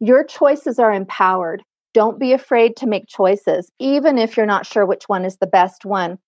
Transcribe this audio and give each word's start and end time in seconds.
Your 0.00 0.24
choices 0.24 0.78
are 0.78 0.92
empowered. 0.92 1.62
Don't 1.94 2.18
be 2.18 2.32
afraid 2.32 2.76
to 2.76 2.86
make 2.86 3.08
choices, 3.08 3.70
even 3.78 4.18
if 4.18 4.36
you're 4.36 4.46
not 4.46 4.66
sure 4.66 4.86
which 4.86 5.04
one 5.08 5.24
is 5.24 5.38
the 5.38 5.46
best 5.46 5.84
one. 5.84 6.18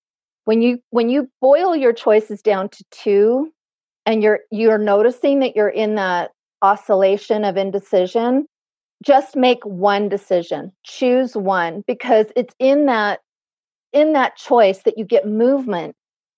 When 0.45 0.61
you 0.61 0.79
when 0.89 1.09
you 1.09 1.29
boil 1.39 1.75
your 1.75 1.93
choices 1.93 2.41
down 2.41 2.69
to 2.69 2.83
two 2.91 3.51
and 4.05 4.23
you're 4.23 4.39
you're 4.51 4.77
noticing 4.77 5.39
that 5.39 5.55
you're 5.55 5.69
in 5.69 5.95
that 5.95 6.31
oscillation 6.61 7.45
of 7.45 7.57
indecision, 7.57 8.47
just 9.03 9.35
make 9.35 9.63
one 9.63 10.09
decision. 10.09 10.71
Choose 10.83 11.35
one 11.35 11.83
because 11.87 12.27
it's 12.35 12.53
in 12.59 12.87
that 12.87 13.19
in 13.93 14.13
that 14.13 14.35
choice 14.35 14.79
that 14.79 14.97
you 14.97 15.05
get 15.05 15.27
movement. 15.27 15.95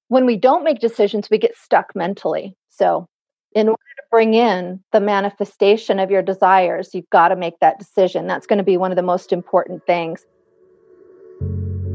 When 0.07 0.25
we 0.25 0.37
don't 0.37 0.63
make 0.63 0.79
decisions, 0.79 1.29
we 1.29 1.37
get 1.37 1.57
stuck 1.57 1.95
mentally. 1.95 2.55
So, 2.69 3.07
in 3.55 3.69
order 3.69 3.83
to 3.97 4.03
bring 4.09 4.33
in 4.33 4.81
the 4.91 4.99
manifestation 4.99 5.99
of 5.99 6.11
your 6.11 6.21
desires, 6.21 6.93
you've 6.93 7.09
got 7.09 7.29
to 7.29 7.35
make 7.35 7.59
that 7.59 7.79
decision. 7.79 8.27
That's 8.27 8.47
going 8.47 8.57
to 8.57 8.63
be 8.63 8.77
one 8.77 8.91
of 8.91 8.95
the 8.95 9.03
most 9.03 9.31
important 9.31 9.85
things. 9.85 10.25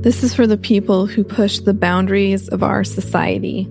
This 0.00 0.22
is 0.22 0.34
for 0.34 0.46
the 0.46 0.56
people 0.56 1.06
who 1.06 1.24
push 1.24 1.58
the 1.58 1.74
boundaries 1.74 2.48
of 2.48 2.62
our 2.62 2.84
society, 2.84 3.64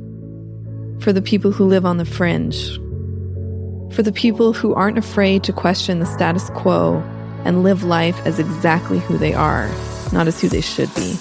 for 1.00 1.14
the 1.14 1.22
people 1.22 1.52
who 1.52 1.66
live 1.66 1.86
on 1.86 1.98
the 1.98 2.05
fringe, 2.05 2.76
for 3.95 4.04
the 4.04 4.12
people 4.12 4.52
who 4.52 4.73
aren't 4.73 4.98
afraid 4.98 5.44
to 5.45 5.54
question 5.54 6.00
the 6.00 6.06
status 6.06 6.50
quo 6.50 7.02
and 7.45 7.64
live 7.64 7.86
life 7.86 8.20
as 8.26 8.40
exactly 8.40 9.00
who 9.00 9.17
they 9.17 9.34
are, 9.34 9.70
not 10.12 10.28
as 10.28 10.42
who 10.42 10.50
they 10.50 10.59
should 10.59 10.94
be. 10.95 11.16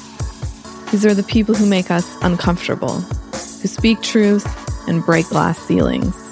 These 0.91 1.07
are 1.07 1.15
the 1.15 1.27
people 1.29 1.55
who 1.55 1.66
make 1.66 1.91
us 1.91 2.16
uncomfortable, 2.23 3.01
who 3.01 3.69
speak 3.69 4.02
truth 4.02 4.46
and 4.88 5.05
break 5.05 5.29
glass 5.29 5.59
ceilings, 5.59 6.26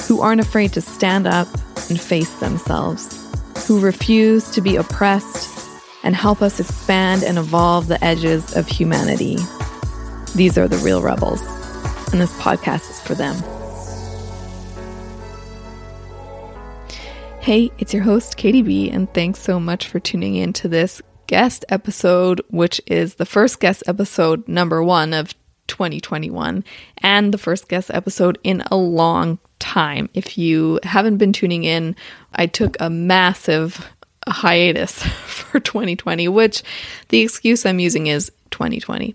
who 0.00 0.20
aren't 0.20 0.40
afraid 0.40 0.72
to 0.72 0.80
stand 0.80 1.26
up 1.26 1.48
and 1.88 2.00
face 2.00 2.32
themselves, 2.40 3.28
who 3.66 3.80
refuse 3.80 4.50
to 4.50 4.60
be 4.60 4.76
oppressed 4.76 5.48
and 6.02 6.16
help 6.16 6.42
us 6.42 6.58
expand 6.58 7.22
and 7.22 7.38
evolve 7.38 7.88
the 7.88 8.02
edges 8.04 8.56
of 8.56 8.66
humanity. 8.66 9.36
These 10.34 10.58
are 10.58 10.68
the 10.68 10.78
real 10.78 11.02
rebels, 11.02 11.40
and 12.12 12.20
this 12.20 12.32
podcast 12.40 12.90
is 12.90 13.00
for 13.00 13.14
them. 13.14 13.36
Hey, 17.40 17.72
it's 17.78 17.92
your 17.92 18.04
host, 18.04 18.36
Katie 18.36 18.62
B, 18.62 18.88
and 18.88 19.12
thanks 19.12 19.40
so 19.40 19.58
much 19.58 19.88
for 19.88 19.98
tuning 19.98 20.36
in 20.36 20.52
to 20.54 20.68
this 20.68 21.02
guest 21.26 21.64
episode, 21.68 22.40
which 22.50 22.80
is 22.86 23.16
the 23.16 23.26
first 23.26 23.58
guest 23.58 23.82
episode 23.86 24.46
number 24.46 24.82
one 24.82 25.12
of 25.12 25.34
2021 25.66 26.62
and 26.98 27.32
the 27.32 27.38
first 27.38 27.68
guest 27.68 27.90
episode 27.92 28.38
in 28.44 28.62
a 28.70 28.76
long 28.76 29.38
time. 29.62 30.10
If 30.12 30.36
you 30.36 30.80
haven't 30.82 31.18
been 31.18 31.32
tuning 31.32 31.62
in, 31.62 31.94
I 32.34 32.46
took 32.46 32.76
a 32.80 32.90
massive 32.90 33.88
hiatus 34.28 35.02
for 35.26 35.60
2020, 35.60 36.28
which 36.28 36.62
the 37.08 37.20
excuse 37.20 37.64
I'm 37.64 37.78
using 37.78 38.08
is 38.08 38.30
2020. 38.50 39.14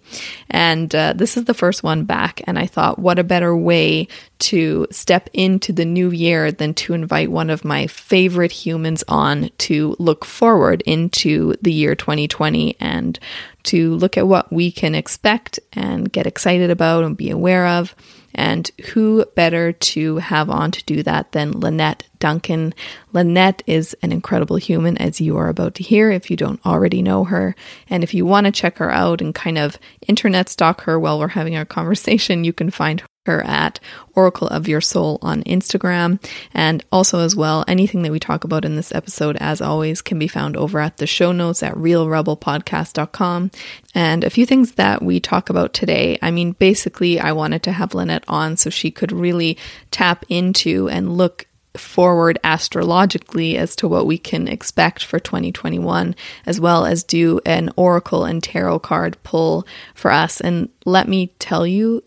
And 0.49 0.93
uh, 0.95 1.13
this 1.13 1.37
is 1.37 1.45
the 1.45 1.53
first 1.53 1.83
one 1.83 2.05
back. 2.05 2.41
And 2.45 2.57
I 2.57 2.65
thought, 2.65 2.97
what 2.97 3.19
a 3.19 3.23
better 3.23 3.55
way 3.55 4.07
to 4.39 4.87
step 4.89 5.29
into 5.33 5.71
the 5.71 5.85
new 5.85 6.11
year 6.11 6.51
than 6.51 6.73
to 6.75 6.93
invite 6.93 7.29
one 7.29 7.49
of 7.49 7.63
my 7.63 7.87
favorite 7.87 8.51
humans 8.51 9.03
on 9.07 9.49
to 9.59 9.95
look 9.99 10.25
forward 10.25 10.81
into 10.85 11.55
the 11.61 11.71
year 11.71 11.93
2020 11.93 12.77
and 12.79 13.19
to 13.63 13.95
look 13.95 14.17
at 14.17 14.27
what 14.27 14.51
we 14.51 14.71
can 14.71 14.95
expect 14.95 15.59
and 15.73 16.11
get 16.11 16.25
excited 16.25 16.71
about 16.71 17.03
and 17.03 17.15
be 17.17 17.29
aware 17.29 17.67
of. 17.67 17.93
And 18.33 18.69
who 18.93 19.25
better 19.35 19.71
to 19.71 20.17
have 20.17 20.49
on 20.49 20.71
to 20.71 20.83
do 20.85 21.03
that 21.03 21.31
than 21.31 21.59
Lynette 21.59 22.03
Duncan? 22.19 22.73
Lynette 23.13 23.63
is 23.65 23.95
an 24.01 24.11
incredible 24.11 24.57
human, 24.57 24.97
as 24.97 25.19
you 25.19 25.37
are 25.37 25.49
about 25.49 25.75
to 25.75 25.83
hear 25.83 26.11
if 26.11 26.29
you 26.29 26.37
don't 26.37 26.63
already 26.65 27.01
know 27.01 27.23
her. 27.23 27.55
And 27.89 28.03
if 28.03 28.13
you 28.13 28.25
want 28.25 28.45
to 28.45 28.51
check 28.51 28.77
her 28.77 28.91
out 28.91 29.21
and 29.21 29.33
kind 29.33 29.57
of 29.57 29.77
internet 30.07 30.49
stalk 30.49 30.81
her 30.81 30.99
while 30.99 31.19
we're 31.19 31.29
having 31.29 31.55
our 31.55 31.65
conversation, 31.65 32.43
you 32.43 32.53
can 32.53 32.69
find 32.69 33.01
her 33.27 33.41
at 33.43 33.79
Oracle 34.15 34.47
of 34.47 34.67
Your 34.67 34.81
Soul 34.81 35.19
on 35.21 35.43
Instagram. 35.43 36.19
And 36.53 36.83
also, 36.91 37.19
as 37.19 37.35
well, 37.35 37.63
anything 37.67 38.01
that 38.01 38.11
we 38.11 38.19
talk 38.19 38.43
about 38.43 38.65
in 38.65 38.75
this 38.75 38.93
episode, 38.93 39.37
as 39.39 39.61
always, 39.61 40.01
can 40.01 40.19
be 40.19 40.27
found 40.27 40.57
over 40.57 40.79
at 40.79 40.97
the 40.97 41.07
show 41.07 41.31
notes 41.31 41.63
at 41.63 41.75
realrebelpodcast.com. 41.75 43.51
And 43.95 44.23
a 44.23 44.29
few 44.29 44.45
things 44.45 44.73
that 44.73 45.01
we 45.01 45.19
talk 45.19 45.49
about 45.49 45.73
today. 45.73 46.17
I 46.21 46.31
mean, 46.31 46.53
basically, 46.53 47.19
I 47.19 47.31
wanted 47.31 47.63
to 47.63 47.71
have 47.71 47.93
Lynette 47.93 48.25
on 48.27 48.57
so 48.57 48.69
she 48.69 48.91
could 48.91 49.11
really 49.11 49.57
tap 49.91 50.25
into 50.29 50.89
and 50.89 51.15
look 51.15 51.47
forward 51.77 52.39
astrologically 52.43 53.57
as 53.57 53.75
to 53.77 53.87
what 53.87 54.07
we 54.07 54.17
can 54.17 54.47
expect 54.47 55.03
for 55.03 55.19
2021, 55.19 56.15
as 56.45 56.59
well 56.59 56.85
as 56.85 57.03
do 57.03 57.39
an 57.45 57.69
oracle 57.75 58.25
and 58.25 58.43
tarot 58.43 58.79
card 58.79 59.17
pull 59.23 59.65
for 59.93 60.11
us. 60.11 60.41
And 60.41 60.69
let 60.85 61.07
me 61.07 61.27
tell 61.39 61.65
you, 61.65 62.03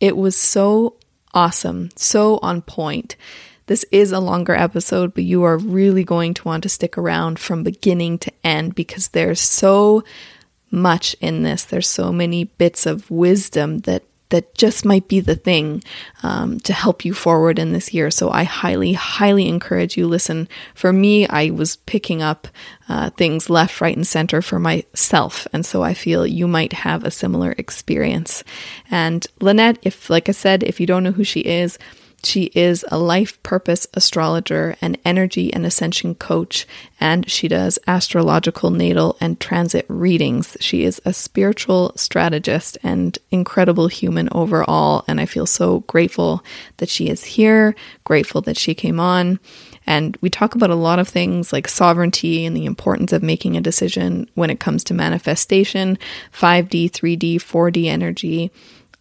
it 0.00 0.16
was 0.16 0.36
so 0.36 0.96
awesome, 1.34 1.90
so 1.96 2.38
on 2.42 2.62
point. 2.62 3.16
This 3.66 3.84
is 3.90 4.12
a 4.12 4.20
longer 4.20 4.54
episode, 4.54 5.12
but 5.14 5.24
you 5.24 5.42
are 5.42 5.58
really 5.58 6.04
going 6.04 6.34
to 6.34 6.44
want 6.44 6.62
to 6.62 6.68
stick 6.68 6.96
around 6.96 7.38
from 7.38 7.64
beginning 7.64 8.18
to 8.18 8.32
end 8.44 8.74
because 8.74 9.08
there's 9.08 9.40
so 9.40 10.04
much 10.70 11.16
in 11.20 11.42
this. 11.42 11.64
There's 11.64 11.88
so 11.88 12.12
many 12.12 12.44
bits 12.44 12.86
of 12.86 13.10
wisdom 13.10 13.80
that 13.80 14.04
that 14.30 14.54
just 14.54 14.84
might 14.84 15.08
be 15.08 15.20
the 15.20 15.36
thing 15.36 15.82
um, 16.22 16.58
to 16.60 16.72
help 16.72 17.04
you 17.04 17.14
forward 17.14 17.58
in 17.58 17.72
this 17.72 17.94
year. 17.94 18.10
So 18.10 18.30
I 18.30 18.44
highly, 18.44 18.92
highly 18.92 19.48
encourage 19.48 19.96
you 19.96 20.06
listen. 20.06 20.48
For 20.74 20.92
me, 20.92 21.26
I 21.28 21.50
was 21.50 21.76
picking 21.76 22.22
up 22.22 22.48
uh, 22.88 23.10
things 23.10 23.48
left, 23.48 23.80
right, 23.80 23.96
and 23.96 24.06
center 24.06 24.42
for 24.42 24.58
myself, 24.58 25.46
and 25.52 25.64
so 25.64 25.82
I 25.82 25.94
feel 25.94 26.26
you 26.26 26.46
might 26.46 26.72
have 26.72 27.04
a 27.04 27.10
similar 27.10 27.54
experience. 27.58 28.44
And 28.90 29.26
Lynette, 29.40 29.78
if 29.82 30.08
like 30.10 30.28
I 30.28 30.32
said, 30.32 30.62
if 30.62 30.80
you 30.80 30.86
don't 30.86 31.04
know 31.04 31.12
who 31.12 31.24
she 31.24 31.40
is. 31.40 31.78
She 32.22 32.44
is 32.54 32.84
a 32.90 32.98
life 32.98 33.40
purpose 33.42 33.86
astrologer, 33.94 34.76
an 34.80 34.96
energy 35.04 35.52
and 35.52 35.64
ascension 35.64 36.14
coach, 36.16 36.66
and 36.98 37.30
she 37.30 37.46
does 37.46 37.78
astrological 37.86 38.70
natal 38.70 39.16
and 39.20 39.38
transit 39.38 39.86
readings. 39.88 40.56
She 40.58 40.82
is 40.82 41.00
a 41.04 41.12
spiritual 41.12 41.92
strategist 41.94 42.78
and 42.82 43.16
incredible 43.30 43.86
human 43.88 44.28
overall. 44.32 45.04
And 45.06 45.20
I 45.20 45.26
feel 45.26 45.46
so 45.46 45.80
grateful 45.80 46.42
that 46.78 46.88
she 46.88 47.08
is 47.08 47.22
here, 47.22 47.76
grateful 48.04 48.40
that 48.42 48.56
she 48.56 48.74
came 48.74 48.98
on. 48.98 49.38
And 49.86 50.16
we 50.20 50.28
talk 50.28 50.56
about 50.56 50.70
a 50.70 50.74
lot 50.74 50.98
of 50.98 51.06
things 51.06 51.52
like 51.52 51.68
sovereignty 51.68 52.44
and 52.44 52.56
the 52.56 52.64
importance 52.64 53.12
of 53.12 53.22
making 53.22 53.56
a 53.56 53.60
decision 53.60 54.28
when 54.34 54.50
it 54.50 54.58
comes 54.58 54.82
to 54.84 54.94
manifestation, 54.94 55.96
5D, 56.32 56.90
3D, 56.90 57.36
4D 57.36 57.86
energy 57.86 58.50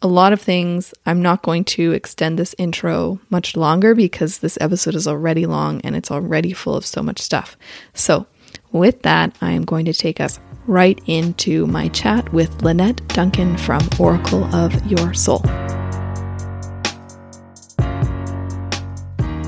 a 0.06 0.08
lot 0.08 0.34
of 0.34 0.40
things. 0.40 0.94
I'm 1.08 1.20
not 1.20 1.42
going 1.42 1.64
to 1.64 1.92
extend 1.94 2.38
this 2.38 2.54
intro 2.60 3.20
much 3.32 3.58
longer 3.58 3.96
because 3.96 4.38
this 4.38 4.56
episode 4.62 4.94
is 4.94 5.08
already 5.08 5.48
long 5.48 5.82
and 5.82 5.96
it's 5.96 6.12
already 6.12 6.54
full 6.54 6.76
of 6.76 6.86
so 6.86 7.02
much 7.02 7.20
stuff. 7.20 7.58
So, 7.96 8.28
with 8.72 9.02
that, 9.02 9.36
I 9.42 9.54
am 9.54 9.66
going 9.66 9.86
to 9.86 9.94
take 9.94 10.20
us 10.20 10.40
right 10.68 11.02
into 11.08 11.66
my 11.66 11.88
chat 11.88 12.32
with 12.32 12.62
Lynette 12.62 13.02
Duncan 13.08 13.58
from 13.58 13.82
Oracle 14.00 14.44
of 14.54 14.72
Your 14.86 15.16
Soul. 15.16 15.42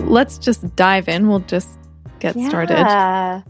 Let's 0.07 0.39
just 0.39 0.75
dive 0.75 1.07
in. 1.07 1.28
We'll 1.28 1.41
just 1.41 1.69
get 2.19 2.35
yeah. 2.35 2.50
started. 2.50 3.44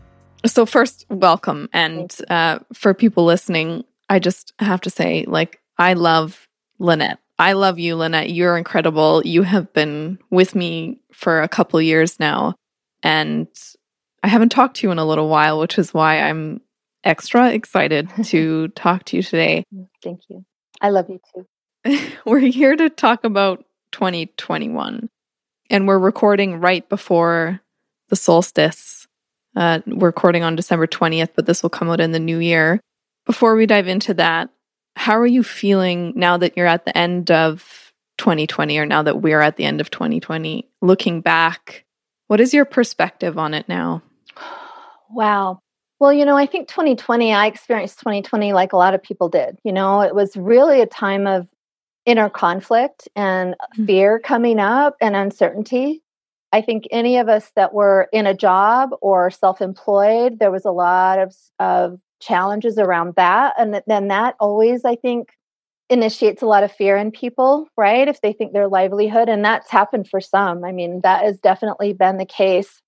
So, 0.45 0.66
first, 0.66 1.06
welcome. 1.09 1.69
And 1.72 2.13
uh, 2.29 2.59
for 2.74 2.94
people 2.94 3.24
listening, 3.24 3.85
I 4.09 4.19
just 4.19 4.51
have 4.59 4.81
to 4.81 4.89
say, 4.89 5.24
like, 5.25 5.62
I 5.78 5.94
love 5.94 6.47
Lynette. 6.80 7.20
I 7.40 7.54
love 7.54 7.80
you, 7.80 7.96
Lynette. 7.96 8.32
You're 8.32 8.58
incredible. 8.58 9.22
You 9.26 9.44
have 9.44 9.72
been 9.74 10.18
with 10.32 10.56
me 10.56 11.02
for 11.12 11.42
a 11.42 11.48
couple 11.48 11.82
years 11.82 12.20
now. 12.20 12.56
And 13.04 13.48
I 14.24 14.28
haven't 14.28 14.50
talked 14.50 14.78
to 14.78 14.88
you 14.88 14.92
in 14.92 15.00
a 15.00 15.06
little 15.06 15.30
while, 15.30 15.60
which 15.60 15.78
is 15.78 15.94
why 15.94 16.19
I'm 16.19 16.62
extra 17.04 17.51
excited 17.51 18.10
to 18.25 18.68
talk 18.69 19.06
to 19.06 19.18
you 19.18 19.24
today. 19.24 19.63
Thank 20.04 20.22
you. 20.30 20.46
I 20.81 20.90
love 20.90 21.10
you 21.10 21.19
too. 21.34 22.10
we're 22.25 22.40
here 22.40 22.75
to 22.75 22.90
talk 22.90 23.24
about 23.24 23.66
2021. 23.92 25.10
And 25.69 25.88
we're 25.88 26.00
recording 26.00 26.60
right 26.60 26.88
before 26.88 27.62
the 28.10 28.16
solstice. 28.16 29.07
Uh, 29.56 29.80
we're 29.86 30.07
recording 30.07 30.44
on 30.44 30.56
December 30.56 30.88
20th, 30.88 31.30
but 31.36 31.46
this 31.46 31.62
will 31.62 31.69
come 31.69 31.90
out 31.90 32.00
in 32.00 32.12
the 32.12 32.19
new 32.19 32.40
year. 32.40 32.80
Before 33.25 33.56
we 33.56 33.66
dive 33.66 33.88
into 33.88 34.13
that, 34.16 34.50
how 34.98 35.18
are 35.18 35.28
you 35.28 35.44
feeling 35.44 36.12
now 36.16 36.38
that 36.38 36.58
you're 36.58 36.66
at 36.66 36.86
the 36.86 36.98
end 36.98 37.30
of 37.30 37.94
2020 38.18 38.78
or 38.80 38.86
now 38.86 39.04
that 39.04 39.22
we're 39.22 39.42
at 39.42 39.56
the 39.56 39.64
end 39.64 39.80
of 39.80 39.92
2020? 39.92 40.68
Looking 40.82 41.22
back, 41.22 41.86
what 42.28 42.42
is 42.42 42.54
your 42.54 42.66
perspective 42.66 43.38
on 43.38 43.54
it 43.54 43.70
now? 43.70 44.02
Wow. 45.12 45.60
Well, 46.00 46.12
you 46.12 46.26
know, 46.26 46.36
I 46.36 46.48
think 46.48 46.68
2020, 46.68 47.32
I 47.32 47.46
experienced 47.46 48.00
2020 48.00 48.54
like 48.54 48.74
a 48.74 48.78
lot 48.78 48.96
of 48.96 49.02
people 49.02 49.30
did. 49.30 49.60
You 49.64 49.72
know, 49.72 50.02
it 50.02 50.16
was 50.16 50.36
really 50.36 50.82
a 50.82 50.88
time 50.88 51.28
of 51.28 51.48
inner 52.06 52.30
conflict 52.30 53.08
and 53.16 53.54
mm-hmm. 53.54 53.86
fear 53.86 54.20
coming 54.20 54.60
up 54.60 54.96
and 55.00 55.16
uncertainty. 55.16 56.02
I 56.52 56.62
think 56.62 56.88
any 56.90 57.18
of 57.18 57.30
us 57.30 57.52
that 57.56 57.74
were 57.74 58.08
in 58.12 58.26
a 58.26 58.34
job 58.34 58.92
or 59.02 59.30
self 59.30 59.62
employed, 59.62 60.40
there 60.40 60.52
was 60.52 60.66
a 60.66 60.72
lot 60.72 61.20
of, 61.20 61.36
of 61.60 62.00
challenges 62.19 62.78
around 62.78 63.16
that. 63.16 63.54
And 63.58 63.81
then 63.88 64.08
that 64.08 64.36
always, 64.40 64.86
I 64.86 64.96
think, 64.96 65.30
initiates 65.90 66.42
a 66.42 66.46
lot 66.46 66.64
of 66.64 66.72
fear 66.72 66.98
in 66.98 67.12
people, 67.12 67.68
right? 67.78 68.08
If 68.08 68.22
they 68.22 68.34
think 68.34 68.54
their 68.54 68.68
livelihood, 68.68 69.30
and 69.30 69.44
that's 69.44 69.72
happened 69.72 70.08
for 70.10 70.19
some. 70.19 70.64
I 70.66 70.72
mean, 70.72 71.02
that 71.02 71.24
has 71.24 71.40
definitely 71.40 71.94
been 71.94 72.18
the 72.18 72.25
case. 72.25 72.81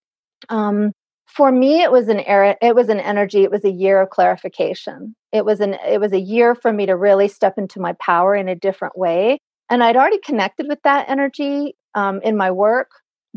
Um, 0.50 0.92
for 1.28 1.52
me, 1.52 1.82
it 1.82 1.92
was 1.92 2.08
an 2.08 2.20
era, 2.22 2.58
it 2.62 2.76
was 2.76 2.90
an 2.90 3.00
energy, 3.00 3.44
it 3.44 3.52
was 3.52 3.64
a 3.64 3.72
year 3.72 4.02
of 4.02 4.10
clarification. 4.10 5.16
It 5.32 5.46
was 5.46 5.60
an 5.60 5.76
it 5.88 6.02
was 6.02 6.12
a 6.12 6.20
year 6.20 6.56
for 6.56 6.74
me 6.74 6.88
to 6.88 6.96
really 6.96 7.28
step 7.28 7.58
into 7.58 7.80
my 7.80 7.94
power 7.94 8.36
in 8.36 8.50
a 8.50 8.56
different 8.56 8.98
way. 8.98 9.38
And 9.70 9.84
I'd 9.84 9.96
already 9.96 10.20
connected 10.20 10.68
with 10.68 10.82
that 10.84 11.08
energy 11.08 11.76
um, 11.94 12.20
in 12.24 12.36
my 12.36 12.50
work, 12.50 12.90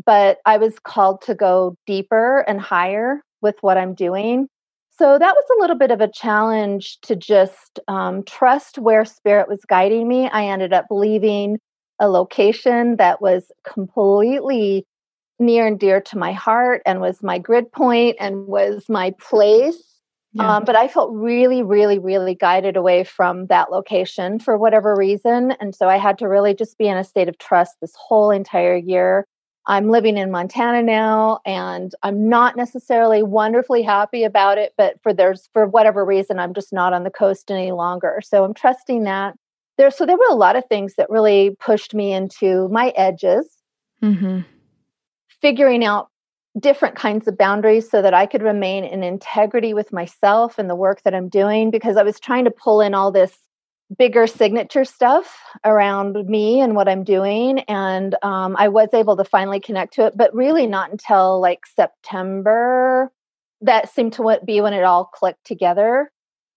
but 0.05 0.39
I 0.45 0.57
was 0.57 0.79
called 0.79 1.21
to 1.23 1.35
go 1.35 1.75
deeper 1.85 2.39
and 2.39 2.59
higher 2.59 3.21
with 3.41 3.55
what 3.61 3.77
I'm 3.77 3.93
doing. 3.93 4.47
So 4.97 5.17
that 5.17 5.35
was 5.35 5.45
a 5.57 5.59
little 5.59 5.75
bit 5.75 5.91
of 5.91 6.01
a 6.01 6.07
challenge 6.07 6.99
to 7.01 7.15
just 7.15 7.79
um, 7.87 8.23
trust 8.23 8.77
where 8.77 9.05
spirit 9.05 9.47
was 9.49 9.65
guiding 9.67 10.07
me. 10.07 10.29
I 10.29 10.45
ended 10.45 10.71
up 10.71 10.85
leaving 10.91 11.59
a 11.99 12.07
location 12.07 12.97
that 12.97 13.21
was 13.21 13.51
completely 13.63 14.85
near 15.39 15.65
and 15.65 15.79
dear 15.79 15.99
to 16.01 16.17
my 16.17 16.31
heart 16.31 16.81
and 16.85 17.01
was 17.01 17.23
my 17.23 17.39
grid 17.39 17.71
point 17.71 18.17
and 18.19 18.45
was 18.45 18.85
my 18.87 19.13
place. 19.19 19.81
Yeah. 20.33 20.57
Um, 20.57 20.63
but 20.63 20.75
I 20.75 20.87
felt 20.87 21.11
really, 21.11 21.61
really, 21.61 21.99
really 21.99 22.35
guided 22.35 22.75
away 22.75 23.03
from 23.03 23.47
that 23.47 23.71
location 23.71 24.39
for 24.39 24.57
whatever 24.57 24.95
reason. 24.95 25.51
And 25.59 25.75
so 25.75 25.87
I 25.87 25.97
had 25.97 26.17
to 26.19 26.27
really 26.27 26.55
just 26.55 26.77
be 26.77 26.87
in 26.87 26.97
a 26.97 27.03
state 27.03 27.29
of 27.29 27.37
trust 27.37 27.75
this 27.81 27.93
whole 27.95 28.31
entire 28.31 28.75
year. 28.75 29.27
I'm 29.65 29.89
living 29.89 30.17
in 30.17 30.31
Montana 30.31 30.83
now 30.83 31.39
and 31.45 31.95
I'm 32.03 32.27
not 32.27 32.57
necessarily 32.57 33.23
wonderfully 33.23 33.81
happy 33.81 34.23
about 34.23 34.57
it, 34.57 34.73
but 34.77 35.01
for 35.01 35.13
there's 35.13 35.49
for 35.53 35.65
whatever 35.65 36.03
reason 36.03 36.37
I'm 36.39 36.53
just 36.53 36.73
not 36.73 36.93
on 36.93 37.03
the 37.03 37.09
coast 37.09 37.49
any 37.49 37.71
longer. 37.71 38.21
So 38.23 38.43
I'm 38.43 38.53
trusting 38.53 39.03
that. 39.03 39.35
There 39.77 39.89
so 39.89 40.05
there 40.05 40.17
were 40.17 40.29
a 40.29 40.35
lot 40.35 40.55
of 40.55 40.65
things 40.67 40.95
that 40.95 41.09
really 41.09 41.55
pushed 41.59 41.93
me 41.93 42.13
into 42.13 42.67
my 42.69 42.89
edges. 42.89 43.47
Mm-hmm. 44.01 44.41
Figuring 45.41 45.85
out 45.85 46.09
different 46.59 46.95
kinds 46.95 47.27
of 47.27 47.37
boundaries 47.37 47.89
so 47.89 48.01
that 48.01 48.13
I 48.13 48.25
could 48.25 48.43
remain 48.43 48.83
in 48.83 49.01
integrity 49.01 49.73
with 49.73 49.91
myself 49.91 50.59
and 50.59 50.69
the 50.69 50.75
work 50.75 51.01
that 51.03 51.15
I'm 51.15 51.29
doing 51.29 51.71
because 51.71 51.97
I 51.97 52.03
was 52.03 52.19
trying 52.19 52.45
to 52.45 52.51
pull 52.51 52.81
in 52.81 52.93
all 52.93 53.11
this 53.11 53.35
bigger 53.97 54.27
signature 54.27 54.85
stuff 54.85 55.39
around 55.63 56.15
me 56.27 56.59
and 56.59 56.75
what 56.75 56.87
I'm 56.87 57.03
doing. 57.03 57.59
And 57.61 58.15
um, 58.23 58.55
I 58.57 58.67
was 58.69 58.89
able 58.93 59.17
to 59.17 59.23
finally 59.23 59.59
connect 59.59 59.93
to 59.95 60.05
it, 60.05 60.13
but 60.15 60.33
really 60.33 60.67
not 60.67 60.91
until 60.91 61.41
like 61.41 61.65
September. 61.65 63.11
That 63.61 63.93
seemed 63.93 64.13
to 64.13 64.39
be 64.45 64.61
when 64.61 64.73
it 64.73 64.83
all 64.83 65.05
clicked 65.05 65.45
together. 65.45 66.11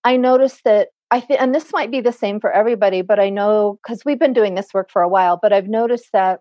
I 0.05 0.17
noticed 0.17 0.65
that 0.65 0.88
I 1.11 1.21
think, 1.21 1.41
and 1.41 1.55
this 1.55 1.73
might 1.73 1.91
be 1.91 2.00
the 2.00 2.12
same 2.12 2.41
for 2.41 2.50
everybody, 2.50 3.03
but 3.03 3.21
I 3.21 3.31
know 3.31 3.79
because 3.82 4.05
we've 4.05 4.19
been 4.19 4.32
doing 4.32 4.55
this 4.55 4.75
work 4.75 4.91
for 4.91 5.03
a 5.03 5.09
while, 5.09 5.39
but 5.41 5.53
I've 5.53 5.69
noticed 5.69 6.11
that 6.12 6.41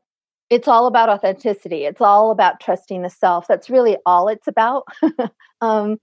it's 0.49 0.67
all 0.67 0.87
about 0.87 1.09
authenticity. 1.09 1.85
It's 1.85 2.01
all 2.01 2.31
about 2.31 2.59
trusting 2.59 3.01
the 3.01 3.09
self. 3.09 3.47
That's 3.47 3.69
really 3.69 3.97
all 4.05 4.27
it's 4.27 4.47
about. 4.47 4.87
um, 5.61 5.97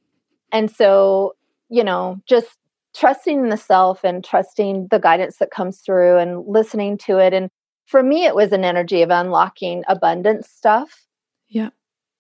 and 0.52 0.70
so, 0.70 1.34
you 1.68 1.84
know, 1.84 2.20
just 2.26 2.58
trusting 2.94 3.48
the 3.48 3.56
self 3.56 4.04
and 4.04 4.24
trusting 4.24 4.88
the 4.90 4.98
guidance 4.98 5.38
that 5.38 5.50
comes 5.50 5.80
through 5.80 6.18
and 6.18 6.46
listening 6.46 6.98
to 6.98 7.18
it. 7.18 7.32
And 7.32 7.48
for 7.86 8.02
me, 8.02 8.24
it 8.24 8.34
was 8.34 8.52
an 8.52 8.64
energy 8.64 9.02
of 9.02 9.10
unlocking 9.10 9.84
abundance 9.88 10.48
stuff. 10.48 11.06
Yeah. 11.48 11.70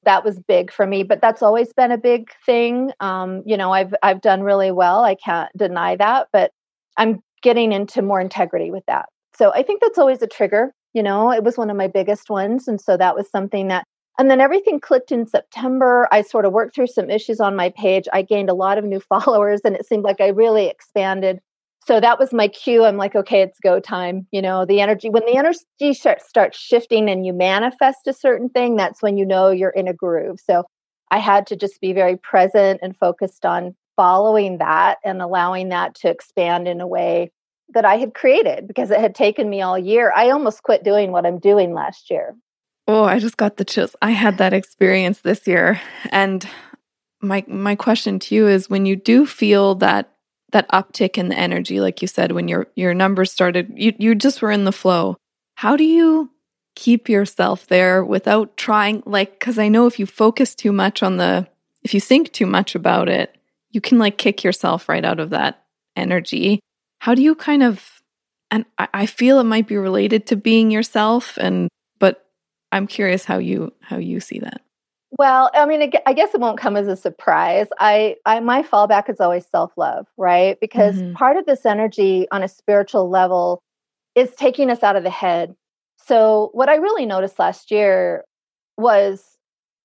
That 0.04 0.24
was 0.24 0.40
big 0.40 0.72
for 0.72 0.86
me, 0.86 1.04
but 1.04 1.20
that's 1.20 1.42
always 1.42 1.72
been 1.72 1.92
a 1.92 1.98
big 1.98 2.30
thing. 2.44 2.90
Um, 3.00 3.42
you 3.46 3.56
know, 3.56 3.72
I've 3.72 3.94
I've 4.02 4.20
done 4.20 4.42
really 4.42 4.72
well. 4.72 5.04
I 5.04 5.14
can't 5.14 5.50
deny 5.56 5.94
that, 5.96 6.26
but 6.32 6.50
I'm 6.96 7.20
getting 7.42 7.72
into 7.72 8.02
more 8.02 8.20
integrity 8.20 8.70
with 8.70 8.84
that. 8.86 9.06
So 9.36 9.52
I 9.54 9.62
think 9.62 9.80
that's 9.80 9.98
always 9.98 10.20
a 10.20 10.26
trigger. 10.26 10.72
You 10.92 11.02
know, 11.02 11.30
it 11.32 11.44
was 11.44 11.56
one 11.56 11.70
of 11.70 11.76
my 11.76 11.86
biggest 11.86 12.30
ones, 12.30 12.66
and 12.66 12.80
so 12.80 12.96
that 12.96 13.14
was 13.14 13.30
something 13.30 13.68
that 13.68 13.86
and 14.18 14.30
then 14.30 14.40
everything 14.40 14.80
clicked 14.80 15.12
in 15.12 15.26
September. 15.26 16.08
I 16.12 16.22
sort 16.22 16.44
of 16.44 16.52
worked 16.52 16.74
through 16.74 16.88
some 16.88 17.10
issues 17.10 17.40
on 17.40 17.56
my 17.56 17.70
page. 17.70 18.06
I 18.12 18.22
gained 18.22 18.50
a 18.50 18.54
lot 18.54 18.78
of 18.78 18.84
new 18.84 19.00
followers 19.08 19.60
and 19.64 19.74
it 19.76 19.86
seemed 19.86 20.04
like 20.04 20.20
I 20.20 20.28
really 20.28 20.66
expanded. 20.66 21.40
So 21.84 21.98
that 21.98 22.18
was 22.18 22.32
my 22.32 22.46
cue. 22.46 22.84
I'm 22.84 22.96
like, 22.96 23.16
okay, 23.16 23.42
it's 23.42 23.58
go 23.58 23.80
time. 23.80 24.28
You 24.30 24.40
know, 24.40 24.64
the 24.64 24.80
energy, 24.80 25.08
when 25.08 25.24
the 25.26 25.36
energy 25.36 25.94
starts 25.94 26.58
shifting 26.58 27.10
and 27.10 27.26
you 27.26 27.32
manifest 27.32 28.06
a 28.06 28.12
certain 28.12 28.48
thing, 28.48 28.76
that's 28.76 29.02
when 29.02 29.16
you 29.16 29.26
know 29.26 29.50
you're 29.50 29.70
in 29.70 29.88
a 29.88 29.92
groove. 29.92 30.38
So 30.38 30.64
I 31.10 31.18
had 31.18 31.46
to 31.48 31.56
just 31.56 31.80
be 31.80 31.92
very 31.92 32.16
present 32.16 32.80
and 32.82 32.96
focused 32.96 33.44
on 33.44 33.74
following 33.96 34.58
that 34.58 34.98
and 35.04 35.20
allowing 35.20 35.70
that 35.70 35.94
to 35.96 36.08
expand 36.08 36.68
in 36.68 36.80
a 36.80 36.86
way 36.86 37.32
that 37.74 37.84
I 37.84 37.96
had 37.96 38.14
created 38.14 38.68
because 38.68 38.90
it 38.90 39.00
had 39.00 39.14
taken 39.14 39.50
me 39.50 39.60
all 39.60 39.78
year. 39.78 40.12
I 40.14 40.30
almost 40.30 40.62
quit 40.62 40.84
doing 40.84 41.10
what 41.10 41.26
I'm 41.26 41.38
doing 41.38 41.74
last 41.74 42.10
year. 42.10 42.36
Oh, 42.88 43.04
I 43.04 43.18
just 43.18 43.36
got 43.36 43.56
the 43.56 43.64
chills. 43.64 43.94
I 44.02 44.10
had 44.10 44.38
that 44.38 44.52
experience 44.52 45.20
this 45.20 45.46
year. 45.46 45.80
And 46.10 46.46
my 47.20 47.44
my 47.46 47.76
question 47.76 48.18
to 48.18 48.34
you 48.34 48.48
is 48.48 48.68
when 48.68 48.86
you 48.86 48.96
do 48.96 49.26
feel 49.26 49.76
that 49.76 50.10
that 50.50 50.68
uptick 50.70 51.16
in 51.16 51.28
the 51.28 51.38
energy, 51.38 51.80
like 51.80 52.02
you 52.02 52.08
said, 52.08 52.32
when 52.32 52.48
your 52.48 52.66
your 52.74 52.94
numbers 52.94 53.32
started, 53.32 53.72
you, 53.76 53.94
you 53.98 54.14
just 54.14 54.42
were 54.42 54.50
in 54.50 54.64
the 54.64 54.72
flow. 54.72 55.16
How 55.54 55.76
do 55.76 55.84
you 55.84 56.30
keep 56.74 57.08
yourself 57.08 57.66
there 57.66 58.04
without 58.04 58.56
trying 58.56 59.02
like 59.06 59.38
because 59.38 59.58
I 59.58 59.68
know 59.68 59.86
if 59.86 59.98
you 59.98 60.06
focus 60.06 60.54
too 60.54 60.72
much 60.72 61.02
on 61.02 61.18
the 61.18 61.46
if 61.82 61.94
you 61.94 62.00
think 62.00 62.32
too 62.32 62.46
much 62.46 62.74
about 62.74 63.08
it, 63.08 63.36
you 63.70 63.80
can 63.80 63.98
like 63.98 64.18
kick 64.18 64.42
yourself 64.42 64.88
right 64.88 65.04
out 65.04 65.20
of 65.20 65.30
that 65.30 65.64
energy. 65.96 66.60
How 67.00 67.14
do 67.14 67.22
you 67.22 67.34
kind 67.34 67.62
of 67.62 68.02
and 68.50 68.64
I, 68.78 68.88
I 68.92 69.06
feel 69.06 69.38
it 69.38 69.44
might 69.44 69.68
be 69.68 69.76
related 69.76 70.26
to 70.26 70.36
being 70.36 70.70
yourself 70.70 71.36
and 71.38 71.68
I'm 72.72 72.86
curious 72.86 73.24
how 73.24 73.38
you 73.38 73.72
how 73.80 73.98
you 73.98 74.18
see 74.18 74.40
that. 74.40 74.62
Well, 75.18 75.50
I 75.52 75.66
mean, 75.66 75.92
I 76.06 76.14
guess 76.14 76.34
it 76.34 76.40
won't 76.40 76.58
come 76.58 76.74
as 76.74 76.88
a 76.88 76.96
surprise. 76.96 77.66
I, 77.78 78.16
I 78.24 78.40
my 78.40 78.62
fallback 78.62 79.10
is 79.10 79.20
always 79.20 79.46
self 79.46 79.72
love, 79.76 80.06
right? 80.16 80.58
Because 80.58 80.96
mm-hmm. 80.96 81.12
part 81.12 81.36
of 81.36 81.44
this 81.44 81.66
energy 81.66 82.26
on 82.32 82.42
a 82.42 82.48
spiritual 82.48 83.10
level 83.10 83.62
is 84.14 84.30
taking 84.32 84.70
us 84.70 84.82
out 84.82 84.96
of 84.96 85.04
the 85.04 85.10
head. 85.10 85.54
So, 85.98 86.48
what 86.54 86.70
I 86.70 86.76
really 86.76 87.04
noticed 87.04 87.38
last 87.38 87.70
year 87.70 88.24
was 88.78 89.22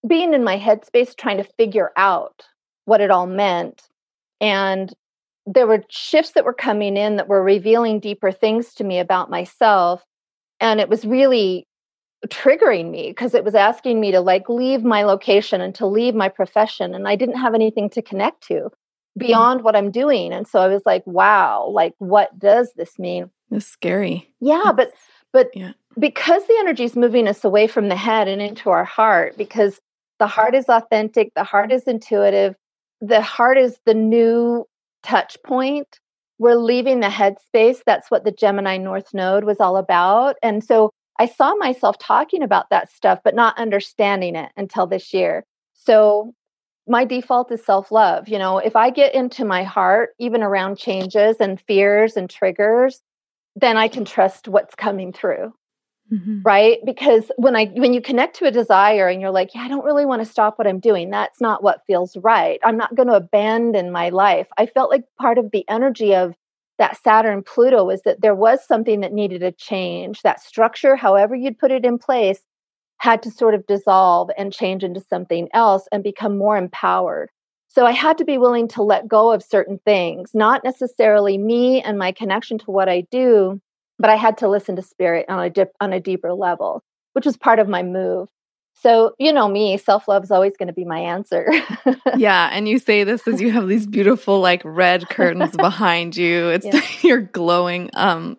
being 0.07 0.33
in 0.33 0.45
my 0.45 0.57
headspace, 0.57 1.15
trying 1.15 1.37
to 1.37 1.49
figure 1.57 1.91
out 1.97 2.43
what 2.85 3.01
it 3.01 3.11
all 3.11 3.27
meant, 3.27 3.83
and 4.39 4.93
there 5.45 5.67
were 5.67 5.83
shifts 5.89 6.31
that 6.31 6.45
were 6.45 6.53
coming 6.53 6.95
in 6.95 7.17
that 7.17 7.27
were 7.27 7.43
revealing 7.43 7.99
deeper 7.99 8.31
things 8.31 8.73
to 8.75 8.85
me 8.85 8.97
about 8.97 9.29
myself, 9.29 10.05
and 10.61 10.79
it 10.79 10.87
was 10.87 11.03
really 11.03 11.66
triggering 12.25 12.89
me 12.89 13.09
because 13.09 13.35
it 13.35 13.43
was 13.43 13.55
asking 13.55 13.99
me 13.99 14.11
to 14.11 14.21
like 14.21 14.49
leave 14.49 14.83
my 14.83 15.03
location 15.03 15.61
and 15.61 15.75
to 15.75 15.85
leave 15.85 16.15
my 16.15 16.29
profession 16.29 16.95
and 16.95 17.07
I 17.07 17.15
didn't 17.15 17.37
have 17.37 17.53
anything 17.53 17.89
to 17.91 18.01
connect 18.01 18.41
to 18.47 18.53
mm-hmm. 18.53 19.19
beyond 19.19 19.63
what 19.63 19.75
I'm 19.75 19.91
doing 19.91 20.33
and 20.33 20.47
so 20.47 20.59
I 20.59 20.67
was 20.67 20.81
like 20.85 21.05
wow 21.05 21.67
like 21.67 21.93
what 21.99 22.37
does 22.39 22.71
this 22.75 22.97
mean 22.97 23.29
it's 23.51 23.67
scary 23.67 24.33
yeah 24.39 24.71
but 24.75 24.91
but 25.31 25.49
yeah. 25.53 25.73
because 25.99 26.45
the 26.47 26.57
energy 26.59 26.85
is 26.85 26.95
moving 26.95 27.27
us 27.27 27.43
away 27.43 27.67
from 27.67 27.87
the 27.87 27.95
head 27.95 28.27
and 28.27 28.41
into 28.41 28.71
our 28.71 28.85
heart 28.85 29.37
because 29.37 29.79
the 30.17 30.27
heart 30.27 30.55
is 30.55 30.65
authentic 30.69 31.31
the 31.35 31.43
heart 31.43 31.71
is 31.71 31.83
intuitive 31.83 32.55
the 32.99 33.21
heart 33.21 33.59
is 33.59 33.77
the 33.85 33.93
new 33.93 34.65
touch 35.03 35.37
point 35.45 35.99
we're 36.39 36.55
leaving 36.55 36.99
the 36.99 37.11
head 37.11 37.35
space 37.45 37.83
that's 37.85 38.09
what 38.09 38.25
the 38.25 38.31
Gemini 38.31 38.77
North 38.77 39.13
Node 39.13 39.43
was 39.43 39.59
all 39.59 39.77
about 39.77 40.35
and 40.41 40.63
so 40.63 40.91
I 41.19 41.25
saw 41.25 41.55
myself 41.55 41.97
talking 41.97 42.43
about 42.43 42.69
that 42.69 42.91
stuff, 42.91 43.19
but 43.23 43.35
not 43.35 43.57
understanding 43.57 44.35
it 44.35 44.51
until 44.55 44.87
this 44.87 45.13
year. 45.13 45.45
So 45.73 46.33
my 46.87 47.05
default 47.05 47.51
is 47.51 47.63
self 47.63 47.91
love. 47.91 48.27
You 48.27 48.39
know, 48.39 48.57
if 48.59 48.75
I 48.75 48.89
get 48.89 49.13
into 49.13 49.45
my 49.45 49.63
heart, 49.63 50.11
even 50.19 50.41
around 50.41 50.77
changes 50.77 51.37
and 51.39 51.59
fears 51.61 52.15
and 52.15 52.29
triggers, 52.29 53.01
then 53.55 53.77
I 53.77 53.87
can 53.87 54.05
trust 54.05 54.47
what's 54.47 54.75
coming 54.75 55.11
through. 55.11 55.53
Mm-hmm. 56.11 56.41
Right? 56.43 56.79
Because 56.85 57.29
when 57.35 57.55
I 57.55 57.65
when 57.65 57.93
you 57.93 58.01
connect 58.01 58.37
to 58.37 58.45
a 58.45 58.51
desire 58.51 59.09
and 59.09 59.19
you're 59.19 59.31
like, 59.31 59.53
yeah, 59.53 59.61
I 59.61 59.67
don't 59.67 59.83
really 59.83 60.05
want 60.05 60.21
to 60.21 60.31
stop 60.31 60.57
what 60.57 60.67
I'm 60.67 60.79
doing. 60.79 61.09
That's 61.09 61.41
not 61.41 61.63
what 61.63 61.85
feels 61.85 62.15
right. 62.17 62.59
I'm 62.63 62.77
not 62.77 62.95
going 62.95 63.09
to 63.09 63.15
abandon 63.15 63.91
my 63.91 64.09
life. 64.09 64.47
I 64.57 64.67
felt 64.67 64.89
like 64.89 65.03
part 65.19 65.37
of 65.37 65.51
the 65.51 65.65
energy 65.67 66.15
of 66.15 66.33
that 66.77 67.01
Saturn 67.01 67.43
Pluto 67.43 67.83
was 67.83 68.01
that 68.03 68.21
there 68.21 68.35
was 68.35 68.65
something 68.65 68.99
that 69.01 69.13
needed 69.13 69.43
a 69.43 69.51
change. 69.51 70.21
That 70.21 70.41
structure, 70.41 70.95
however 70.95 71.35
you'd 71.35 71.59
put 71.59 71.71
it 71.71 71.85
in 71.85 71.97
place, 71.97 72.41
had 72.99 73.21
to 73.23 73.31
sort 73.31 73.53
of 73.53 73.65
dissolve 73.67 74.29
and 74.37 74.53
change 74.53 74.83
into 74.83 74.99
something 74.99 75.49
else 75.53 75.87
and 75.91 76.03
become 76.03 76.37
more 76.37 76.57
empowered. 76.57 77.29
So 77.67 77.85
I 77.85 77.91
had 77.91 78.17
to 78.17 78.25
be 78.25 78.37
willing 78.37 78.67
to 78.69 78.83
let 78.83 79.07
go 79.07 79.31
of 79.31 79.43
certain 79.43 79.79
things, 79.85 80.31
not 80.33 80.63
necessarily 80.63 81.37
me 81.37 81.81
and 81.81 81.97
my 81.97 82.11
connection 82.11 82.57
to 82.59 82.71
what 82.71 82.89
I 82.89 83.01
do, 83.11 83.61
but 83.99 84.09
I 84.09 84.15
had 84.15 84.37
to 84.39 84.47
listen 84.47 84.75
to 84.77 84.81
spirit 84.81 85.25
on 85.29 85.39
a 85.39 85.49
dip, 85.49 85.73
on 85.79 85.93
a 85.93 85.99
deeper 85.99 86.33
level, 86.33 86.83
which 87.13 87.25
was 87.25 87.37
part 87.37 87.59
of 87.59 87.67
my 87.67 87.83
move. 87.83 88.29
So, 88.81 89.13
you 89.17 89.33
know 89.33 89.47
me, 89.47 89.77
self 89.77 90.07
love 90.07 90.23
is 90.23 90.31
always 90.31 90.55
going 90.57 90.67
to 90.67 90.73
be 90.73 90.85
my 90.85 90.99
answer. 90.99 91.51
yeah. 92.17 92.49
And 92.51 92.67
you 92.67 92.79
say 92.79 93.03
this 93.03 93.27
as 93.27 93.41
you 93.41 93.51
have 93.51 93.67
these 93.67 93.87
beautiful, 93.87 94.39
like, 94.39 94.61
red 94.63 95.09
curtains 95.09 95.55
behind 95.57 96.15
you. 96.15 96.49
It's 96.49 96.65
yeah. 96.65 96.81
you're 97.01 97.21
glowing. 97.21 97.89
Um, 97.93 98.37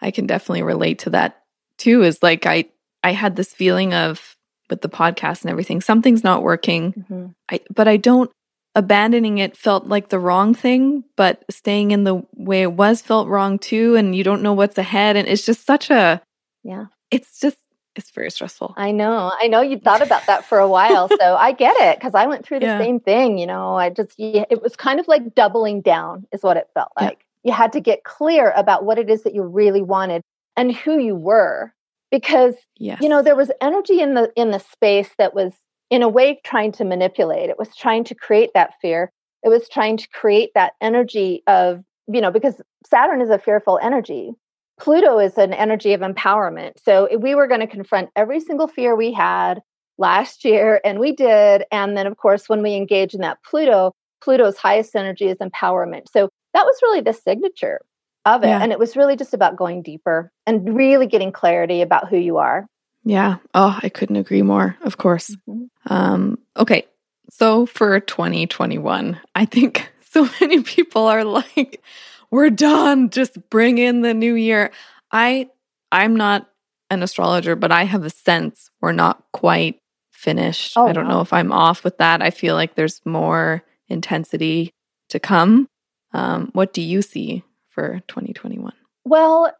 I 0.00 0.10
can 0.10 0.26
definitely 0.26 0.62
relate 0.62 1.00
to 1.00 1.10
that 1.10 1.42
too. 1.78 2.02
Is 2.02 2.22
like, 2.22 2.46
I, 2.46 2.66
I 3.02 3.12
had 3.12 3.36
this 3.36 3.52
feeling 3.52 3.94
of 3.94 4.36
with 4.68 4.82
the 4.82 4.88
podcast 4.88 5.42
and 5.42 5.50
everything, 5.50 5.80
something's 5.80 6.24
not 6.24 6.42
working. 6.42 6.92
Mm-hmm. 6.92 7.26
I, 7.48 7.60
but 7.72 7.86
I 7.86 7.96
don't, 7.96 8.30
abandoning 8.74 9.38
it 9.38 9.56
felt 9.56 9.86
like 9.86 10.10
the 10.10 10.18
wrong 10.18 10.52
thing, 10.52 11.02
but 11.16 11.42
staying 11.50 11.92
in 11.92 12.04
the 12.04 12.22
way 12.34 12.60
it 12.60 12.72
was 12.72 13.00
felt 13.00 13.26
wrong 13.26 13.58
too. 13.58 13.96
And 13.96 14.14
you 14.14 14.22
don't 14.22 14.42
know 14.42 14.52
what's 14.52 14.76
ahead. 14.76 15.16
And 15.16 15.26
it's 15.26 15.46
just 15.46 15.64
such 15.64 15.88
a, 15.90 16.20
yeah, 16.62 16.86
it's 17.10 17.40
just 17.40 17.56
it's 17.96 18.10
very 18.10 18.30
stressful. 18.30 18.74
I 18.76 18.92
know. 18.92 19.32
I 19.40 19.48
know 19.48 19.62
you 19.62 19.78
thought 19.78 20.02
about 20.02 20.26
that 20.26 20.44
for 20.44 20.58
a 20.58 20.68
while. 20.68 21.08
so 21.08 21.36
I 21.36 21.52
get 21.52 21.74
it 21.78 21.98
because 21.98 22.14
I 22.14 22.26
went 22.26 22.46
through 22.46 22.60
the 22.60 22.66
yeah. 22.66 22.78
same 22.78 23.00
thing. 23.00 23.38
You 23.38 23.46
know, 23.46 23.76
I 23.76 23.90
just, 23.90 24.14
it 24.18 24.62
was 24.62 24.76
kind 24.76 25.00
of 25.00 25.08
like 25.08 25.34
doubling 25.34 25.80
down, 25.80 26.26
is 26.32 26.42
what 26.42 26.56
it 26.56 26.68
felt 26.74 26.92
like. 27.00 27.18
Yeah. 27.42 27.50
You 27.50 27.56
had 27.56 27.72
to 27.72 27.80
get 27.80 28.04
clear 28.04 28.52
about 28.56 28.84
what 28.84 28.98
it 28.98 29.08
is 29.08 29.22
that 29.22 29.34
you 29.34 29.42
really 29.42 29.82
wanted 29.82 30.22
and 30.56 30.74
who 30.74 30.98
you 30.98 31.14
were 31.14 31.72
because 32.10 32.54
yes. 32.78 33.00
you 33.00 33.08
know 33.08 33.22
there 33.22 33.36
was 33.36 33.50
energy 33.60 34.00
in 34.00 34.14
the 34.14 34.32
in 34.36 34.50
the 34.50 34.58
space 34.58 35.10
that 35.18 35.34
was 35.34 35.52
in 35.90 36.02
a 36.02 36.08
way 36.08 36.40
trying 36.44 36.72
to 36.72 36.84
manipulate 36.84 37.50
it 37.50 37.58
was 37.58 37.74
trying 37.76 38.04
to 38.04 38.14
create 38.14 38.50
that 38.54 38.74
fear 38.80 39.12
it 39.42 39.48
was 39.48 39.68
trying 39.68 39.96
to 39.96 40.08
create 40.08 40.50
that 40.54 40.72
energy 40.80 41.42
of 41.46 41.84
you 42.08 42.20
know 42.20 42.30
because 42.30 42.60
saturn 42.88 43.20
is 43.20 43.30
a 43.30 43.38
fearful 43.38 43.78
energy 43.82 44.32
Pluto 44.78 45.18
is 45.18 45.38
an 45.38 45.52
energy 45.52 45.94
of 45.94 46.00
empowerment. 46.00 46.72
So 46.84 47.08
we 47.18 47.34
were 47.34 47.46
going 47.46 47.60
to 47.60 47.66
confront 47.66 48.10
every 48.14 48.40
single 48.40 48.68
fear 48.68 48.94
we 48.94 49.12
had 49.12 49.60
last 49.98 50.44
year, 50.44 50.80
and 50.84 50.98
we 50.98 51.12
did. 51.12 51.64
And 51.72 51.96
then, 51.96 52.06
of 52.06 52.16
course, 52.16 52.48
when 52.48 52.62
we 52.62 52.74
engage 52.74 53.14
in 53.14 53.20
that 53.22 53.38
Pluto, 53.42 53.92
Pluto's 54.22 54.56
highest 54.56 54.94
energy 54.94 55.28
is 55.28 55.38
empowerment. 55.38 56.10
So 56.10 56.28
that 56.52 56.64
was 56.64 56.78
really 56.82 57.00
the 57.00 57.12
signature 57.12 57.80
of 58.24 58.42
it. 58.42 58.48
Yeah. 58.48 58.62
And 58.62 58.72
it 58.72 58.78
was 58.78 58.96
really 58.96 59.16
just 59.16 59.34
about 59.34 59.56
going 59.56 59.82
deeper 59.82 60.30
and 60.46 60.76
really 60.76 61.06
getting 61.06 61.32
clarity 61.32 61.80
about 61.80 62.08
who 62.08 62.18
you 62.18 62.38
are. 62.38 62.66
Yeah. 63.04 63.36
Oh, 63.54 63.78
I 63.82 63.88
couldn't 63.88 64.16
agree 64.16 64.42
more, 64.42 64.76
of 64.82 64.98
course. 64.98 65.30
Mm-hmm. 65.48 65.92
Um, 65.92 66.38
okay. 66.56 66.86
So 67.30 67.66
for 67.66 68.00
2021, 68.00 69.20
I 69.34 69.44
think 69.44 69.92
so 70.10 70.28
many 70.40 70.62
people 70.62 71.06
are 71.06 71.24
like, 71.24 71.82
we're 72.30 72.50
done. 72.50 73.10
Just 73.10 73.38
bring 73.50 73.78
in 73.78 74.02
the 74.02 74.14
new 74.14 74.34
year. 74.34 74.70
I 75.12 75.48
I'm 75.92 76.16
not 76.16 76.48
an 76.90 77.02
astrologer, 77.02 77.56
but 77.56 77.72
I 77.72 77.84
have 77.84 78.04
a 78.04 78.10
sense 78.10 78.70
we're 78.80 78.92
not 78.92 79.24
quite 79.32 79.80
finished. 80.12 80.74
Oh, 80.76 80.86
I 80.86 80.92
don't 80.92 81.04
wow. 81.04 81.14
know 81.14 81.20
if 81.20 81.32
I'm 81.32 81.52
off 81.52 81.84
with 81.84 81.98
that. 81.98 82.22
I 82.22 82.30
feel 82.30 82.54
like 82.54 82.74
there's 82.74 83.00
more 83.04 83.62
intensity 83.88 84.70
to 85.10 85.20
come. 85.20 85.68
Um, 86.12 86.50
what 86.52 86.72
do 86.72 86.82
you 86.82 87.02
see 87.02 87.44
for 87.68 88.00
2021? 88.08 88.72
Well, 89.04 89.52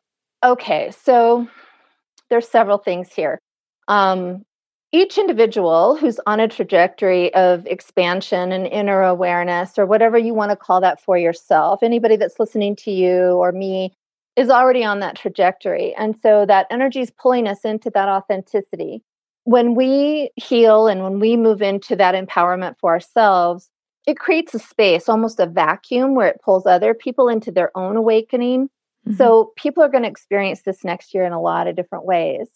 okay, 0.44 0.92
so 1.02 1.49
there's 2.30 2.49
several 2.49 2.78
things 2.78 3.12
here. 3.12 3.38
Um, 3.88 4.44
each 4.92 5.18
individual 5.18 5.96
who's 5.96 6.20
on 6.26 6.40
a 6.40 6.48
trajectory 6.48 7.34
of 7.34 7.66
expansion 7.66 8.52
and 8.52 8.66
inner 8.66 9.02
awareness, 9.02 9.78
or 9.78 9.86
whatever 9.86 10.16
you 10.16 10.32
want 10.32 10.50
to 10.50 10.56
call 10.56 10.80
that 10.80 11.00
for 11.00 11.18
yourself, 11.18 11.82
anybody 11.82 12.16
that's 12.16 12.38
listening 12.38 12.76
to 12.76 12.90
you 12.90 13.32
or 13.32 13.52
me 13.52 13.92
is 14.36 14.50
already 14.50 14.84
on 14.84 15.00
that 15.00 15.16
trajectory. 15.16 15.94
And 15.94 16.14
so 16.22 16.46
that 16.46 16.66
energy 16.70 17.00
is 17.00 17.10
pulling 17.10 17.48
us 17.48 17.64
into 17.64 17.90
that 17.90 18.08
authenticity. 18.08 19.02
When 19.44 19.74
we 19.74 20.30
heal 20.36 20.88
and 20.88 21.02
when 21.02 21.20
we 21.20 21.36
move 21.36 21.62
into 21.62 21.96
that 21.96 22.14
empowerment 22.14 22.76
for 22.78 22.92
ourselves, 22.92 23.70
it 24.06 24.18
creates 24.18 24.54
a 24.54 24.58
space, 24.58 25.08
almost 25.08 25.40
a 25.40 25.46
vacuum, 25.46 26.14
where 26.14 26.28
it 26.28 26.40
pulls 26.44 26.66
other 26.66 26.94
people 26.94 27.28
into 27.28 27.50
their 27.50 27.76
own 27.76 27.96
awakening. 27.96 28.68
Mm-hmm. 29.06 29.16
So 29.16 29.52
people 29.56 29.82
are 29.82 29.88
going 29.88 30.04
to 30.04 30.10
experience 30.10 30.62
this 30.62 30.84
next 30.84 31.14
year 31.14 31.24
in 31.24 31.32
a 31.32 31.40
lot 31.40 31.66
of 31.66 31.76
different 31.76 32.04
ways 32.04 32.48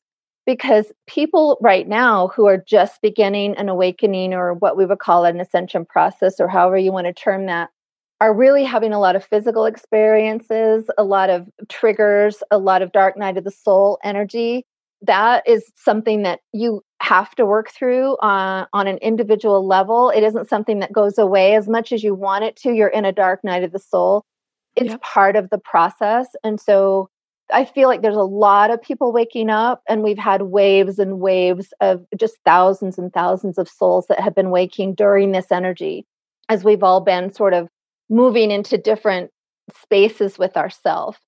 because 0.46 0.92
people 1.06 1.58
right 1.60 1.86
now 1.88 2.28
who 2.28 2.46
are 2.46 2.58
just 2.58 3.02
beginning 3.02 3.56
an 3.56 3.68
awakening 3.68 4.34
or 4.34 4.54
what 4.54 4.76
we 4.76 4.86
would 4.86 4.98
call 4.98 5.24
an 5.24 5.40
ascension 5.40 5.84
process 5.84 6.40
or 6.40 6.48
however 6.48 6.78
you 6.78 6.92
want 6.92 7.06
to 7.06 7.12
term 7.12 7.46
that 7.46 7.70
are 8.20 8.34
really 8.34 8.64
having 8.64 8.92
a 8.92 9.00
lot 9.00 9.16
of 9.16 9.24
physical 9.24 9.64
experiences, 9.64 10.90
a 10.98 11.04
lot 11.04 11.30
of 11.30 11.48
triggers, 11.68 12.42
a 12.50 12.58
lot 12.58 12.82
of 12.82 12.92
dark 12.92 13.16
night 13.16 13.38
of 13.38 13.44
the 13.44 13.50
soul 13.50 13.98
energy. 14.04 14.66
That 15.02 15.48
is 15.48 15.64
something 15.76 16.22
that 16.22 16.40
you 16.52 16.82
have 17.00 17.34
to 17.36 17.46
work 17.46 17.70
through 17.70 18.18
on, 18.20 18.66
on 18.74 18.86
an 18.86 18.98
individual 18.98 19.66
level. 19.66 20.10
It 20.10 20.22
isn't 20.22 20.50
something 20.50 20.80
that 20.80 20.92
goes 20.92 21.16
away 21.16 21.54
as 21.54 21.66
much 21.66 21.92
as 21.92 22.02
you 22.02 22.14
want 22.14 22.44
it 22.44 22.56
to. 22.56 22.72
You're 22.72 22.88
in 22.88 23.06
a 23.06 23.12
dark 23.12 23.42
night 23.42 23.64
of 23.64 23.72
the 23.72 23.78
soul. 23.78 24.24
It's 24.76 24.90
yep. 24.90 25.00
part 25.00 25.34
of 25.34 25.48
the 25.48 25.58
process. 25.58 26.28
And 26.44 26.60
so 26.60 27.08
I 27.52 27.64
feel 27.64 27.88
like 27.88 28.02
there's 28.02 28.16
a 28.16 28.22
lot 28.22 28.70
of 28.70 28.82
people 28.82 29.12
waking 29.12 29.50
up, 29.50 29.82
and 29.88 30.02
we've 30.02 30.18
had 30.18 30.42
waves 30.42 30.98
and 30.98 31.20
waves 31.20 31.72
of 31.80 32.04
just 32.16 32.36
thousands 32.44 32.98
and 32.98 33.12
thousands 33.12 33.58
of 33.58 33.68
souls 33.68 34.06
that 34.08 34.20
have 34.20 34.34
been 34.34 34.50
waking 34.50 34.94
during 34.94 35.32
this 35.32 35.50
energy 35.50 36.06
as 36.48 36.64
we've 36.64 36.82
all 36.82 37.00
been 37.00 37.32
sort 37.32 37.54
of 37.54 37.68
moving 38.08 38.50
into 38.50 38.76
different 38.76 39.30
spaces 39.82 40.38
with 40.38 40.56
ourselves. 40.56 41.18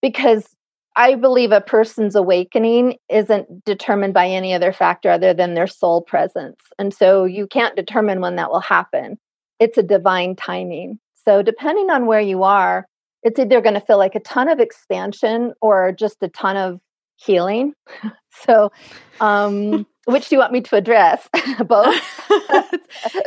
Because 0.00 0.56
I 0.96 1.14
believe 1.14 1.52
a 1.52 1.60
person's 1.60 2.16
awakening 2.16 2.96
isn't 3.08 3.64
determined 3.64 4.14
by 4.14 4.26
any 4.26 4.54
other 4.54 4.72
factor 4.72 5.10
other 5.10 5.34
than 5.34 5.54
their 5.54 5.66
soul 5.66 6.02
presence. 6.02 6.56
And 6.78 6.92
so 6.92 7.24
you 7.24 7.46
can't 7.46 7.76
determine 7.76 8.20
when 8.20 8.36
that 8.36 8.50
will 8.50 8.60
happen. 8.60 9.18
It's 9.60 9.78
a 9.78 9.82
divine 9.82 10.34
timing. 10.34 10.98
So, 11.24 11.42
depending 11.42 11.90
on 11.90 12.06
where 12.06 12.20
you 12.20 12.42
are, 12.42 12.86
it's 13.22 13.38
either 13.38 13.60
going 13.60 13.74
to 13.74 13.80
feel 13.80 13.98
like 13.98 14.14
a 14.14 14.20
ton 14.20 14.48
of 14.48 14.60
expansion 14.60 15.52
or 15.60 15.92
just 15.92 16.22
a 16.22 16.28
ton 16.28 16.56
of 16.56 16.80
healing. 17.16 17.74
so, 18.30 18.72
um, 19.20 19.86
which 20.06 20.28
do 20.28 20.34
you 20.34 20.40
want 20.40 20.52
me 20.52 20.60
to 20.62 20.76
address? 20.76 21.28
Both. 21.66 22.30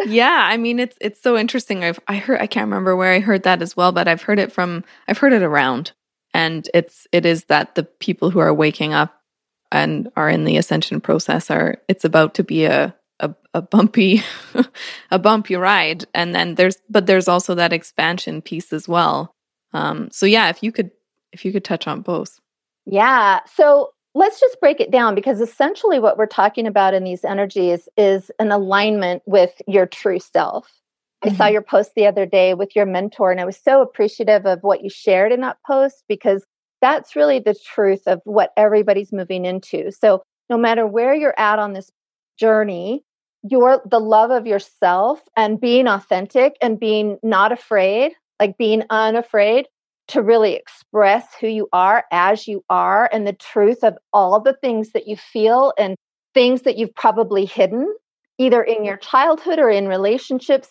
yeah, 0.05 0.47
I 0.50 0.57
mean 0.57 0.79
it's 0.79 0.97
it's 1.00 1.21
so 1.21 1.38
interesting. 1.38 1.83
I've 1.83 2.00
I 2.07 2.17
heard 2.17 2.41
I 2.41 2.47
can't 2.47 2.65
remember 2.67 2.95
where 2.95 3.13
I 3.13 3.19
heard 3.19 3.43
that 3.43 3.62
as 3.62 3.77
well, 3.77 3.91
but 3.91 4.07
I've 4.07 4.23
heard 4.23 4.39
it 4.39 4.51
from 4.51 4.83
I've 5.07 5.19
heard 5.19 5.33
it 5.33 5.43
around, 5.43 5.91
and 6.33 6.67
it's 6.73 7.07
it 7.12 7.25
is 7.25 7.45
that 7.45 7.75
the 7.75 7.83
people 7.83 8.31
who 8.31 8.39
are 8.39 8.53
waking 8.53 8.93
up 8.93 9.21
and 9.71 10.12
are 10.15 10.29
in 10.29 10.45
the 10.45 10.57
ascension 10.57 11.00
process 11.00 11.50
are 11.50 11.77
it's 11.88 12.05
about 12.05 12.35
to 12.35 12.43
be 12.43 12.65
a 12.65 12.95
a, 13.19 13.33
a 13.53 13.62
bumpy 13.62 14.23
a 15.12 15.19
bumpy 15.19 15.55
ride 15.55 16.03
and 16.13 16.33
then 16.33 16.55
there's 16.55 16.77
but 16.89 17.05
there's 17.05 17.27
also 17.27 17.55
that 17.55 17.71
expansion 17.71 18.41
piece 18.41 18.73
as 18.73 18.88
well 18.88 19.32
um, 19.74 20.10
so 20.12 20.25
yeah, 20.25 20.50
if 20.50 20.62
you 20.63 20.72
could 20.72 20.92
if 21.32 21.44
you 21.44 21.51
could 21.51 21.63
touch 21.63 21.88
on 21.88 22.01
both. 22.01 22.39
Yeah. 22.86 23.39
So 23.56 23.94
let's 24.15 24.39
just 24.39 24.60
break 24.60 24.80
it 24.80 24.92
down 24.92 25.15
because 25.15 25.42
essentially 25.42 26.00
what 26.00 26.18
we're 26.18 26.25
talking 26.25 26.68
about 26.68 26.94
in 26.94 27.03
these 27.03 27.25
energies 27.25 27.89
is 27.98 28.32
an 28.39 28.51
alignment 28.51 29.24
with 29.25 29.62
your 29.68 29.86
true 29.86 30.20
self. 30.20 30.65
Mm-hmm. 31.24 31.34
I 31.34 31.38
saw 31.38 31.44
mm-hmm. 31.46 31.53
your 31.53 31.62
post 31.62 31.92
the 31.96 32.06
other 32.06 32.25
day 32.25 32.53
with 32.53 32.75
your 32.75 32.86
mentor, 32.86 33.32
and 33.32 33.42
I 33.42 33.46
was 33.46 33.58
so 33.58 33.82
appreciative 33.82 34.46
of 34.46 34.62
what 34.62 34.84
you 34.84 34.89
shared 34.89 35.32
in 35.32 35.42
that 35.42 35.58
post 35.65 36.03
because 36.08 36.46
that's 36.82 37.15
really 37.15 37.39
the 37.39 37.56
truth 37.56 38.03
of 38.08 38.22
what 38.25 38.51
everybody's 38.58 39.13
moving 39.13 39.46
into. 39.46 39.92
So, 39.92 40.22
no 40.50 40.58
matter 40.58 40.86
where 40.86 41.15
you're 41.15 41.39
at 41.39 41.58
on 41.58 41.74
this 41.74 41.89
journey, 42.38 43.03
your 43.44 43.82
the 43.86 44.00
love 44.00 44.32
of 44.32 44.46
yourself 44.46 45.22
and 45.36 45.60
being 45.60 45.88
authentic 45.88 46.58
and 46.62 46.80
being 46.80 47.18
not 47.24 47.51
afraid 47.51 48.13
like 48.39 48.57
being 48.57 48.83
unafraid 48.89 49.67
to 50.09 50.21
really 50.21 50.53
express 50.53 51.25
who 51.39 51.47
you 51.47 51.67
are 51.71 52.03
as 52.11 52.47
you 52.47 52.63
are 52.69 53.09
and 53.11 53.25
the 53.25 53.33
truth 53.33 53.83
of 53.83 53.97
all 54.11 54.39
the 54.39 54.53
things 54.61 54.91
that 54.91 55.07
you 55.07 55.15
feel 55.15 55.73
and 55.77 55.95
things 56.33 56.63
that 56.63 56.77
you've 56.77 56.95
probably 56.95 57.45
hidden 57.45 57.93
either 58.37 58.61
in 58.63 58.83
your 58.83 58.97
childhood 58.97 59.59
or 59.59 59.69
in 59.69 59.87
relationships 59.87 60.69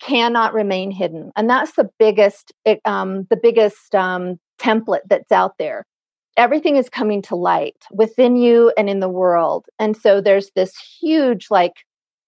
cannot 0.00 0.54
remain 0.54 0.90
hidden. 0.90 1.30
And 1.36 1.48
that's 1.48 1.72
the 1.72 1.90
biggest 1.98 2.52
um, 2.84 3.26
the 3.28 3.36
biggest 3.36 3.94
um, 3.94 4.38
template 4.58 5.00
that's 5.08 5.32
out 5.32 5.58
there. 5.58 5.84
Everything 6.36 6.76
is 6.76 6.88
coming 6.88 7.20
to 7.22 7.36
light 7.36 7.76
within 7.92 8.36
you 8.36 8.72
and 8.78 8.88
in 8.88 9.00
the 9.00 9.08
world. 9.08 9.66
And 9.78 9.96
so 9.96 10.20
there's 10.20 10.50
this 10.54 10.72
huge 11.00 11.48
like 11.50 11.74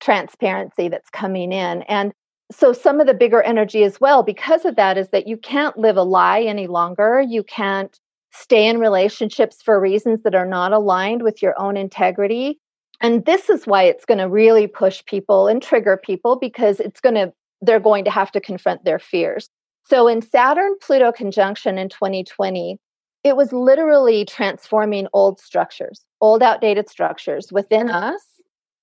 transparency 0.00 0.88
that's 0.88 1.08
coming 1.10 1.52
in. 1.52 1.82
And 1.82 2.12
so 2.54 2.72
some 2.72 3.00
of 3.00 3.06
the 3.06 3.14
bigger 3.14 3.42
energy 3.42 3.84
as 3.84 4.00
well 4.00 4.22
because 4.22 4.64
of 4.64 4.76
that 4.76 4.98
is 4.98 5.08
that 5.08 5.26
you 5.26 5.36
can't 5.36 5.78
live 5.78 5.96
a 5.96 6.02
lie 6.02 6.40
any 6.40 6.66
longer 6.66 7.20
you 7.20 7.42
can't 7.42 7.98
stay 8.32 8.66
in 8.66 8.78
relationships 8.78 9.62
for 9.62 9.78
reasons 9.80 10.22
that 10.22 10.34
are 10.34 10.46
not 10.46 10.72
aligned 10.72 11.22
with 11.22 11.42
your 11.42 11.58
own 11.60 11.76
integrity 11.76 12.58
and 13.00 13.24
this 13.24 13.50
is 13.50 13.66
why 13.66 13.82
it's 13.82 14.04
going 14.04 14.18
to 14.18 14.28
really 14.28 14.66
push 14.66 15.04
people 15.06 15.48
and 15.48 15.62
trigger 15.62 15.96
people 15.96 16.36
because 16.36 16.80
it's 16.80 17.00
going 17.00 17.14
to 17.14 17.32
they're 17.60 17.80
going 17.80 18.04
to 18.04 18.10
have 18.10 18.32
to 18.32 18.40
confront 18.40 18.84
their 18.84 18.98
fears 18.98 19.48
so 19.84 20.08
in 20.08 20.22
saturn 20.22 20.74
pluto 20.80 21.12
conjunction 21.12 21.78
in 21.78 21.88
2020 21.88 22.78
it 23.24 23.36
was 23.36 23.52
literally 23.52 24.24
transforming 24.24 25.06
old 25.12 25.40
structures 25.40 26.04
old 26.20 26.42
outdated 26.42 26.88
structures 26.88 27.52
within 27.52 27.90
us 27.90 28.22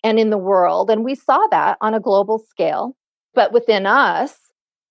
and 0.04 0.20
in 0.20 0.30
the 0.30 0.38
world. 0.38 0.90
And 0.90 1.04
we 1.04 1.16
saw 1.16 1.46
that 1.52 1.78
on 1.82 1.94
a 1.94 2.00
global 2.00 2.40
scale. 2.40 2.96
But 3.34 3.54
within 3.54 3.86
us, 3.86 4.36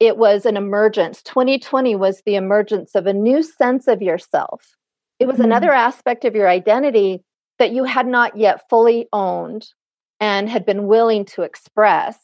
it 0.00 0.16
was 0.16 0.46
an 0.46 0.56
emergence. 0.56 1.22
2020 1.22 1.96
was 1.96 2.22
the 2.24 2.36
emergence 2.36 2.94
of 2.94 3.06
a 3.06 3.12
new 3.12 3.42
sense 3.42 3.88
of 3.88 4.00
yourself. 4.00 4.76
It 5.18 5.26
was 5.26 5.36
mm-hmm. 5.36 5.46
another 5.46 5.72
aspect 5.72 6.24
of 6.24 6.34
your 6.34 6.48
identity 6.48 7.22
that 7.58 7.72
you 7.72 7.84
had 7.84 8.06
not 8.06 8.36
yet 8.36 8.68
fully 8.70 9.08
owned 9.12 9.66
and 10.20 10.48
had 10.48 10.64
been 10.64 10.86
willing 10.86 11.24
to 11.24 11.42
express. 11.42 12.16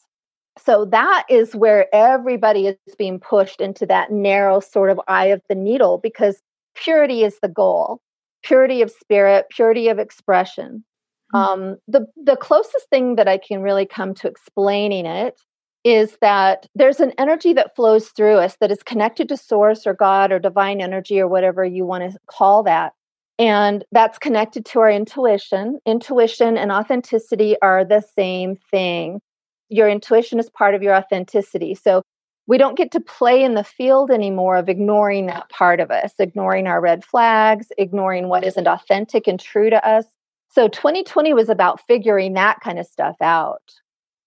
So 0.57 0.85
that 0.85 1.25
is 1.29 1.55
where 1.55 1.93
everybody 1.93 2.67
is 2.67 2.77
being 2.97 3.19
pushed 3.19 3.59
into 3.59 3.85
that 3.87 4.11
narrow 4.11 4.61
sort 4.61 4.89
of 4.89 5.01
eye 5.09 5.27
of 5.27 5.41
the 5.49 5.55
needle 5.55 5.97
because 5.97 6.41
purity 6.75 7.23
is 7.23 7.39
the 7.41 7.49
goal 7.49 7.99
purity 8.45 8.81
of 8.81 8.91
spirit, 8.91 9.47
purity 9.49 9.89
of 9.89 9.99
expression. 9.99 10.85
Mm-hmm. 11.33 11.37
Um, 11.37 11.77
the, 11.87 12.05
the 12.15 12.37
closest 12.37 12.87
thing 12.89 13.15
that 13.15 13.27
I 13.27 13.37
can 13.37 13.61
really 13.61 13.85
come 13.85 14.13
to 14.15 14.27
explaining 14.27 15.05
it 15.05 15.35
is 15.85 16.17
that 16.19 16.65
there's 16.73 16.99
an 16.99 17.13
energy 17.19 17.53
that 17.53 17.75
flows 17.75 18.09
through 18.09 18.37
us 18.37 18.57
that 18.59 18.71
is 18.71 18.81
connected 18.81 19.29
to 19.29 19.37
source 19.37 19.85
or 19.85 19.93
God 19.93 20.31
or 20.31 20.39
divine 20.39 20.81
energy 20.81 21.21
or 21.21 21.27
whatever 21.27 21.63
you 21.63 21.85
want 21.85 22.11
to 22.11 22.19
call 22.25 22.63
that. 22.63 22.93
And 23.37 23.85
that's 23.91 24.17
connected 24.17 24.65
to 24.65 24.79
our 24.79 24.89
intuition. 24.89 25.79
Intuition 25.85 26.57
and 26.57 26.71
authenticity 26.71 27.55
are 27.61 27.85
the 27.85 28.03
same 28.15 28.55
thing. 28.71 29.21
Your 29.69 29.87
intuition 29.87 30.39
is 30.39 30.49
part 30.49 30.73
of 30.73 30.81
your 30.81 30.95
authenticity. 30.95 31.75
So 31.75 32.01
we 32.47 32.57
don't 32.57 32.77
get 32.77 32.91
to 32.91 32.99
play 32.99 33.43
in 33.43 33.53
the 33.53 33.63
field 33.63 34.09
anymore 34.09 34.55
of 34.55 34.69
ignoring 34.69 35.27
that 35.27 35.49
part 35.49 35.79
of 35.79 35.91
us, 35.91 36.13
ignoring 36.17 36.65
our 36.65 36.81
red 36.81 37.05
flags, 37.05 37.67
ignoring 37.77 38.27
what 38.27 38.43
isn't 38.43 38.67
authentic 38.67 39.27
and 39.27 39.39
true 39.39 39.69
to 39.69 39.87
us. 39.87 40.05
So 40.49 40.67
2020 40.67 41.33
was 41.33 41.49
about 41.49 41.81
figuring 41.85 42.33
that 42.33 42.59
kind 42.61 42.79
of 42.79 42.87
stuff 42.87 43.17
out 43.21 43.61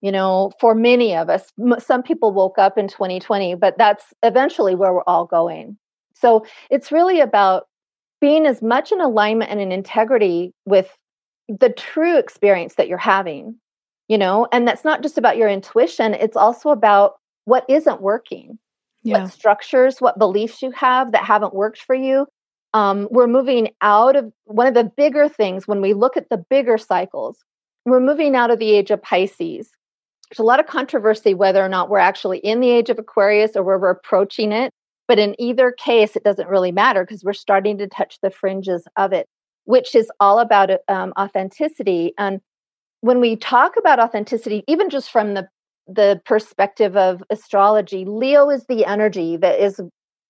you 0.00 0.12
know 0.12 0.52
for 0.60 0.74
many 0.74 1.14
of 1.14 1.28
us 1.28 1.52
some 1.78 2.02
people 2.02 2.32
woke 2.32 2.58
up 2.58 2.78
in 2.78 2.88
2020 2.88 3.54
but 3.54 3.76
that's 3.78 4.06
eventually 4.22 4.74
where 4.74 4.92
we're 4.92 5.02
all 5.06 5.24
going. 5.24 5.76
So 6.14 6.44
it's 6.70 6.90
really 6.90 7.20
about 7.20 7.68
being 8.20 8.46
as 8.46 8.60
much 8.60 8.90
in 8.90 9.00
alignment 9.00 9.50
and 9.50 9.60
in 9.60 9.70
integrity 9.70 10.52
with 10.64 10.96
the 11.48 11.70
true 11.70 12.18
experience 12.18 12.74
that 12.74 12.88
you're 12.88 12.98
having 12.98 13.56
you 14.08 14.16
know? 14.16 14.48
And 14.52 14.66
that's 14.66 14.86
not 14.86 15.02
just 15.02 15.18
about 15.18 15.36
your 15.36 15.48
intuition 15.48 16.14
it's 16.14 16.36
also 16.36 16.70
about 16.70 17.14
what 17.44 17.64
isn't 17.68 18.00
working 18.00 18.58
yeah. 19.02 19.22
what 19.22 19.32
structures 19.32 20.00
what 20.00 20.18
beliefs 20.18 20.62
you 20.62 20.70
have 20.72 21.12
that 21.12 21.24
haven't 21.24 21.54
worked 21.54 21.82
for 21.82 21.94
you. 21.94 22.26
Um, 22.74 23.08
we're 23.10 23.26
moving 23.26 23.70
out 23.80 24.16
of 24.16 24.30
one 24.44 24.66
of 24.66 24.74
the 24.74 24.84
bigger 24.84 25.28
things 25.28 25.66
when 25.66 25.80
we 25.80 25.94
look 25.94 26.16
at 26.16 26.28
the 26.28 26.36
bigger 26.36 26.76
cycles 26.76 27.38
we're 27.86 28.00
moving 28.00 28.36
out 28.36 28.50
of 28.50 28.58
the 28.58 28.72
age 28.72 28.90
of 28.90 29.02
pisces 29.02 29.70
there's 30.30 30.38
a 30.38 30.46
lot 30.46 30.60
of 30.60 30.66
controversy 30.66 31.34
whether 31.34 31.64
or 31.64 31.68
not 31.68 31.88
we're 31.88 31.98
actually 31.98 32.38
in 32.38 32.60
the 32.60 32.70
age 32.70 32.90
of 32.90 32.98
Aquarius 32.98 33.56
or 33.56 33.62
where 33.62 33.78
we're 33.78 33.90
approaching 33.90 34.52
it. 34.52 34.72
But 35.06 35.18
in 35.18 35.34
either 35.38 35.72
case, 35.72 36.16
it 36.16 36.24
doesn't 36.24 36.48
really 36.48 36.72
matter 36.72 37.02
because 37.02 37.24
we're 37.24 37.32
starting 37.32 37.78
to 37.78 37.86
touch 37.86 38.18
the 38.22 38.30
fringes 38.30 38.86
of 38.96 39.12
it, 39.14 39.26
which 39.64 39.94
is 39.94 40.10
all 40.20 40.38
about 40.38 40.70
um, 40.88 41.14
authenticity. 41.18 42.12
And 42.18 42.40
when 43.00 43.20
we 43.20 43.36
talk 43.36 43.76
about 43.78 44.00
authenticity, 44.00 44.64
even 44.68 44.90
just 44.90 45.10
from 45.10 45.34
the 45.34 45.48
the 45.90 46.20
perspective 46.26 46.98
of 46.98 47.22
astrology, 47.30 48.04
Leo 48.04 48.50
is 48.50 48.66
the 48.66 48.84
energy 48.84 49.38
that 49.38 49.58
is 49.58 49.80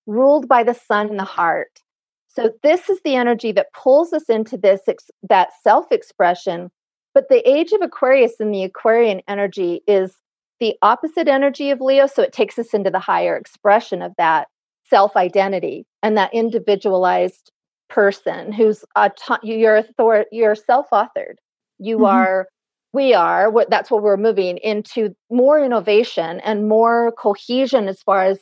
ruled 0.07 0.47
by 0.47 0.63
the 0.63 0.73
sun 0.73 1.09
in 1.09 1.17
the 1.17 1.25
heart. 1.25 1.81
So 2.29 2.51
this 2.63 2.89
is 2.89 3.01
the 3.03 3.15
energy 3.15 3.51
that 3.51 3.73
pulls 3.73 4.13
us 4.13 4.29
into 4.29 4.55
this 4.55 4.79
that 5.27 5.49
self-expression 5.61 6.71
but 7.13 7.29
the 7.29 7.47
age 7.49 7.71
of 7.71 7.81
Aquarius 7.81 8.39
and 8.39 8.53
the 8.53 8.63
Aquarian 8.63 9.21
energy 9.27 9.81
is 9.87 10.15
the 10.59 10.75
opposite 10.81 11.27
energy 11.27 11.71
of 11.71 11.81
Leo. 11.81 12.07
So 12.07 12.21
it 12.21 12.33
takes 12.33 12.59
us 12.59 12.73
into 12.73 12.89
the 12.89 12.99
higher 12.99 13.35
expression 13.35 14.01
of 14.01 14.13
that 14.17 14.47
self 14.89 15.15
identity 15.15 15.85
and 16.03 16.17
that 16.17 16.33
individualized 16.33 17.51
person 17.89 18.51
who's 18.51 18.83
auto- 18.95 19.37
you're 19.43 19.77
author- 19.77 20.25
you're 20.31 20.55
self 20.55 20.87
authored. 20.91 21.35
You 21.79 21.97
mm-hmm. 21.97 22.05
are, 22.05 22.47
we 22.93 23.13
are, 23.13 23.49
what 23.49 23.69
that's 23.69 23.89
what 23.89 24.03
we're 24.03 24.17
moving 24.17 24.57
into 24.57 25.15
more 25.29 25.63
innovation 25.63 26.39
and 26.41 26.67
more 26.67 27.13
cohesion 27.13 27.87
as 27.87 28.01
far 28.01 28.23
as 28.23 28.39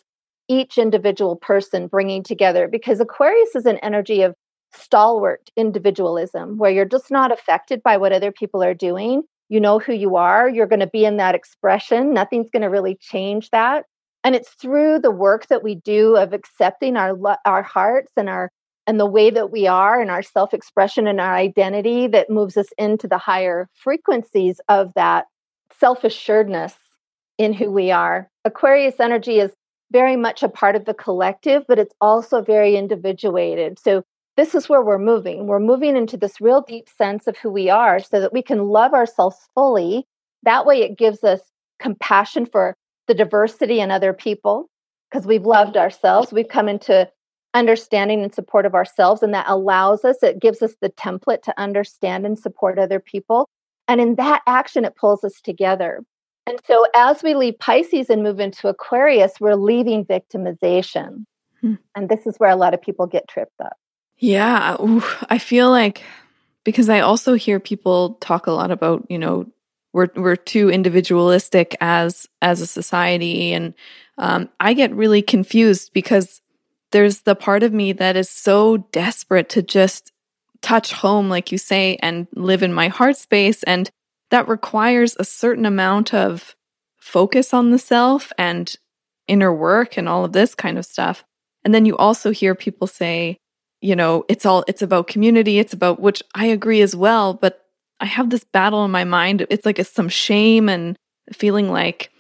each 0.49 0.77
individual 0.77 1.35
person 1.35 1.87
bringing 1.87 2.23
together 2.23 2.67
because 2.67 2.99
Aquarius 2.99 3.55
is 3.55 3.65
an 3.65 3.77
energy 3.79 4.21
of 4.21 4.33
stalwart 4.77 5.49
individualism 5.55 6.57
where 6.57 6.71
you're 6.71 6.85
just 6.85 7.11
not 7.11 7.31
affected 7.31 7.83
by 7.83 7.97
what 7.97 8.13
other 8.13 8.31
people 8.31 8.63
are 8.63 8.73
doing. 8.73 9.23
You 9.49 9.59
know 9.59 9.79
who 9.79 9.93
you 9.93 10.15
are. 10.15 10.49
You're 10.49 10.67
going 10.67 10.81
to 10.81 10.87
be 10.87 11.05
in 11.05 11.17
that 11.17 11.35
expression. 11.35 12.13
Nothing's 12.13 12.49
going 12.49 12.63
to 12.63 12.69
really 12.69 12.95
change 12.95 13.49
that. 13.51 13.85
And 14.23 14.35
it's 14.35 14.49
through 14.49 14.99
the 14.99 15.11
work 15.11 15.47
that 15.47 15.63
we 15.63 15.75
do 15.75 16.17
of 16.17 16.33
accepting 16.33 16.97
our 16.97 17.17
our 17.45 17.63
hearts 17.63 18.11
and 18.17 18.27
our 18.29 18.51
and 18.85 18.99
the 18.99 19.05
way 19.05 19.29
that 19.29 19.51
we 19.51 19.67
are 19.67 20.01
and 20.01 20.09
our 20.09 20.23
self-expression 20.23 21.07
and 21.07 21.19
our 21.19 21.35
identity 21.35 22.07
that 22.07 22.29
moves 22.29 22.57
us 22.57 22.67
into 22.77 23.07
the 23.07 23.17
higher 23.17 23.69
frequencies 23.73 24.61
of 24.69 24.93
that 24.95 25.25
self-assuredness 25.79 26.73
in 27.37 27.53
who 27.53 27.69
we 27.69 27.91
are. 27.91 28.29
Aquarius 28.45 28.99
energy 28.99 29.39
is 29.39 29.51
very 29.91 30.15
much 30.15 30.43
a 30.43 30.49
part 30.49 30.75
of 30.75 30.85
the 30.85 30.93
collective, 30.93 31.63
but 31.67 31.79
it's 31.79 31.93
also 32.01 32.41
very 32.41 32.75
individuated. 32.75 33.79
So 33.79 34.03
this 34.37 34.53
is 34.53 34.69
where 34.69 34.83
we're 34.83 34.99
moving. 34.99 35.47
We're 35.47 35.59
moving 35.59 35.97
into 35.97 36.15
this 36.15 36.39
real 36.39 36.61
deep 36.61 36.87
sense 36.95 37.25
of 37.27 37.35
who 37.37 37.49
we 37.49 37.69
are 37.69 37.99
so 37.99 38.21
that 38.21 38.31
we 38.31 38.43
can 38.43 38.69
love 38.69 38.93
ourselves 38.93 39.35
fully. 39.55 40.05
That 40.43 40.65
way, 40.65 40.81
it 40.83 40.97
gives 40.97 41.23
us 41.23 41.41
compassion 41.79 42.45
for 42.45 42.77
the 43.07 43.15
diversity 43.15 43.79
in 43.79 43.89
other 43.89 44.13
people 44.13 44.69
because 45.09 45.25
we've 45.25 45.45
loved 45.45 45.75
ourselves. 45.75 46.31
We've 46.31 46.47
come 46.47 46.69
into 46.69 47.09
understanding 47.55 48.21
and 48.21 48.33
support 48.33 48.67
of 48.67 48.75
ourselves, 48.75 49.23
and 49.23 49.33
that 49.33 49.49
allows 49.49 50.05
us, 50.05 50.21
it 50.21 50.39
gives 50.39 50.61
us 50.61 50.75
the 50.81 50.89
template 50.89 51.41
to 51.43 51.59
understand 51.59 52.25
and 52.25 52.37
support 52.37 52.77
other 52.77 52.99
people. 52.99 53.49
And 53.87 53.99
in 53.99 54.15
that 54.15 54.43
action, 54.45 54.85
it 54.85 54.95
pulls 54.95 55.23
us 55.23 55.41
together. 55.41 56.03
And 56.45 56.59
so, 56.65 56.85
as 56.95 57.23
we 57.23 57.33
leave 57.33 57.57
Pisces 57.57 58.09
and 58.09 58.21
move 58.21 58.39
into 58.39 58.67
Aquarius, 58.67 59.33
we're 59.39 59.55
leaving 59.55 60.05
victimization. 60.05 61.25
Hmm. 61.61 61.75
And 61.95 62.07
this 62.07 62.27
is 62.27 62.37
where 62.37 62.51
a 62.51 62.55
lot 62.55 62.75
of 62.75 62.81
people 62.81 63.07
get 63.07 63.27
tripped 63.27 63.59
up. 63.59 63.77
Yeah, 64.19 64.75
ooh, 64.81 65.03
I 65.29 65.37
feel 65.37 65.69
like 65.69 66.03
because 66.63 66.89
I 66.89 66.99
also 67.01 67.35
hear 67.35 67.59
people 67.59 68.15
talk 68.15 68.47
a 68.47 68.51
lot 68.51 68.71
about, 68.71 69.05
you 69.09 69.19
know, 69.19 69.45
we're 69.93 70.09
we're 70.15 70.35
too 70.35 70.69
individualistic 70.69 71.75
as 71.81 72.27
as 72.41 72.61
a 72.61 72.67
society, 72.67 73.53
and 73.53 73.73
um, 74.17 74.49
I 74.59 74.73
get 74.73 74.93
really 74.95 75.21
confused 75.21 75.91
because 75.93 76.41
there's 76.91 77.21
the 77.21 77.35
part 77.35 77.63
of 77.63 77.73
me 77.73 77.93
that 77.93 78.15
is 78.15 78.29
so 78.29 78.77
desperate 78.77 79.49
to 79.49 79.61
just 79.61 80.11
touch 80.61 80.91
home, 80.93 81.29
like 81.29 81.51
you 81.51 81.57
say, 81.57 81.97
and 82.01 82.27
live 82.33 82.63
in 82.63 82.73
my 82.73 82.87
heart 82.89 83.17
space, 83.17 83.63
and 83.63 83.89
that 84.31 84.47
requires 84.47 85.15
a 85.19 85.23
certain 85.23 85.65
amount 85.65 86.13
of 86.13 86.55
focus 86.97 87.53
on 87.53 87.71
the 87.71 87.79
self 87.79 88.33
and 88.37 88.75
inner 89.27 89.53
work 89.53 89.97
and 89.97 90.09
all 90.09 90.25
of 90.25 90.33
this 90.33 90.55
kind 90.55 90.77
of 90.77 90.85
stuff. 90.85 91.23
And 91.63 91.73
then 91.73 91.85
you 91.85 91.95
also 91.97 92.31
hear 92.31 92.55
people 92.55 92.87
say, 92.87 93.37
you 93.81 93.95
know, 93.95 94.25
it's 94.27 94.45
all, 94.45 94.63
it's 94.67 94.81
about 94.81 95.07
community. 95.07 95.59
It's 95.59 95.73
about, 95.73 95.99
which 95.99 96.23
I 96.35 96.47
agree 96.47 96.81
as 96.81 96.95
well. 96.95 97.33
But 97.33 97.65
I 97.99 98.05
have 98.05 98.29
this 98.29 98.43
battle 98.43 98.85
in 98.85 98.91
my 98.91 99.03
mind. 99.03 99.45
It's 99.49 99.65
like 99.65 99.79
a, 99.79 99.83
some 99.83 100.09
shame 100.09 100.69
and 100.69 100.97
feeling 101.33 101.71
like, 101.71 102.11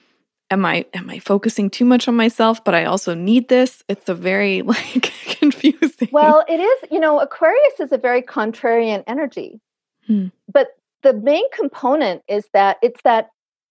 am 0.49 0.65
I, 0.65 0.85
am 0.93 1.09
I 1.09 1.19
focusing 1.19 1.69
too 1.69 1.85
much 1.85 2.07
on 2.07 2.15
myself? 2.15 2.63
But 2.63 2.75
I 2.75 2.85
also 2.85 3.13
need 3.13 3.49
this. 3.49 3.83
It's 3.87 4.09
a 4.09 4.15
very 4.15 4.61
like 4.63 5.13
confusing. 5.25 6.09
Well, 6.11 6.45
it 6.47 6.59
is, 6.59 6.91
you 6.91 6.99
know, 6.99 7.19
Aquarius 7.19 7.79
is 7.79 7.91
a 7.91 7.97
very 7.97 8.21
contrarian 8.21 9.03
energy. 9.07 9.59
Hmm. 10.05 10.27
But 10.51 10.69
the 11.03 11.13
main 11.13 11.49
component 11.51 12.23
is 12.27 12.47
that 12.53 12.77
it's 12.81 13.01
that 13.03 13.29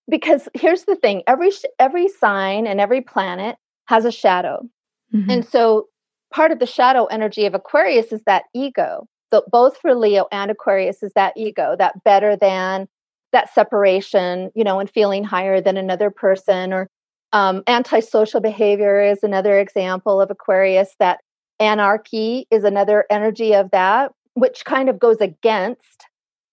because 0.09 0.49
here's 0.55 0.85
the 0.85 0.97
thing 0.97 1.23
every 1.27 1.51
every 1.79 2.09
sign 2.09 2.67
and 2.67 2.81
every 2.81 3.01
planet 3.01 3.57
has 3.87 4.05
a 4.05 4.13
shadow 4.13 4.67
mm-hmm. 5.15 5.31
and 5.31 5.47
so 5.47 5.89
part 6.37 6.53
of 6.53 6.59
the 6.59 6.67
shadow 6.67 7.07
energy 7.07 7.47
of 7.47 7.55
Aquarius 7.55 8.13
is 8.13 8.21
that 8.27 8.45
ego. 8.55 9.09
So 9.33 9.43
both 9.51 9.79
for 9.79 9.95
Leo 9.95 10.27
and 10.31 10.51
Aquarius 10.51 11.03
is 11.03 11.13
that 11.15 11.33
ego, 11.35 11.75
that 11.79 12.05
better 12.05 12.37
than, 12.37 12.87
that 13.33 13.53
separation, 13.55 14.51
you 14.55 14.63
know, 14.63 14.79
and 14.79 14.91
feeling 14.91 15.25
higher 15.25 15.63
than 15.63 15.79
another 15.79 16.11
person 16.11 16.75
or 16.75 16.91
um, 17.33 17.63
antisocial 17.67 18.41
behavior 18.41 19.01
is 19.01 19.23
another 19.23 19.59
example 19.59 20.21
of 20.21 20.31
Aquarius. 20.31 20.95
That 20.99 21.21
anarchy 21.59 22.47
is 22.51 22.65
another 22.65 23.07
energy 23.11 23.55
of 23.55 23.71
that, 23.71 24.13
which 24.35 24.67
kind 24.67 24.91
of 24.91 24.99
goes 24.99 25.23
against 25.23 26.07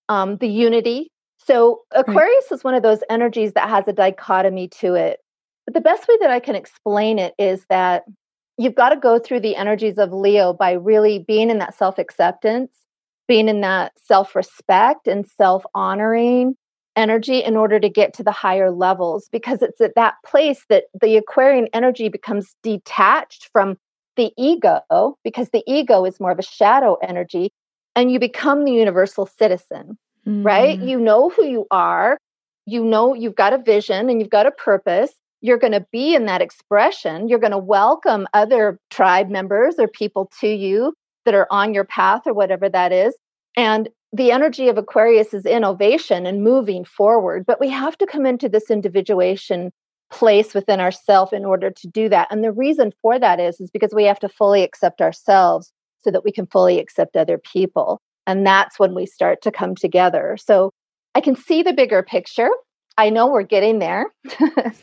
um, 0.07 0.37
the 0.37 0.47
unity. 0.47 1.09
So 1.37 1.81
Aquarius 1.91 2.45
right. 2.49 2.55
is 2.55 2.63
one 2.63 2.73
of 2.73 2.83
those 2.83 3.03
energies 3.09 3.51
that 3.51 3.67
has 3.67 3.85
a 3.89 3.93
dichotomy 3.93 4.69
to 4.79 4.95
it. 4.95 5.19
But 5.65 5.73
the 5.73 5.81
best 5.81 6.07
way 6.07 6.15
that 6.21 6.31
I 6.31 6.39
can 6.39 6.55
explain 6.55 7.19
it 7.19 7.33
is 7.37 7.65
that 7.69 8.03
you've 8.57 8.75
got 8.75 8.89
to 8.89 8.97
go 8.97 9.19
through 9.19 9.41
the 9.41 9.55
energies 9.55 9.97
of 9.97 10.13
Leo 10.13 10.53
by 10.53 10.71
really 10.73 11.19
being 11.19 11.49
in 11.49 11.59
that 11.59 11.75
self 11.75 11.97
acceptance, 11.97 12.71
being 13.27 13.47
in 13.47 13.61
that 13.61 13.93
self 13.97 14.35
respect 14.35 15.07
and 15.07 15.27
self 15.27 15.63
honoring, 15.73 16.55
energy 16.95 17.39
in 17.39 17.55
order 17.55 17.79
to 17.79 17.89
get 17.89 18.13
to 18.13 18.23
the 18.23 18.31
higher 18.31 18.71
levels 18.71 19.29
because 19.31 19.61
it's 19.61 19.81
at 19.81 19.95
that 19.95 20.15
place 20.25 20.65
that 20.69 20.85
the 21.01 21.17
Aquarian 21.17 21.67
energy 21.73 22.09
becomes 22.09 22.55
detached 22.63 23.49
from 23.51 23.77
the 24.15 24.31
ego 24.37 25.17
because 25.23 25.49
the 25.49 25.63
ego 25.65 26.05
is 26.05 26.19
more 26.19 26.31
of 26.31 26.39
a 26.39 26.43
shadow 26.43 26.95
energy 27.01 27.51
and 27.95 28.11
you 28.11 28.19
become 28.19 28.65
the 28.65 28.71
universal 28.71 29.25
citizen, 29.25 29.97
mm. 30.27 30.45
right? 30.45 30.79
You 30.79 30.99
know 30.99 31.29
who 31.29 31.45
you 31.45 31.65
are. 31.71 32.17
You 32.65 32.83
know 32.83 33.13
you've 33.13 33.35
got 33.35 33.53
a 33.53 33.57
vision 33.57 34.09
and 34.09 34.19
you've 34.19 34.29
got 34.29 34.45
a 34.47 34.51
purpose. 34.51 35.11
You're 35.43 35.59
going 35.59 35.73
to 35.73 35.85
be 35.91 36.15
in 36.15 36.25
that 36.25 36.41
expression. 36.41 37.27
You're 37.27 37.37
going 37.37 37.51
to 37.51 37.57
welcome 37.57 38.27
other 38.33 38.79
tribe 38.89 39.29
members 39.29 39.75
or 39.77 39.87
people 39.87 40.31
to 40.39 40.47
you 40.47 40.93
that 41.25 41.35
are 41.35 41.47
on 41.51 41.73
your 41.73 41.83
path 41.83 42.21
or 42.25 42.33
whatever 42.33 42.69
that 42.69 42.91
is. 42.91 43.13
And 43.55 43.89
the 44.13 44.31
energy 44.31 44.69
of 44.69 44.77
Aquarius 44.77 45.33
is 45.33 45.45
innovation 45.45 46.25
and 46.25 46.43
moving 46.43 46.85
forward, 46.85 47.45
but 47.45 47.59
we 47.59 47.69
have 47.69 47.97
to 47.97 48.07
come 48.07 48.25
into 48.25 48.47
this 48.47 48.71
individuation 48.71 49.71
place 50.11 50.53
within 50.53 50.79
ourselves 50.79 51.33
in 51.33 51.43
order 51.43 51.71
to 51.71 51.87
do 51.87 52.07
that. 52.07 52.27
And 52.31 52.43
the 52.43 52.51
reason 52.51 52.93
for 53.01 53.19
that 53.19 53.39
is 53.39 53.59
is 53.59 53.69
because 53.71 53.93
we 53.93 54.05
have 54.05 54.19
to 54.19 54.29
fully 54.29 54.63
accept 54.63 55.01
ourselves 55.01 55.73
so 56.03 56.11
that 56.11 56.23
we 56.23 56.31
can 56.31 56.45
fully 56.47 56.79
accept 56.79 57.17
other 57.17 57.37
people. 57.37 57.99
And 58.27 58.45
that's 58.45 58.79
when 58.79 58.95
we 58.95 59.05
start 59.05 59.41
to 59.41 59.51
come 59.51 59.75
together. 59.75 60.37
So 60.39 60.71
I 61.15 61.21
can 61.21 61.35
see 61.35 61.63
the 61.63 61.73
bigger 61.73 62.01
picture. 62.03 62.49
I 62.97 63.09
know 63.09 63.27
we're 63.27 63.43
getting 63.43 63.79
there. 63.79 64.07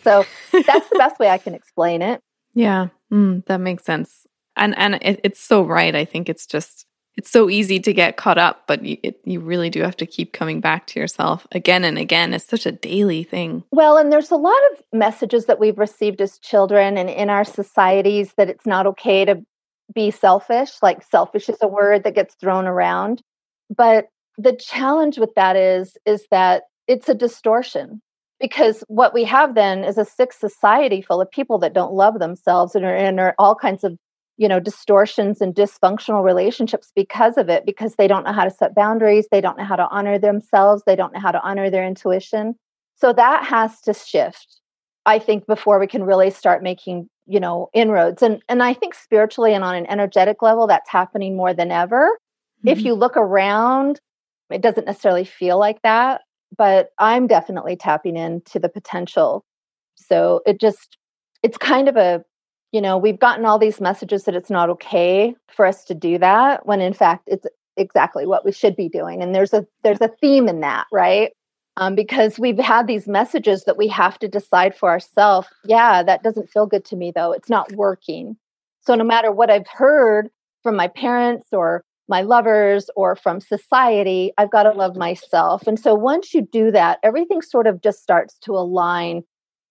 so 0.03 0.25
that's 0.53 0.89
the 0.89 0.97
best 0.99 1.19
way 1.19 1.29
I 1.29 1.39
can 1.39 1.55
explain 1.55 2.03
it. 2.03 2.21
Yeah, 2.55 2.89
mm, 3.13 3.45
that 3.47 3.59
makes 3.59 3.85
sense. 3.85 4.27
And 4.57 4.77
and 4.77 4.97
it, 5.03 5.21
it's 5.23 5.41
so 5.41 5.63
right. 5.63 5.95
I 5.95 6.05
think 6.05 6.29
it's 6.29 6.47
just 6.47 6.87
it's 7.17 7.31
so 7.31 7.51
easy 7.51 7.81
to 7.81 7.93
get 7.93 8.17
caught 8.17 8.39
up, 8.39 8.65
but 8.67 8.85
you, 8.85 8.97
it, 9.03 9.21
you 9.25 9.41
really 9.41 9.69
do 9.69 9.83
have 9.83 9.97
to 9.97 10.07
keep 10.07 10.33
coming 10.33 10.61
back 10.61 10.87
to 10.89 11.01
yourself 11.01 11.47
again 11.53 11.85
and 11.85 11.99
again. 11.99 12.33
It's 12.33 12.47
such 12.47 12.67
a 12.67 12.73
daily 12.73 13.25
thing. 13.25 13.65
Well, 13.73 13.97
and 13.97 14.13
there's 14.13 14.31
a 14.31 14.37
lot 14.37 14.61
of 14.73 14.83
messages 14.93 15.47
that 15.47 15.61
we've 15.61 15.79
received 15.79 16.21
as 16.21 16.39
children 16.39 16.97
and 16.97 17.11
in 17.11 17.29
our 17.29 17.45
societies 17.45 18.33
that 18.37 18.49
it's 18.49 18.67
not 18.67 18.87
okay 18.87 19.25
to 19.25 19.43
be 19.95 20.11
selfish. 20.11 20.71
Like 20.83 21.03
selfish 21.03 21.49
is 21.49 21.59
a 21.61 21.69
word 21.69 22.05
that 22.05 22.15
gets 22.15 22.35
thrown 22.37 22.67
around. 22.67 23.23
But 23.75 24.07
the 24.39 24.55
challenge 24.55 25.19
with 25.19 25.35
that 25.35 25.57
is 25.57 25.97
is 26.07 26.25
that 26.31 26.63
it's 26.91 27.09
a 27.09 27.15
distortion 27.15 28.03
because 28.41 28.83
what 28.89 29.15
we 29.15 29.23
have 29.23 29.55
then 29.55 29.85
is 29.85 29.97
a 29.97 30.05
sick 30.05 30.33
society 30.33 31.01
full 31.01 31.21
of 31.21 31.31
people 31.31 31.57
that 31.59 31.73
don't 31.73 31.93
love 31.93 32.19
themselves 32.19 32.75
and 32.75 32.85
are, 32.85 33.21
are 33.21 33.35
all 33.39 33.55
kinds 33.55 33.85
of 33.85 33.97
you 34.39 34.49
know 34.49 34.59
distortions 34.59 35.41
and 35.41 35.55
dysfunctional 35.55 36.25
relationships 36.25 36.91
because 36.97 37.37
of 37.39 37.49
it 37.49 37.65
because 37.65 37.95
they 37.95 38.09
don't 38.09 38.25
know 38.25 38.33
how 38.33 38.43
to 38.43 38.51
set 38.51 38.75
boundaries 38.75 39.29
they 39.31 39.41
don't 39.41 39.57
know 39.57 39.65
how 39.65 39.77
to 39.77 39.87
honor 39.91 40.19
themselves 40.19 40.83
they 40.85 40.97
don't 40.97 41.13
know 41.13 41.21
how 41.21 41.31
to 41.31 41.41
honor 41.43 41.71
their 41.71 41.87
intuition. 41.87 42.55
So 42.97 43.13
that 43.13 43.45
has 43.45 43.81
to 43.83 43.95
shift 43.95 44.61
i 45.07 45.19
think 45.21 45.47
before 45.47 45.79
we 45.79 45.87
can 45.87 46.03
really 46.03 46.31
start 46.31 46.61
making 46.63 47.09
you 47.27 47.39
know 47.39 47.71
inroads. 47.73 48.21
And 48.21 48.43
and 48.49 48.65
i 48.65 48.75
think 48.75 48.95
spiritually 48.95 49.55
and 49.55 49.63
on 49.63 49.77
an 49.77 49.87
energetic 49.87 50.43
level 50.43 50.67
that's 50.67 50.91
happening 50.91 51.37
more 51.37 51.55
than 51.55 51.71
ever. 51.71 52.19
Mm-hmm. 52.59 52.69
if 52.69 52.85
you 52.85 52.95
look 52.95 53.17
around 53.17 54.01
it 54.51 54.61
doesn't 54.61 54.87
necessarily 54.87 55.25
feel 55.25 55.57
like 55.57 55.81
that 55.83 56.23
but 56.57 56.91
i'm 56.99 57.27
definitely 57.27 57.77
tapping 57.77 58.17
into 58.17 58.59
the 58.59 58.69
potential 58.69 59.45
so 59.97 60.41
it 60.47 60.61
just 60.61 60.97
it's 61.43 61.57
kind 61.57 61.89
of 61.89 61.97
a 61.97 62.25
you 62.73 62.81
know, 62.81 62.97
we've 62.97 63.19
gotten 63.19 63.45
all 63.45 63.59
these 63.59 63.81
messages 63.81 64.25
that 64.25 64.37
it's 64.37 64.51
not 64.51 64.71
okay 64.71 65.35
for 65.49 65.67
us 65.67 65.85
to 65.85 65.95
do 65.95 66.19
that 66.19 66.67
when 66.67 66.81
in 66.81 66.93
fact 66.93 67.25
it's 67.27 67.47
exactly 67.77 68.27
what 68.27 68.45
we 68.45 68.53
should 68.53 68.77
be 68.77 68.89
doing. 68.89 69.23
And 69.23 69.35
there's 69.35 69.53
a 69.53 69.67
there's 69.83 70.01
a 70.01 70.11
theme 70.21 70.49
in 70.49 70.61
that, 70.61 70.87
right? 70.93 71.33
Um, 71.77 71.95
because 71.95 72.39
we've 72.39 72.59
had 72.59 72.87
these 72.87 73.09
messages 73.09 73.65
that 73.65 73.77
we 73.77 73.89
have 73.89 74.19
to 74.19 74.29
decide 74.29 74.77
for 74.77 74.91
ourselves. 74.91 75.49
Yeah, 75.65 76.03
that 76.03 76.23
doesn't 76.23 76.51
feel 76.51 76.67
good 76.67 76.85
to 76.87 76.97
me 76.97 77.13
though. 77.15 77.33
It's 77.33 77.49
not 77.49 77.73
working. 77.73 78.37
So 78.83 78.95
no 78.95 79.05
matter 79.05 79.33
what 79.33 79.51
I've 79.51 79.69
heard 79.69 80.29
from 80.63 80.77
my 80.77 80.89
parents 80.89 81.49
or 81.53 81.85
my 82.11 82.21
lovers 82.23 82.91
or 82.97 83.17
from 83.17 83.41
society, 83.41 84.33
I've 84.37 84.51
got 84.51 84.65
to 84.65 84.73
love 84.73 84.97
myself. 84.97 85.67
And 85.67 85.79
so 85.79 85.95
once 85.95 86.35
you 86.35 86.43
do 86.43 86.71
that, 86.73 86.99
everything 87.03 87.41
sort 87.41 87.67
of 87.67 87.81
just 87.81 88.03
starts 88.03 88.37
to 88.41 88.53
align 88.53 89.23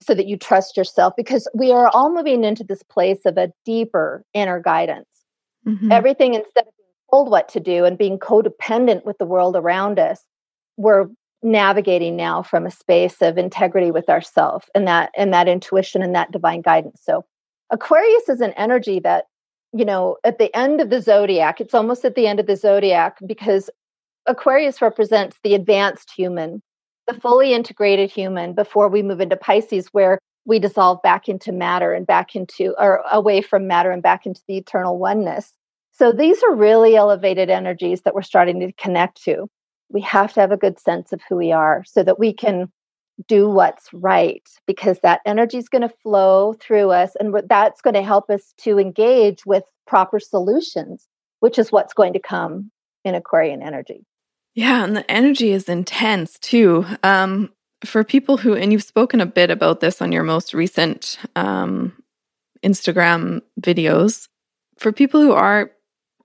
so 0.01 0.13
that 0.13 0.27
you 0.27 0.37
trust 0.37 0.77
yourself 0.77 1.13
because 1.17 1.47
we 1.53 1.71
are 1.71 1.89
all 1.89 2.11
moving 2.11 2.43
into 2.43 2.63
this 2.63 2.81
place 2.83 3.19
of 3.25 3.37
a 3.37 3.51
deeper 3.65 4.23
inner 4.33 4.61
guidance. 4.61 5.05
Mm-hmm. 5.67 5.91
Everything 5.91 6.33
instead 6.33 6.65
of 6.65 6.73
being 6.77 6.95
told 7.11 7.29
what 7.29 7.49
to 7.49 7.59
do 7.59 7.83
and 7.83 7.97
being 7.97 8.17
codependent 8.17 9.05
with 9.05 9.17
the 9.17 9.25
world 9.25 9.57
around 9.57 9.99
us, 9.99 10.23
we're 10.77 11.07
navigating 11.43 12.15
now 12.15 12.41
from 12.41 12.65
a 12.65 12.71
space 12.71 13.21
of 13.21 13.37
integrity 13.37 13.91
with 13.91 14.09
ourself 14.09 14.69
and 14.73 14.87
that 14.87 15.11
and 15.15 15.33
that 15.33 15.47
intuition 15.47 16.01
and 16.01 16.15
that 16.15 16.31
divine 16.31 16.61
guidance. 16.61 17.01
So 17.03 17.25
Aquarius 17.69 18.29
is 18.29 18.41
an 18.41 18.53
energy 18.53 18.99
that, 19.01 19.25
you 19.73 19.85
know, 19.85 20.17
at 20.23 20.39
the 20.39 20.55
end 20.55 20.81
of 20.81 20.89
the 20.89 21.01
zodiac, 21.01 21.61
it's 21.61 21.73
almost 21.73 22.05
at 22.05 22.15
the 22.15 22.27
end 22.27 22.39
of 22.39 22.47
the 22.47 22.55
zodiac 22.55 23.17
because 23.25 23.69
Aquarius 24.25 24.81
represents 24.81 25.37
the 25.43 25.55
advanced 25.55 26.11
human 26.11 26.61
the 27.09 27.19
fully 27.19 27.53
integrated 27.53 28.11
human 28.11 28.53
before 28.53 28.87
we 28.87 29.01
move 29.01 29.19
into 29.19 29.35
Pisces, 29.35 29.87
where 29.91 30.19
we 30.45 30.59
dissolve 30.59 31.01
back 31.01 31.27
into 31.27 31.51
matter 31.51 31.93
and 31.93 32.05
back 32.05 32.35
into, 32.35 32.75
or 32.77 33.03
away 33.11 33.41
from 33.41 33.67
matter 33.67 33.91
and 33.91 34.03
back 34.03 34.25
into 34.25 34.41
the 34.47 34.57
eternal 34.57 34.97
oneness. 34.97 35.51
So 35.91 36.11
these 36.11 36.41
are 36.43 36.55
really 36.55 36.95
elevated 36.95 37.49
energies 37.49 38.03
that 38.03 38.13
we're 38.13 38.21
starting 38.21 38.59
to 38.59 38.71
connect 38.73 39.21
to. 39.23 39.47
We 39.89 40.01
have 40.01 40.33
to 40.33 40.39
have 40.39 40.51
a 40.51 40.57
good 40.57 40.79
sense 40.79 41.11
of 41.11 41.19
who 41.27 41.35
we 41.35 41.51
are 41.51 41.83
so 41.85 42.03
that 42.03 42.19
we 42.19 42.31
can 42.31 42.71
do 43.27 43.49
what's 43.49 43.91
right 43.93 44.47
because 44.65 44.99
that 44.99 45.21
energy 45.25 45.57
is 45.57 45.69
going 45.69 45.81
to 45.81 45.93
flow 46.01 46.53
through 46.53 46.91
us 46.91 47.15
and 47.19 47.35
that's 47.49 47.81
going 47.81 47.93
to 47.93 48.01
help 48.01 48.29
us 48.29 48.53
to 48.57 48.79
engage 48.79 49.45
with 49.45 49.63
proper 49.87 50.19
solutions, 50.19 51.07
which 51.39 51.59
is 51.59 51.71
what's 51.71 51.93
going 51.93 52.13
to 52.13 52.19
come 52.19 52.71
in 53.03 53.15
Aquarian 53.15 53.61
energy. 53.61 54.05
Yeah, 54.55 54.83
and 54.83 54.95
the 54.95 55.09
energy 55.09 55.51
is 55.51 55.69
intense 55.69 56.39
too. 56.39 56.85
Um, 57.03 57.51
for 57.85 58.03
people 58.03 58.37
who, 58.37 58.55
and 58.55 58.71
you've 58.71 58.83
spoken 58.83 59.21
a 59.21 59.25
bit 59.25 59.51
about 59.51 59.79
this 59.79 60.01
on 60.01 60.11
your 60.11 60.23
most 60.23 60.53
recent 60.53 61.17
um, 61.35 61.93
Instagram 62.63 63.41
videos, 63.59 64.27
for 64.77 64.91
people 64.91 65.21
who 65.21 65.33
are, 65.33 65.71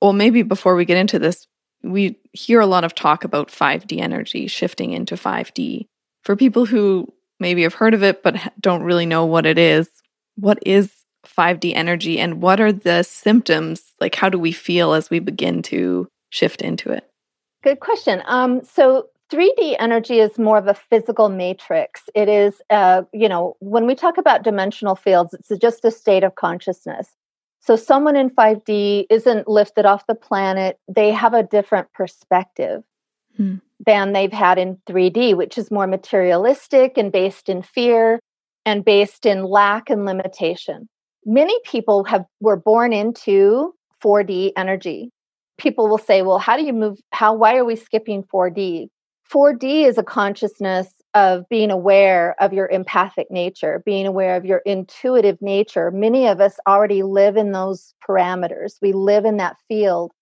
well, 0.00 0.12
maybe 0.12 0.42
before 0.42 0.74
we 0.74 0.84
get 0.84 0.96
into 0.96 1.18
this, 1.18 1.46
we 1.82 2.18
hear 2.32 2.60
a 2.60 2.66
lot 2.66 2.84
of 2.84 2.94
talk 2.94 3.24
about 3.24 3.48
5D 3.48 4.00
energy 4.00 4.46
shifting 4.46 4.92
into 4.92 5.16
5D. 5.16 5.86
For 6.24 6.36
people 6.36 6.66
who 6.66 7.12
maybe 7.38 7.62
have 7.62 7.74
heard 7.74 7.94
of 7.94 8.02
it 8.02 8.22
but 8.22 8.36
don't 8.60 8.82
really 8.82 9.06
know 9.06 9.26
what 9.26 9.46
it 9.46 9.58
is, 9.58 9.88
what 10.36 10.58
is 10.64 10.92
5D 11.26 11.74
energy 11.74 12.18
and 12.18 12.40
what 12.40 12.60
are 12.60 12.72
the 12.72 13.02
symptoms? 13.02 13.92
Like, 14.00 14.14
how 14.14 14.28
do 14.28 14.38
we 14.38 14.52
feel 14.52 14.92
as 14.92 15.10
we 15.10 15.18
begin 15.18 15.62
to 15.62 16.08
shift 16.30 16.62
into 16.62 16.90
it? 16.90 17.08
Good 17.62 17.80
question. 17.80 18.22
Um, 18.26 18.62
so 18.64 19.08
3D 19.32 19.76
energy 19.78 20.20
is 20.20 20.38
more 20.38 20.58
of 20.58 20.68
a 20.68 20.74
physical 20.74 21.28
matrix. 21.28 22.02
It 22.14 22.28
is, 22.28 22.60
uh, 22.70 23.02
you 23.12 23.28
know, 23.28 23.56
when 23.60 23.86
we 23.86 23.94
talk 23.94 24.18
about 24.18 24.42
dimensional 24.42 24.96
fields, 24.96 25.34
it's 25.34 25.48
just 25.60 25.84
a 25.84 25.90
state 25.90 26.24
of 26.24 26.34
consciousness. 26.34 27.08
So 27.60 27.76
someone 27.76 28.16
in 28.16 28.28
5D 28.28 29.06
isn't 29.08 29.48
lifted 29.48 29.86
off 29.86 30.06
the 30.06 30.14
planet. 30.14 30.78
They 30.86 31.10
have 31.12 31.32
a 31.32 31.42
different 31.42 31.90
perspective 31.94 32.82
hmm. 33.36 33.56
Than 33.84 34.12
they've 34.12 34.32
had 34.32 34.58
in 34.58 34.78
3D, 34.88 35.36
which 35.36 35.58
is 35.58 35.70
more 35.70 35.86
materialistic 35.86 36.96
and 36.96 37.10
based 37.12 37.48
in 37.48 37.62
fear 37.62 38.20
and 38.64 38.84
based 38.84 39.26
in 39.26 39.44
lack 39.44 39.90
and 39.90 40.04
limitation. 40.04 40.88
Many 41.26 41.58
people 41.64 42.04
have 42.04 42.24
were 42.40 42.56
born 42.56 42.92
into 42.92 43.74
4D 44.02 44.52
energy 44.56 45.10
people 45.58 45.88
will 45.88 45.98
say, 45.98 46.22
well, 46.22 46.38
how 46.38 46.56
do 46.56 46.64
you 46.64 46.72
move? 46.72 46.98
How, 47.12 47.34
why 47.34 47.56
are 47.56 47.64
we 47.64 47.76
skipping 47.76 48.22
4D? 48.22 48.88
4D 49.32 49.86
is 49.86 49.98
a 49.98 50.02
consciousness 50.02 50.92
of 51.14 51.48
being 51.48 51.70
aware 51.70 52.34
of 52.40 52.52
your 52.52 52.68
empathic 52.68 53.30
nature, 53.30 53.82
being 53.86 54.06
aware 54.06 54.36
of 54.36 54.44
your 54.44 54.58
intuitive 54.58 55.40
nature. 55.40 55.90
Many 55.90 56.26
of 56.26 56.40
us 56.40 56.56
already 56.66 57.02
live 57.02 57.36
in 57.36 57.52
those 57.52 57.94
parameters, 58.06 58.74
we 58.82 58.92
live 58.92 59.24
in 59.24 59.36
that 59.38 59.56
field. 59.68 60.12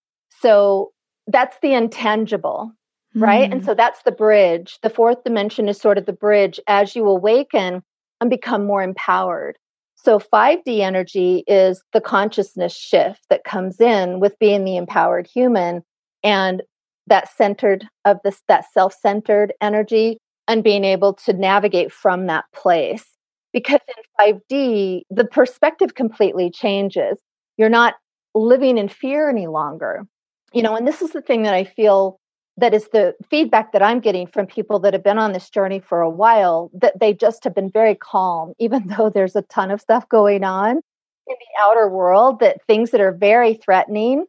So 0.40 0.92
that's 1.26 1.56
the 1.62 1.72
intangible, 1.72 2.72
mm. 3.16 3.22
right? 3.22 3.50
And 3.50 3.60
hmm. 3.60 3.66
so 3.66 3.74
that's 3.74 4.02
the 4.02 4.12
bridge. 4.12 4.78
The 4.82 4.90
fourth 4.90 5.24
dimension 5.24 5.68
is 5.68 5.80
sort 5.80 5.98
of 5.98 6.06
the 6.06 6.12
bridge 6.12 6.60
as 6.66 6.94
you 6.96 7.06
awaken 7.06 7.82
and 8.20 8.30
become 8.30 8.64
more 8.64 8.82
empowered. 8.82 9.58
So 9.94 10.18
5D 10.18 10.80
energy 10.80 11.44
is 11.46 11.82
the 11.92 12.00
consciousness 12.00 12.74
shift 12.74 13.20
that 13.30 13.44
comes 13.44 13.80
in 13.80 14.18
with 14.18 14.38
being 14.40 14.64
the 14.64 14.76
empowered 14.76 15.28
human 15.32 15.82
and 16.24 16.62
that 17.06 17.34
centered 17.36 17.86
of 18.04 18.18
this 18.24 18.42
that 18.48 18.64
self-centered 18.72 19.52
energy 19.60 20.18
and 20.48 20.64
being 20.64 20.84
able 20.84 21.14
to 21.14 21.32
navigate 21.32 21.92
from 21.92 22.26
that 22.26 22.44
place. 22.54 23.04
Because 23.52 23.80
in 23.88 24.40
5D, 24.50 25.02
the 25.10 25.24
perspective 25.24 25.94
completely 25.94 26.50
changes. 26.50 27.18
You're 27.56 27.68
not 27.68 27.94
living 28.34 28.78
in 28.78 28.88
fear 28.88 29.28
any 29.28 29.46
longer. 29.46 30.06
You 30.52 30.62
know, 30.62 30.74
and 30.74 30.86
this 30.86 31.02
is 31.02 31.10
the 31.12 31.22
thing 31.22 31.42
that 31.42 31.54
I 31.54 31.64
feel 31.64 32.18
that 32.62 32.72
is 32.72 32.88
the 32.92 33.12
feedback 33.28 33.72
that 33.72 33.82
I'm 33.82 33.98
getting 33.98 34.24
from 34.24 34.46
people 34.46 34.78
that 34.78 34.92
have 34.92 35.02
been 35.02 35.18
on 35.18 35.32
this 35.32 35.50
journey 35.50 35.80
for 35.80 36.00
a 36.00 36.08
while 36.08 36.70
that 36.72 37.00
they 37.00 37.12
just 37.12 37.42
have 37.42 37.56
been 37.56 37.68
very 37.68 37.96
calm, 37.96 38.54
even 38.60 38.86
though 38.86 39.10
there's 39.10 39.36
a 39.36 39.42
ton 39.42 39.70
of 39.72 39.80
stuff 39.80 40.08
going 40.08 40.44
on 40.44 40.76
in 40.76 41.36
the 41.38 41.60
outer 41.60 41.88
world, 41.88 42.38
that 42.38 42.64
things 42.66 42.92
that 42.92 43.00
are 43.00 43.12
very 43.12 43.54
threatening 43.54 44.26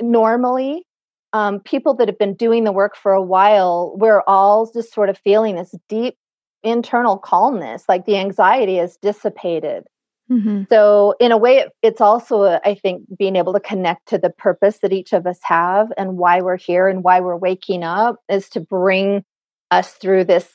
normally. 0.00 0.84
Um, 1.32 1.60
people 1.60 1.94
that 1.94 2.08
have 2.08 2.18
been 2.18 2.34
doing 2.34 2.64
the 2.64 2.72
work 2.72 2.96
for 2.96 3.12
a 3.12 3.22
while, 3.22 3.94
we're 3.96 4.22
all 4.26 4.70
just 4.72 4.92
sort 4.92 5.08
of 5.08 5.18
feeling 5.18 5.56
this 5.56 5.74
deep 5.88 6.16
internal 6.62 7.18
calmness, 7.18 7.84
like 7.88 8.06
the 8.06 8.16
anxiety 8.16 8.78
is 8.78 8.96
dissipated. 8.96 9.84
Mm-hmm. 10.30 10.64
So, 10.70 11.14
in 11.20 11.30
a 11.30 11.36
way, 11.36 11.66
it's 11.82 12.00
also, 12.00 12.58
I 12.64 12.74
think, 12.74 13.02
being 13.16 13.36
able 13.36 13.52
to 13.52 13.60
connect 13.60 14.08
to 14.08 14.18
the 14.18 14.30
purpose 14.30 14.78
that 14.78 14.92
each 14.92 15.12
of 15.12 15.26
us 15.26 15.38
have 15.42 15.92
and 15.96 16.16
why 16.16 16.40
we're 16.40 16.56
here 16.56 16.88
and 16.88 17.04
why 17.04 17.20
we're 17.20 17.36
waking 17.36 17.84
up 17.84 18.16
is 18.28 18.48
to 18.50 18.60
bring 18.60 19.24
us 19.70 19.92
through 19.92 20.24
this 20.24 20.48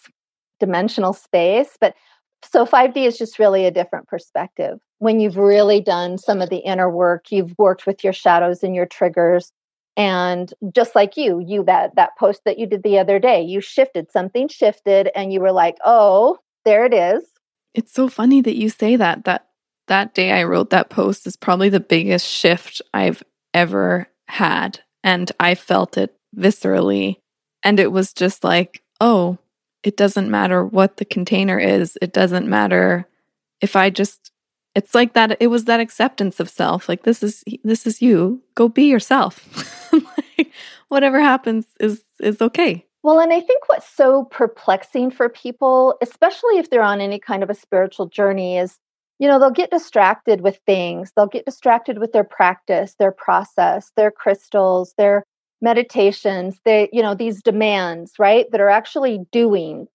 dimensional 0.60 1.14
space. 1.14 1.78
But 1.80 1.96
so 2.44 2.66
5D 2.66 3.06
is 3.06 3.18
just 3.18 3.40
really 3.40 3.66
a 3.66 3.72
different 3.72 4.08
perspective. 4.08 4.80
When 5.00 5.20
you've 5.20 5.38
really 5.38 5.80
done 5.80 6.18
some 6.18 6.42
of 6.42 6.50
the 6.50 6.58
inner 6.58 6.90
work, 6.90 7.32
you've 7.32 7.58
worked 7.58 7.86
with 7.86 8.04
your 8.04 8.14
shadows 8.14 8.64
and 8.64 8.76
your 8.76 8.86
triggers. 8.86 9.52
And 9.98 10.54
just 10.74 10.96
like 10.96 11.18
you, 11.18 11.44
you 11.46 11.64
that 11.66 11.96
that 11.96 12.18
post 12.18 12.42
that 12.46 12.58
you 12.58 12.66
did 12.66 12.84
the 12.84 13.00
other 13.00 13.20
day, 13.20 13.42
you 13.42 13.62
shifted, 13.62 14.12
something 14.12 14.48
shifted, 14.48 15.10
and 15.16 15.34
you 15.34 15.42
were 15.42 15.52
like, 15.52 15.78
oh, 15.86 16.38
there 16.66 16.86
it 16.86 16.94
is. 16.94 17.24
It's 17.74 17.94
so 17.94 18.08
funny 18.08 18.42
that 18.42 18.58
you 18.58 18.70
say 18.70 18.96
that. 18.96 19.26
That 19.26 19.48
that 19.92 20.14
day 20.14 20.32
I 20.32 20.46
wrote 20.46 20.70
that 20.70 20.90
post 20.90 21.28
is 21.28 21.36
probably 21.36 21.68
the 21.68 21.82
biggest 21.82 22.26
shift 22.26 22.82
I've 22.94 23.22
ever 23.54 24.08
had. 24.30 24.80
And 25.04 25.30
I 25.38 25.54
felt 25.54 25.98
it 25.98 26.16
viscerally. 26.34 27.18
And 27.62 27.78
it 27.78 27.92
was 27.92 28.14
just 28.14 28.46
like, 28.46 28.82
oh, 29.02 29.38
it 29.84 29.98
doesn't 29.98 30.32
matter 30.32 30.64
what 30.66 30.96
the 30.96 31.04
container 31.04 31.60
is. 31.60 31.98
It 32.02 32.14
doesn't 32.14 32.48
matter 32.48 33.06
if 33.60 33.76
I 33.76 33.90
just 33.90 34.32
it's 34.76 34.96
like 34.96 35.12
that 35.12 35.36
it 35.42 35.48
was 35.48 35.66
that 35.66 35.82
acceptance 35.82 36.40
of 36.40 36.50
self 36.50 36.88
like 36.88 37.04
this 37.04 37.22
is 37.22 37.44
this 37.66 37.86
is 37.86 38.02
you 38.02 38.42
go 38.56 38.70
be 38.70 38.86
yourself 38.86 39.92
like, 39.92 40.50
whatever 40.88 41.20
happens 41.20 41.66
is 41.82 42.02
is 42.22 42.42
okay 42.42 42.86
well 43.04 43.20
and 43.20 43.34
i 43.34 43.42
think 43.42 43.68
what's 43.68 43.90
so 43.90 44.24
perplexing 44.32 45.12
for 45.12 45.28
people 45.28 45.98
especially 46.02 46.58
if 46.58 46.70
they're 46.70 46.82
on 46.82 47.02
any 47.02 47.20
kind 47.20 47.44
of 47.44 47.50
a 47.50 47.54
spiritual 47.54 48.06
journey 48.06 48.58
is 48.58 48.80
you 49.22 49.28
know, 49.28 49.40
they'll 49.40 49.52
get 49.52 49.70
distracted 49.70 50.42
with 50.42 50.60
things. 50.66 51.12
They'll 51.16 51.28
get 51.28 51.46
distracted 51.46 52.00
with 52.00 52.12
their 52.12 52.24
practice, 52.24 52.96
their 52.98 53.12
process, 53.12 53.92
their 53.96 54.10
crystals, 54.10 54.96
their 54.98 55.24
meditations, 55.62 56.60
they, 56.66 56.90
you 56.92 57.04
know, 57.04 57.14
these 57.14 57.44
demands, 57.44 58.14
right, 58.18 58.50
that 58.52 58.60
are 58.60 58.70
actually 58.70 59.20
doing. 59.32 59.88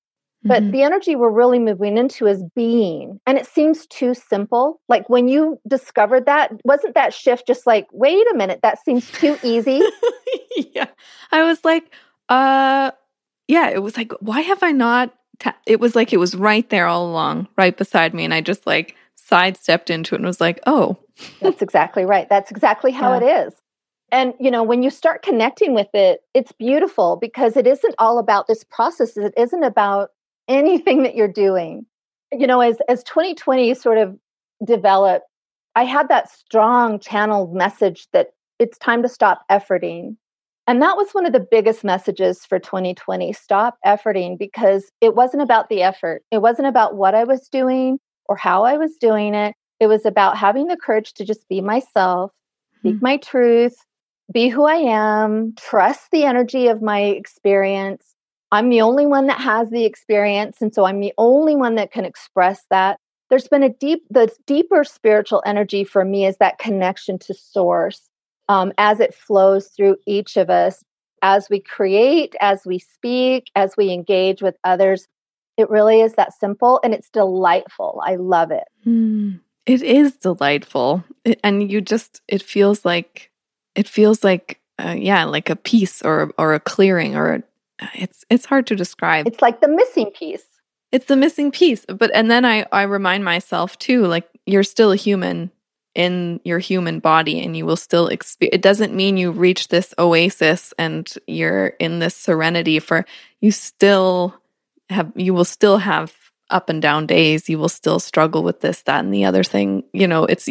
But 0.45 0.63
mm-hmm. 0.63 0.71
the 0.71 0.83
energy 0.85 1.17
we're 1.17 1.33
really 1.33 1.59
moving 1.59 1.99
into 1.99 2.29
is 2.29 2.45
being. 2.55 3.19
And 3.27 3.37
it 3.37 3.47
seems 3.47 3.89
too 3.89 4.15
simple. 4.15 4.81
Like 4.89 5.09
when 5.11 5.27
you 5.27 5.59
discovered 5.67 6.27
that, 6.27 6.53
wasn't 6.65 6.95
that 6.95 7.13
shift 7.13 7.49
just 7.49 7.67
like, 7.67 7.89
wait 7.91 8.25
a 8.33 8.37
minute, 8.37 8.61
that 8.63 8.85
seems 8.85 9.11
too 9.11 9.37
easy? 9.43 9.83
yeah. 10.57 10.87
I 11.33 11.43
was 11.43 11.65
like, 11.65 11.91
uh, 12.29 12.93
yeah, 13.49 13.71
it 13.71 13.83
was 13.83 13.97
like, 13.97 14.13
why 14.21 14.43
have 14.43 14.63
I 14.63 14.71
not? 14.71 15.13
Ta-? 15.41 15.57
It 15.67 15.81
was 15.81 15.97
like 15.97 16.13
it 16.13 16.19
was 16.19 16.37
right 16.37 16.71
there 16.71 16.87
all 16.87 17.11
along, 17.11 17.49
right 17.59 17.77
beside 17.77 18.15
me. 18.15 18.25
And 18.25 18.33
I 18.33 18.41
just 18.41 18.69
like 18.69 18.95
sidestepped 19.27 19.91
into 19.91 20.15
it 20.15 20.19
and 20.19 20.27
was 20.27 20.41
like, 20.41 20.61
oh. 20.67 20.97
That's 21.41 21.63
exactly 21.63 22.05
right. 22.05 22.29
That's 22.29 22.51
exactly 22.51 22.93
how 22.93 23.13
yeah. 23.13 23.17
it 23.17 23.47
is. 23.47 23.55
And, 24.13 24.35
you 24.39 24.51
know, 24.51 24.63
when 24.63 24.83
you 24.83 24.91
start 24.91 25.23
connecting 25.23 25.75
with 25.75 25.89
it, 25.93 26.21
it's 26.33 26.53
beautiful 26.53 27.17
because 27.17 27.57
it 27.57 27.67
isn't 27.67 27.95
all 27.99 28.19
about 28.19 28.47
this 28.47 28.63
process. 28.65 29.17
It 29.17 29.35
isn't 29.37 29.65
about 29.65 30.11
anything 30.47 31.03
that 31.03 31.17
you're 31.17 31.27
doing. 31.27 31.87
You 32.31 32.47
know, 32.47 32.61
as, 32.61 32.79
as 32.89 33.03
2020 33.03 33.75
sort 33.75 33.99
of 33.99 34.17
developed, 34.65 35.27
I 35.75 35.85
had 35.85 36.09
that 36.09 36.31
strong 36.31 37.01
channeled 37.01 37.53
message 37.53 38.07
that 38.13 38.29
it's 38.59 38.79
time 38.79 39.03
to 39.03 39.09
stop 39.09 39.43
efforting. 39.51 40.17
And 40.69 40.81
that 40.83 40.97
was 40.97 41.11
one 41.13 41.27
of 41.27 41.33
the 41.33 41.47
biggest 41.49 41.85
messages 41.85 42.45
for 42.45 42.59
2020 42.59 43.33
stop 43.33 43.77
efforting 43.85 44.39
because 44.39 44.91
it 45.01 45.15
wasn't 45.15 45.43
about 45.43 45.69
the 45.69 45.83
effort. 45.83 46.23
It 46.31 46.43
wasn't 46.43 46.69
about 46.69 46.97
what 46.97 47.15
I 47.15 47.25
was 47.25 47.49
doing 47.49 47.99
or 48.29 48.37
how 48.37 48.65
I 48.65 48.77
was 48.77 48.97
doing 48.97 49.35
it. 49.35 49.55
It 49.81 49.87
was 49.87 50.07
about 50.07 50.37
having 50.37 50.69
the 50.69 50.77
courage 50.77 51.13
to 51.15 51.25
just 51.25 51.49
be 51.49 51.61
myself, 51.61 52.33
speak 52.79 52.97
mm-hmm. 52.97 53.05
my 53.05 53.17
truth, 53.19 53.77
be 54.33 54.49
who 54.49 54.65
I 54.65 54.77
am, 54.77 55.55
trust 55.57 56.11
the 56.11 56.25
energy 56.25 56.69
of 56.69 56.83
my 56.83 57.01
experience. 57.01 58.15
I'm 58.53 58.69
the 58.69 58.81
only 58.81 59.07
one 59.07 59.27
that 59.27 59.41
has 59.41 59.71
the 59.71 59.85
experience. 59.85 60.59
And 60.61 60.75
so 60.75 60.85
I'm 60.85 61.01
the 61.01 61.13
only 61.19 61.57
one 61.57 61.75
that 61.77 61.93
can 61.93 62.05
express 62.05 62.63
that. 62.71 62.99
There's 63.29 63.49
been 63.49 63.63
a 63.63 63.69
deep, 63.69 64.05
the 64.09 64.31
deeper 64.47 64.85
spiritual 64.85 65.43
energy 65.45 65.85
for 65.85 66.05
me 66.05 66.27
is 66.27 66.37
that 66.39 66.59
connection 66.59 67.19
to 67.21 67.35
source 67.35 68.09
um, 68.49 68.73
as 68.79 69.01
it 69.01 69.15
flows 69.15 69.69
through 69.69 69.97
each 70.07 70.37
of 70.37 70.49
us, 70.49 70.85
as 71.23 71.49
we 71.51 71.61
create, 71.61 72.37
as 72.41 72.63
we 72.65 72.79
speak, 72.79 73.51
as 73.57 73.77
we 73.77 73.91
engage 73.91 74.43
with 74.43 74.57
others. 74.63 75.09
It 75.57 75.71
really 75.71 76.01
is 76.01 76.15
that 76.15 76.33
simple 76.39 76.81
and 76.85 76.93
it's 76.93 77.09
delightful. 77.11 78.03
I 78.05 78.17
love 78.17 78.51
it. 78.51 78.65
Mm, 78.87 79.41
it 79.65 79.83
is 79.83 80.17
delightful. 80.17 81.05
It, 81.25 81.41
and 81.43 81.71
you 81.71 81.81
just, 81.81 82.21
it 82.29 82.43
feels 82.43 82.85
like, 82.85 83.31
it 83.75 83.89
feels 83.89 84.23
like, 84.23 84.61
uh, 84.79 84.95
yeah, 84.97 85.25
like 85.25 85.49
a 85.49 85.57
peace 85.57 86.03
or, 86.03 86.33
or 86.39 86.55
a 86.55 86.61
clearing 86.61 87.17
or 87.17 87.35
a, 87.35 87.43
it's, 87.95 88.25
it's 88.31 88.45
hard 88.45 88.67
to 88.69 88.77
describe. 88.77 89.27
It's 89.27 89.43
like 89.43 89.61
the 89.61 89.69
missing 89.69 90.11
piece. 90.11 90.45
It's 90.93 91.07
the 91.07 91.17
missing 91.17 91.51
piece. 91.51 91.85
But, 91.87 92.11
and 92.15 92.31
then 92.31 92.45
I, 92.45 92.67
I 92.73 92.83
remind 92.83 93.25
myself 93.25 93.79
too, 93.79 94.07
like 94.07 94.29
you're 94.47 94.63
still 94.63 94.93
a 94.93 94.97
human 94.97 95.51
in 95.97 96.39
your 96.45 96.59
human 96.59 97.01
body 97.01 97.43
and 97.43 97.57
you 97.57 97.65
will 97.65 97.75
still 97.75 98.07
experience 98.09 98.55
it 98.55 98.61
doesn't 98.61 98.95
mean 98.95 99.17
you 99.17 99.31
reach 99.31 99.69
this 99.69 99.95
oasis 99.99 100.75
and 100.79 101.15
you're 101.27 101.69
in 101.81 102.01
this 102.01 102.15
serenity 102.15 102.79
for 102.79 103.07
you 103.41 103.51
still 103.51 104.35
have 104.91 105.13
you 105.15 105.35
will 105.35 105.45
still 105.45 105.79
have 105.79 106.15
up 106.51 106.69
and 106.69 106.81
down 106.81 107.07
days. 107.07 107.49
You 107.49 107.59
will 107.59 107.69
still 107.69 107.99
struggle 107.99 108.43
with 108.43 108.61
this 108.61 108.83
that 108.83 109.05
and 109.05 109.13
the 109.13 109.25
other 109.25 109.43
thing. 109.43 109.85
You 109.93 110.07
know 110.07 110.25
it's 110.25 110.49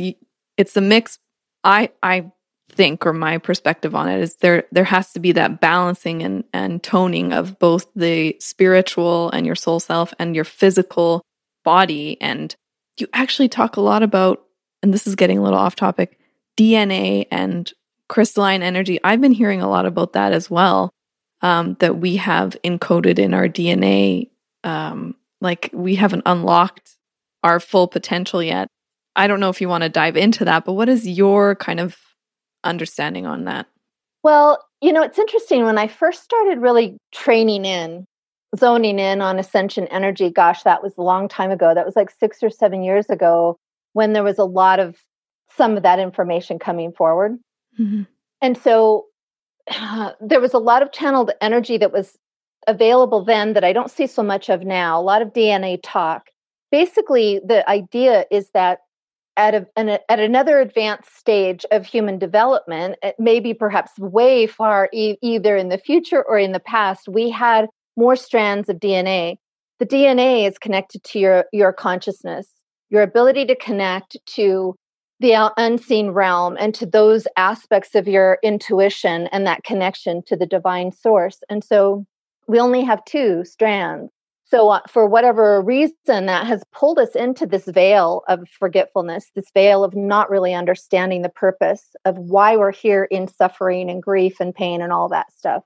it's 0.57 0.77
a 0.77 0.81
mix. 0.81 1.19
I 1.63 1.89
i 2.03 2.31
think 2.71 3.05
or 3.05 3.13
my 3.13 3.37
perspective 3.37 3.95
on 3.95 4.09
it 4.09 4.19
is 4.19 4.35
there 4.37 4.65
there 4.71 4.83
has 4.83 5.13
to 5.13 5.19
be 5.19 5.31
that 5.31 5.61
balancing 5.61 6.23
and 6.23 6.43
and 6.51 6.83
toning 6.83 7.31
of 7.31 7.57
both 7.59 7.87
the 7.95 8.35
spiritual 8.39 9.29
and 9.31 9.45
your 9.45 9.55
soul 9.55 9.79
self 9.79 10.13
and 10.19 10.35
your 10.35 10.45
physical 10.45 11.23
body. 11.63 12.19
And 12.21 12.55
you 12.97 13.07
actually 13.13 13.49
talk 13.49 13.77
a 13.77 13.81
lot 13.81 14.03
about 14.03 14.43
and 14.83 14.93
this 14.93 15.07
is 15.07 15.15
getting 15.15 15.37
a 15.37 15.43
little 15.43 15.59
off 15.59 15.75
topic 15.75 16.19
dna 16.57 17.27
and 17.31 17.71
crystalline 18.07 18.61
energy. 18.61 18.99
I've 19.03 19.21
been 19.21 19.31
hearing 19.31 19.61
a 19.61 19.69
lot 19.69 19.85
about 19.85 20.13
that 20.13 20.31
as 20.31 20.49
well 20.49 20.91
um, 21.45 21.77
that 21.79 21.97
we 21.97 22.15
have 22.15 22.57
encoded 22.63 23.19
in 23.19 23.35
our 23.35 23.47
DNA. 23.47 24.31
Um, 24.63 25.15
like 25.41 25.69
we 25.73 25.93
haven't 25.93 26.23
unlocked 26.25 26.97
our 27.43 27.59
full 27.59 27.87
potential 27.87 28.41
yet. 28.41 28.67
I 29.15 29.27
don't 29.27 29.39
know 29.39 29.49
if 29.49 29.61
you 29.61 29.69
want 29.69 29.83
to 29.83 29.89
dive 29.89 30.17
into 30.17 30.43
that, 30.45 30.65
but 30.65 30.73
what 30.73 30.89
is 30.89 31.07
your 31.07 31.53
kind 31.55 31.79
of 31.79 31.95
understanding 32.63 33.27
on 33.27 33.45
that? 33.45 33.67
Well, 34.23 34.57
you 34.81 34.91
know, 34.91 35.03
it's 35.03 35.19
interesting. 35.19 35.63
When 35.65 35.77
I 35.77 35.87
first 35.87 36.23
started 36.23 36.57
really 36.61 36.97
training 37.13 37.63
in, 37.63 38.05
zoning 38.57 38.97
in 38.97 39.21
on 39.21 39.37
ascension 39.37 39.87
energy, 39.89 40.31
gosh, 40.31 40.63
that 40.63 40.81
was 40.81 40.93
a 40.97 41.03
long 41.03 41.27
time 41.27 41.51
ago. 41.51 41.75
That 41.75 41.85
was 41.85 41.95
like 41.95 42.09
six 42.09 42.41
or 42.41 42.49
seven 42.49 42.81
years 42.81 43.07
ago 43.11 43.55
when 43.93 44.13
there 44.13 44.23
was 44.23 44.39
a 44.39 44.45
lot 44.45 44.79
of 44.79 44.97
some 45.55 45.77
of 45.77 45.83
that 45.83 45.99
information 45.99 46.57
coming 46.57 46.91
forward. 46.91 47.37
Mm-hmm. 47.79 48.03
And 48.41 48.57
so 48.57 49.05
there 50.21 50.41
was 50.41 50.53
a 50.53 50.59
lot 50.59 50.81
of 50.81 50.91
channeled 50.91 51.31
energy 51.41 51.77
that 51.77 51.91
was 51.91 52.17
available 52.67 53.23
then 53.23 53.53
that 53.53 53.63
I 53.63 53.73
don't 53.73 53.91
see 53.91 54.07
so 54.07 54.23
much 54.23 54.49
of 54.49 54.63
now, 54.63 54.99
a 54.99 55.03
lot 55.03 55.21
of 55.21 55.33
DNA 55.33 55.79
talk. 55.83 56.29
Basically, 56.71 57.39
the 57.45 57.67
idea 57.69 58.25
is 58.31 58.49
that 58.51 58.79
at, 59.37 59.53
a, 59.53 59.67
an, 59.75 59.89
at 59.89 60.19
another 60.19 60.59
advanced 60.59 61.15
stage 61.17 61.65
of 61.71 61.85
human 61.85 62.17
development, 62.17 62.95
eh, 63.03 63.11
maybe 63.19 63.53
perhaps 63.53 63.97
way 63.99 64.47
far 64.47 64.89
e- 64.93 65.17
either 65.21 65.57
in 65.57 65.69
the 65.69 65.77
future 65.77 66.23
or 66.23 66.39
in 66.39 66.53
the 66.53 66.59
past, 66.59 67.07
we 67.07 67.29
had 67.29 67.67
more 67.97 68.15
strands 68.15 68.69
of 68.69 68.77
DNA. 68.77 69.37
The 69.79 69.85
DNA 69.85 70.47
is 70.47 70.57
connected 70.57 71.03
to 71.03 71.19
your, 71.19 71.45
your 71.51 71.73
consciousness, 71.73 72.47
your 72.89 73.01
ability 73.01 73.45
to 73.47 73.55
connect 73.55 74.17
to 74.27 74.75
the 75.19 75.51
unseen 75.57 76.11
realm 76.11 76.57
and 76.59 76.73
to 76.75 76.85
those 76.85 77.27
aspects 77.37 77.95
of 77.95 78.07
your 78.07 78.37
intuition 78.43 79.27
and 79.27 79.47
that 79.47 79.63
connection 79.63 80.21
to 80.27 80.35
the 80.35 80.45
divine 80.45 80.91
source. 80.91 81.41
And 81.49 81.63
so 81.63 82.05
we 82.47 82.59
only 82.59 82.83
have 82.83 83.03
two 83.05 83.43
strands. 83.45 84.11
So, 84.47 84.69
uh, 84.69 84.81
for 84.87 85.07
whatever 85.07 85.59
reason, 85.61 86.27
that 86.27 86.45
has 86.45 86.63
pulled 86.71 86.99
us 86.99 87.15
into 87.15 87.47
this 87.47 87.65
veil 87.65 88.21
of 88.27 88.47
forgetfulness, 88.47 89.31
this 89.33 89.49
veil 89.55 89.83
of 89.83 89.95
not 89.95 90.29
really 90.29 90.53
understanding 90.53 91.23
the 91.23 91.29
purpose 91.29 91.95
of 92.05 92.17
why 92.17 92.55
we're 92.55 92.71
here 92.71 93.05
in 93.05 93.27
suffering 93.27 93.89
and 93.89 94.03
grief 94.03 94.39
and 94.39 94.53
pain 94.53 94.83
and 94.83 94.93
all 94.93 95.09
that 95.09 95.31
stuff. 95.31 95.63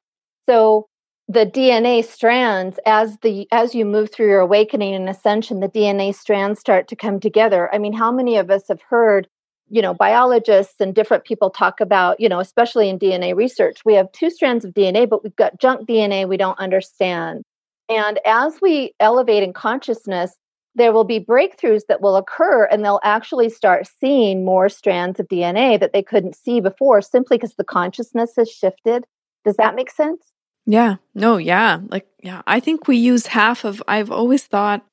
So, 0.47 0.87
the 1.27 1.45
DNA 1.45 2.03
strands 2.05 2.79
as 2.85 3.17
the 3.21 3.47
as 3.51 3.75
you 3.75 3.85
move 3.85 4.11
through 4.11 4.29
your 4.29 4.39
awakening 4.39 4.95
and 4.95 5.09
ascension, 5.09 5.59
the 5.59 5.67
DNA 5.67 6.15
strands 6.15 6.59
start 6.59 6.87
to 6.87 6.95
come 6.95 7.19
together. 7.19 7.69
I 7.73 7.79
mean, 7.79 7.93
how 7.93 8.11
many 8.11 8.37
of 8.37 8.49
us 8.49 8.69
have 8.69 8.81
heard, 8.89 9.27
you 9.69 9.81
know, 9.81 9.93
biologists 9.93 10.75
and 10.79 10.95
different 10.95 11.23
people 11.23 11.49
talk 11.49 11.79
about, 11.79 12.19
you 12.19 12.29
know, 12.29 12.39
especially 12.39 12.89
in 12.89 12.99
DNA 12.99 13.35
research, 13.35 13.79
we 13.85 13.93
have 13.93 14.11
two 14.11 14.29
strands 14.29 14.65
of 14.65 14.73
DNA, 14.73 15.07
but 15.07 15.23
we've 15.23 15.35
got 15.35 15.59
junk 15.59 15.87
DNA 15.87 16.27
we 16.27 16.37
don't 16.37 16.59
understand. 16.59 17.43
And 17.87 18.19
as 18.25 18.59
we 18.61 18.93
elevate 18.99 19.43
in 19.43 19.53
consciousness, 19.53 20.35
there 20.75 20.93
will 20.93 21.03
be 21.03 21.19
breakthroughs 21.19 21.81
that 21.87 22.01
will 22.01 22.15
occur 22.15 22.65
and 22.65 22.85
they'll 22.85 22.99
actually 23.03 23.49
start 23.49 23.87
seeing 23.99 24.45
more 24.45 24.69
strands 24.69 25.19
of 25.19 25.27
DNA 25.27 25.79
that 25.79 25.93
they 25.93 26.03
couldn't 26.03 26.35
see 26.35 26.59
before 26.59 27.01
simply 27.01 27.37
because 27.37 27.55
the 27.55 27.63
consciousness 27.63 28.33
has 28.37 28.49
shifted. 28.49 29.05
Does 29.45 29.57
that 29.57 29.75
make 29.75 29.89
sense? 29.89 30.21
Yeah. 30.65 30.97
No, 31.15 31.37
yeah. 31.37 31.79
Like, 31.89 32.07
yeah, 32.21 32.43
I 32.45 32.59
think 32.59 32.87
we 32.87 32.97
use 32.97 33.25
half 33.25 33.65
of, 33.65 33.81
I've 33.87 34.11
always 34.11 34.45
thought 34.45 34.85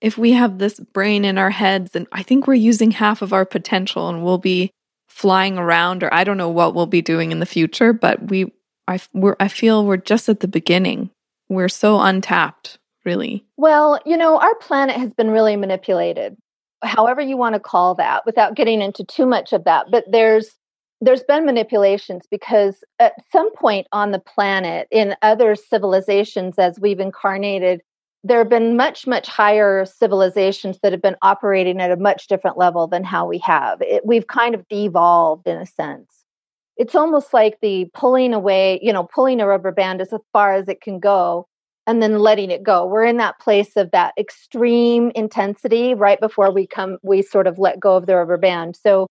if 0.00 0.16
we 0.16 0.32
have 0.32 0.58
this 0.58 0.78
brain 0.78 1.24
in 1.24 1.38
our 1.38 1.50
heads, 1.50 1.96
and 1.96 2.06
I 2.12 2.22
think 2.22 2.46
we're 2.46 2.54
using 2.54 2.90
half 2.90 3.22
of 3.22 3.32
our 3.32 3.44
potential 3.44 4.08
and 4.08 4.22
we'll 4.22 4.38
be 4.38 4.70
flying 5.08 5.58
around, 5.58 6.02
or 6.02 6.14
I 6.14 6.24
don't 6.24 6.36
know 6.36 6.48
what 6.48 6.74
we'll 6.74 6.86
be 6.86 7.02
doing 7.02 7.32
in 7.32 7.40
the 7.40 7.46
future, 7.46 7.92
but 7.92 8.30
we, 8.30 8.52
I, 8.86 9.00
we're, 9.12 9.36
I 9.40 9.48
feel 9.48 9.84
we're 9.84 9.96
just 9.96 10.28
at 10.28 10.40
the 10.40 10.48
beginning. 10.48 11.10
We're 11.48 11.68
so 11.68 12.00
untapped, 12.00 12.78
really. 13.04 13.44
Well, 13.56 13.98
you 14.06 14.16
know, 14.16 14.38
our 14.38 14.54
planet 14.56 14.96
has 14.96 15.12
been 15.14 15.30
really 15.30 15.56
manipulated, 15.56 16.36
however 16.84 17.20
you 17.20 17.36
want 17.36 17.54
to 17.54 17.60
call 17.60 17.96
that, 17.96 18.24
without 18.24 18.54
getting 18.54 18.80
into 18.80 19.04
too 19.04 19.26
much 19.26 19.52
of 19.52 19.64
that. 19.64 19.86
But 19.90 20.04
there's, 20.12 20.50
there's 21.00 21.24
been 21.24 21.44
manipulations 21.44 22.26
because 22.30 22.84
at 23.00 23.14
some 23.32 23.52
point 23.54 23.88
on 23.90 24.12
the 24.12 24.20
planet 24.20 24.86
in 24.92 25.16
other 25.22 25.56
civilizations 25.56 26.58
as 26.58 26.78
we've 26.78 27.00
incarnated 27.00 27.80
there 28.24 28.38
have 28.38 28.48
been 28.48 28.76
much 28.76 29.06
much 29.06 29.28
higher 29.28 29.84
civilizations 29.84 30.78
that 30.82 30.92
have 30.92 31.02
been 31.02 31.16
operating 31.22 31.80
at 31.80 31.90
a 31.90 31.96
much 31.96 32.26
different 32.26 32.58
level 32.58 32.86
than 32.86 33.04
how 33.04 33.26
we 33.26 33.38
have 33.38 33.80
it, 33.80 34.04
we've 34.04 34.26
kind 34.26 34.54
of 34.54 34.66
devolved 34.68 35.46
in 35.46 35.56
a 35.56 35.66
sense 35.66 36.24
it's 36.76 36.94
almost 36.94 37.32
like 37.32 37.58
the 37.60 37.86
pulling 37.94 38.34
away 38.34 38.78
you 38.82 38.92
know 38.92 39.04
pulling 39.04 39.40
a 39.40 39.46
rubber 39.46 39.72
band 39.72 40.00
as 40.00 40.12
far 40.32 40.54
as 40.54 40.68
it 40.68 40.80
can 40.80 40.98
go 40.98 41.46
and 41.86 42.02
then 42.02 42.18
letting 42.18 42.50
it 42.50 42.62
go 42.62 42.86
we're 42.86 43.04
in 43.04 43.16
that 43.18 43.38
place 43.38 43.76
of 43.76 43.90
that 43.92 44.12
extreme 44.18 45.10
intensity 45.14 45.94
right 45.94 46.20
before 46.20 46.52
we 46.52 46.66
come 46.66 46.98
we 47.02 47.22
sort 47.22 47.46
of 47.46 47.58
let 47.58 47.78
go 47.78 47.96
of 47.96 48.06
the 48.06 48.16
rubber 48.16 48.36
band 48.36 48.76
so 48.76 49.06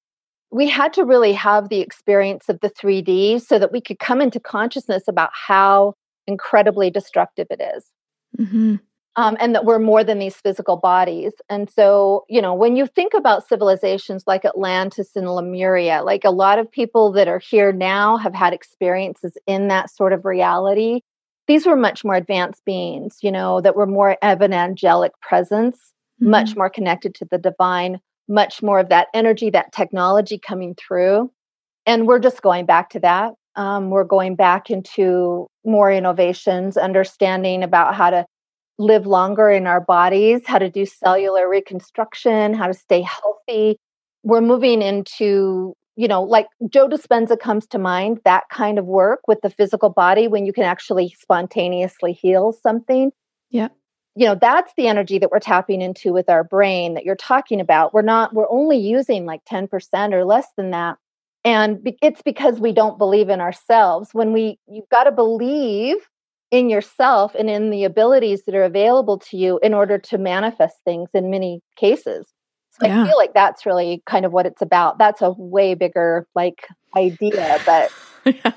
we 0.51 0.67
had 0.67 0.93
to 0.93 1.03
really 1.03 1.33
have 1.33 1.69
the 1.69 1.81
experience 1.81 2.49
of 2.49 2.59
the 2.61 2.69
3D 2.69 3.41
so 3.41 3.59
that 3.59 3.71
we 3.71 3.81
could 3.81 3.99
come 3.99 4.21
into 4.21 4.39
consciousness 4.39 5.03
about 5.07 5.29
how 5.33 5.93
incredibly 6.25 6.89
destructive 6.89 7.47
it 7.49 7.61
is. 7.75 7.85
Mm-hmm. 8.39 8.75
Um, 9.19 9.35
and 9.39 9.55
that 9.55 9.65
we're 9.65 9.79
more 9.79 10.03
than 10.03 10.19
these 10.19 10.35
physical 10.35 10.77
bodies. 10.77 11.33
And 11.49 11.71
so, 11.71 12.23
you 12.29 12.39
know, 12.39 12.53
when 12.53 12.75
you 12.75 12.85
think 12.85 13.15
about 13.15 13.47
civilizations 13.47 14.25
like 14.27 14.45
Atlantis 14.45 15.15
and 15.15 15.27
Lemuria, 15.27 16.03
like 16.03 16.23
a 16.23 16.29
lot 16.29 16.59
of 16.59 16.71
people 16.71 17.11
that 17.13 17.27
are 17.27 17.39
here 17.39 17.71
now 17.71 18.17
have 18.17 18.35
had 18.35 18.53
experiences 18.53 19.35
in 19.47 19.69
that 19.69 19.89
sort 19.89 20.13
of 20.13 20.23
reality. 20.23 21.01
These 21.47 21.65
were 21.65 21.75
much 21.75 22.05
more 22.05 22.13
advanced 22.13 22.63
beings, 22.63 23.17
you 23.23 23.31
know, 23.31 23.59
that 23.61 23.75
were 23.75 23.87
more 23.87 24.17
of 24.21 24.41
an 24.41 24.53
angelic 24.53 25.13
presence, 25.19 25.77
mm-hmm. 26.21 26.29
much 26.29 26.55
more 26.55 26.69
connected 26.69 27.15
to 27.15 27.25
the 27.31 27.39
divine, 27.39 27.99
much 28.27 28.61
more 28.61 28.79
of 28.79 28.89
that 28.89 29.07
energy, 29.15 29.49
that 29.49 29.71
technology 29.73 30.37
coming 30.37 30.75
through. 30.75 31.31
And 31.87 32.05
we're 32.05 32.19
just 32.19 32.43
going 32.43 32.67
back 32.67 32.91
to 32.91 32.99
that. 32.99 33.33
Um, 33.55 33.89
we're 33.89 34.03
going 34.03 34.35
back 34.35 34.69
into 34.69 35.47
more 35.65 35.91
innovations, 35.91 36.77
understanding 36.77 37.63
about 37.63 37.95
how 37.95 38.11
to 38.11 38.27
live 38.77 39.05
longer 39.05 39.49
in 39.49 39.67
our 39.67 39.81
bodies, 39.81 40.41
how 40.45 40.59
to 40.59 40.69
do 40.69 40.85
cellular 40.85 41.49
reconstruction, 41.49 42.53
how 42.53 42.67
to 42.67 42.73
stay 42.73 43.01
healthy. 43.01 43.77
We're 44.23 44.41
moving 44.41 44.81
into, 44.81 45.73
you 45.95 46.07
know, 46.07 46.23
like 46.23 46.47
Joe 46.69 46.87
Dispenza 46.87 47.39
comes 47.39 47.65
to 47.67 47.79
mind, 47.79 48.19
that 48.25 48.43
kind 48.51 48.77
of 48.77 48.85
work 48.85 49.21
with 49.27 49.41
the 49.41 49.49
physical 49.49 49.89
body 49.89 50.27
when 50.27 50.45
you 50.45 50.53
can 50.53 50.63
actually 50.63 51.15
spontaneously 51.19 52.13
heal 52.13 52.53
something. 52.53 53.11
Yeah 53.49 53.69
you 54.17 54.25
know 54.25 54.35
that's 54.35 54.73
the 54.75 54.87
energy 54.87 55.19
that 55.19 55.31
we're 55.31 55.39
tapping 55.39 55.81
into 55.81 56.11
with 56.11 56.27
our 56.27 56.43
brain 56.43 56.95
that 56.95 57.05
you're 57.05 57.15
talking 57.15 57.61
about 57.61 57.93
we're 57.93 58.01
not 58.01 58.33
we're 58.33 58.49
only 58.49 58.77
using 58.77 59.25
like 59.25 59.45
10% 59.45 60.11
or 60.11 60.25
less 60.25 60.47
than 60.57 60.71
that 60.71 60.97
and 61.45 61.93
it's 62.01 62.21
because 62.23 62.59
we 62.59 62.73
don't 62.73 62.97
believe 62.97 63.29
in 63.29 63.39
ourselves 63.39 64.09
when 64.13 64.33
we 64.33 64.59
you've 64.67 64.89
got 64.89 65.03
to 65.03 65.11
believe 65.11 65.97
in 66.51 66.69
yourself 66.69 67.35
and 67.35 67.49
in 67.49 67.69
the 67.69 67.83
abilities 67.83 68.43
that 68.45 68.55
are 68.55 68.63
available 68.63 69.19
to 69.19 69.37
you 69.37 69.59
in 69.61 69.73
order 69.73 69.97
to 69.97 70.17
manifest 70.17 70.77
things 70.85 71.09
in 71.13 71.29
many 71.29 71.61
cases. 71.75 72.25
So 72.79 72.87
yeah. 72.87 73.03
i 73.03 73.07
feel 73.07 73.17
like 73.17 73.33
that's 73.33 73.65
really 73.65 74.03
kind 74.05 74.25
of 74.25 74.31
what 74.31 74.45
it's 74.45 74.61
about. 74.61 74.97
That's 74.97 75.21
a 75.21 75.31
way 75.31 75.73
bigger 75.73 76.27
like 76.35 76.67
idea 76.95 77.59
but 77.65 77.91
yeah. 78.25 78.53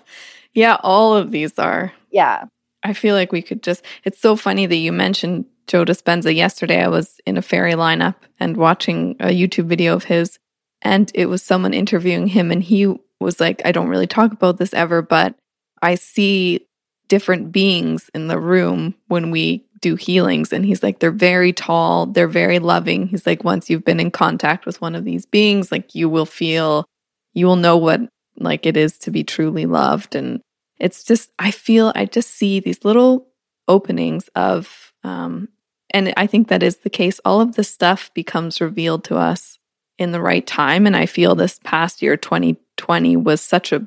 Yeah, 0.55 0.77
all 0.83 1.17
of 1.17 1.31
these 1.31 1.59
are. 1.59 1.93
Yeah. 2.11 2.45
I 2.83 2.93
feel 2.93 3.15
like 3.15 3.33
we 3.33 3.43
could 3.43 3.63
just, 3.63 3.85
it's 4.05 4.21
so 4.21 4.37
funny 4.37 4.67
that 4.67 4.77
you 4.77 4.93
mentioned 4.93 5.45
Joe 5.67 5.85
Dispenza. 5.85 6.35
Yesterday, 6.35 6.83
I 6.83 6.89
was 6.89 7.21
in 7.27 7.37
a 7.37 7.43
ferry 7.43 7.75
lineup 7.75 8.17
and 8.39 8.57
watching 8.57 9.17
a 9.21 9.29
YouTube 9.29 9.67
video 9.67 9.95
of 9.95 10.05
his, 10.05 10.39
and 10.83 11.11
it 11.15 11.27
was 11.27 11.43
someone 11.43 11.75
interviewing 11.75 12.27
him, 12.27 12.51
and 12.51 12.63
he 12.63 12.95
was 13.21 13.39
like, 13.39 13.61
I 13.65 13.73
don't 13.73 13.89
really 13.89 14.07
talk 14.07 14.33
about 14.33 14.57
this 14.57 14.73
ever, 14.73 15.03
but 15.03 15.35
I 15.83 15.95
see 15.95 16.67
different 17.11 17.51
beings 17.51 18.09
in 18.15 18.29
the 18.29 18.39
room 18.39 18.95
when 19.09 19.31
we 19.31 19.67
do 19.81 19.97
healings. 19.97 20.53
And 20.53 20.65
he's 20.65 20.83
like, 20.83 21.01
they're 21.01 21.11
very 21.11 21.53
tall, 21.53 22.07
they're 22.07 22.29
very 22.29 22.61
loving. 22.61 23.09
He's 23.09 23.27
like, 23.27 23.45
once 23.45 23.69
you've 23.69 23.85
been 23.85 24.01
in 24.01 24.11
contact 24.11 24.65
with 24.65 24.81
one 24.81 24.95
of 24.95 25.05
these 25.05 25.27
beings, 25.27 25.73
like 25.73 25.95
you 25.95 26.09
will 26.09 26.25
feel, 26.25 26.87
you 27.35 27.47
will 27.47 27.57
know 27.57 27.77
what 27.77 28.01
like 28.39 28.65
it 28.65 28.77
is 28.77 28.97
to 28.99 29.11
be 29.11 29.25
truly 29.25 29.67
loved. 29.67 30.15
And 30.15 30.41
it's 30.79 31.03
just, 31.03 31.31
I 31.39 31.51
feel, 31.51 31.93
I 31.95 32.05
just 32.05 32.31
see 32.31 32.61
these 32.61 32.85
little 32.85 33.27
openings 33.67 34.29
of, 34.35 34.93
um, 35.03 35.49
and 35.91 36.15
I 36.17 36.29
think 36.29 36.49
that 36.49 36.63
is 36.63 36.79
the 36.79 36.91
case. 36.91 37.21
All 37.25 37.41
of 37.41 37.57
this 37.57 37.69
stuff 37.69 38.15
becomes 38.15 38.61
revealed 38.61 39.03
to 39.05 39.17
us 39.17 39.59
in 39.99 40.13
the 40.13 40.21
right 40.21 40.47
time. 40.47 40.87
And 40.87 40.97
I 40.97 41.07
feel 41.07 41.35
this 41.35 41.59
past 41.65 42.03
year, 42.03 42.17
2020, 42.17 43.17
was 43.17 43.41
such 43.41 43.73
a, 43.73 43.87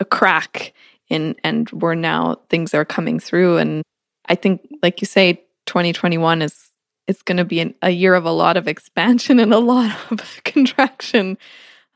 a 0.00 0.04
crack 0.06 0.72
in, 1.12 1.36
and 1.44 1.70
we're 1.70 1.94
now 1.94 2.40
things 2.48 2.74
are 2.74 2.84
coming 2.84 3.20
through. 3.20 3.58
And 3.58 3.82
I 4.26 4.34
think, 4.34 4.68
like 4.82 5.00
you 5.00 5.06
say, 5.06 5.34
2021 5.66 6.42
is 6.42 6.70
it's 7.06 7.22
going 7.22 7.36
to 7.36 7.44
be 7.44 7.60
an, 7.60 7.74
a 7.82 7.90
year 7.90 8.14
of 8.14 8.24
a 8.24 8.30
lot 8.30 8.56
of 8.56 8.68
expansion 8.68 9.38
and 9.40 9.52
a 9.52 9.58
lot 9.58 9.94
of 10.10 10.40
contraction. 10.44 11.38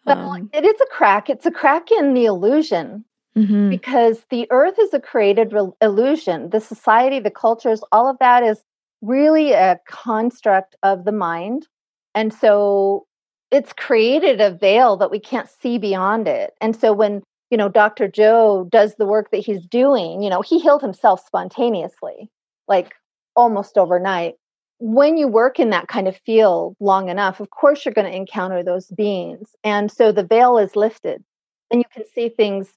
Um, 0.06 0.50
it 0.52 0.64
is 0.64 0.80
a 0.80 0.86
crack. 0.86 1.28
It's 1.28 1.46
a 1.46 1.50
crack 1.50 1.90
in 1.90 2.14
the 2.14 2.26
illusion 2.26 3.04
Mm-hmm. 3.36 3.68
Because 3.68 4.24
the 4.30 4.46
earth 4.50 4.78
is 4.80 4.94
a 4.94 5.00
created 5.00 5.52
re- 5.52 5.70
illusion. 5.82 6.50
The 6.50 6.60
society, 6.60 7.20
the 7.20 7.30
cultures, 7.30 7.82
all 7.92 8.08
of 8.08 8.16
that 8.18 8.42
is 8.42 8.62
really 9.02 9.52
a 9.52 9.78
construct 9.86 10.74
of 10.82 11.04
the 11.04 11.12
mind. 11.12 11.68
And 12.14 12.32
so 12.32 13.06
it's 13.50 13.74
created 13.74 14.40
a 14.40 14.50
veil 14.50 14.96
that 14.96 15.10
we 15.10 15.20
can't 15.20 15.50
see 15.50 15.76
beyond 15.76 16.28
it. 16.28 16.54
And 16.62 16.74
so 16.74 16.94
when, 16.94 17.22
you 17.50 17.56
know, 17.56 17.68
Dr. 17.68 18.08
Joe 18.08 18.68
does 18.70 18.94
the 18.96 19.06
work 19.06 19.30
that 19.30 19.38
he's 19.38 19.64
doing, 19.66 20.22
you 20.22 20.30
know, 20.30 20.42
he 20.42 20.58
healed 20.58 20.82
himself 20.82 21.24
spontaneously, 21.24 22.30
like 22.68 22.94
almost 23.34 23.78
overnight. 23.78 24.34
When 24.78 25.16
you 25.16 25.28
work 25.28 25.58
in 25.58 25.70
that 25.70 25.88
kind 25.88 26.08
of 26.08 26.16
field 26.16 26.76
long 26.80 27.08
enough, 27.08 27.40
of 27.40 27.50
course, 27.50 27.84
you're 27.84 27.94
going 27.94 28.10
to 28.10 28.16
encounter 28.16 28.62
those 28.62 28.88
beings. 28.88 29.50
And 29.64 29.90
so 29.90 30.12
the 30.12 30.24
veil 30.24 30.58
is 30.58 30.76
lifted 30.76 31.22
and 31.70 31.80
you 31.80 31.84
can 31.92 32.04
see 32.14 32.28
things 32.28 32.68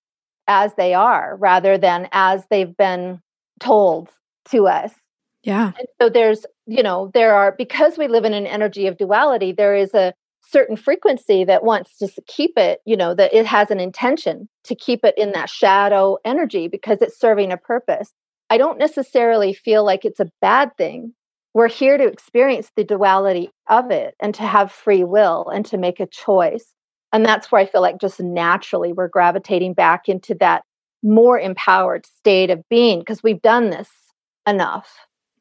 as 0.47 0.73
they 0.75 0.93
are 0.93 1.35
rather 1.37 1.77
than 1.77 2.07
as 2.11 2.45
they've 2.49 2.75
been 2.77 3.21
told 3.59 4.09
to 4.49 4.67
us. 4.67 4.93
Yeah. 5.43 5.71
And 5.77 5.87
so 6.01 6.09
there's, 6.09 6.45
you 6.65 6.83
know, 6.83 7.11
there 7.13 7.35
are, 7.35 7.53
because 7.57 7.97
we 7.97 8.07
live 8.07 8.25
in 8.25 8.33
an 8.33 8.47
energy 8.47 8.87
of 8.87 8.97
duality, 8.97 9.51
there 9.51 9.75
is 9.75 9.93
a 9.93 10.13
certain 10.51 10.75
frequency 10.75 11.43
that 11.43 11.63
wants 11.63 11.97
to 11.97 12.09
keep 12.27 12.57
it, 12.57 12.81
you 12.85 12.97
know, 12.97 13.13
that 13.13 13.33
it 13.33 13.45
has 13.45 13.71
an 13.71 13.79
intention 13.79 14.49
to 14.63 14.75
keep 14.75 15.03
it 15.03 15.13
in 15.17 15.31
that 15.33 15.49
shadow 15.49 16.17
energy 16.25 16.67
because 16.67 17.01
it's 17.01 17.19
serving 17.19 17.51
a 17.51 17.57
purpose. 17.57 18.11
I 18.49 18.57
don't 18.57 18.79
necessarily 18.79 19.53
feel 19.53 19.85
like 19.85 20.05
it's 20.05 20.19
a 20.19 20.31
bad 20.41 20.75
thing. 20.77 21.13
We're 21.53 21.67
here 21.67 21.97
to 21.97 22.05
experience 22.07 22.71
the 22.75 22.83
duality 22.83 23.51
of 23.67 23.91
it 23.91 24.15
and 24.19 24.33
to 24.35 24.43
have 24.43 24.71
free 24.71 25.03
will 25.03 25.49
and 25.49 25.65
to 25.67 25.77
make 25.77 25.99
a 25.99 26.07
choice. 26.07 26.65
And 27.11 27.25
that's 27.25 27.51
where 27.51 27.61
I 27.61 27.65
feel 27.65 27.81
like 27.81 27.99
just 27.99 28.19
naturally 28.19 28.93
we're 28.93 29.07
gravitating 29.07 29.73
back 29.73 30.09
into 30.09 30.35
that 30.39 30.63
more 31.01 31.39
empowered 31.39 32.05
state 32.05 32.49
of 32.49 32.67
being 32.69 32.99
because 32.99 33.23
we've 33.23 33.41
done 33.41 33.69
this 33.69 33.89
enough. 34.47 34.89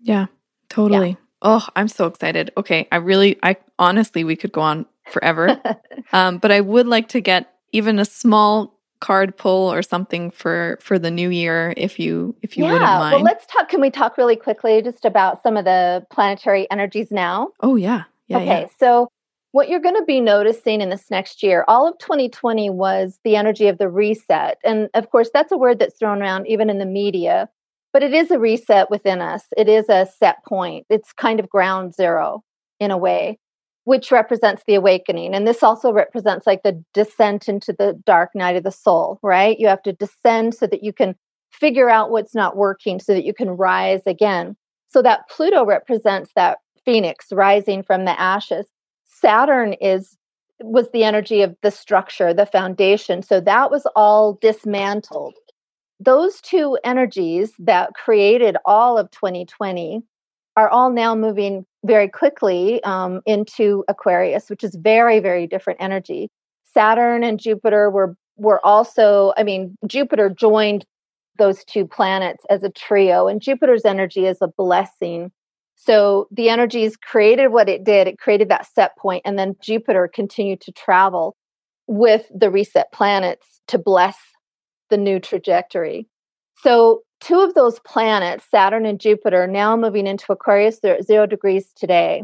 Yeah, 0.00 0.26
totally. 0.68 1.10
Yeah. 1.10 1.16
Oh, 1.42 1.66
I'm 1.76 1.88
so 1.88 2.06
excited. 2.06 2.50
Okay. 2.56 2.88
I 2.90 2.96
really, 2.96 3.38
I 3.42 3.56
honestly, 3.78 4.24
we 4.24 4.36
could 4.36 4.52
go 4.52 4.60
on 4.60 4.86
forever. 5.10 5.60
um, 6.12 6.38
but 6.38 6.52
I 6.52 6.60
would 6.60 6.86
like 6.86 7.08
to 7.10 7.20
get 7.20 7.54
even 7.72 7.98
a 7.98 8.04
small 8.04 8.78
card 9.00 9.36
pull 9.36 9.72
or 9.72 9.82
something 9.82 10.30
for 10.30 10.78
for 10.80 10.98
the 10.98 11.10
new 11.10 11.30
year 11.30 11.72
if 11.76 11.98
you 11.98 12.34
if 12.42 12.56
you 12.56 12.64
yeah, 12.64 12.72
wouldn't 12.72 12.90
mind. 12.90 13.14
Well, 13.14 13.22
let's 13.22 13.46
talk 13.46 13.68
can 13.68 13.80
we 13.80 13.90
talk 13.90 14.18
really 14.18 14.36
quickly 14.36 14.82
just 14.82 15.04
about 15.04 15.42
some 15.42 15.56
of 15.56 15.64
the 15.64 16.04
planetary 16.10 16.68
energies 16.70 17.10
now? 17.10 17.50
Oh 17.60 17.76
yeah. 17.76 18.04
Yeah. 18.26 18.38
okay. 18.38 18.60
Yeah. 18.62 18.66
So 18.78 19.08
what 19.52 19.68
you're 19.68 19.80
going 19.80 19.96
to 19.96 20.04
be 20.04 20.20
noticing 20.20 20.82
in 20.82 20.90
this 20.90 21.10
next 21.10 21.42
year, 21.42 21.64
all 21.68 21.88
of 21.88 21.98
2020 21.98 22.68
was 22.68 23.18
the 23.24 23.34
energy 23.34 23.66
of 23.68 23.78
the 23.78 23.88
reset. 23.88 24.58
And 24.62 24.90
of 24.92 25.10
course, 25.10 25.30
that's 25.32 25.50
a 25.50 25.56
word 25.56 25.78
that's 25.78 25.96
thrown 25.96 26.20
around 26.20 26.46
even 26.46 26.68
in 26.68 26.78
the 26.78 26.86
media, 26.86 27.48
but 27.92 28.02
it 28.02 28.12
is 28.12 28.30
a 28.30 28.38
reset 28.38 28.90
within 28.90 29.22
us. 29.22 29.44
It 29.56 29.68
is 29.68 29.88
a 29.88 30.06
set 30.18 30.44
point. 30.44 30.84
It's 30.90 31.12
kind 31.14 31.40
of 31.40 31.48
ground 31.48 31.94
zero 31.94 32.44
in 32.78 32.90
a 32.90 32.98
way 32.98 33.38
which 33.88 34.12
represents 34.12 34.62
the 34.66 34.74
awakening. 34.74 35.34
And 35.34 35.48
this 35.48 35.62
also 35.62 35.90
represents 35.90 36.46
like 36.46 36.62
the 36.62 36.84
descent 36.92 37.48
into 37.48 37.72
the 37.72 37.98
dark 38.04 38.34
night 38.34 38.54
of 38.54 38.62
the 38.62 38.70
soul, 38.70 39.18
right? 39.22 39.58
You 39.58 39.66
have 39.68 39.82
to 39.84 39.94
descend 39.94 40.54
so 40.54 40.66
that 40.66 40.84
you 40.84 40.92
can 40.92 41.16
figure 41.50 41.88
out 41.88 42.10
what's 42.10 42.34
not 42.34 42.54
working 42.54 43.00
so 43.00 43.14
that 43.14 43.24
you 43.24 43.32
can 43.32 43.48
rise 43.48 44.02
again. 44.04 44.58
So 44.90 45.00
that 45.00 45.26
Pluto 45.30 45.64
represents 45.64 46.30
that 46.36 46.58
phoenix 46.84 47.28
rising 47.32 47.82
from 47.82 48.04
the 48.04 48.20
ashes. 48.20 48.66
Saturn 49.06 49.72
is 49.80 50.18
was 50.60 50.90
the 50.92 51.04
energy 51.04 51.40
of 51.40 51.56
the 51.62 51.70
structure, 51.70 52.34
the 52.34 52.44
foundation. 52.44 53.22
So 53.22 53.40
that 53.40 53.70
was 53.70 53.86
all 53.96 54.34
dismantled. 54.42 55.32
Those 55.98 56.42
two 56.42 56.76
energies 56.84 57.52
that 57.58 57.94
created 57.94 58.58
all 58.66 58.98
of 58.98 59.10
2020 59.12 60.02
are 60.58 60.68
all 60.68 60.90
now 60.90 61.14
moving 61.14 61.64
very 61.84 62.08
quickly 62.08 62.82
um, 62.82 63.20
into 63.26 63.84
Aquarius, 63.86 64.50
which 64.50 64.64
is 64.64 64.74
very, 64.74 65.20
very 65.20 65.46
different 65.46 65.80
energy. 65.80 66.30
Saturn 66.74 67.22
and 67.22 67.38
Jupiter 67.38 67.90
were 67.90 68.16
were 68.36 68.64
also, 68.66 69.32
I 69.36 69.44
mean, 69.44 69.76
Jupiter 69.86 70.28
joined 70.28 70.84
those 71.38 71.64
two 71.64 71.86
planets 71.86 72.44
as 72.50 72.64
a 72.64 72.70
trio, 72.70 73.28
and 73.28 73.40
Jupiter's 73.40 73.84
energy 73.84 74.26
is 74.26 74.38
a 74.40 74.48
blessing. 74.48 75.30
So 75.76 76.26
the 76.32 76.48
energies 76.48 76.96
created 76.96 77.48
what 77.48 77.68
it 77.68 77.84
did, 77.84 78.08
it 78.08 78.18
created 78.18 78.48
that 78.48 78.66
set 78.66 78.96
point, 78.98 79.22
and 79.24 79.38
then 79.38 79.54
Jupiter 79.62 80.10
continued 80.12 80.60
to 80.62 80.72
travel 80.72 81.36
with 81.86 82.26
the 82.34 82.50
reset 82.50 82.90
planets 82.92 83.60
to 83.68 83.78
bless 83.78 84.16
the 84.90 84.96
new 84.96 85.20
trajectory. 85.20 86.08
So 86.62 87.02
two 87.20 87.40
of 87.40 87.54
those 87.54 87.80
planets, 87.80 88.44
Saturn 88.50 88.86
and 88.86 89.00
Jupiter, 89.00 89.46
now 89.46 89.76
moving 89.76 90.06
into 90.06 90.32
Aquarius, 90.32 90.80
they're 90.80 90.96
at 90.96 91.06
zero 91.06 91.26
degrees 91.26 91.72
today. 91.74 92.22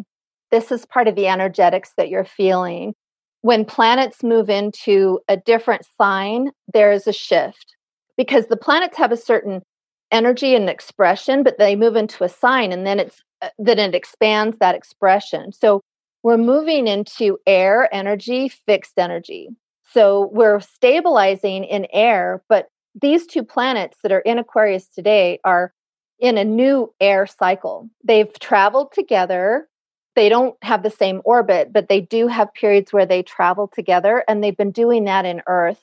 This 0.50 0.70
is 0.70 0.86
part 0.86 1.08
of 1.08 1.14
the 1.14 1.26
energetics 1.26 1.92
that 1.96 2.08
you're 2.08 2.24
feeling. 2.24 2.94
When 3.42 3.64
planets 3.64 4.22
move 4.22 4.48
into 4.48 5.20
a 5.28 5.36
different 5.36 5.82
sign, 6.00 6.50
there 6.72 6.92
is 6.92 7.06
a 7.06 7.12
shift 7.12 7.76
because 8.16 8.46
the 8.46 8.56
planets 8.56 8.96
have 8.96 9.12
a 9.12 9.16
certain 9.16 9.62
energy 10.10 10.54
and 10.54 10.70
expression, 10.70 11.42
but 11.42 11.58
they 11.58 11.76
move 11.76 11.96
into 11.96 12.24
a 12.24 12.28
sign 12.28 12.72
and 12.72 12.86
then 12.86 13.00
it's 13.00 13.20
uh, 13.42 13.48
then 13.58 13.78
it 13.78 13.94
expands 13.94 14.56
that 14.58 14.74
expression. 14.74 15.52
So 15.52 15.82
we're 16.22 16.38
moving 16.38 16.86
into 16.86 17.38
air 17.46 17.92
energy, 17.92 18.48
fixed 18.48 18.98
energy. 18.98 19.48
So 19.92 20.30
we're 20.32 20.60
stabilizing 20.60 21.64
in 21.64 21.86
air, 21.92 22.42
but 22.48 22.68
these 23.00 23.26
two 23.26 23.42
planets 23.42 23.98
that 24.02 24.12
are 24.12 24.20
in 24.20 24.38
Aquarius 24.38 24.86
today 24.86 25.40
are 25.44 25.72
in 26.18 26.38
a 26.38 26.44
new 26.44 26.92
air 27.00 27.26
cycle. 27.26 27.90
They've 28.04 28.32
traveled 28.38 28.92
together. 28.92 29.68
They 30.14 30.28
don't 30.28 30.56
have 30.62 30.82
the 30.82 30.90
same 30.90 31.20
orbit, 31.24 31.72
but 31.72 31.88
they 31.88 32.00
do 32.00 32.28
have 32.28 32.54
periods 32.54 32.92
where 32.92 33.06
they 33.06 33.22
travel 33.22 33.68
together, 33.68 34.24
and 34.28 34.42
they've 34.42 34.56
been 34.56 34.70
doing 34.70 35.04
that 35.04 35.24
in 35.24 35.42
Earth. 35.46 35.82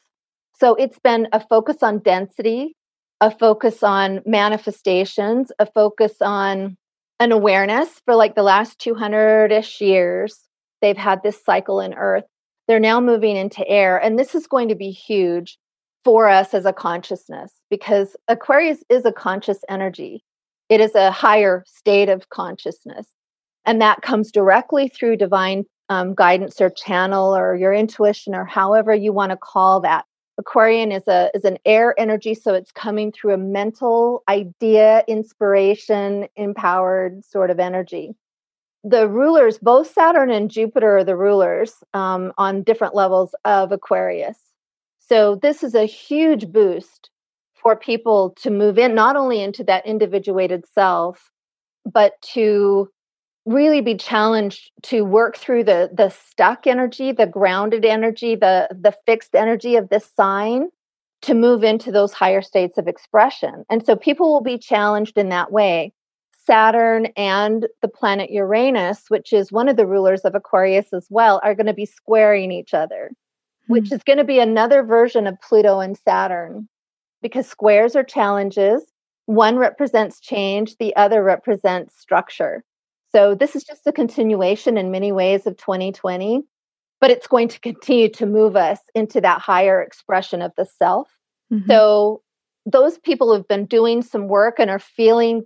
So 0.58 0.76
it's 0.76 1.00
been 1.00 1.28
a 1.34 1.46
focus 1.46 1.84
on 1.84 2.00
density, 2.00 2.78
a 3.20 3.30
focus 3.30 3.84
on 3.84 4.22
manifestations, 4.26 5.52
a 5.60 5.66
focus 5.66 6.14
on 6.22 6.78
an 7.20 7.32
awareness 7.32 7.90
for 8.06 8.16
like 8.16 8.36
the 8.36 8.44
last 8.44 8.80
200 8.80 9.52
ish 9.52 9.82
years. 9.82 10.40
They've 10.82 10.98
had 10.98 11.22
this 11.24 11.44
cycle 11.44 11.82
in 11.82 11.94
Earth. 11.94 12.24
They're 12.68 12.80
now 12.80 13.02
moving 13.02 13.36
into 13.36 13.68
air, 13.68 13.98
and 13.98 14.18
this 14.18 14.34
is 14.34 14.48
going 14.48 14.70
to 14.70 14.76
be 14.76 14.92
huge 14.92 15.58
for 16.04 16.28
us 16.28 16.54
as 16.54 16.66
a 16.66 16.74
consciousness 16.74 17.54
because 17.70 18.16
Aquarius 18.28 18.84
is 18.90 19.06
a 19.06 19.12
conscious 19.12 19.60
energy. 19.70 20.24
It 20.70 20.82
is 20.82 20.96
a 20.96 21.12
higher 21.12 21.64
state 21.68 22.10
of 22.10 22.30
consciousness. 22.30 23.08
And 23.66 23.82
that 23.82 24.02
comes 24.02 24.32
directly 24.32 24.88
through 24.88 25.18
divine 25.18 25.66
um, 25.90 26.16
guidance 26.16 26.60
or 26.62 26.70
channel 26.70 27.36
or 27.36 27.56
your 27.56 27.74
intuition 27.74 28.34
or 28.34 28.46
however 28.46 28.96
you 28.96 29.14
want 29.14 29.32
to 29.32 29.38
call 29.38 29.82
that. 29.82 30.06
Aquarian 30.38 30.92
is 30.92 31.08
a 31.08 31.30
is 31.36 31.44
an 31.44 31.58
air 31.66 31.94
energy, 32.00 32.34
so 32.34 32.54
it's 32.54 32.72
coming 32.72 33.12
through 33.12 33.34
a 33.34 33.38
mental 33.38 34.24
idea, 34.28 35.04
inspiration, 35.08 36.28
empowered 36.36 37.24
sort 37.24 37.52
of 37.52 37.60
energy. 37.60 38.16
The 38.84 39.08
rulers, 39.08 39.60
both 39.60 39.92
Saturn 39.92 40.32
and 40.32 40.50
Jupiter, 40.50 40.98
are 40.98 41.04
the 41.04 41.16
rulers 41.16 41.76
um, 41.94 42.32
on 42.38 42.64
different 42.64 42.96
levels 42.96 43.36
of 43.46 43.72
Aquarius. 43.72 44.38
So 45.12 45.36
this 45.36 45.62
is 45.62 45.76
a 45.76 45.84
huge 45.84 46.54
boost 46.54 47.10
for 47.62 47.76
people 47.76 48.34
to 48.44 48.50
move 48.50 48.80
in 48.80 48.96
not 48.96 49.18
only 49.18 49.42
into 49.42 49.62
that 49.66 49.86
individuated 49.86 50.64
self, 50.74 51.32
but 51.84 52.14
to 52.34 52.90
really 53.46 53.82
be 53.82 53.98
challenged 53.98 54.72
to 54.84 55.04
work 55.04 55.36
through 55.36 55.66
the 55.66 55.90
the 55.94 56.08
stuck 56.12 56.66
energy, 56.66 57.12
the 57.12 57.28
grounded 57.28 57.84
energy, 57.84 58.36
the 58.36 58.70
the 58.72 58.96
fixed 59.06 59.36
energy 59.36 59.76
of 59.76 59.90
this 59.90 60.10
sign 60.16 60.70
to 61.24 61.34
move 61.34 61.62
into 61.62 61.92
those 61.92 62.14
higher 62.14 62.42
states 62.42 62.78
of 62.78 62.88
expression. 62.88 63.66
And 63.70 63.86
so 63.86 63.98
people 63.98 64.32
will 64.32 64.42
be 64.42 64.58
challenged 64.58 65.18
in 65.18 65.28
that 65.28 65.52
way. 65.52 65.92
Saturn 66.46 67.08
and 67.18 67.68
the 67.82 67.90
planet 67.90 68.32
Uranus, 68.32 69.04
which 69.10 69.34
is 69.34 69.52
one 69.52 69.68
of 69.68 69.76
the 69.76 69.86
rulers 69.86 70.22
of 70.22 70.36
Aquarius 70.36 70.94
as 70.94 71.08
well, 71.10 71.42
are 71.44 71.54
going 71.54 71.66
to 71.66 71.74
be 71.74 71.86
squaring 71.86 72.54
each 72.54 72.74
other 72.74 73.12
which 73.72 73.90
hmm. 73.90 73.96
is 73.96 74.04
going 74.04 74.18
to 74.18 74.24
be 74.24 74.40
another 74.40 74.84
version 74.84 75.28
of 75.28 75.42
Pluto 75.42 75.80
and 75.80 75.98
Saturn 75.98 76.68
because 77.22 77.48
squares 77.48 77.96
are 77.96 78.04
challenges. 78.04 78.84
One 79.26 79.58
represents 79.58 80.20
change, 80.20 80.78
the 80.78 80.96
other 80.96 81.24
represents 81.24 82.00
structure. 82.00 82.64
So 83.12 83.36
this 83.36 83.56
is 83.56 83.64
just 83.64 83.88
a 83.88 83.92
continuation 83.92 84.78
in 84.78 84.92
many 84.92 85.12
ways 85.12 85.46
of 85.46 85.58
2020, 85.58 86.44
but 87.00 87.12
it's 87.12 87.28
going 87.28 87.48
to 87.50 87.60
continue 87.60 88.10
to 88.10 88.26
move 88.26 88.56
us 88.56 88.80
into 88.96 89.22
that 89.22 89.42
higher 89.42 89.82
expression 89.82 90.42
of 90.42 90.52
the 90.58 90.66
self. 90.66 91.10
Mm-hmm. 91.52 91.70
So 91.70 92.22
those 92.66 92.98
people 93.00 93.34
who've 93.34 93.48
been 93.48 93.66
doing 93.66 94.02
some 94.02 94.28
work 94.28 94.60
and 94.60 94.70
are 94.70 94.80
feeling 94.80 95.44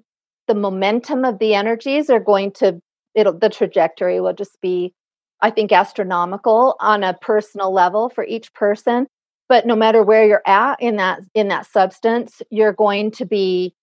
the 0.47 0.55
momentum 0.55 1.26
of 1.26 1.39
the 1.39 1.55
energies 1.55 2.09
are 2.09 2.19
going 2.19 2.51
to 2.53 2.80
it'll 3.15 3.38
the 3.38 3.49
trajectory 3.49 4.19
will 4.19 4.34
just 4.34 4.59
be 4.61 4.93
I 5.42 5.52
think, 5.52 5.72
astronomical 5.72 6.76
on 6.80 7.04
a 7.04 7.14
personal 7.14 7.74
level 7.74 8.10
for 8.10 8.24
each 8.24 8.54
person. 8.54 9.08
But 9.48 9.68
no 9.68 9.76
matter 9.76 10.02
where 10.02 10.26
you're 10.26 10.42
at 10.46 10.82
in 10.82 10.96
that 10.96 11.20
in 11.34 11.50
that 11.50 11.68
substance, 11.68 12.42
you're 12.50 12.74
going 12.74 13.12
to 13.12 13.26
be 13.26 13.76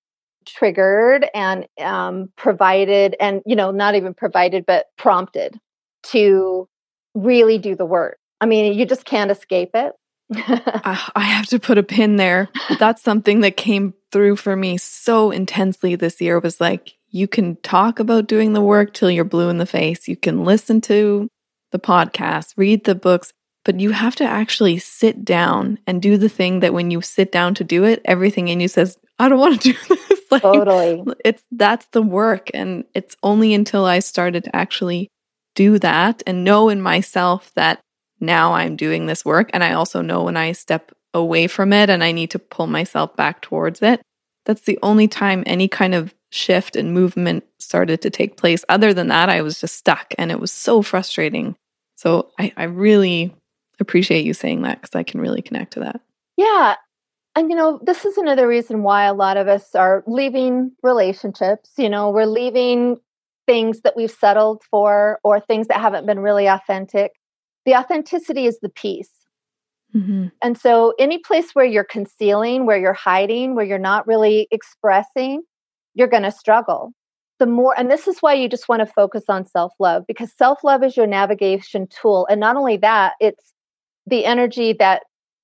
triggered 0.44 1.26
and 1.34 1.66
um, 1.80 2.32
provided, 2.36 3.16
and 3.20 3.42
you 3.46 3.54
know, 3.54 3.70
not 3.70 3.94
even 3.94 4.14
provided, 4.14 4.66
but 4.66 4.86
prompted 4.98 5.58
to 6.04 6.68
really 7.14 7.58
do 7.58 7.76
the 7.76 7.86
work. 7.86 8.18
I 8.40 8.46
mean, 8.46 8.76
you 8.76 8.86
just 8.86 9.04
can't 9.04 9.30
escape 9.30 9.70
it. 9.74 9.92
I 10.34 11.20
have 11.20 11.46
to 11.46 11.60
put 11.60 11.78
a 11.78 11.82
pin 11.82 12.16
there. 12.16 12.48
That's 12.78 13.02
something 13.02 13.40
that 13.40 13.56
came 13.56 13.94
through 14.10 14.36
for 14.36 14.56
me 14.56 14.78
so 14.78 15.30
intensely 15.30 15.94
this 15.94 16.20
year 16.20 16.40
was 16.40 16.60
like, 16.60 16.94
you 17.10 17.28
can 17.28 17.56
talk 17.56 17.98
about 17.98 18.26
doing 18.26 18.52
the 18.52 18.60
work 18.60 18.94
till 18.94 19.10
you're 19.10 19.24
blue 19.24 19.50
in 19.50 19.58
the 19.58 19.66
face. 19.66 20.08
You 20.08 20.16
can 20.16 20.44
listen 20.44 20.80
to 20.82 21.28
the 21.72 21.78
podcast, 21.78 22.54
read 22.56 22.84
the 22.84 22.94
books, 22.94 23.32
but 23.64 23.80
you 23.80 23.90
have 23.90 24.16
to 24.16 24.24
actually 24.24 24.78
sit 24.78 25.24
down 25.24 25.78
and 25.86 26.00
do 26.00 26.16
the 26.16 26.28
thing 26.28 26.60
that 26.60 26.74
when 26.74 26.90
you 26.90 27.00
sit 27.00 27.32
down 27.32 27.54
to 27.54 27.64
do 27.64 27.84
it, 27.84 28.00
everything 28.04 28.48
in 28.48 28.60
you 28.60 28.68
says, 28.68 28.98
I 29.18 29.28
don't 29.28 29.38
want 29.38 29.60
to 29.62 29.72
do 29.72 29.78
this. 29.88 30.20
like, 30.30 30.42
totally. 30.42 31.04
It's 31.24 31.42
that's 31.52 31.86
the 31.86 32.02
work. 32.02 32.50
And 32.54 32.84
it's 32.94 33.16
only 33.22 33.54
until 33.54 33.84
I 33.84 33.98
started 33.98 34.44
to 34.44 34.56
actually 34.56 35.08
do 35.54 35.78
that 35.80 36.22
and 36.26 36.44
know 36.44 36.68
in 36.68 36.80
myself 36.80 37.52
that 37.54 37.80
now 38.20 38.54
I'm 38.54 38.76
doing 38.76 39.06
this 39.06 39.24
work. 39.24 39.50
And 39.52 39.62
I 39.62 39.72
also 39.74 40.00
know 40.00 40.24
when 40.24 40.36
I 40.36 40.52
step 40.52 40.92
away 41.14 41.46
from 41.46 41.72
it 41.72 41.90
and 41.90 42.02
I 42.02 42.12
need 42.12 42.30
to 42.30 42.38
pull 42.38 42.66
myself 42.66 43.14
back 43.16 43.42
towards 43.42 43.82
it. 43.82 44.00
That's 44.44 44.62
the 44.62 44.78
only 44.82 45.06
time 45.06 45.44
any 45.46 45.68
kind 45.68 45.94
of 45.94 46.14
shift 46.30 46.74
and 46.74 46.94
movement 46.94 47.44
started 47.58 48.00
to 48.02 48.10
take 48.10 48.36
place. 48.36 48.64
Other 48.68 48.94
than 48.94 49.08
that, 49.08 49.28
I 49.28 49.42
was 49.42 49.60
just 49.60 49.76
stuck 49.76 50.14
and 50.18 50.30
it 50.30 50.40
was 50.40 50.50
so 50.50 50.82
frustrating. 50.82 51.54
So 52.02 52.32
I, 52.36 52.52
I 52.56 52.64
really 52.64 53.32
appreciate 53.78 54.24
you 54.24 54.34
saying 54.34 54.62
that 54.62 54.82
because 54.82 54.96
I 54.96 55.04
can 55.04 55.20
really 55.20 55.40
connect 55.40 55.74
to 55.74 55.80
that. 55.80 56.00
Yeah. 56.36 56.74
And, 57.36 57.48
you 57.48 57.54
know, 57.54 57.78
this 57.80 58.04
is 58.04 58.18
another 58.18 58.48
reason 58.48 58.82
why 58.82 59.04
a 59.04 59.14
lot 59.14 59.36
of 59.36 59.46
us 59.46 59.72
are 59.76 60.02
leaving 60.08 60.72
relationships. 60.82 61.70
You 61.78 61.88
know, 61.88 62.10
we're 62.10 62.26
leaving 62.26 62.96
things 63.46 63.82
that 63.82 63.96
we've 63.96 64.10
settled 64.10 64.62
for 64.68 65.20
or 65.22 65.38
things 65.38 65.68
that 65.68 65.80
haven't 65.80 66.04
been 66.04 66.18
really 66.18 66.48
authentic. 66.48 67.12
The 67.66 67.76
authenticity 67.76 68.46
is 68.46 68.58
the 68.58 68.68
piece. 68.68 69.12
Mm-hmm. 69.94 70.28
And 70.42 70.58
so, 70.58 70.94
any 70.98 71.18
place 71.18 71.50
where 71.52 71.66
you're 71.66 71.84
concealing, 71.84 72.66
where 72.66 72.78
you're 72.78 72.94
hiding, 72.94 73.54
where 73.54 73.64
you're 73.64 73.78
not 73.78 74.06
really 74.06 74.48
expressing, 74.50 75.42
you're 75.94 76.08
going 76.08 76.22
to 76.22 76.32
struggle. 76.32 76.92
The 77.42 77.46
more, 77.48 77.76
and 77.76 77.90
this 77.90 78.06
is 78.06 78.20
why 78.20 78.34
you 78.34 78.48
just 78.48 78.68
want 78.68 78.86
to 78.86 78.86
focus 78.86 79.24
on 79.28 79.46
self 79.46 79.72
love 79.80 80.04
because 80.06 80.32
self 80.32 80.62
love 80.62 80.84
is 80.84 80.96
your 80.96 81.08
navigation 81.08 81.88
tool. 81.88 82.24
And 82.30 82.38
not 82.38 82.54
only 82.54 82.76
that, 82.76 83.14
it's 83.18 83.52
the 84.06 84.24
energy 84.24 84.74
that 84.74 85.02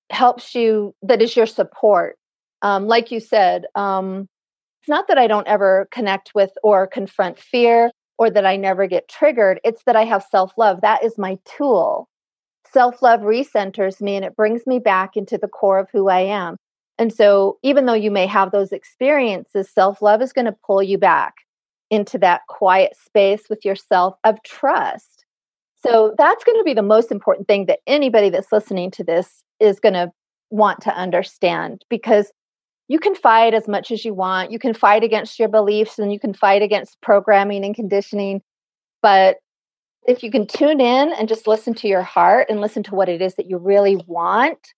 helps 0.09 0.55
you, 0.55 0.95
that 1.03 1.21
is 1.21 1.37
your 1.37 1.45
support. 1.45 2.17
Um, 2.63 2.87
like 2.87 3.11
you 3.11 3.19
said, 3.19 3.65
um, 3.75 4.29
it's 4.81 4.89
not 4.89 5.09
that 5.09 5.19
I 5.19 5.27
don't 5.27 5.49
ever 5.49 5.89
connect 5.91 6.37
with 6.37 6.53
or 6.63 6.87
confront 6.87 7.37
fear 7.37 7.91
or 8.17 8.31
that 8.31 8.47
I 8.47 8.55
never 8.55 8.87
get 8.87 9.09
triggered. 9.09 9.59
It's 9.65 9.83
that 9.83 9.97
I 9.97 10.05
have 10.05 10.23
self 10.31 10.53
love. 10.57 10.83
That 10.83 11.03
is 11.03 11.19
my 11.19 11.37
tool 11.47 12.09
self 12.73 13.03
love 13.03 13.23
recenters 13.23 14.01
me 14.01 14.15
and 14.15 14.25
it 14.25 14.37
brings 14.37 14.69
me 14.69 14.79
back 14.79 15.17
into 15.17 15.37
the 15.37 15.49
core 15.49 15.81
of 15.81 15.89
who 15.93 16.09
I 16.09 16.21
am. 16.21 16.59
And 16.97 17.13
so, 17.13 17.59
even 17.65 17.87
though 17.87 17.93
you 17.93 18.13
may 18.13 18.27
have 18.29 18.53
those 18.53 18.71
experiences, 18.71 19.69
self 19.69 20.01
love 20.01 20.23
is 20.23 20.33
going 20.33 20.45
to 20.45 20.57
pull 20.65 20.81
you 20.81 20.97
back 20.97 21.35
into 21.91 22.19
that 22.19 22.43
quiet 22.49 22.97
space 22.97 23.45
with 23.49 23.65
yourself 23.65 24.17
of 24.25 24.43
trust. 24.43 25.25
So, 25.83 26.15
that's 26.19 26.45
going 26.45 26.59
to 26.59 26.65
be 26.65 26.75
the 26.75 26.83
most 26.83 27.13
important 27.13 27.47
thing 27.47 27.67
that 27.67 27.81
anybody 27.87 28.31
that's 28.31 28.53
listening 28.53 28.91
to 28.93 29.05
this 29.05 29.43
is 29.61 29.81
going 29.81 29.95
to 29.95 30.11
want 30.51 30.81
to 30.83 30.91
understand 30.91 31.85
because 31.89 32.33
you 32.89 32.99
can 32.99 33.15
fight 33.15 33.55
as 33.55 33.69
much 33.69 33.91
as 33.91 34.05
you 34.05 34.15
want. 34.15 34.51
You 34.51 34.59
can 34.59 34.75
fight 34.75 35.05
against 35.05 35.39
your 35.39 35.49
beliefs 35.49 35.99
and 35.99 36.13
you 36.13 36.19
can 36.19 36.33
fight 36.33 36.63
against 36.63 37.01
programming 37.03 37.65
and 37.65 37.75
conditioning. 37.75 38.43
But 39.03 39.37
if 40.07 40.23
you 40.23 40.31
can 40.31 40.47
tune 40.47 40.81
in 40.81 41.13
and 41.13 41.29
just 41.29 41.47
listen 41.47 41.75
to 41.75 41.89
your 41.89 42.03
heart 42.03 42.47
and 42.49 42.63
listen 42.63 42.83
to 42.85 42.95
what 42.95 43.11
it 43.11 43.21
is 43.21 43.35
that 43.35 43.49
you 43.49 43.59
really 43.59 43.97
want, 44.07 44.73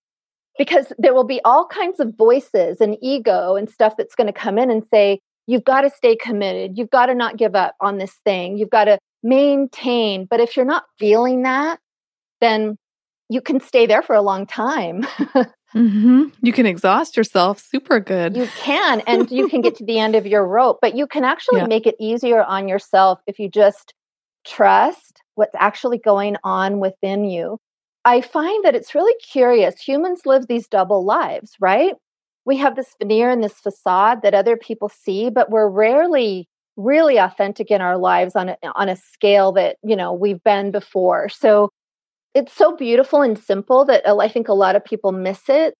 because 0.57 0.91
there 0.97 1.13
will 1.13 1.23
be 1.23 1.39
all 1.45 1.65
kinds 1.65 2.01
of 2.01 2.15
voices 2.17 2.81
and 2.81 2.97
ego 3.01 3.55
and 3.55 3.69
stuff 3.69 3.95
that's 3.97 4.15
going 4.15 4.27
to 4.27 4.33
come 4.33 4.59
in 4.59 4.69
and 4.69 4.83
say, 4.91 5.21
you've 5.47 5.63
got 5.63 5.81
to 5.81 5.89
stay 5.89 6.15
committed. 6.15 6.77
You've 6.77 6.89
got 6.89 7.07
to 7.07 7.15
not 7.15 7.37
give 7.37 7.55
up 7.55 7.75
on 7.79 7.97
this 7.97 8.13
thing. 8.25 8.57
You've 8.57 8.69
got 8.69 8.85
to 8.85 8.99
maintain. 9.23 10.25
But 10.25 10.39
if 10.39 10.55
you're 10.55 10.65
not 10.65 10.85
feeling 10.99 11.43
that, 11.43 11.79
then 12.39 12.77
you 13.29 13.41
can 13.41 13.59
stay 13.59 13.85
there 13.85 14.01
for 14.01 14.15
a 14.15 14.21
long 14.21 14.45
time. 14.45 15.03
mm-hmm. 15.73 16.23
You 16.41 16.53
can 16.53 16.65
exhaust 16.65 17.15
yourself 17.15 17.59
super 17.59 17.99
good. 17.99 18.35
You 18.35 18.47
can, 18.57 19.01
and 19.01 19.31
you 19.31 19.47
can 19.47 19.61
get 19.61 19.75
to 19.77 19.85
the 19.85 19.99
end 19.99 20.15
of 20.15 20.27
your 20.27 20.45
rope, 20.45 20.79
but 20.81 20.95
you 20.95 21.07
can 21.07 21.23
actually 21.23 21.61
yeah. 21.61 21.67
make 21.67 21.87
it 21.87 21.95
easier 21.99 22.43
on 22.43 22.67
yourself 22.67 23.19
if 23.27 23.39
you 23.39 23.49
just 23.49 23.93
trust 24.45 25.21
what's 25.35 25.55
actually 25.57 25.97
going 25.97 26.35
on 26.43 26.79
within 26.79 27.25
you. 27.25 27.57
I 28.03 28.21
find 28.21 28.65
that 28.65 28.75
it's 28.75 28.95
really 28.95 29.15
curious. 29.31 29.79
Humans 29.79 30.21
live 30.25 30.47
these 30.47 30.67
double 30.67 31.05
lives, 31.05 31.55
right? 31.59 31.93
We 32.45 32.57
have 32.57 32.75
this 32.75 32.95
veneer 32.99 33.29
and 33.29 33.43
this 33.43 33.53
facade 33.53 34.21
that 34.23 34.33
other 34.33 34.57
people 34.57 34.89
see, 34.89 35.29
but 35.29 35.49
we're 35.49 35.69
rarely 35.69 36.47
really 36.77 37.17
authentic 37.17 37.69
in 37.69 37.81
our 37.81 37.97
lives 37.97 38.35
on 38.35 38.49
a, 38.49 38.57
on 38.75 38.89
a 38.89 38.95
scale 38.95 39.51
that, 39.51 39.77
you 39.83 39.95
know, 39.95 40.13
we've 40.13 40.43
been 40.43 40.71
before. 40.71 41.29
So 41.29 41.69
it's 42.33 42.53
so 42.53 42.75
beautiful 42.75 43.21
and 43.21 43.37
simple 43.37 43.85
that 43.85 44.07
I 44.07 44.27
think 44.27 44.47
a 44.47 44.53
lot 44.53 44.75
of 44.75 44.85
people 44.85 45.11
miss 45.11 45.49
it. 45.49 45.75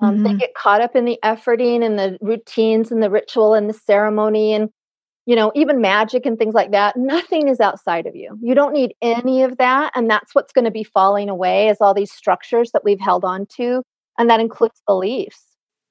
Um, 0.00 0.16
mm-hmm. 0.16 0.24
They 0.24 0.34
get 0.34 0.54
caught 0.54 0.80
up 0.80 0.96
in 0.96 1.04
the 1.04 1.18
efforting 1.24 1.84
and 1.84 1.98
the 1.98 2.18
routines 2.20 2.90
and 2.90 3.02
the 3.02 3.10
ritual 3.10 3.54
and 3.54 3.68
the 3.68 3.74
ceremony. 3.74 4.52
And 4.52 4.70
you 5.26 5.36
know, 5.36 5.52
even 5.54 5.80
magic 5.80 6.26
and 6.26 6.36
things 6.36 6.54
like 6.54 6.72
that, 6.72 6.96
nothing 6.96 7.46
is 7.46 7.60
outside 7.60 8.06
of 8.06 8.16
you. 8.16 8.36
You 8.42 8.56
don't 8.56 8.72
need 8.72 8.94
any 9.00 9.44
of 9.44 9.56
that. 9.58 9.92
And 9.94 10.10
that's 10.10 10.34
what's 10.34 10.52
going 10.52 10.64
to 10.64 10.72
be 10.72 10.82
falling 10.82 11.28
away 11.28 11.68
is 11.68 11.76
all 11.80 11.94
these 11.94 12.10
structures 12.10 12.72
that 12.72 12.82
we've 12.84 13.00
held 13.00 13.24
on 13.24 13.46
to. 13.56 13.82
And 14.18 14.28
that 14.28 14.40
includes 14.40 14.82
beliefs. 14.86 15.40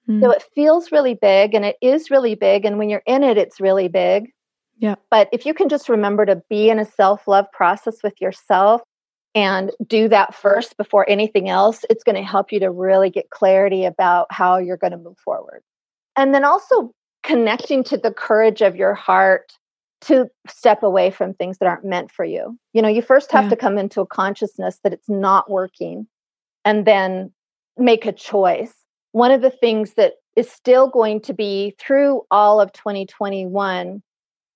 Mm. 0.10 0.22
So 0.22 0.32
it 0.32 0.44
feels 0.56 0.92
really 0.92 1.16
big 1.16 1.54
and 1.54 1.66
it 1.66 1.78
is 1.82 2.12
really 2.12 2.36
big. 2.36 2.66
And 2.66 2.78
when 2.78 2.90
you're 2.90 3.04
in 3.06 3.24
it, 3.24 3.38
it's 3.38 3.60
really 3.60 3.88
big. 3.88 4.32
Yeah. 4.80 4.96
But 5.10 5.30
if 5.32 5.46
you 5.46 5.54
can 5.54 5.70
just 5.70 5.90
remember 5.90 6.26
to 6.26 6.42
be 6.50 6.70
in 6.70 6.80
a 6.80 6.86
self 6.86 7.28
love 7.28 7.46
process 7.52 7.98
with 8.04 8.20
yourself 8.20 8.82
and 9.36 9.72
do 9.88 10.10
that 10.10 10.34
first 10.36 10.76
before 10.76 11.10
anything 11.10 11.50
else, 11.50 11.86
it's 11.90 12.04
going 12.04 12.16
to 12.16 12.24
help 12.24 12.52
you 12.52 12.60
to 12.60 12.72
really 12.72 13.10
get 13.10 13.30
clarity 13.30 13.86
about 13.86 14.28
how 14.32 14.58
you're 14.58 14.78
going 14.78 14.92
to 14.92 14.98
move 14.98 15.18
forward. 15.24 15.62
And 16.18 16.34
then 16.34 16.44
also 16.44 16.92
connecting 17.24 17.84
to 17.86 17.98
the 17.98 18.12
courage 18.12 18.62
of 18.62 18.76
your 18.76 18.94
heart 18.94 19.54
to 20.02 20.28
step 20.50 20.82
away 20.82 21.12
from 21.12 21.34
things 21.34 21.60
that 21.60 21.68
aren't 21.68 21.86
meant 21.86 22.12
for 22.12 22.26
you. 22.26 22.58
You 22.74 22.82
know, 22.82 22.88
you 22.88 23.02
first 23.02 23.32
have 23.32 23.46
yeah. 23.46 23.50
to 23.52 23.56
come 23.56 23.78
into 23.78 24.02
a 24.02 24.08
consciousness 24.08 24.80
that 24.84 24.94
it's 24.94 25.08
not 25.08 25.50
working 25.50 26.08
and 26.66 26.86
then 26.86 27.32
make 27.78 28.06
a 28.06 28.12
choice. 28.12 28.74
One 29.12 29.32
of 29.32 29.42
the 29.42 29.52
things 29.52 29.94
that 29.96 30.14
is 30.36 30.50
still 30.50 30.88
going 30.88 31.22
to 31.22 31.34
be 31.34 31.76
through 31.80 32.22
all 32.32 32.62
of 32.62 32.72
2021 32.74 34.02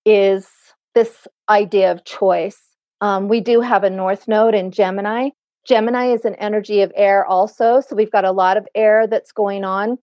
is 0.06 0.47
this 0.93 1.28
idea 1.49 1.91
of 1.91 2.06
choice. 2.06 2.62
Um, 3.01 3.28
we 3.28 3.41
do 3.41 3.62
have 3.62 3.84
a 3.84 3.89
North 3.89 4.28
Node 4.28 4.56
in 4.56 4.72
Gemini. 4.72 5.30
Gemini 5.68 6.14
is 6.14 6.26
an 6.26 6.36
energy 6.36 6.82
of 6.82 6.91
air, 6.95 7.26
also. 7.26 7.82
So 7.82 7.95
we've 7.95 8.12
got 8.12 8.24
a 8.24 8.32
lot 8.32 8.56
of 8.56 8.68
air 8.76 9.08
that's 9.08 9.32
going 9.32 9.66
on 9.66 9.97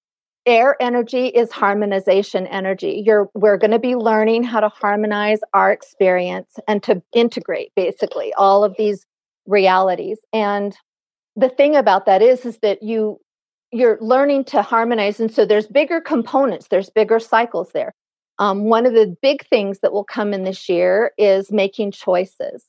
air 0.46 0.76
energy 0.80 1.26
is 1.26 1.52
harmonization 1.52 2.46
energy 2.48 3.02
you're 3.06 3.28
we're 3.34 3.56
going 3.56 3.70
to 3.70 3.78
be 3.78 3.94
learning 3.94 4.42
how 4.42 4.58
to 4.58 4.68
harmonize 4.68 5.38
our 5.54 5.70
experience 5.70 6.56
and 6.66 6.82
to 6.82 7.00
integrate 7.12 7.70
basically 7.76 8.32
all 8.34 8.64
of 8.64 8.74
these 8.76 9.06
realities 9.46 10.18
and 10.32 10.76
the 11.36 11.48
thing 11.48 11.76
about 11.76 12.06
that 12.06 12.22
is 12.22 12.44
is 12.44 12.58
that 12.58 12.82
you 12.82 13.18
you're 13.72 13.98
learning 14.00 14.44
to 14.44 14.62
harmonize 14.62 15.18
and 15.20 15.32
so 15.32 15.44
there's 15.44 15.66
bigger 15.66 16.00
components 16.00 16.68
there's 16.68 16.90
bigger 16.90 17.18
cycles 17.18 17.70
there 17.72 17.94
um, 18.38 18.64
one 18.64 18.86
of 18.86 18.94
the 18.94 19.16
big 19.22 19.46
things 19.48 19.80
that 19.80 19.92
will 19.92 20.04
come 20.04 20.32
in 20.32 20.44
this 20.44 20.68
year 20.68 21.12
is 21.18 21.50
making 21.50 21.90
choices 21.90 22.64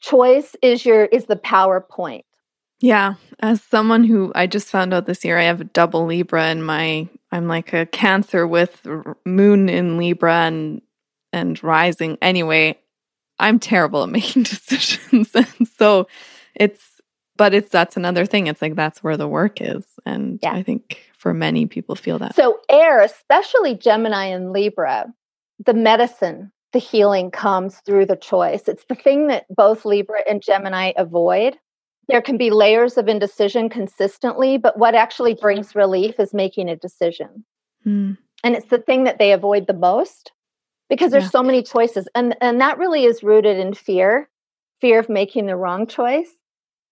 choice 0.00 0.54
is 0.62 0.84
your 0.84 1.06
is 1.06 1.26
the 1.26 1.36
power 1.36 1.80
point 1.80 2.24
yeah, 2.82 3.14
as 3.38 3.62
someone 3.62 4.02
who 4.02 4.32
I 4.34 4.48
just 4.48 4.66
found 4.66 4.92
out 4.92 5.06
this 5.06 5.24
year, 5.24 5.38
I 5.38 5.44
have 5.44 5.60
a 5.60 5.64
double 5.64 6.04
Libra 6.04 6.50
in 6.50 6.64
my. 6.64 7.08
I'm 7.30 7.46
like 7.46 7.72
a 7.72 7.86
Cancer 7.86 8.44
with 8.44 8.84
Moon 9.24 9.68
in 9.68 9.98
Libra 9.98 10.34
and 10.34 10.82
and 11.32 11.62
rising. 11.62 12.18
Anyway, 12.20 12.76
I'm 13.38 13.60
terrible 13.60 14.02
at 14.02 14.08
making 14.08 14.42
decisions, 14.42 15.32
and 15.32 15.68
so 15.78 16.08
it's. 16.56 16.91
But 17.42 17.54
it's 17.54 17.70
that's 17.70 17.96
another 17.96 18.24
thing. 18.24 18.46
It's 18.46 18.62
like 18.62 18.76
that's 18.76 19.02
where 19.02 19.16
the 19.16 19.26
work 19.26 19.60
is, 19.60 19.84
and 20.06 20.38
yeah. 20.42 20.52
I 20.52 20.62
think 20.62 21.00
for 21.16 21.34
many 21.34 21.66
people 21.66 21.96
feel 21.96 22.18
that. 22.20 22.36
So 22.36 22.60
air, 22.68 23.00
especially 23.02 23.74
Gemini 23.74 24.26
and 24.26 24.52
Libra, 24.52 25.12
the 25.64 25.74
medicine, 25.74 26.52
the 26.72 26.78
healing 26.78 27.32
comes 27.32 27.78
through 27.86 28.06
the 28.06 28.16
choice. 28.16 28.68
It's 28.68 28.84
the 28.84 28.94
thing 28.94 29.26
that 29.26 29.46
both 29.50 29.84
Libra 29.84 30.20
and 30.28 30.40
Gemini 30.40 30.92
avoid 30.96 31.58
there 32.08 32.22
can 32.22 32.36
be 32.36 32.50
layers 32.50 32.98
of 32.98 33.08
indecision 33.08 33.68
consistently, 33.68 34.58
but 34.58 34.78
what 34.78 34.94
actually 34.94 35.34
brings 35.34 35.74
relief 35.74 36.18
is 36.18 36.34
making 36.34 36.68
a 36.68 36.76
decision. 36.76 37.44
Mm. 37.86 38.18
And 38.44 38.54
it's 38.56 38.68
the 38.68 38.78
thing 38.78 39.04
that 39.04 39.18
they 39.18 39.32
avoid 39.32 39.66
the 39.66 39.72
most 39.72 40.32
because 40.88 41.12
there's 41.12 41.24
yeah. 41.24 41.30
so 41.30 41.42
many 41.42 41.62
choices. 41.62 42.08
And 42.14 42.36
and 42.40 42.60
that 42.60 42.78
really 42.78 43.04
is 43.04 43.22
rooted 43.22 43.58
in 43.58 43.72
fear, 43.74 44.28
fear 44.80 44.98
of 44.98 45.08
making 45.08 45.46
the 45.46 45.56
wrong 45.56 45.86
choice. 45.86 46.30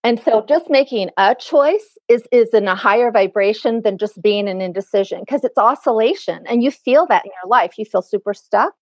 And 0.03 0.21
so 0.23 0.45
just 0.49 0.71
making 0.71 1.11
a 1.19 1.35
choice 1.35 1.99
is 2.09 2.23
is 2.33 2.49
in 2.55 2.67
a 2.69 2.75
higher 2.75 3.11
vibration 3.11 3.83
than 3.83 3.99
just 3.99 4.21
being 4.23 4.49
an 4.49 4.61
indecision 4.61 5.21
because 5.21 5.45
it's 5.45 5.59
oscillation 5.59 6.45
and 6.47 6.63
you 6.63 6.71
feel 6.71 7.07
that 7.09 7.25
in 7.27 7.33
your 7.43 7.51
life. 7.51 7.79
You 7.79 7.85
feel 7.85 8.03
super 8.03 8.33
stuck 8.33 8.75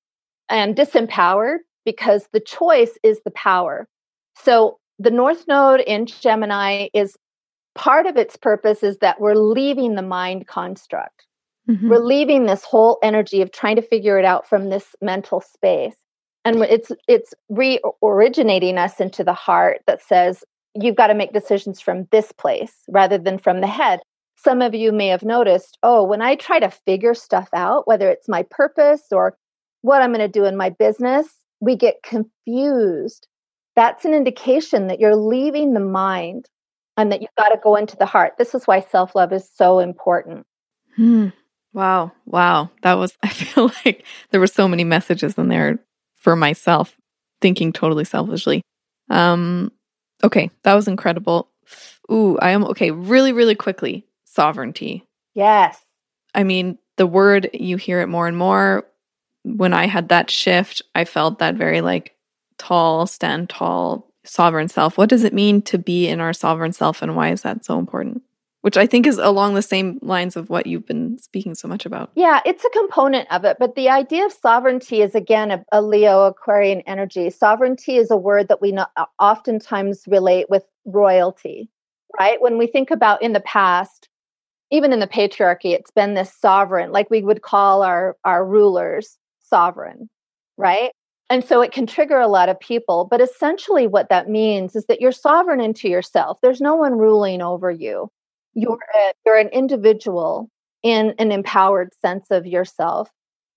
and 0.49 0.77
disempowered 0.77 1.59
because 1.85 2.29
the 2.33 2.41
choice 2.41 2.99
is 3.03 3.21
the 3.25 3.33
power. 3.33 3.89
So 4.37 4.79
the 4.99 5.11
North 5.11 5.47
Node 5.49 5.81
in 5.81 6.07
Gemini 6.07 6.89
is 6.95 7.17
part 7.75 8.07
of 8.07 8.17
its 8.17 8.37
purpose 8.37 8.83
is 8.83 8.99
that 8.99 9.21
we're 9.21 9.35
leaving 9.35 9.95
the 9.95 10.03
mind 10.03 10.47
construct. 10.47 11.25
Mm-hmm. 11.69 11.89
We're 11.89 11.99
leaving 11.99 12.47
this 12.47 12.65
whole 12.65 12.99
energy 13.03 13.43
of 13.43 13.53
trying 13.53 13.77
to 13.77 13.83
figure 13.83 14.19
it 14.19 14.25
out 14.25 14.49
from 14.49 14.71
this 14.71 14.95
mental 15.03 15.41
space. 15.41 15.97
And 16.45 16.63
it's 16.63 16.93
it's 17.09 17.35
re-originating 17.49 18.79
us 18.79 19.01
into 19.01 19.25
the 19.25 19.35
heart 19.35 19.83
that 19.87 20.01
says 20.01 20.45
you've 20.81 20.97
got 20.97 21.09
to 21.09 21.15
make 21.15 21.33
decisions 21.33 21.81
from 21.81 22.07
this 22.11 22.33
place 22.33 22.75
rather 22.89 23.19
than 23.19 23.39
from 23.39 23.61
the 23.61 23.67
head. 23.67 24.01
Some 24.37 24.63
of 24.63 24.75
you 24.75 24.93
may 24.93 25.09
have 25.09 25.23
noticed, 25.25 25.79
oh, 25.83 26.05
when 26.05 26.23
I 26.23 26.37
try 26.37 26.61
to 26.61 26.71
figure 26.71 27.15
stuff 27.15 27.49
out, 27.53 27.87
whether 27.89 28.09
it's 28.11 28.29
my 28.29 28.45
purpose 28.51 29.03
or 29.11 29.37
what 29.83 30.03
I'm 30.03 30.13
going 30.13 30.21
to 30.21 30.29
do 30.29 30.45
in 30.45 30.57
my 30.57 30.71
business, 30.71 31.27
we 31.61 31.77
get 31.77 32.03
confused 32.03 33.27
that's 33.79 34.05
an 34.05 34.13
indication 34.13 34.89
that 34.89 34.99
you're 34.99 35.15
leaving 35.15 35.73
the 35.73 35.79
mind 35.79 36.47
and 36.97 37.13
that 37.13 37.21
you've 37.23 37.31
got 37.39 37.51
to 37.51 37.61
go 37.63 37.77
into 37.77 37.97
the 37.97 38.07
heart. 38.07 38.33
This 38.37 38.53
is 38.53 38.65
why 38.65 38.81
self 38.81 39.15
love 39.15 39.33
is 39.33 39.49
so 39.55 39.79
important. 39.79 40.47
Hmm. 40.97 41.29
Wow. 41.73 42.11
Wow. 42.27 42.73
That 42.83 42.95
was, 42.95 43.17
I 43.23 43.29
feel 43.29 43.71
like 43.85 44.05
there 44.33 44.41
were 44.41 44.49
so 44.49 44.67
many 44.67 44.83
messages 44.83 45.39
in 45.39 45.47
there 45.47 45.79
for 46.17 46.35
myself, 46.35 46.97
thinking 47.41 47.73
totally 47.73 48.05
selfishly. 48.05 48.63
Um, 49.11 49.71
okay. 50.25 50.51
That 50.63 50.75
was 50.75 50.89
incredible. 50.89 51.49
Ooh, 52.11 52.39
I 52.39 52.51
am 52.51 52.65
okay, 52.65 52.91
really, 52.91 53.33
really 53.33 53.55
quickly. 53.55 54.07
Sovereignty. 54.25 55.05
Yes. 55.35 55.79
I 56.35 56.45
mean, 56.45 56.79
the 56.97 57.07
word, 57.07 57.51
you 57.53 57.77
hear 57.77 58.01
it 58.01 58.09
more 58.09 58.27
and 58.27 58.37
more. 58.37 58.87
When 59.45 59.73
I 59.73 59.87
had 59.87 60.09
that 60.09 60.31
shift, 60.31 60.83
I 60.95 61.05
felt 61.05 61.39
that 61.39 61.55
very 61.55 61.81
like 61.81 62.15
tall, 62.59 63.07
stand 63.07 63.49
tall, 63.49 64.11
sovereign 64.25 64.69
self. 64.69 64.99
What 64.99 65.09
does 65.09 65.25
it 65.25 65.33
mean 65.33 65.63
to 65.63 65.79
be 65.79 66.09
in 66.09 66.21
our 66.21 66.33
sovereign 66.33 66.73
self, 66.73 67.03
and 67.03 67.17
why 67.17 67.31
is 67.31 67.43
that 67.43 67.65
so 67.65 67.79
important? 67.79 68.23
Which 68.63 68.77
I 68.77 68.87
think 68.87 69.07
is 69.07 69.19
along 69.19 69.55
the 69.55 69.63
same 69.63 70.01
lines 70.03 70.35
of 70.35 70.51
what 70.51 70.67
you've 70.67 70.87
been 70.87 71.17
speaking 71.19 71.55
so 71.55 71.69
much 71.69 71.87
about. 71.87 72.11
Yeah, 72.17 72.41
it's 72.45 72.65
a 72.65 72.71
component 72.71 73.31
of 73.31 73.45
it. 73.45 73.57
But 73.61 73.77
the 73.77 73.89
idea 73.89 74.27
of 74.27 74.33
sovereignty 74.33 75.01
is, 75.01 75.15
again, 75.15 75.53
a, 75.53 75.65
a 75.71 75.81
Leo 75.81 76.25
Aquarian 76.25 76.81
energy. 76.81 77.31
Sovereignty 77.31 77.97
is 77.97 78.11
a 78.11 78.17
word 78.17 78.49
that 78.49 78.61
we 78.61 78.73
not, 78.73 78.91
oftentimes 79.21 80.03
relate 80.09 80.51
with 80.51 80.65
royalty, 80.85 81.71
right? 82.19 82.43
When 82.43 82.59
we 82.59 82.67
think 82.67 82.91
about 82.91 83.23
in 83.23 83.33
the 83.33 83.41
past, 83.41 84.09
even 84.73 84.93
in 84.93 84.99
the 84.99 85.07
patriarchy, 85.07 85.73
it's 85.73 85.93
been 85.93 86.15
this 86.15 86.35
sovereign, 86.35 86.91
like 86.91 87.11
we 87.11 87.23
would 87.23 87.43
call 87.43 87.83
our, 87.85 88.17
our 88.25 88.45
rulers 88.45 89.17
sovereign, 89.41 90.11
right? 90.57 90.91
And 91.31 91.45
so 91.45 91.61
it 91.61 91.73
can 91.73 91.87
trigger 91.87 92.19
a 92.19 92.27
lot 92.27 92.49
of 92.49 92.59
people. 92.59 93.07
But 93.11 93.21
essentially, 93.21 93.87
what 93.87 94.09
that 94.09 94.29
means 94.29 94.75
is 94.75 94.87
that 94.87 95.01
you're 95.01 95.13
sovereign 95.13 95.61
into 95.61 95.89
yourself. 95.89 96.39
There's 96.43 96.61
no 96.61 96.75
one 96.75 96.99
ruling 96.99 97.41
over 97.41 97.71
you. 97.71 98.11
You're, 98.61 98.79
a, 98.95 99.13
you're 99.25 99.39
an 99.39 99.49
individual 99.49 100.51
in 100.83 101.15
an 101.19 101.33
empowered 101.33 101.91
sense 102.01 102.27
of 102.31 102.47
yourself. 102.47 103.11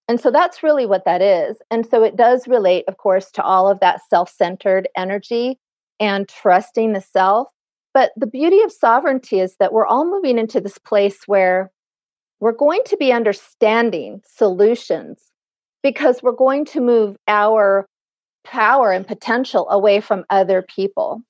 And 0.08 0.20
so 0.20 0.32
that's 0.32 0.64
really 0.64 0.86
what 0.86 1.06
that 1.06 1.22
is. 1.22 1.58
And 1.70 1.86
so 1.86 2.04
it 2.04 2.18
does 2.18 2.48
relate, 2.48 2.86
of 2.88 2.98
course, 2.98 3.32
to 3.32 3.44
all 3.44 3.70
of 3.70 3.80
that 3.80 4.02
self 4.10 4.30
centered 4.30 4.88
energy 4.98 5.58
and 6.00 6.28
trusting 6.28 6.94
the 6.94 7.02
self. 7.02 7.48
But 7.94 8.12
the 8.18 8.28
beauty 8.28 8.62
of 8.62 8.72
sovereignty 8.72 9.40
is 9.40 9.56
that 9.60 9.74
we're 9.74 9.86
all 9.86 10.06
moving 10.06 10.38
into 10.38 10.60
this 10.60 10.78
place 10.78 11.24
where 11.28 11.72
we're 12.40 12.52
going 12.52 12.82
to 12.88 12.98
be 12.98 13.12
understanding 13.12 14.22
solutions 14.26 15.22
because 15.84 16.22
we're 16.24 16.32
going 16.32 16.66
to 16.66 16.82
move 16.82 17.16
our 17.28 17.86
power 18.44 18.92
and 18.92 19.08
potential 19.08 19.70
away 19.70 20.02
from 20.02 20.26
other 20.30 20.62
people. 20.62 21.22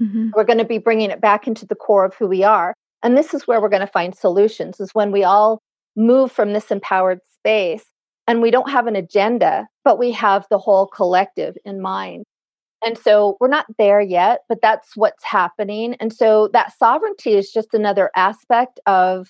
Mm-hmm. 0.00 0.30
We're 0.34 0.44
going 0.44 0.58
to 0.58 0.64
be 0.64 0.78
bringing 0.78 1.10
it 1.10 1.20
back 1.20 1.46
into 1.46 1.66
the 1.66 1.74
core 1.74 2.04
of 2.04 2.14
who 2.14 2.26
we 2.26 2.44
are. 2.44 2.74
And 3.02 3.16
this 3.16 3.34
is 3.34 3.46
where 3.46 3.60
we're 3.60 3.68
going 3.68 3.80
to 3.80 3.86
find 3.86 4.14
solutions 4.14 4.80
is 4.80 4.90
when 4.92 5.10
we 5.10 5.24
all 5.24 5.60
move 5.96 6.30
from 6.30 6.52
this 6.52 6.70
empowered 6.70 7.20
space 7.32 7.84
and 8.26 8.42
we 8.42 8.50
don't 8.50 8.70
have 8.70 8.86
an 8.86 8.96
agenda, 8.96 9.66
but 9.84 9.98
we 9.98 10.12
have 10.12 10.46
the 10.50 10.58
whole 10.58 10.86
collective 10.86 11.56
in 11.64 11.80
mind. 11.80 12.24
And 12.84 12.96
so 12.96 13.36
we're 13.40 13.48
not 13.48 13.66
there 13.78 14.00
yet, 14.00 14.40
but 14.48 14.58
that's 14.62 14.96
what's 14.96 15.24
happening. 15.24 15.96
And 16.00 16.12
so 16.12 16.48
that 16.52 16.76
sovereignty 16.78 17.34
is 17.34 17.52
just 17.52 17.74
another 17.74 18.10
aspect 18.16 18.80
of 18.86 19.28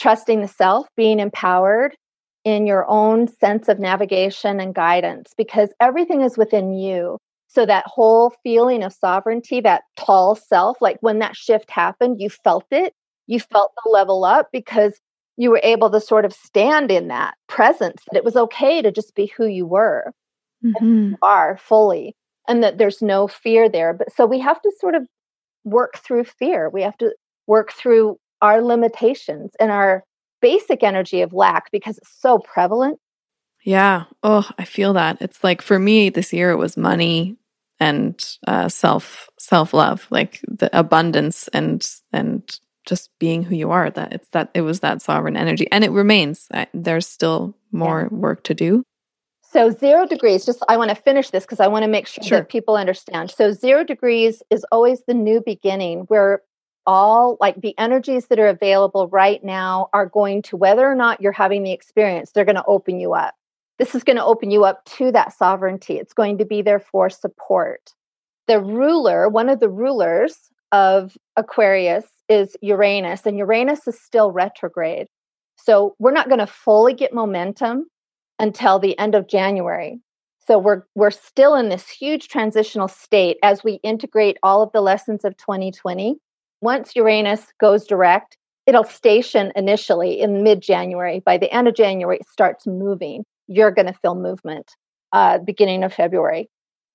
trusting 0.00 0.40
the 0.40 0.48
self, 0.48 0.88
being 0.96 1.20
empowered, 1.20 1.96
in 2.44 2.66
your 2.66 2.88
own 2.88 3.28
sense 3.28 3.68
of 3.68 3.78
navigation 3.78 4.60
and 4.60 4.74
guidance 4.74 5.32
because 5.36 5.68
everything 5.80 6.22
is 6.22 6.38
within 6.38 6.72
you. 6.72 7.18
So 7.48 7.66
that 7.66 7.86
whole 7.86 8.32
feeling 8.42 8.82
of 8.82 8.92
sovereignty, 8.92 9.60
that 9.60 9.82
tall 9.96 10.34
self, 10.34 10.78
like 10.80 10.98
when 11.00 11.18
that 11.18 11.36
shift 11.36 11.70
happened, 11.70 12.20
you 12.20 12.30
felt 12.30 12.66
it. 12.70 12.94
You 13.28 13.38
felt 13.38 13.72
the 13.84 13.90
level 13.90 14.24
up 14.24 14.48
because 14.52 14.98
you 15.36 15.50
were 15.50 15.60
able 15.62 15.90
to 15.90 16.00
sort 16.00 16.24
of 16.24 16.32
stand 16.32 16.90
in 16.90 17.08
that 17.08 17.34
presence 17.46 18.02
that 18.10 18.18
it 18.18 18.24
was 18.24 18.34
okay 18.34 18.82
to 18.82 18.90
just 18.90 19.14
be 19.14 19.32
who 19.36 19.46
you 19.46 19.64
were 19.66 20.12
mm-hmm. 20.64 21.10
you 21.10 21.16
are 21.22 21.56
fully 21.56 22.16
and 22.48 22.64
that 22.64 22.78
there's 22.78 23.00
no 23.00 23.28
fear 23.28 23.68
there 23.68 23.94
but 23.94 24.12
so 24.12 24.26
we 24.26 24.40
have 24.40 24.60
to 24.60 24.72
sort 24.80 24.96
of 24.96 25.06
work 25.62 25.96
through 25.98 26.24
fear 26.24 26.68
we 26.68 26.82
have 26.82 26.96
to 26.98 27.14
work 27.46 27.72
through 27.72 28.18
our 28.40 28.62
limitations 28.62 29.52
and 29.58 29.70
our 29.70 30.04
basic 30.40 30.82
energy 30.82 31.22
of 31.22 31.32
lack 31.32 31.70
because 31.72 31.98
it's 31.98 32.20
so 32.20 32.38
prevalent. 32.38 32.98
Yeah. 33.64 34.04
Oh, 34.22 34.48
I 34.58 34.64
feel 34.64 34.92
that. 34.92 35.18
It's 35.20 35.42
like 35.42 35.62
for 35.62 35.78
me 35.78 36.10
this 36.10 36.32
year 36.32 36.50
it 36.50 36.56
was 36.56 36.76
money 36.76 37.36
and 37.80 38.24
uh, 38.46 38.68
self 38.68 39.28
self 39.38 39.72
love, 39.72 40.06
like 40.10 40.40
the 40.46 40.70
abundance 40.76 41.48
and 41.48 41.88
and 42.12 42.60
just 42.88 43.10
being 43.18 43.42
who 43.42 43.54
you 43.54 43.70
are. 43.70 43.90
That 43.90 44.12
it's 44.12 44.28
that 44.30 44.50
it 44.54 44.62
was 44.62 44.80
that 44.80 45.02
sovereign 45.02 45.36
energy, 45.36 45.70
and 45.70 45.84
it 45.84 45.90
remains. 45.90 46.48
There's 46.74 47.06
still 47.06 47.54
more 47.70 48.08
yeah. 48.10 48.16
work 48.16 48.42
to 48.44 48.54
do. 48.54 48.82
So 49.42 49.70
zero 49.70 50.06
degrees. 50.06 50.44
Just 50.44 50.62
I 50.68 50.76
want 50.76 50.90
to 50.90 50.96
finish 50.96 51.30
this 51.30 51.44
because 51.44 51.60
I 51.60 51.68
want 51.68 51.84
to 51.84 51.88
make 51.88 52.06
sure, 52.06 52.24
sure 52.24 52.38
that 52.38 52.48
people 52.48 52.76
understand. 52.76 53.30
So 53.30 53.52
zero 53.52 53.84
degrees 53.84 54.42
is 54.50 54.64
always 54.72 55.02
the 55.06 55.14
new 55.14 55.40
beginning, 55.40 56.00
where 56.08 56.42
all 56.88 57.36
like 57.38 57.60
the 57.60 57.78
energies 57.78 58.28
that 58.28 58.38
are 58.38 58.48
available 58.48 59.08
right 59.08 59.44
now 59.44 59.90
are 59.92 60.06
going 60.06 60.40
to 60.40 60.56
whether 60.56 60.90
or 60.90 60.94
not 60.94 61.20
you're 61.20 61.32
having 61.32 61.62
the 61.62 61.72
experience 61.72 62.30
they're 62.30 62.46
going 62.46 62.56
to 62.56 62.64
open 62.66 62.98
you 62.98 63.12
up 63.12 63.34
this 63.78 63.94
is 63.94 64.02
going 64.02 64.16
to 64.16 64.24
open 64.24 64.50
you 64.50 64.64
up 64.64 64.82
to 64.86 65.12
that 65.12 65.30
sovereignty 65.34 65.98
it's 65.98 66.14
going 66.14 66.38
to 66.38 66.46
be 66.46 66.62
there 66.62 66.80
for 66.80 67.10
support 67.10 67.92
the 68.46 68.58
ruler 68.58 69.28
one 69.28 69.50
of 69.50 69.60
the 69.60 69.68
rulers 69.68 70.48
of 70.72 71.14
aquarius 71.36 72.06
is 72.28 72.56
uranus 72.60 73.26
and 73.26 73.38
uranus 73.38 73.86
is 73.86 74.00
still 74.00 74.32
retrograde 74.32 75.06
so 75.56 75.94
we're 75.98 76.12
not 76.12 76.28
going 76.28 76.38
to 76.38 76.46
fully 76.46 76.94
get 76.94 77.12
momentum 77.12 77.86
until 78.38 78.78
the 78.78 78.98
end 78.98 79.14
of 79.14 79.28
january 79.28 80.00
so 80.46 80.58
we're 80.58 80.82
we're 80.94 81.10
still 81.10 81.54
in 81.54 81.68
this 81.68 81.88
huge 81.88 82.28
transitional 82.28 82.88
state 82.88 83.36
as 83.42 83.64
we 83.64 83.74
integrate 83.82 84.36
all 84.42 84.62
of 84.62 84.72
the 84.72 84.80
lessons 84.80 85.24
of 85.24 85.36
2020 85.36 86.18
once 86.60 86.96
Uranus 86.96 87.46
goes 87.60 87.86
direct, 87.86 88.36
it'll 88.66 88.84
station 88.84 89.52
initially 89.54 90.20
in 90.20 90.42
mid 90.42 90.60
January. 90.60 91.20
By 91.20 91.38
the 91.38 91.52
end 91.52 91.68
of 91.68 91.74
January, 91.74 92.18
it 92.18 92.28
starts 92.28 92.66
moving. 92.66 93.24
You're 93.46 93.70
going 93.70 93.86
to 93.86 93.92
feel 93.92 94.14
movement 94.14 94.72
uh, 95.12 95.38
beginning 95.38 95.84
of 95.84 95.94
February. 95.94 96.48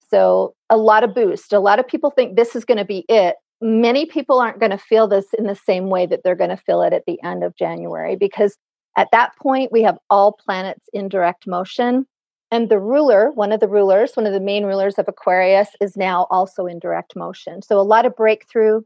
So, 0.09 0.53
a 0.69 0.77
lot 0.77 1.03
of 1.03 1.15
boost. 1.15 1.53
A 1.53 1.59
lot 1.59 1.79
of 1.79 1.87
people 1.87 2.11
think 2.11 2.35
this 2.35 2.55
is 2.55 2.65
going 2.65 2.77
to 2.77 2.85
be 2.85 3.05
it. 3.09 3.35
Many 3.63 4.05
people 4.05 4.39
aren't 4.39 4.59
going 4.59 4.71
to 4.71 4.77
feel 4.77 5.07
this 5.07 5.33
in 5.33 5.45
the 5.45 5.55
same 5.55 5.89
way 5.89 6.05
that 6.05 6.21
they're 6.23 6.35
going 6.35 6.49
to 6.49 6.57
feel 6.57 6.81
it 6.81 6.91
at 6.91 7.05
the 7.07 7.21
end 7.23 7.43
of 7.43 7.55
January 7.55 8.17
because 8.17 8.57
at 8.97 9.07
that 9.11 9.35
point, 9.37 9.71
we 9.71 9.81
have 9.83 9.97
all 10.09 10.33
planets 10.33 10.87
in 10.93 11.09
direct 11.09 11.47
motion. 11.47 12.05
And 12.51 12.69
the 12.69 12.79
ruler, 12.79 13.31
one 13.31 13.51
of 13.51 13.59
the 13.59 13.67
rulers, 13.67 14.11
one 14.15 14.27
of 14.27 14.33
the 14.33 14.39
main 14.39 14.65
rulers 14.65 14.99
of 14.99 15.07
Aquarius, 15.07 15.69
is 15.81 15.97
now 15.97 16.27
also 16.29 16.67
in 16.67 16.77
direct 16.77 17.15
motion. 17.15 17.61
So, 17.61 17.79
a 17.79 17.81
lot 17.81 18.05
of 18.05 18.15
breakthrough, 18.15 18.81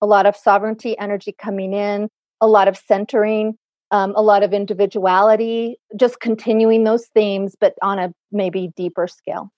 a 0.00 0.06
lot 0.06 0.24
of 0.24 0.36
sovereignty 0.36 0.96
energy 0.98 1.34
coming 1.38 1.74
in, 1.74 2.08
a 2.40 2.46
lot 2.46 2.68
of 2.68 2.76
centering, 2.76 3.58
um, 3.90 4.14
a 4.16 4.22
lot 4.22 4.42
of 4.42 4.54
individuality, 4.54 5.76
just 5.96 6.20
continuing 6.20 6.84
those 6.84 7.06
themes, 7.08 7.56
but 7.60 7.74
on 7.82 7.98
a 7.98 8.14
maybe 8.32 8.70
deeper 8.76 9.06
scale. 9.06 9.50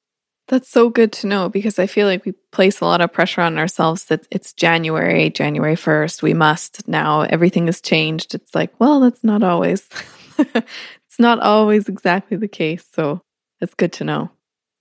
That's 0.53 0.69
so 0.69 0.91
good 0.91 1.13
to 1.13 1.27
know 1.27 1.49
because 1.49 1.79
I 1.79 1.87
feel 1.87 2.07
like 2.07 2.27
we 2.27 2.33
place 2.51 2.83
a 2.83 2.85
lot 2.85 3.01
of 3.01 3.11
pressure 3.11 3.41
on 3.41 3.57
ourselves 3.57 4.05
that 4.05 4.27
it's 4.31 4.53
January, 4.53 5.31
January 5.31 5.77
1st. 5.77 6.21
We 6.21 6.35
must 6.35 6.87
now, 6.87 7.23
everything 7.23 7.65
has 7.69 7.81
changed. 7.81 8.35
It's 8.35 8.55
like, 8.55 8.71
well, 8.79 9.01
that's 9.01 9.25
not 9.25 9.43
always, 9.43 9.89
it's 10.39 11.19
not 11.19 11.41
always 11.41 11.89
exactly 11.89 12.37
the 12.37 12.49
case. 12.49 12.85
So 12.93 13.23
it's 13.63 13.73
good 13.73 13.95
to 13.95 14.05
know. 14.05 14.31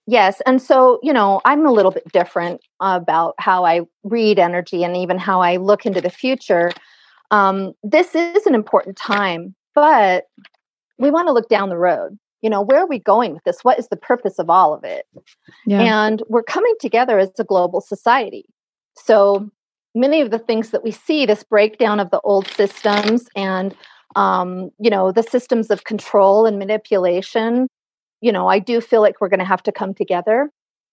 Yes. 0.08 0.42
And 0.46 0.62
so, 0.62 1.00
you 1.04 1.14
know, 1.14 1.40
I'm 1.46 1.66
a 1.66 1.72
little 1.72 1.92
bit 1.92 2.12
different 2.12 2.60
about 2.82 3.36
how 3.38 3.64
I 3.64 3.84
read 4.04 4.40
energy 4.40 4.84
and 4.84 4.98
even 4.98 5.18
how 5.18 5.40
I 5.40 5.56
look 5.56 5.86
into 5.86 6.02
the 6.02 6.10
future. 6.10 6.74
Um, 7.32 7.72
this 7.82 8.14
is 8.14 8.46
an 8.46 8.56
important 8.56 8.98
time, 8.98 9.56
but 9.74 10.26
we 10.98 11.12
want 11.12 11.30
to 11.30 11.32
look 11.32 11.48
down 11.48 11.70
the 11.70 11.78
road. 11.78 12.20
You 12.42 12.50
know, 12.50 12.62
where 12.62 12.80
are 12.80 12.88
we 12.88 13.00
going 13.00 13.34
with 13.34 13.44
this? 13.44 13.64
What 13.64 13.80
is 13.80 13.88
the 13.90 13.98
purpose 13.98 14.40
of 14.40 14.50
all 14.50 14.74
of 14.74 14.84
it? 14.84 15.06
Yeah. 15.66 15.82
And 15.82 16.24
we're 16.28 16.44
coming 16.44 16.76
together 16.80 17.20
as 17.20 17.30
a 17.38 17.44
global 17.44 17.82
society. 17.82 18.46
So 18.98 19.50
many 19.94 20.22
of 20.22 20.32
the 20.32 20.40
things 20.40 20.72
that 20.72 20.84
we 20.84 20.92
see, 20.92 21.26
this 21.26 21.44
breakdown 21.44 22.00
of 22.00 22.10
the 22.10 22.22
old 22.22 22.48
systems 22.48 23.28
and, 23.36 23.76
um, 24.16 24.72
you 24.80 24.90
know, 24.90 25.12
the 25.12 25.24
systems 25.24 25.70
of 25.70 25.84
control 25.84 26.46
and 26.46 26.58
manipulation 26.58 27.68
you 28.22 28.32
know, 28.32 28.48
I 28.48 28.60
do 28.60 28.80
feel 28.80 29.02
like 29.02 29.20
we're 29.20 29.30
going 29.30 29.40
to 29.40 29.46
have 29.46 29.64
to 29.64 29.72
come 29.72 29.94
together 29.94 30.50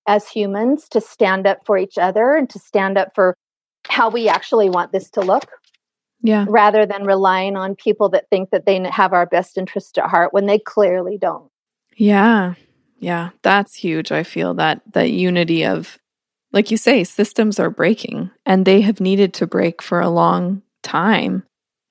as 0.06 0.26
humans 0.26 0.88
to 0.88 1.00
stand 1.00 1.46
up 1.46 1.60
for 1.66 1.76
each 1.76 1.98
other 1.98 2.34
and 2.34 2.48
to 2.50 2.58
stand 2.58 2.96
up 2.96 3.14
for 3.14 3.36
how 3.88 4.08
we 4.08 4.28
actually 4.28 4.70
want 4.70 4.92
this 4.92 5.10
to 5.10 5.20
look. 5.20 5.46
Yeah. 6.22 6.46
Rather 6.48 6.84
than 6.84 7.04
relying 7.04 7.56
on 7.56 7.76
people 7.76 8.08
that 8.10 8.28
think 8.28 8.50
that 8.50 8.66
they 8.66 8.82
have 8.90 9.12
our 9.12 9.26
best 9.26 9.56
interest 9.56 9.98
at 9.98 10.10
heart 10.10 10.32
when 10.32 10.46
they 10.46 10.58
clearly 10.58 11.16
don't. 11.16 11.50
Yeah. 11.96 12.54
Yeah, 13.00 13.30
that's 13.42 13.74
huge. 13.74 14.10
I 14.10 14.24
feel 14.24 14.54
that 14.54 14.82
that 14.92 15.10
unity 15.10 15.64
of 15.64 15.98
like 16.52 16.70
you 16.70 16.76
say 16.76 17.04
systems 17.04 17.60
are 17.60 17.70
breaking 17.70 18.30
and 18.46 18.64
they 18.64 18.80
have 18.80 19.00
needed 19.00 19.34
to 19.34 19.46
break 19.46 19.82
for 19.82 20.00
a 20.00 20.08
long 20.08 20.62
time 20.82 21.44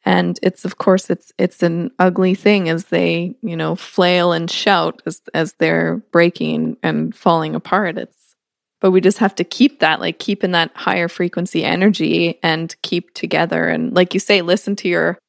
and 0.08 0.40
it's 0.42 0.66
of 0.66 0.78
course 0.78 1.10
it's 1.10 1.32
it's 1.38 1.62
an 1.62 1.92
ugly 2.00 2.34
thing 2.34 2.70
as 2.70 2.86
they 2.86 3.36
you 3.42 3.56
know 3.56 3.76
flail 3.76 4.32
and 4.32 4.50
shout 4.50 5.02
as 5.06 5.22
as 5.34 5.54
they're 5.54 5.98
breaking 6.12 6.78
and 6.82 7.16
falling 7.16 7.56
apart 7.56 7.98
it's 7.98 8.27
but 8.88 8.92
we 8.92 9.02
just 9.02 9.18
have 9.18 9.36
to 9.36 9.44
keep 9.44 9.82
that 9.82 10.00
like 10.00 10.18
keep 10.18 10.46
in 10.46 10.52
that 10.52 10.72
higher 10.74 11.10
frequency 11.10 11.62
energy 11.62 12.40
and 12.42 12.74
keep 12.84 13.14
together. 13.14 13.68
And 13.68 13.94
like 13.94 14.14
you 14.14 14.20
say 14.22 14.42
listen 14.42 14.78
to 14.78 14.88
your 14.88 15.20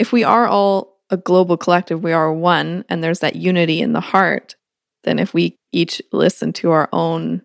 if 0.00 0.10
we 0.10 0.24
are 0.24 0.48
all 0.48 0.98
a 1.10 1.16
global 1.16 1.56
collective 1.56 2.02
we 2.02 2.10
are 2.10 2.32
one 2.32 2.84
and 2.88 3.04
there's 3.04 3.20
that 3.20 3.36
unity 3.36 3.80
in 3.80 3.92
the 3.92 4.00
heart 4.00 4.56
then 5.04 5.20
if 5.20 5.32
we 5.32 5.54
each 5.70 6.02
listen 6.10 6.52
to 6.54 6.72
our 6.72 6.88
own 6.92 7.42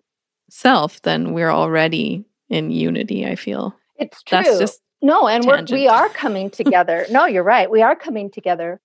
self 0.50 1.00
then 1.02 1.34
we're 1.34 1.52
already 1.52 2.24
in 2.48 2.72
unity 2.72 3.24
i 3.24 3.36
feel. 3.36 3.72
It's 3.94 4.24
true. 4.24 4.42
That's 4.42 4.58
just 4.58 4.80
no 5.00 5.28
and 5.28 5.44
we're, 5.44 5.62
we 5.70 5.86
are 5.86 6.08
coming 6.08 6.50
together. 6.50 7.06
No 7.12 7.26
you're 7.26 7.44
right. 7.44 7.70
We 7.70 7.82
are 7.82 7.94
coming 7.94 8.28
together. 8.28 8.80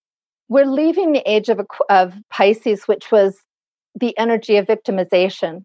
We're 0.49 0.67
leaving 0.67 1.13
the 1.13 1.23
age 1.27 1.49
of, 1.49 1.61
of 1.89 2.13
pisces 2.29 2.83
which 2.83 3.11
was 3.11 3.39
the 3.99 4.15
energy 4.19 4.57
of 4.57 4.67
victimization 4.67 5.63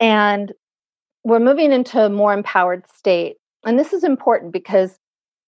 and 0.00 0.52
we're 1.24 1.40
moving 1.40 1.72
into 1.72 2.04
a 2.04 2.08
more 2.08 2.32
empowered 2.32 2.84
state. 2.90 3.36
And 3.64 3.78
this 3.78 3.92
is 3.92 4.04
important 4.04 4.52
because 4.52 4.98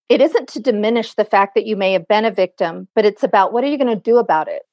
it 0.09 0.21
isn't 0.21 0.49
to 0.49 0.59
diminish 0.59 1.13
the 1.13 1.25
fact 1.25 1.55
that 1.55 1.65
you 1.65 1.75
may 1.75 1.93
have 1.93 2.07
been 2.07 2.25
a 2.25 2.31
victim, 2.31 2.87
but 2.95 3.05
it's 3.05 3.23
about 3.23 3.53
what 3.53 3.63
are 3.63 3.67
you 3.67 3.77
going 3.77 3.95
to 3.95 4.01
do 4.01 4.17
about 4.17 4.47
it? 4.47 4.63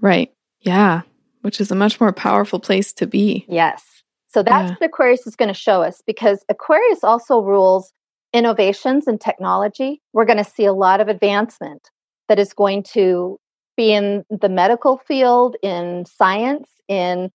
Right. 0.00 0.32
Yeah. 0.60 1.02
Which 1.40 1.60
is 1.60 1.70
a 1.70 1.74
much 1.74 2.00
more 2.00 2.12
powerful 2.12 2.60
place 2.60 2.92
to 2.94 3.06
be. 3.06 3.46
Yes. 3.48 3.82
So 4.28 4.42
that's 4.42 4.70
yeah. 4.70 4.76
what 4.78 4.86
Aquarius 4.86 5.26
is 5.26 5.36
going 5.36 5.48
to 5.48 5.54
show 5.54 5.82
us 5.82 6.02
because 6.06 6.44
Aquarius 6.48 7.02
also 7.02 7.40
rules 7.40 7.92
innovations 8.32 9.06
and 9.06 9.20
technology. 9.20 10.00
We're 10.12 10.24
going 10.24 10.42
to 10.42 10.44
see 10.44 10.64
a 10.64 10.72
lot 10.72 11.00
of 11.00 11.08
advancement 11.08 11.90
that 12.28 12.38
is 12.38 12.52
going 12.52 12.82
to 12.94 13.38
be 13.76 13.92
in 13.92 14.24
the 14.30 14.48
medical 14.48 14.98
field, 14.98 15.56
in 15.62 16.04
science, 16.06 16.68
in 16.88 17.30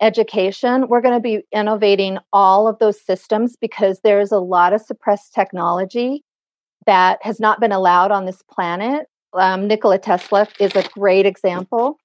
education, 0.00 0.88
we're 0.88 1.00
going 1.00 1.14
to 1.14 1.20
be 1.20 1.42
innovating 1.52 2.18
all 2.32 2.68
of 2.68 2.78
those 2.78 3.00
systems 3.00 3.56
because 3.60 4.00
there's 4.02 4.32
a 4.32 4.38
lot 4.38 4.72
of 4.72 4.80
suppressed 4.80 5.34
technology 5.34 6.24
that 6.86 7.18
has 7.22 7.40
not 7.40 7.60
been 7.60 7.72
allowed 7.72 8.10
on 8.10 8.24
this 8.24 8.42
planet. 8.50 9.06
Um, 9.34 9.66
Nikola 9.66 9.98
Tesla 9.98 10.48
is 10.58 10.74
a 10.74 10.88
great 10.94 11.26
example. 11.26 11.98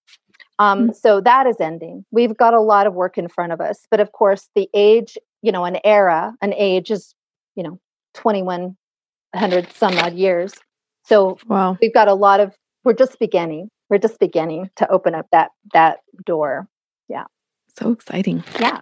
Um, 0.59 0.89
mm. 0.89 0.95
so 0.95 1.21
that 1.21 1.47
is 1.47 1.59
ending. 1.59 2.05
We've 2.11 2.35
got 2.35 2.53
a 2.53 2.61
lot 2.61 2.87
of 2.87 2.93
work 2.93 3.17
in 3.17 3.27
front 3.27 3.53
of 3.53 3.61
us. 3.61 3.87
But 3.89 3.99
of 3.99 4.11
course, 4.11 4.49
the 4.55 4.69
age, 4.73 5.17
you 5.41 5.51
know, 5.51 5.65
an 5.65 5.77
era, 5.83 6.35
an 6.41 6.53
age 6.53 6.91
is, 6.91 7.15
you 7.55 7.63
know, 7.63 7.79
2100 8.15 9.71
some 9.73 9.97
odd 9.97 10.13
years. 10.13 10.53
So 11.05 11.37
wow. 11.47 11.77
we've 11.81 11.93
got 11.93 12.07
a 12.07 12.13
lot 12.13 12.39
of, 12.39 12.55
we're 12.83 12.93
just 12.93 13.19
beginning. 13.19 13.69
We're 13.89 13.99
just 13.99 14.19
beginning 14.19 14.69
to 14.77 14.89
open 14.89 15.13
up 15.13 15.27
that 15.31 15.51
that 15.73 15.99
door. 16.25 16.67
Yeah. 17.07 17.25
So 17.78 17.91
exciting. 17.91 18.43
Yeah. 18.59 18.82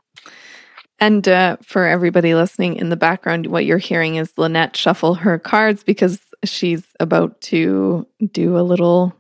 And 1.00 1.28
uh, 1.28 1.58
for 1.64 1.88
everybody 1.88 2.36
listening 2.36 2.76
in 2.76 2.89
the 2.89 2.96
background, 2.96 3.48
what 3.48 3.66
you're 3.66 3.80
hearing 3.80 4.16
is 4.16 4.34
Lynette 4.38 4.78
shuffle 4.78 5.16
her 5.16 5.39
cards 5.39 5.84
because 5.84 6.20
she's 6.44 6.84
about 7.00 7.42
to 7.42 8.06
do 8.32 8.58
a 8.58 8.62
little 8.62 9.16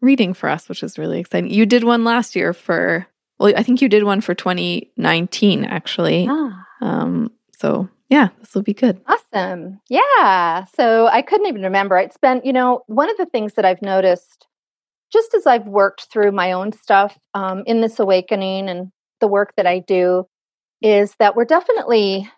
reading 0.00 0.32
for 0.32 0.48
us, 0.48 0.68
which 0.68 0.82
is 0.82 0.98
really 0.98 1.20
exciting. 1.20 1.50
You 1.50 1.66
did 1.66 1.84
one 1.84 2.04
last 2.04 2.34
year 2.34 2.52
for, 2.54 3.06
well, 3.38 3.52
I 3.56 3.62
think 3.62 3.82
you 3.82 3.88
did 3.88 4.04
one 4.04 4.20
for 4.20 4.34
2019, 4.34 5.64
actually. 5.64 6.26
Ah. 6.30 6.64
Um, 6.80 7.30
so 7.58 7.88
yeah, 8.08 8.28
this 8.40 8.54
will 8.54 8.62
be 8.62 8.74
good. 8.74 9.00
Awesome. 9.06 9.80
Yeah. 9.88 10.64
So 10.74 11.08
I 11.08 11.22
couldn't 11.22 11.46
even 11.46 11.62
remember. 11.62 11.98
It's 11.98 12.16
been, 12.16 12.40
you 12.44 12.52
know, 12.52 12.84
one 12.86 13.10
of 13.10 13.16
the 13.18 13.26
things 13.26 13.54
that 13.54 13.64
I've 13.64 13.82
noticed 13.82 14.46
just 15.12 15.34
as 15.34 15.46
I've 15.46 15.66
worked 15.66 16.06
through 16.10 16.32
my 16.32 16.52
own 16.52 16.72
stuff 16.72 17.18
um, 17.34 17.62
in 17.66 17.80
this 17.80 17.98
awakening 17.98 18.68
and 18.68 18.90
the 19.20 19.28
work 19.28 19.54
that 19.56 19.66
I 19.66 19.80
do 19.80 20.26
is 20.82 21.14
that 21.18 21.36
we're 21.36 21.44
definitely 21.44 22.30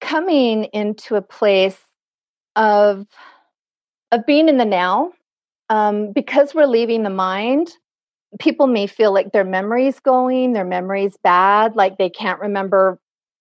coming 0.00 0.64
into 0.64 1.16
a 1.16 1.22
place 1.22 1.78
of 2.56 3.06
of 4.12 4.26
being 4.26 4.48
in 4.48 4.58
the 4.58 4.64
now 4.64 5.12
um, 5.68 6.12
because 6.12 6.54
we're 6.54 6.66
leaving 6.66 7.02
the 7.02 7.10
mind 7.10 7.70
people 8.38 8.66
may 8.66 8.86
feel 8.86 9.12
like 9.12 9.32
their 9.32 9.44
memory's 9.44 10.00
going 10.00 10.52
their 10.52 10.64
memory's 10.64 11.16
bad 11.22 11.74
like 11.76 11.98
they 11.98 12.10
can't 12.10 12.40
remember 12.40 12.98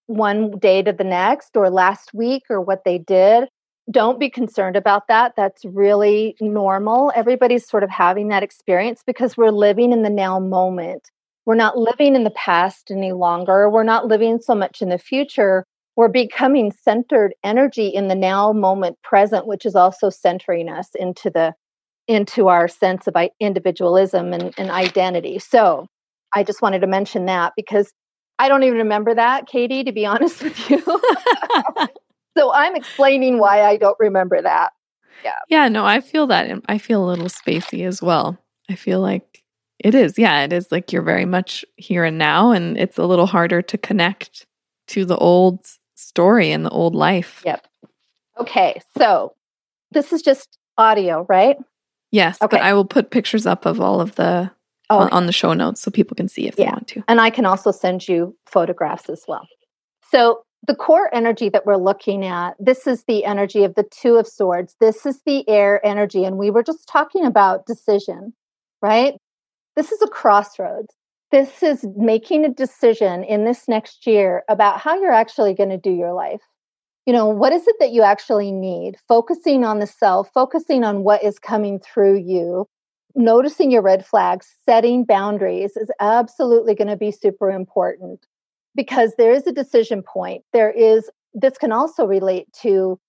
one 0.09 0.57
day 0.57 0.81
to 0.81 0.91
the 0.91 1.03
next 1.03 1.55
or 1.55 1.69
last 1.69 2.15
week 2.15 2.43
or 2.49 2.59
what 2.59 2.83
they 2.83 2.97
did. 2.97 3.47
Don't 3.91 4.19
be 4.19 4.29
concerned 4.29 4.75
about 4.75 5.07
that 5.07 5.33
that's 5.37 5.63
really 5.65 6.35
normal. 6.41 7.11
Everybody's 7.15 7.67
sort 7.67 7.83
of 7.83 7.91
having 7.91 8.29
that 8.29 8.41
experience 8.41 9.03
because 9.05 9.37
we're 9.37 9.51
living 9.51 9.91
in 9.91 10.01
the 10.01 10.09
now 10.09 10.39
moment 10.39 11.11
we're 11.45 11.55
not 11.55 11.77
living 11.77 12.15
in 12.15 12.23
the 12.23 12.31
past 12.31 12.91
any 12.91 13.11
longer. 13.11 13.69
We're 13.69 13.83
not 13.83 14.07
living 14.07 14.39
so 14.39 14.55
much 14.55 14.81
in 14.81 14.89
the 14.89 14.97
future. 14.97 15.65
We're 15.95 16.07
becoming 16.07 16.71
centered 16.71 17.33
energy 17.43 17.87
in 17.87 18.07
the 18.07 18.15
now 18.15 18.53
moment 18.53 18.97
present, 19.03 19.47
which 19.47 19.65
is 19.65 19.75
also 19.75 20.09
centering 20.09 20.69
us 20.69 20.89
into 20.95 21.29
the 21.29 21.53
into 22.07 22.47
our 22.47 22.67
sense 22.67 23.05
of 23.05 23.15
individualism 23.39 24.33
and, 24.33 24.53
and 24.57 24.71
identity. 24.71 25.37
So 25.37 25.85
I 26.33 26.43
just 26.43 26.61
wanted 26.61 26.79
to 26.79 26.87
mention 26.87 27.25
that 27.27 27.53
because 27.55 27.91
I 28.39 28.47
don't 28.47 28.63
even 28.63 28.79
remember 28.79 29.13
that, 29.13 29.47
Katie, 29.47 29.83
to 29.83 29.91
be 29.91 30.05
honest 30.07 30.41
with 30.41 30.69
you. 30.69 30.81
so 32.37 32.51
I'm 32.51 32.75
explaining 32.75 33.37
why 33.37 33.61
I 33.61 33.77
don't 33.77 33.97
remember 33.99 34.41
that. 34.41 34.71
Yeah. 35.23 35.35
Yeah, 35.49 35.67
no, 35.67 35.85
I 35.85 36.01
feel 36.01 36.27
that. 36.27 36.49
I 36.67 36.77
feel 36.77 37.03
a 37.03 37.09
little 37.09 37.27
spacey 37.27 37.85
as 37.85 38.01
well. 38.01 38.37
I 38.69 38.75
feel 38.75 39.01
like 39.01 39.38
it 39.79 39.95
is. 39.95 40.17
Yeah, 40.17 40.43
it 40.43 40.53
is 40.53 40.71
like 40.71 40.91
you're 40.91 41.01
very 41.01 41.25
much 41.25 41.63
here 41.77 42.03
and 42.03 42.17
now, 42.17 42.51
and 42.51 42.77
it's 42.77 42.97
a 42.97 43.05
little 43.05 43.25
harder 43.25 43.61
to 43.61 43.77
connect 43.77 44.45
to 44.87 45.05
the 45.05 45.17
old 45.17 45.65
story 45.95 46.51
and 46.51 46.65
the 46.65 46.69
old 46.69 46.95
life. 46.95 47.41
Yep. 47.45 47.65
Okay, 48.39 48.81
so 48.97 49.33
this 49.91 50.13
is 50.13 50.21
just 50.21 50.57
audio, 50.77 51.25
right? 51.29 51.57
Yes, 52.11 52.41
okay. 52.41 52.57
but 52.57 52.63
I 52.63 52.73
will 52.73 52.85
put 52.85 53.11
pictures 53.11 53.45
up 53.45 53.65
of 53.65 53.79
all 53.79 54.01
of 54.01 54.15
the 54.15 54.51
oh, 54.89 55.03
okay. 55.03 55.15
on 55.15 55.25
the 55.25 55.31
show 55.31 55.53
notes 55.53 55.81
so 55.81 55.91
people 55.91 56.15
can 56.15 56.27
see 56.27 56.47
if 56.47 56.57
yeah. 56.57 56.65
they 56.65 56.71
want 56.71 56.87
to. 56.89 57.03
And 57.07 57.21
I 57.21 57.29
can 57.29 57.45
also 57.45 57.71
send 57.71 58.07
you 58.07 58.35
photographs 58.45 59.09
as 59.09 59.23
well. 59.27 59.47
So 60.11 60.41
the 60.67 60.75
core 60.75 61.13
energy 61.13 61.49
that 61.49 61.65
we're 61.65 61.77
looking 61.77 62.25
at, 62.25 62.55
this 62.59 62.87
is 62.87 63.03
the 63.03 63.25
energy 63.25 63.63
of 63.63 63.75
the 63.75 63.83
Two 63.91 64.15
of 64.15 64.27
Swords. 64.27 64.75
This 64.79 65.05
is 65.05 65.21
the 65.25 65.47
air 65.47 65.85
energy. 65.85 66.25
And 66.25 66.37
we 66.37 66.49
were 66.49 66.63
just 66.63 66.87
talking 66.87 67.25
about 67.25 67.65
decision, 67.65 68.33
right? 68.81 69.15
This 69.75 69.91
is 69.91 70.01
a 70.01 70.07
crossroads. 70.07 70.93
This 71.31 71.61
is 71.61 71.85
making 71.95 72.43
a 72.43 72.49
decision 72.49 73.23
in 73.23 73.45
this 73.45 73.67
next 73.67 74.07
year 74.07 74.43
about 74.49 74.79
how 74.79 74.99
you're 74.99 75.11
actually 75.11 75.53
going 75.53 75.69
to 75.69 75.77
do 75.77 75.91
your 75.91 76.13
life. 76.13 76.41
You 77.05 77.13
know, 77.13 77.27
what 77.27 77.53
is 77.53 77.67
it 77.67 77.75
that 77.79 77.91
you 77.91 78.01
actually 78.01 78.51
need? 78.51 78.95
Focusing 79.07 79.63
on 79.63 79.79
the 79.79 79.87
self, 79.87 80.29
focusing 80.33 80.83
on 80.83 81.03
what 81.03 81.23
is 81.23 81.39
coming 81.39 81.79
through 81.79 82.19
you, 82.19 82.67
noticing 83.15 83.71
your 83.71 83.81
red 83.81 84.05
flags, 84.05 84.47
setting 84.67 85.05
boundaries 85.05 85.75
is 85.75 85.89
absolutely 85.99 86.75
going 86.75 86.87
to 86.87 86.97
be 86.97 87.11
super 87.11 87.51
important 87.51 88.25
because 88.75 89.13
there 89.17 89.31
is 89.31 89.47
a 89.47 89.51
decision 89.51 90.03
point. 90.03 90.43
There 90.53 90.71
is, 90.71 91.09
this 91.33 91.57
can 91.57 91.71
also 91.71 92.05
relate 92.05 92.51
to 92.61 92.99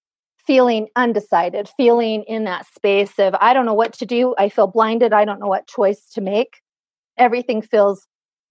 feeling 0.51 0.89
undecided, 0.97 1.71
feeling 1.77 2.25
in 2.27 2.43
that 2.43 2.67
space 2.75 3.21
of, 3.21 3.37
I 3.41 3.55
don't 3.55 3.67
know 3.67 3.73
what 3.73 3.93
to 3.93 4.05
do. 4.05 4.35
I 4.37 4.49
feel 4.49 4.67
blinded. 4.67 5.13
I 5.13 5.25
don't 5.25 5.39
know 5.39 5.47
what 5.47 5.69
choice 5.69 6.11
to 6.15 6.21
make. 6.21 6.57
Everything 7.17 7.63
feels 7.63 8.05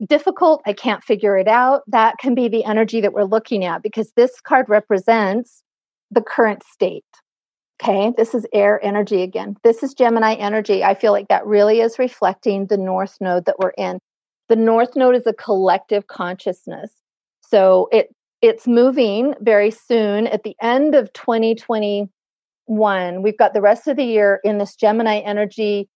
difficult. 0.08 0.62
I 0.66 0.72
can't 0.72 1.04
figure 1.04 1.38
it 1.38 1.50
out. 1.50 1.82
That 1.88 2.16
can 2.18 2.36
be 2.36 2.48
the 2.48 2.64
energy 2.64 3.02
that 3.02 3.12
we're 3.12 3.26
looking 3.26 3.66
at 3.66 3.84
because 3.84 4.14
this 4.16 4.40
card 4.40 4.70
represents 4.70 5.62
the 6.10 6.22
current 6.22 6.64
state. 6.72 7.04
Okay, 7.84 8.14
this 8.16 8.34
is 8.34 8.48
air 8.54 8.80
energy 8.82 9.22
again. 9.22 9.58
This 9.66 9.84
is 9.84 9.94
Gemini 9.94 10.36
energy. 10.36 10.86
I 10.86 10.96
feel 10.96 11.12
like 11.12 11.28
that 11.28 11.46
really 11.46 11.82
is 11.82 12.00
reflecting 12.00 12.68
the 12.68 12.78
North 12.78 13.18
Node 13.20 13.44
that 13.44 13.60
we're 13.60 13.74
in. 13.78 14.00
The 14.48 14.56
North 14.56 14.96
Node 14.96 15.18
is 15.18 15.28
a 15.28 15.34
collective 15.34 16.08
consciousness. 16.08 16.94
So 17.42 17.90
it 17.92 18.08
it's 18.42 18.68
moving 18.68 19.36
very 19.42 19.72
soon. 19.72 20.28
At 20.28 20.44
the 20.44 20.56
end 20.62 20.96
of 20.96 21.12
2021 21.14 23.22
we've 23.22 23.38
got 23.38 23.54
the 23.54 23.62
rest 23.62 23.88
of 23.88 23.98
the 23.98 24.04
year 24.04 24.40
in 24.44 24.58
this 24.58 24.76
gemini 24.76 25.20
energy 25.20 25.90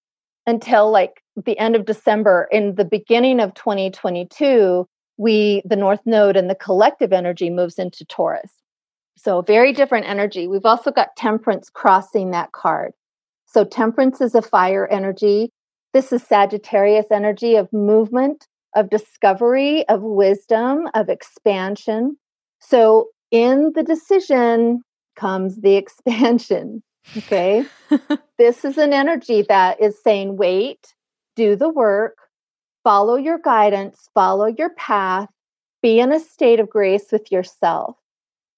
until 0.46 0.92
like 0.92 1.22
the 1.36 1.58
end 1.58 1.76
of 1.76 1.86
december. 1.86 2.48
In 2.52 2.76
the 2.76 2.86
beginning 2.86 3.40
of 3.40 3.54
2022 3.54 4.88
we 5.18 5.62
the 5.66 5.76
north 5.76 6.02
node 6.06 6.36
and 6.36 6.50
the 6.50 6.56
collective 6.56 7.14
energy 7.14 7.50
moves 7.50 7.80
into 7.80 8.06
taurus. 8.06 8.52
So 9.16 9.42
very 9.42 9.72
different 9.72 10.08
energy. 10.08 10.48
We've 10.48 10.66
also 10.66 10.92
got 10.92 11.16
temperance 11.16 11.70
crossing 11.70 12.32
that 12.32 12.52
card. 12.52 12.92
So 13.46 13.64
temperance 13.64 14.20
is 14.20 14.36
a 14.36 14.42
fire 14.42 14.88
energy. 14.88 15.52
This 15.94 16.12
is 16.12 16.24
sagittarius 16.24 17.06
energy 17.12 17.56
of 17.56 17.72
movement 17.72 18.48
of 18.76 18.90
discovery 18.90 19.88
of 19.88 20.02
wisdom 20.02 20.90
of 20.96 21.08
expansion 21.08 22.18
so 22.68 23.10
in 23.32 23.72
the 23.76 23.84
decision 23.84 24.82
comes 25.16 25.62
the 25.62 25.76
expansion. 25.76 26.84
Okay. 27.16 27.66
this 28.40 28.64
is 28.64 28.78
an 28.78 28.94
energy 28.94 29.44
that 29.50 29.80
is 29.80 30.02
saying, 30.02 30.38
wait, 30.38 30.96
do 31.36 31.56
the 31.56 31.70
work, 31.70 32.18
follow 32.84 33.18
your 33.18 33.38
guidance, 33.38 34.10
follow 34.14 34.46
your 34.46 34.70
path, 34.72 35.30
be 35.82 36.00
in 36.00 36.12
a 36.12 36.20
state 36.20 36.60
of 36.60 36.70
grace 36.70 37.12
with 37.12 37.32
yourself. 37.32 37.98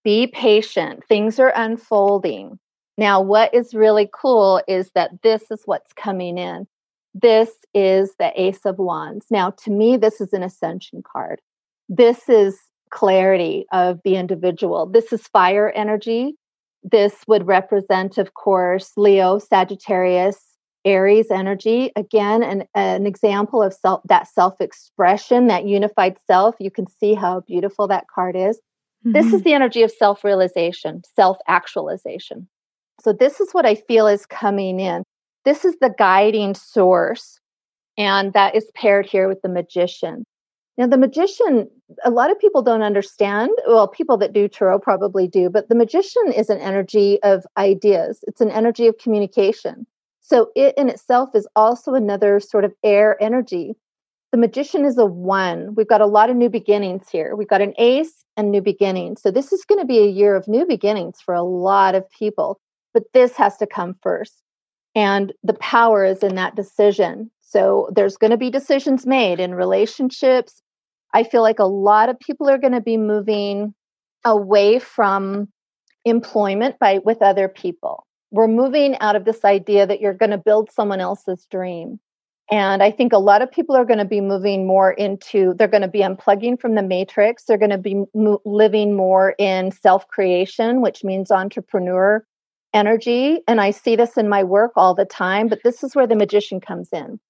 Be 0.03 0.28
patient. 0.28 1.03
Things 1.10 1.39
are 1.39 1.51
unfolding. 1.56 2.60
Now, 2.97 3.20
what 3.20 3.53
is 3.53 3.74
really 3.74 4.08
cool 4.14 4.62
is 4.68 4.91
that 4.93 5.24
this 5.24 5.43
is 5.49 5.64
what's 5.66 5.91
coming 5.93 6.38
in. 6.38 6.68
This 7.14 7.49
is 7.74 8.14
the 8.20 8.32
Ace 8.39 8.66
of 8.66 8.78
Wands. 8.78 9.26
Now, 9.32 9.49
to 9.64 9.72
me, 9.72 9.97
this 9.97 10.22
is 10.22 10.34
an 10.34 10.43
ascension 10.43 11.01
card. 11.01 11.41
This 11.89 12.30
is 12.30 12.58
clarity 12.96 13.66
of 13.74 14.00
the 14.06 14.16
individual. 14.16 14.86
This 14.86 15.12
is 15.12 15.28
fire 15.28 15.70
energy. 15.76 16.36
This 16.82 17.14
would 17.28 17.46
represent, 17.46 18.18
of 18.18 18.34
course, 18.34 18.91
Leo, 18.96 19.38
Sagittarius, 19.38 20.39
Aries 20.86 21.30
energy. 21.30 21.91
Again, 21.98 22.41
an, 22.41 22.64
an 22.74 23.06
example 23.06 23.62
of 23.62 23.74
self, 23.74 24.02
that 24.06 24.28
self 24.28 24.62
expression, 24.62 25.48
that 25.48 25.68
unified 25.68 26.16
self. 26.26 26.56
You 26.60 26.72
can 26.72 26.88
see 26.88 27.16
how 27.16 27.41
beautiful 27.41 27.88
that 27.89 28.06
card 28.14 28.36
is. 28.38 28.58
Mm-hmm. 28.58 29.12
This 29.12 29.26
is 29.26 29.34
mm-hmm. 29.34 29.43
the 29.43 29.54
energy 29.54 29.84
of 29.84 29.91
self 29.91 30.24
realization, 30.24 31.02
self 31.16 31.38
actualization. 31.48 32.48
So, 33.02 33.12
this 33.12 33.41
is 33.41 33.52
what 33.52 33.66
I 33.66 33.76
feel 33.76 34.08
is 34.08 34.26
coming 34.26 34.80
in. 34.80 35.04
This 35.43 35.66
is 35.66 35.76
the 35.82 35.93
guiding 35.98 36.54
source, 36.54 37.39
and 37.98 38.32
that 38.34 38.56
is 38.56 38.72
paired 38.74 39.06
here 39.06 39.28
with 39.28 39.41
the 39.41 39.50
magician. 39.50 40.24
Now, 40.78 40.88
the 40.88 40.97
magician, 40.97 41.69
a 42.03 42.09
lot 42.09 42.32
of 42.32 42.39
people 42.39 42.61
don't 42.61 42.82
understand. 42.82 43.51
Well, 43.65 43.88
people 43.88 44.17
that 44.17 44.34
do 44.34 44.47
tarot 44.47 44.80
probably 44.80 45.28
do, 45.28 45.49
but 45.49 45.69
the 45.69 45.76
magician 45.76 46.34
is 46.36 46.49
an 46.49 46.59
energy 46.59 47.21
of 47.23 47.45
ideas, 47.57 48.19
it's 48.28 48.41
an 48.41 48.51
energy 48.51 48.88
of 48.88 48.97
communication. 48.97 49.88
So, 50.19 50.49
it 50.55 50.73
in 50.76 50.89
itself 50.89 51.30
is 51.34 51.47
also 51.55 51.93
another 51.93 52.39
sort 52.39 52.65
of 52.65 52.73
air 52.84 53.21
energy. 53.21 53.76
The 54.32 54.38
magician 54.38 54.84
is 54.84 54.97
a 54.97 55.05
one. 55.05 55.76
We've 55.76 55.88
got 55.88 56.01
a 56.01 56.07
lot 56.07 56.30
of 56.30 56.36
new 56.36 56.49
beginnings 56.49 57.07
here. 57.09 57.36
We've 57.36 57.47
got 57.47 57.61
an 57.61 57.73
ace 57.78 58.26
and 58.36 58.51
new 58.51 58.61
beginnings. 58.61 59.21
So, 59.21 59.32
this 59.32 59.53
is 59.53 59.63
going 59.63 59.80
to 59.80 59.88
be 59.88 59.99
a 59.99 60.07
year 60.07 60.36
of 60.36 60.47
new 60.47 60.65
beginnings 60.65 61.21
for 61.21 61.34
a 61.34 61.43
lot 61.43 61.95
of 61.95 62.09
people, 62.09 62.59
but 62.93 63.03
this 63.13 63.34
has 63.38 63.55
to 63.57 63.67
come 63.67 63.95
first. 64.01 64.41
And 64.93 65.32
the 65.43 65.53
power 65.53 66.03
is 66.03 66.23
in 66.23 66.36
that 66.36 66.55
decision. 66.55 67.32
So, 67.41 67.89
there's 67.95 68.17
going 68.17 68.32
to 68.32 68.38
be 68.38 68.49
decisions 68.49 69.05
made 69.05 69.39
in 69.39 69.55
relationships, 69.55 70.61
I 71.16 71.24
feel 71.24 71.41
like 71.41 71.59
a 71.59 71.63
lot 71.63 72.09
of 72.09 72.20
people 72.20 72.49
are 72.49 72.57
going 72.57 72.74
to 72.74 72.82
be 72.82 72.97
moving 72.97 73.74
away 74.26 74.80
from 74.80 75.47
employment 76.03 76.78
by 76.78 76.97
with 77.05 77.22
other 77.22 77.47
people. 77.47 78.05
We're 78.32 78.49
moving 78.49 78.97
out 78.99 79.16
of 79.16 79.24
this 79.24 79.45
idea 79.45 79.88
that 79.88 80.01
you're 80.01 80.13
going 80.13 80.32
to 80.32 80.38
build 80.38 80.74
someone 80.74 80.99
else's 80.99 81.47
dream. 81.49 82.01
And 82.51 82.84
I 82.84 82.91
think 82.91 83.13
a 83.13 83.18
lot 83.18 83.41
of 83.41 83.49
people 83.49 83.78
are 83.78 83.86
going 83.86 83.99
to 83.99 84.05
be 84.05 84.20
moving 84.20 84.68
more 84.68 84.91
into, 84.91 85.53
they're 85.57 85.70
going 85.70 85.84
to 85.84 85.88
be 85.88 86.01
unplugging 86.01 86.59
from 86.59 86.76
the 86.76 86.84
matrix. 86.84 87.45
They're 87.45 87.57
going 87.57 87.72
to 87.72 87.78
be 87.78 88.03
mo- 88.13 88.41
living 88.43 88.93
more 88.93 89.36
in 89.39 89.72
self 89.72 90.05
creation, 90.09 90.82
which 90.82 91.05
means 91.05 91.32
entrepreneur 91.32 92.26
energy. 92.74 93.39
And 93.47 93.61
I 93.61 93.72
see 93.72 93.95
this 93.95 94.18
in 94.18 94.28
my 94.28 94.43
work 94.43 94.74
all 94.76 94.93
the 94.93 95.05
time, 95.05 95.47
but 95.47 95.59
this 95.63 95.82
is 95.82 95.95
where 95.95 96.07
the 96.07 96.18
magician 96.18 96.59
comes 96.59 96.89
in. 96.91 97.22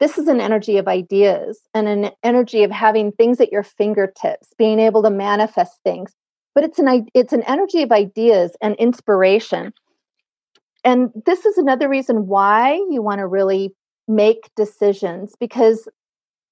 This 0.00 0.16
is 0.16 0.28
an 0.28 0.40
energy 0.40 0.78
of 0.78 0.86
ideas 0.86 1.60
and 1.74 1.88
an 1.88 2.10
energy 2.22 2.62
of 2.62 2.70
having 2.70 3.10
things 3.12 3.40
at 3.40 3.50
your 3.50 3.64
fingertips, 3.64 4.48
being 4.56 4.78
able 4.78 5.02
to 5.02 5.10
manifest 5.10 5.80
things. 5.82 6.12
But 6.54 6.64
it's 6.64 6.78
an 6.78 7.06
it's 7.14 7.32
an 7.32 7.42
energy 7.42 7.82
of 7.82 7.92
ideas 7.92 8.52
and 8.60 8.74
inspiration. 8.76 9.72
And 10.84 11.10
this 11.26 11.44
is 11.44 11.58
another 11.58 11.88
reason 11.88 12.26
why 12.26 12.74
you 12.90 13.02
want 13.02 13.18
to 13.18 13.26
really 13.26 13.74
make 14.06 14.50
decisions 14.56 15.34
because 15.38 15.88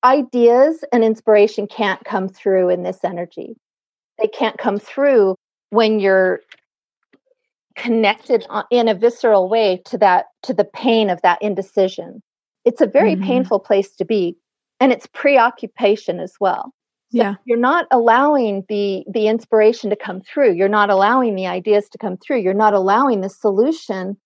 ideas 0.04 0.84
and 0.92 1.04
inspiration 1.04 1.66
can't 1.66 2.04
come 2.04 2.28
through 2.28 2.68
in 2.68 2.82
this 2.82 2.98
energy. 3.04 3.56
They 4.18 4.28
can't 4.28 4.58
come 4.58 4.78
through 4.78 5.36
when 5.70 6.00
you're 6.00 6.40
connected 7.76 8.46
uh, 8.50 8.62
in 8.70 8.88
a 8.88 8.94
visceral 8.94 9.48
way 9.48 9.82
to 9.86 9.98
that 9.98 10.26
to 10.42 10.54
the 10.54 10.64
pain 10.64 11.10
of 11.10 11.20
that 11.22 11.40
indecision 11.42 12.22
it's 12.66 12.82
a 12.82 12.86
very 12.86 13.14
mm-hmm. 13.14 13.24
painful 13.24 13.60
place 13.60 13.94
to 13.96 14.04
be 14.04 14.36
and 14.80 14.92
it's 14.92 15.06
preoccupation 15.06 16.20
as 16.20 16.34
well. 16.38 16.74
So 17.12 17.18
yeah. 17.18 17.34
you're 17.44 17.56
not 17.56 17.86
allowing 17.90 18.64
the 18.68 19.04
the 19.10 19.28
inspiration 19.28 19.88
to 19.90 19.96
come 19.96 20.20
through. 20.20 20.52
You're 20.52 20.68
not 20.68 20.90
allowing 20.90 21.36
the 21.36 21.46
ideas 21.46 21.88
to 21.90 21.98
come 21.98 22.18
through. 22.18 22.40
You're 22.40 22.52
not 22.52 22.74
allowing 22.74 23.20
the 23.20 23.30
solution 23.30 24.16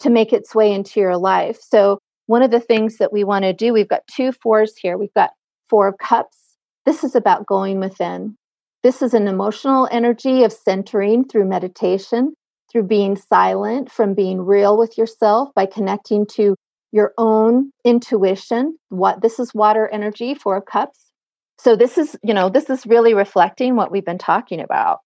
to 0.00 0.08
make 0.08 0.32
its 0.32 0.54
way 0.54 0.72
into 0.72 1.00
your 1.00 1.16
life. 1.16 1.58
So 1.60 1.98
one 2.26 2.42
of 2.42 2.52
the 2.52 2.60
things 2.60 2.98
that 2.98 3.12
we 3.12 3.24
want 3.24 3.42
to 3.42 3.52
do 3.52 3.72
we've 3.72 3.88
got 3.88 4.06
two 4.06 4.32
fours 4.32 4.76
here. 4.76 4.96
We've 4.96 5.12
got 5.14 5.30
four 5.68 5.88
of 5.88 5.98
cups. 5.98 6.38
This 6.86 7.02
is 7.02 7.16
about 7.16 7.46
going 7.46 7.80
within. 7.80 8.36
This 8.84 9.02
is 9.02 9.12
an 9.12 9.26
emotional 9.26 9.88
energy 9.90 10.44
of 10.44 10.52
centering 10.52 11.24
through 11.24 11.46
meditation 11.46 12.34
through 12.70 12.84
being 12.84 13.16
silent 13.16 13.90
from 13.90 14.14
being 14.14 14.42
real 14.42 14.76
with 14.78 14.96
yourself 14.98 15.48
by 15.54 15.66
connecting 15.66 16.26
to 16.26 16.54
your 16.92 17.12
own 17.18 17.70
intuition 17.84 18.76
what 18.88 19.20
this 19.20 19.38
is 19.38 19.54
water 19.54 19.88
energy 19.88 20.34
four 20.34 20.56
of 20.56 20.64
cups. 20.66 21.10
So 21.58 21.76
this 21.76 21.98
is 21.98 22.16
you 22.22 22.34
know 22.34 22.48
this 22.48 22.70
is 22.70 22.86
really 22.86 23.14
reflecting 23.14 23.76
what 23.76 23.90
we've 23.90 24.04
been 24.04 24.18
talking 24.18 24.60
about 24.60 25.00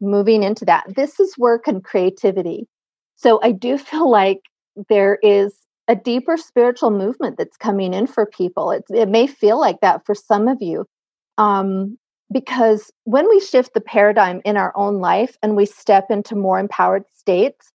moving 0.00 0.42
into 0.42 0.64
that. 0.64 0.84
This 0.94 1.20
is 1.20 1.36
work 1.38 1.68
and 1.68 1.84
creativity. 1.84 2.66
So 3.16 3.40
i 3.42 3.52
do 3.52 3.78
feel 3.90 4.10
like 4.10 4.40
there 4.88 5.18
is 5.22 5.54
a 5.88 5.96
deeper 5.96 6.36
spiritual 6.36 6.90
movement 6.90 7.36
that's 7.36 7.56
coming 7.56 7.92
in 7.92 8.06
for 8.06 8.24
people. 8.24 8.70
It, 8.70 8.84
it 8.90 9.08
may 9.08 9.26
feel 9.26 9.58
like 9.58 9.80
that 9.80 10.06
for 10.06 10.14
some 10.14 10.46
of 10.46 10.58
you 10.62 10.86
um, 11.36 11.98
because 12.32 12.92
when 13.04 13.28
we 13.28 13.40
shift 13.40 13.74
the 13.74 13.80
paradigm 13.80 14.40
in 14.44 14.56
our 14.56 14.72
own 14.76 15.00
life 15.00 15.36
and 15.42 15.56
we 15.56 15.66
step 15.66 16.06
into 16.10 16.36
more 16.36 16.60
empowered 16.60 17.04
states 17.12 17.72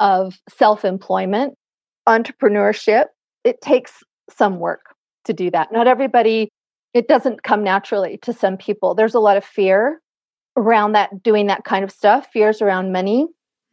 of 0.00 0.38
self-employment 0.48 1.57
entrepreneurship, 2.08 3.04
it 3.44 3.60
takes 3.60 4.02
some 4.30 4.58
work 4.58 4.94
to 5.24 5.32
do 5.32 5.50
that. 5.50 5.72
Not 5.72 5.86
everybody, 5.86 6.48
it 6.94 7.06
doesn't 7.06 7.42
come 7.42 7.62
naturally 7.62 8.18
to 8.22 8.32
some 8.32 8.56
people. 8.56 8.94
There's 8.94 9.14
a 9.14 9.20
lot 9.20 9.36
of 9.36 9.44
fear 9.44 10.00
around 10.56 10.92
that, 10.92 11.22
doing 11.22 11.46
that 11.46 11.64
kind 11.64 11.84
of 11.84 11.92
stuff, 11.92 12.28
fears 12.32 12.60
around 12.60 12.92
money. 12.92 13.26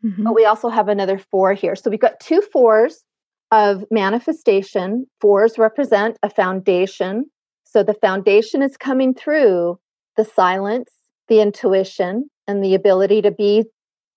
Mm-hmm. 0.04 0.24
But 0.24 0.36
we 0.36 0.46
also 0.46 0.70
have 0.70 0.88
another 0.88 1.18
four 1.18 1.54
here. 1.54 1.76
So 1.76 1.90
we've 1.90 2.00
got 2.00 2.20
two 2.20 2.42
fours 2.42 3.04
of 3.52 3.86
manifestation. 3.90 5.08
Fours 5.22 5.58
represent 5.58 6.18
a 6.22 6.30
foundation. 6.30 7.26
So 7.64 7.84
the 7.84 7.94
foundation 7.96 8.62
is 8.62 8.78
coming 8.78 9.14
through 9.14 9.80
the 10.18 10.26
silence, 10.26 10.92
the 11.28 11.42
intuition, 11.42 12.30
and 12.48 12.64
the 12.64 12.76
ability 12.76 13.22
to 13.24 13.32
be, 13.32 13.64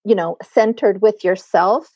you 0.04 0.14
know, 0.14 0.36
centered 0.42 1.00
with 1.00 1.24
yourself 1.24 1.88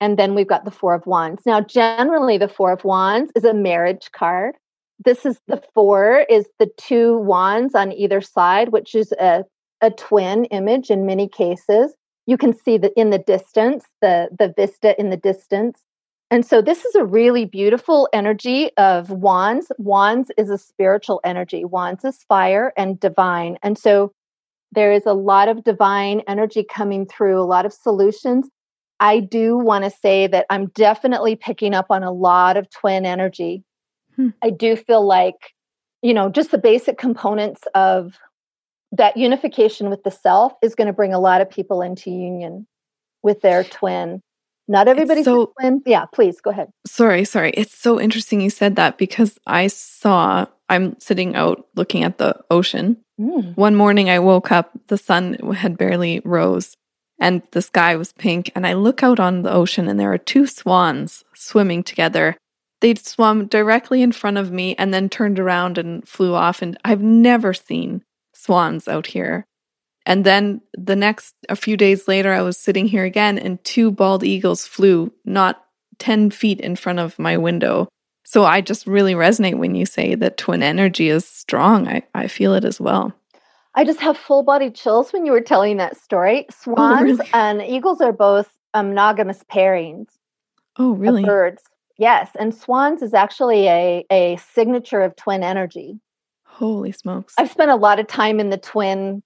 and 0.00 0.18
then 0.18 0.34
we've 0.34 0.48
got 0.48 0.64
the 0.64 0.70
Four 0.70 0.94
of 0.94 1.06
Wands. 1.06 1.42
Now, 1.44 1.60
generally, 1.60 2.38
the 2.38 2.48
Four 2.48 2.72
of 2.72 2.84
Wands 2.84 3.30
is 3.36 3.44
a 3.44 3.54
marriage 3.54 4.10
card. 4.12 4.54
This 5.02 5.24
is 5.24 5.40
the 5.46 5.62
four, 5.74 6.26
is 6.28 6.46
the 6.58 6.70
two 6.76 7.18
wands 7.18 7.74
on 7.74 7.92
either 7.92 8.20
side, 8.20 8.68
which 8.70 8.94
is 8.94 9.12
a, 9.12 9.44
a 9.80 9.90
twin 9.90 10.44
image 10.46 10.90
in 10.90 11.06
many 11.06 11.26
cases. 11.26 11.94
You 12.26 12.36
can 12.36 12.52
see 12.52 12.76
that 12.78 12.92
in 12.96 13.10
the 13.10 13.18
distance, 13.18 13.84
the, 14.02 14.28
the 14.38 14.52
vista 14.54 14.98
in 15.00 15.08
the 15.08 15.16
distance. 15.16 15.80
And 16.30 16.46
so 16.46 16.62
this 16.62 16.84
is 16.84 16.94
a 16.94 17.04
really 17.04 17.44
beautiful 17.44 18.08
energy 18.12 18.70
of 18.76 19.10
wands. 19.10 19.72
Wands 19.78 20.30
is 20.36 20.48
a 20.48 20.58
spiritual 20.58 21.20
energy. 21.24 21.64
Wands 21.64 22.04
is 22.04 22.22
fire 22.28 22.72
and 22.76 23.00
divine. 23.00 23.58
And 23.62 23.76
so 23.76 24.12
there 24.70 24.92
is 24.92 25.06
a 25.06 25.14
lot 25.14 25.48
of 25.48 25.64
divine 25.64 26.22
energy 26.28 26.62
coming 26.62 27.06
through, 27.06 27.40
a 27.40 27.42
lot 27.42 27.66
of 27.66 27.72
solutions. 27.72 28.48
I 29.00 29.20
do 29.20 29.56
want 29.56 29.84
to 29.84 29.90
say 29.90 30.26
that 30.26 30.46
I'm 30.50 30.66
definitely 30.68 31.34
picking 31.34 31.74
up 31.74 31.86
on 31.88 32.02
a 32.02 32.12
lot 32.12 32.58
of 32.58 32.68
twin 32.70 33.06
energy. 33.06 33.64
Hmm. 34.14 34.28
I 34.42 34.50
do 34.50 34.76
feel 34.76 35.04
like, 35.04 35.54
you 36.02 36.12
know, 36.12 36.28
just 36.28 36.50
the 36.50 36.58
basic 36.58 36.98
components 36.98 37.62
of 37.74 38.18
that 38.92 39.16
unification 39.16 39.88
with 39.88 40.02
the 40.02 40.10
self 40.10 40.52
is 40.62 40.74
going 40.74 40.86
to 40.86 40.92
bring 40.92 41.14
a 41.14 41.18
lot 41.18 41.40
of 41.40 41.48
people 41.48 41.80
into 41.80 42.10
union 42.10 42.66
with 43.22 43.40
their 43.40 43.64
twin. 43.64 44.22
Not 44.68 44.86
everybody's 44.86 45.24
so, 45.24 45.52
twin. 45.58 45.82
Yeah, 45.86 46.04
please 46.12 46.40
go 46.40 46.50
ahead. 46.50 46.68
Sorry, 46.86 47.24
sorry. 47.24 47.50
It's 47.54 47.76
so 47.76 48.00
interesting 48.00 48.40
you 48.40 48.50
said 48.50 48.76
that 48.76 48.98
because 48.98 49.38
I 49.46 49.66
saw, 49.68 50.46
I'm 50.68 50.98
sitting 51.00 51.34
out 51.34 51.66
looking 51.74 52.04
at 52.04 52.18
the 52.18 52.36
ocean. 52.50 52.96
Mm. 53.18 53.56
One 53.56 53.74
morning 53.74 54.10
I 54.10 54.18
woke 54.18 54.52
up, 54.52 54.70
the 54.88 54.98
sun 54.98 55.34
had 55.54 55.76
barely 55.76 56.20
rose 56.24 56.76
and 57.20 57.42
the 57.50 57.62
sky 57.62 57.94
was 57.96 58.12
pink. 58.12 58.50
And 58.54 58.66
I 58.66 58.72
look 58.72 59.02
out 59.02 59.20
on 59.20 59.42
the 59.42 59.52
ocean, 59.52 59.86
and 59.88 60.00
there 60.00 60.12
are 60.12 60.18
two 60.18 60.46
swans 60.46 61.24
swimming 61.34 61.82
together. 61.82 62.36
They'd 62.80 62.98
swum 62.98 63.46
directly 63.46 64.00
in 64.00 64.12
front 64.12 64.38
of 64.38 64.50
me 64.50 64.74
and 64.76 64.92
then 64.92 65.10
turned 65.10 65.38
around 65.38 65.76
and 65.76 66.06
flew 66.08 66.34
off. 66.34 66.62
And 66.62 66.78
I've 66.82 67.02
never 67.02 67.52
seen 67.52 68.02
swans 68.32 68.88
out 68.88 69.06
here. 69.06 69.44
And 70.06 70.24
then 70.24 70.62
the 70.72 70.96
next, 70.96 71.34
a 71.50 71.56
few 71.56 71.76
days 71.76 72.08
later, 72.08 72.32
I 72.32 72.40
was 72.40 72.56
sitting 72.56 72.88
here 72.88 73.04
again, 73.04 73.38
and 73.38 73.62
two 73.64 73.90
bald 73.90 74.24
eagles 74.24 74.66
flew 74.66 75.12
not 75.26 75.62
10 75.98 76.30
feet 76.30 76.58
in 76.58 76.74
front 76.74 76.98
of 76.98 77.18
my 77.18 77.36
window. 77.36 77.86
So 78.24 78.44
I 78.44 78.62
just 78.62 78.86
really 78.86 79.14
resonate 79.14 79.58
when 79.58 79.74
you 79.74 79.84
say 79.84 80.14
that 80.14 80.38
twin 80.38 80.62
energy 80.62 81.10
is 81.10 81.26
strong. 81.26 81.86
I, 81.86 82.02
I 82.14 82.28
feel 82.28 82.54
it 82.54 82.64
as 82.64 82.80
well. 82.80 83.12
I 83.74 83.84
just 83.84 84.00
have 84.00 84.16
full 84.16 84.42
body 84.42 84.70
chills 84.70 85.12
when 85.12 85.26
you 85.26 85.32
were 85.32 85.40
telling 85.40 85.76
that 85.76 85.96
story. 85.96 86.46
Swans 86.50 86.80
oh, 86.80 87.04
really? 87.04 87.30
and 87.32 87.62
eagles 87.62 88.00
are 88.00 88.12
both 88.12 88.50
monogamous 88.74 89.44
pairings. 89.44 90.06
Oh, 90.78 90.92
really? 90.92 91.24
birds. 91.24 91.62
Yes. 91.98 92.30
And 92.38 92.54
swans 92.54 93.02
is 93.02 93.14
actually 93.14 93.68
a, 93.68 94.04
a 94.10 94.36
signature 94.52 95.02
of 95.02 95.14
twin 95.16 95.42
energy. 95.42 96.00
Holy 96.44 96.92
smokes. 96.92 97.34
I've 97.38 97.50
spent 97.50 97.70
a 97.70 97.76
lot 97.76 98.00
of 98.00 98.06
time 98.06 98.40
in 98.40 98.50
the 98.50 98.58
twin 98.58 99.22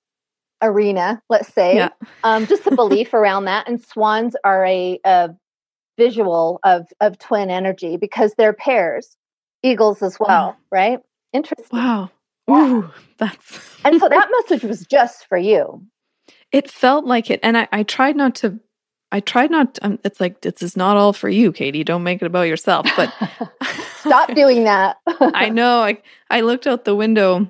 arena, 0.61 1.23
let's 1.29 1.53
say. 1.53 1.77
Yeah. 1.77 1.91
Um, 2.23 2.47
just 2.47 2.65
the 2.65 2.75
belief 2.75 3.15
around 3.15 3.47
that. 3.47 3.69
And 3.69 3.83
swans 3.83 4.37
are 4.45 4.65
a, 4.67 4.99
a 5.05 5.31
visual 5.97 6.61
of, 6.65 6.87
of 7.01 7.19
twin 7.19 7.51
energy 7.51 7.97
because 7.97 8.35
they're 8.37 8.53
pairs, 8.53 9.17
eagles 9.63 10.03
as 10.03 10.19
well, 10.19 10.29
wow. 10.29 10.57
right? 10.71 11.01
Interesting. 11.33 11.79
Wow. 11.79 12.11
Ooh, 12.51 12.91
that's 13.19 13.61
and 13.85 13.99
so 14.01 14.09
that 14.09 14.29
message 14.49 14.65
was 14.65 14.87
just 14.87 15.27
for 15.27 15.39
you. 15.39 15.85
It 16.53 16.71
felt 16.71 17.05
like 17.05 17.31
it, 17.31 17.41
and 17.43 17.57
I, 17.57 17.69
I 17.73 17.83
tried 17.83 18.17
not 18.17 18.35
to. 18.37 18.59
I 19.13 19.21
tried 19.21 19.51
not. 19.51 19.79
Um, 19.83 19.99
it's 20.05 20.21
like 20.21 20.41
this 20.41 20.63
is 20.63 20.77
not 20.77 20.97
all 20.97 21.13
for 21.13 21.29
you, 21.29 21.53
Katie. 21.53 21.85
Don't 21.85 22.03
make 22.03 22.21
it 22.23 22.27
about 22.27 22.43
yourself. 22.43 22.87
But 22.97 23.13
stop 23.97 24.35
doing 24.35 24.65
that. 24.65 24.99
I 25.07 25.49
know. 25.49 25.81
I 25.81 25.99
I 26.31 26.43
looked 26.43 26.67
out 26.67 26.85
the 26.85 26.95
window, 26.95 27.49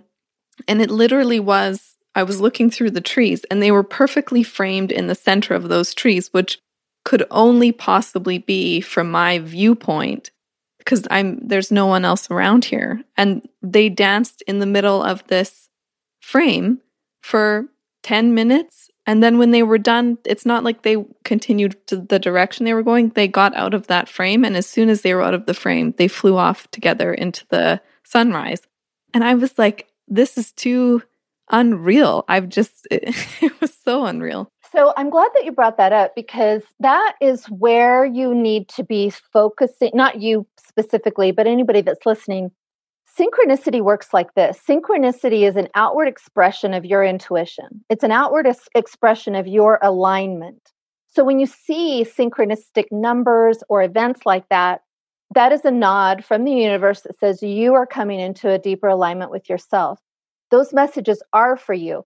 and 0.69 0.81
it 0.81 0.91
literally 0.91 1.41
was. 1.41 1.97
I 2.17 2.23
was 2.23 2.41
looking 2.41 2.71
through 2.71 2.93
the 2.93 3.01
trees, 3.01 3.45
and 3.51 3.61
they 3.61 3.73
were 3.73 3.83
perfectly 3.83 4.45
framed 4.45 4.93
in 4.93 5.09
the 5.09 5.17
center 5.17 5.55
of 5.55 5.69
those 5.69 5.95
trees, 5.95 6.33
which 6.33 6.61
could 7.05 7.27
only 7.31 7.73
possibly 7.73 8.39
be 8.39 8.81
from 8.81 9.11
my 9.11 9.41
viewpoint 9.41 10.31
because 10.85 11.07
I'm 11.11 11.47
there's 11.47 11.73
no 11.73 11.87
one 11.87 12.05
else 12.05 12.31
around 12.31 12.65
here. 12.65 13.03
And 13.17 13.49
they 13.63 13.89
danced 13.89 14.43
in 14.47 14.59
the 14.59 14.67
middle 14.67 15.03
of 15.03 15.27
this 15.29 15.69
frame 16.21 16.81
for 17.23 17.67
10 18.03 18.35
minutes. 18.35 18.91
And 19.07 19.23
then 19.23 19.39
when 19.39 19.51
they 19.51 19.63
were 19.63 19.79
done, 19.79 20.19
it's 20.25 20.47
not 20.47 20.65
like 20.65 20.83
they 20.83 20.97
continued 21.25 21.87
to 21.89 21.97
the 21.97 22.19
direction 22.19 22.65
they 22.65 22.75
were 22.75 22.83
going. 22.83 23.11
They 23.11 23.29
got 23.29 23.55
out 23.55 23.75
of 23.75 23.87
that 23.89 24.09
frame. 24.09 24.45
And 24.45 24.57
as 24.57 24.67
soon 24.67 24.89
as 24.89 25.03
they 25.03 25.15
were 25.15 25.23
out 25.23 25.35
of 25.35 25.47
the 25.47 25.55
frame, 25.55 25.95
they 25.97 26.09
flew 26.09 26.37
off 26.37 26.71
together 26.71 27.13
into 27.13 27.45
the 27.51 27.81
sunrise. 28.05 28.63
And 29.13 29.23
I 29.25 29.35
was 29.35 29.59
like, 29.59 29.89
this 30.09 30.39
is 30.39 30.53
too 30.53 31.03
unreal. 31.51 32.25
I've 32.29 32.49
just, 32.49 32.87
it, 32.91 33.03
it 33.43 33.61
was 33.61 33.75
so 33.75 34.07
unreal. 34.07 34.51
So 34.75 34.93
I'm 34.97 35.09
glad 35.09 35.31
that 35.35 35.45
you 35.45 35.53
brought 35.53 35.77
that 35.77 35.93
up 35.93 36.17
because 36.17 36.63
that 36.81 37.15
is 37.21 37.47
where 37.47 38.05
you 38.05 38.35
need 38.35 38.69
to 38.71 38.83
be 38.83 39.09
focusing, 39.11 39.93
not 39.95 40.21
you 40.21 40.49
specifically, 40.59 41.31
but 41.31 41.47
anybody 41.47 41.81
that's 41.81 42.05
listening. 42.05 42.51
Synchronicity 43.17 43.81
works 43.81 44.13
like 44.13 44.35
this 44.35 44.59
synchronicity 44.69 45.49
is 45.49 45.55
an 45.55 45.69
outward 45.77 46.09
expression 46.09 46.75
of 46.75 46.85
your 46.85 47.05
intuition, 47.05 47.85
it's 47.89 48.03
an 48.03 48.11
outward 48.11 48.49
es- 48.49 48.69
expression 48.75 49.37
of 49.37 49.47
your 49.47 49.79
alignment. 49.81 50.73
So 51.07 51.23
when 51.23 51.39
you 51.39 51.47
see 51.47 52.05
synchronistic 52.05 52.87
numbers 52.91 53.63
or 53.69 53.81
events 53.81 54.23
like 54.27 54.49
that, 54.49 54.81
that 55.37 55.53
is 55.53 55.65
a 55.65 55.71
nod 55.71 56.25
from 56.25 56.43
the 56.43 56.51
universe 56.51 57.03
that 57.03 57.21
says 57.21 57.45
you 57.45 57.75
are 57.75 57.87
coming 57.87 58.19
into 58.19 58.51
a 58.51 58.59
deeper 58.59 58.89
alignment 58.89 59.31
with 59.31 59.49
yourself. 59.49 60.01
Those 60.51 60.73
messages 60.73 61.23
are 61.33 61.57
for 61.57 61.75
you 61.75 62.05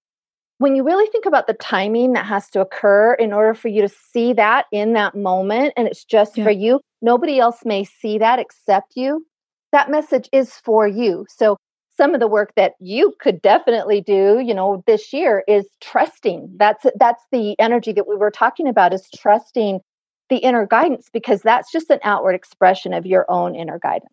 when 0.58 0.74
you 0.74 0.82
really 0.82 1.08
think 1.10 1.24
about 1.24 1.46
the 1.46 1.54
timing 1.54 2.12
that 2.12 2.26
has 2.26 2.50
to 2.50 2.60
occur 2.60 3.14
in 3.14 3.32
order 3.32 3.54
for 3.54 3.68
you 3.68 3.80
to 3.80 3.88
see 3.88 4.32
that 4.34 4.66
in 4.72 4.92
that 4.92 5.16
moment 5.16 5.72
and 5.76 5.88
it's 5.88 6.04
just 6.04 6.36
yeah. 6.36 6.44
for 6.44 6.50
you, 6.50 6.80
nobody 7.00 7.38
else 7.38 7.64
may 7.64 7.84
see 7.84 8.18
that 8.18 8.38
except 8.38 8.92
you. 8.96 9.24
That 9.72 9.90
message 9.90 10.28
is 10.32 10.52
for 10.52 10.86
you. 10.86 11.26
So, 11.28 11.56
some 11.96 12.14
of 12.14 12.20
the 12.20 12.28
work 12.28 12.52
that 12.54 12.74
you 12.78 13.12
could 13.20 13.42
definitely 13.42 14.00
do, 14.00 14.40
you 14.44 14.54
know, 14.54 14.84
this 14.86 15.12
year 15.12 15.42
is 15.48 15.66
trusting. 15.80 16.48
That's 16.56 16.86
that's 16.94 17.22
the 17.32 17.58
energy 17.58 17.92
that 17.92 18.06
we 18.06 18.14
were 18.14 18.30
talking 18.30 18.68
about 18.68 18.94
is 18.94 19.08
trusting 19.16 19.80
the 20.28 20.36
inner 20.36 20.64
guidance 20.64 21.08
because 21.12 21.42
that's 21.42 21.72
just 21.72 21.90
an 21.90 21.98
outward 22.04 22.34
expression 22.34 22.92
of 22.92 23.04
your 23.04 23.26
own 23.28 23.56
inner 23.56 23.80
guidance. 23.80 24.12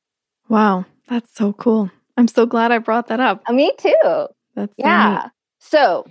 Wow, 0.50 0.86
that's 1.08 1.34
so 1.36 1.54
cool. 1.54 1.92
I'm 2.18 2.28
so 2.28 2.46
glad 2.46 2.72
I 2.72 2.80
brought 2.80 3.08
that 3.08 3.20
up. 3.20 3.44
Uh, 3.48 3.54
me 3.54 3.72
too. 3.78 4.28
That's 4.56 4.74
yeah. 4.78 5.30
So 5.60 6.06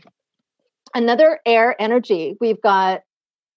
another 0.94 1.40
air 1.44 1.80
energy. 1.80 2.36
We've 2.40 2.60
got 2.60 3.02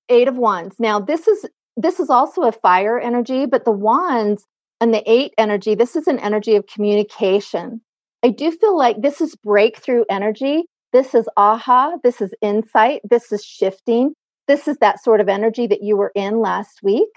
eight 0.10 0.28
of 0.28 0.36
wands. 0.36 0.76
Now 0.80 1.00
this 1.00 1.28
is 1.28 1.46
this 1.76 2.00
is 2.00 2.10
also 2.10 2.42
a 2.44 2.52
fire 2.52 3.00
energy 3.00 3.46
but 3.46 3.66
the 3.66 3.72
wands 3.72 4.46
and 4.82 4.94
the 4.94 5.04
eight 5.10 5.34
energy 5.38 5.76
this 5.76 5.96
is 5.96 6.08
an 6.08 6.20
energy 6.20 6.56
of 6.56 6.66
communication. 6.68 7.82
I 8.24 8.30
do 8.30 8.52
feel 8.52 8.78
like 8.78 9.02
this 9.02 9.22
is 9.22 9.36
breakthrough 9.36 10.04
energy. 10.10 10.64
This 10.92 11.14
is 11.14 11.30
aha. 11.38 11.94
This 12.04 12.22
is 12.22 12.34
insight. 12.42 13.02
This 13.08 13.32
is 13.32 13.44
shifting. 13.44 14.14
This 14.48 14.68
is 14.68 14.78
that 14.78 15.04
sort 15.04 15.22
of 15.22 15.30
energy 15.30 15.68
that 15.68 15.84
you 15.84 15.98
were 15.98 16.12
in 16.16 16.40
last 16.40 16.80
week 16.82 17.10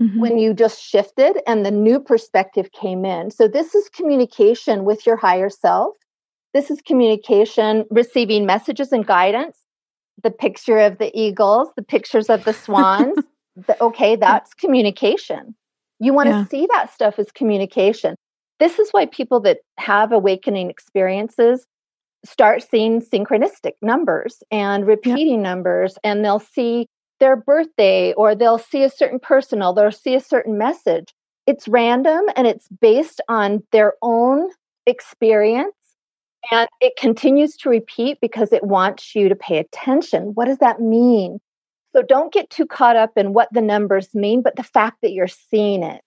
mm-hmm. 0.00 0.20
when 0.20 0.38
you 0.38 0.52
just 0.52 0.82
shifted 0.82 1.40
and 1.46 1.64
the 1.64 1.70
new 1.70 2.00
perspective 2.00 2.70
came 2.72 3.04
in. 3.04 3.30
So 3.30 3.48
this 3.48 3.74
is 3.74 3.88
communication 3.88 4.84
with 4.84 5.06
your 5.06 5.16
higher 5.16 5.48
self 5.48 5.94
this 6.56 6.70
is 6.70 6.80
communication, 6.80 7.84
receiving 7.90 8.46
messages 8.46 8.90
and 8.90 9.06
guidance. 9.06 9.58
The 10.22 10.30
picture 10.30 10.78
of 10.78 10.96
the 10.96 11.10
eagles, 11.14 11.68
the 11.76 11.82
pictures 11.82 12.30
of 12.30 12.44
the 12.44 12.54
swans. 12.54 13.18
the, 13.66 13.80
okay, 13.82 14.16
that's 14.16 14.54
communication. 14.54 15.54
You 16.00 16.14
want 16.14 16.28
to 16.28 16.36
yeah. 16.36 16.46
see 16.46 16.66
that 16.72 16.90
stuff 16.90 17.18
as 17.18 17.30
communication. 17.30 18.16
This 18.58 18.78
is 18.78 18.88
why 18.92 19.04
people 19.04 19.38
that 19.40 19.58
have 19.76 20.12
awakening 20.12 20.70
experiences 20.70 21.66
start 22.24 22.62
seeing 22.62 23.02
synchronistic 23.02 23.72
numbers 23.82 24.42
and 24.50 24.86
repeating 24.86 25.42
yeah. 25.44 25.50
numbers, 25.50 25.98
and 26.02 26.24
they'll 26.24 26.38
see 26.38 26.86
their 27.20 27.36
birthday 27.36 28.14
or 28.14 28.34
they'll 28.34 28.56
see 28.56 28.82
a 28.82 28.88
certain 28.88 29.20
person 29.20 29.62
or 29.62 29.74
they'll 29.74 29.92
see 29.92 30.14
a 30.14 30.20
certain 30.20 30.56
message. 30.56 31.12
It's 31.46 31.68
random 31.68 32.24
and 32.34 32.46
it's 32.46 32.66
based 32.80 33.20
on 33.28 33.62
their 33.72 33.92
own 34.00 34.48
experience 34.86 35.75
and 36.50 36.68
it 36.80 36.94
continues 36.96 37.56
to 37.58 37.68
repeat 37.68 38.18
because 38.20 38.52
it 38.52 38.64
wants 38.64 39.14
you 39.14 39.28
to 39.28 39.36
pay 39.36 39.58
attention. 39.58 40.32
What 40.34 40.46
does 40.46 40.58
that 40.58 40.80
mean? 40.80 41.40
So 41.94 42.02
don't 42.02 42.32
get 42.32 42.50
too 42.50 42.66
caught 42.66 42.96
up 42.96 43.12
in 43.16 43.32
what 43.32 43.48
the 43.52 43.62
numbers 43.62 44.14
mean, 44.14 44.42
but 44.42 44.56
the 44.56 44.62
fact 44.62 44.98
that 45.02 45.12
you're 45.12 45.28
seeing 45.28 45.82
it. 45.82 46.02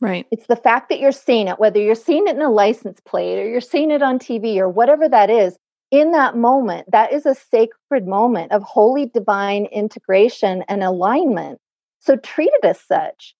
Right. 0.00 0.26
It's 0.30 0.46
the 0.46 0.56
fact 0.56 0.88
that 0.88 1.00
you're 1.00 1.12
seeing 1.12 1.48
it, 1.48 1.58
whether 1.58 1.80
you're 1.80 1.94
seeing 1.94 2.26
it 2.26 2.36
in 2.36 2.42
a 2.42 2.50
license 2.50 3.00
plate 3.04 3.38
or 3.38 3.48
you're 3.48 3.60
seeing 3.60 3.90
it 3.90 4.02
on 4.02 4.18
TV 4.18 4.58
or 4.58 4.68
whatever 4.68 5.08
that 5.08 5.30
is, 5.30 5.56
in 5.90 6.12
that 6.12 6.36
moment, 6.36 6.90
that 6.90 7.12
is 7.12 7.24
a 7.24 7.34
sacred 7.34 8.06
moment 8.06 8.52
of 8.52 8.62
holy 8.62 9.06
divine 9.06 9.66
integration 9.66 10.62
and 10.68 10.82
alignment. 10.82 11.60
So 12.00 12.16
treat 12.16 12.50
it 12.52 12.64
as 12.64 12.80
such. 12.80 13.34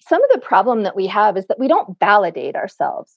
Some 0.00 0.22
of 0.22 0.30
the 0.32 0.40
problem 0.40 0.82
that 0.82 0.96
we 0.96 1.06
have 1.06 1.36
is 1.36 1.46
that 1.46 1.58
we 1.58 1.68
don't 1.68 1.98
validate 1.98 2.56
ourselves. 2.56 3.14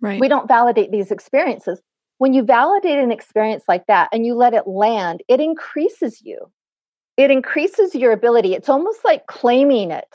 Right. 0.00 0.20
We 0.20 0.28
don't 0.28 0.48
validate 0.48 0.90
these 0.90 1.10
experiences 1.10 1.80
when 2.20 2.34
you 2.34 2.42
validate 2.42 2.98
an 2.98 3.10
experience 3.10 3.64
like 3.66 3.86
that 3.86 4.10
and 4.12 4.26
you 4.26 4.34
let 4.34 4.52
it 4.52 4.66
land, 4.66 5.22
it 5.26 5.40
increases 5.40 6.20
you. 6.20 6.50
It 7.16 7.30
increases 7.30 7.94
your 7.94 8.12
ability. 8.12 8.52
It's 8.52 8.68
almost 8.68 9.02
like 9.06 9.26
claiming 9.26 9.90
it, 9.90 10.14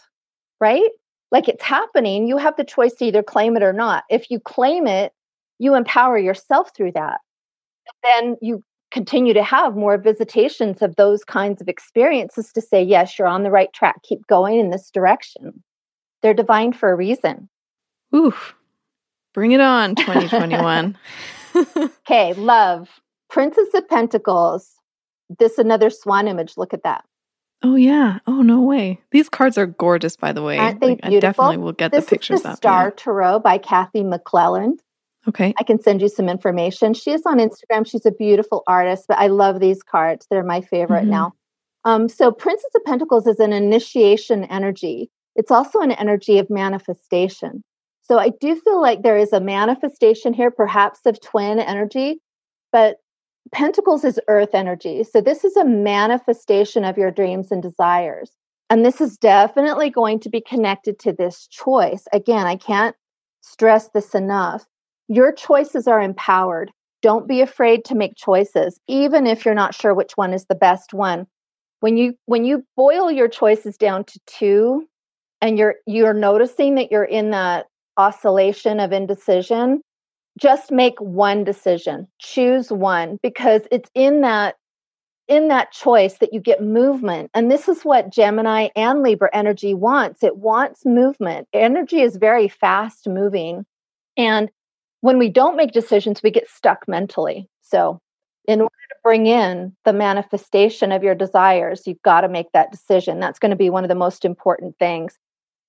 right? 0.62 0.92
Like 1.32 1.48
it's 1.48 1.64
happening. 1.64 2.28
You 2.28 2.38
have 2.38 2.58
the 2.58 2.64
choice 2.64 2.94
to 2.96 3.06
either 3.06 3.24
claim 3.24 3.58
it 3.58 3.64
or 3.64 3.74
not. 3.74 4.04
If 4.12 4.30
you 4.30 4.40
claim 4.40 4.86
it, 4.86 5.14
you 5.58 5.74
empower 5.74 6.20
yourself 6.20 6.70
through 6.78 6.92
that. 6.92 7.22
Then 8.04 8.36
you 8.40 8.62
continue 8.92 9.34
to 9.34 9.44
have 9.44 9.76
more 9.76 9.98
visitations 9.98 10.84
of 10.84 10.98
those 10.98 11.24
kinds 11.24 11.60
of 11.60 11.68
experiences 11.68 12.54
to 12.54 12.62
say, 12.62 12.84
yes, 12.84 13.18
you're 13.18 13.28
on 13.28 13.42
the 13.42 13.50
right 13.50 13.74
track. 13.74 14.04
Keep 14.04 14.28
going 14.28 14.60
in 14.60 14.70
this 14.70 14.92
direction. 14.92 15.64
They're 16.22 16.36
divine 16.36 16.72
for 16.72 16.92
a 16.92 16.96
reason. 16.96 17.50
Oof. 18.16 18.54
Bring 19.34 19.54
it 19.54 19.60
on, 19.60 19.96
2021. 19.96 20.96
okay, 21.78 22.34
love. 22.34 22.90
Princess 23.30 23.70
of 23.74 23.88
Pentacles. 23.88 24.72
This 25.40 25.58
another 25.58 25.90
swan 25.90 26.28
image. 26.28 26.54
Look 26.58 26.74
at 26.74 26.84
that. 26.84 27.04
Oh 27.64 27.76
yeah. 27.76 28.20
Oh 28.28 28.42
no 28.42 28.62
way. 28.62 29.02
These 29.12 29.30
cards 29.30 29.58
are 29.58 29.66
gorgeous, 29.66 30.16
by 30.16 30.34
the 30.34 30.44
way. 30.44 30.58
Aren't 30.58 30.82
they 30.82 30.90
like, 30.90 31.02
beautiful? 31.02 31.18
I 31.18 31.20
definitely 31.20 31.58
will 31.58 31.72
get 31.72 31.92
this 31.92 32.06
the 32.06 32.10
pictures 32.10 32.38
is 32.38 32.44
the 32.44 32.50
up. 32.50 32.58
Star 32.58 32.86
yeah. 32.86 32.92
Tarot 32.96 33.40
by 33.40 33.58
Kathy 33.58 34.02
McClelland. 34.02 34.80
Okay. 35.28 35.54
I 35.58 35.64
can 35.64 35.82
send 35.82 36.02
you 36.02 36.10
some 36.10 36.30
information. 36.30 36.94
She 36.94 37.12
is 37.12 37.24
on 37.26 37.40
Instagram. 37.40 37.88
She's 37.88 38.06
a 38.06 38.12
beautiful 38.12 38.64
artist, 38.68 39.06
but 39.08 39.18
I 39.18 39.28
love 39.28 39.60
these 39.60 39.82
cards. 39.82 40.28
They're 40.30 40.44
my 40.44 40.62
favorite 40.62 41.02
mm-hmm. 41.02 41.10
now. 41.10 41.34
Um, 41.84 42.10
so 42.10 42.32
Princess 42.32 42.70
of 42.76 42.84
Pentacles 42.84 43.26
is 43.26 43.40
an 43.40 43.54
initiation 43.54 44.44
energy. 44.46 45.10
It's 45.36 45.52
also 45.52 45.80
an 45.80 45.92
energy 45.92 46.40
of 46.40 46.50
manifestation. 46.50 47.64
So 48.08 48.20
I 48.20 48.30
do 48.30 48.60
feel 48.60 48.82
like 48.82 49.02
there 49.02 49.18
is 49.18 49.34
a 49.34 49.40
manifestation 49.40 50.34
here, 50.34 50.52
perhaps 50.52 51.00
of 51.06 51.20
twin 51.22 51.60
energy, 51.60 52.22
but 52.72 52.98
Pentacles 53.52 54.04
is 54.04 54.20
earth 54.28 54.54
energy. 54.54 55.04
So 55.04 55.22
this 55.22 55.44
is 55.44 55.56
a 55.56 55.66
manifestation 55.66 56.84
of 56.84 56.98
your 56.98 57.12
dreams 57.12 57.52
and 57.52 57.62
desires. 57.62 58.32
And 58.70 58.84
this 58.84 59.02
is 59.02 59.18
definitely 59.18 59.90
going 59.90 60.20
to 60.22 60.30
be 60.30 60.42
connected 60.42 61.00
to 61.00 61.14
this 61.14 61.48
choice. 61.48 62.06
Again, 62.14 62.48
I 62.48 62.56
can't 62.56 62.96
stress 63.42 63.90
this 63.90 64.16
enough. 64.16 64.66
Your 65.08 65.32
choices 65.32 65.88
are 65.88 66.02
empowered. 66.02 66.72
Don't 67.02 67.28
be 67.28 67.42
afraid 67.42 67.86
to 67.86 67.96
make 67.96 68.16
choices, 68.16 68.80
even 68.88 69.28
if 69.28 69.46
you're 69.46 69.54
not 69.54 69.76
sure 69.76 69.94
which 69.94 70.14
one 70.16 70.34
is 70.34 70.46
the 70.46 70.56
best 70.56 70.94
one. 70.94 71.28
When 71.82 71.98
you 71.98 72.16
when 72.26 72.46
you 72.46 72.66
boil 72.76 73.12
your 73.12 73.28
choices 73.28 73.78
down 73.78 74.06
to 74.06 74.20
two 74.26 74.88
and 75.42 75.60
you're 75.60 75.76
you're 75.86 76.14
noticing 76.14 76.76
that 76.76 76.92
you're 76.92 77.04
in 77.04 77.30
that 77.32 77.68
oscillation 77.98 78.80
of 78.80 78.92
indecision, 78.92 79.82
just 80.40 80.72
make 80.72 81.00
one 81.00 81.44
decision. 81.44 82.08
Choose 82.20 82.72
one 82.72 83.20
because 83.22 83.62
it's 83.72 83.90
in 83.94 84.22
that 84.22 84.56
in 85.28 85.48
that 85.48 85.72
choice 85.72 86.20
that 86.20 86.34
you 86.34 86.40
get 86.40 86.62
movement. 86.62 87.32
And 87.34 87.50
this 87.50 87.68
is 87.68 87.82
what 87.82 88.12
Gemini 88.12 88.68
and 88.76 89.02
Libra 89.02 89.30
energy 89.34 89.74
wants. 89.74 90.24
It 90.24 90.38
wants 90.38 90.86
movement. 90.86 91.48
Energy 91.52 92.02
is 92.02 92.18
very 92.18 92.48
fast 92.48 93.08
moving. 93.08 93.66
And 94.18 94.52
when 95.02 95.18
we 95.18 95.30
don't 95.30 95.58
make 95.58 95.72
decisions, 95.72 96.22
we 96.22 96.32
get 96.32 96.50
stuck 96.50 96.88
mentally. 96.88 97.50
So, 97.62 98.00
in 98.48 98.62
order 98.62 98.76
to 98.90 98.96
bring 99.04 99.26
in 99.26 99.76
the 99.86 99.94
manifestation 99.94 100.92
of 100.92 101.02
your 101.02 101.16
desires, 101.16 101.88
you've 101.88 102.02
got 102.04 102.22
to 102.22 102.30
make 102.30 102.52
that 102.54 102.72
decision. 102.72 103.20
That's 103.20 103.40
going 103.40 103.50
to 103.50 103.56
be 103.56 103.72
one 103.72 103.84
of 103.84 103.88
the 103.88 103.96
most 103.96 104.24
important 104.24 104.78
things. 104.78 105.18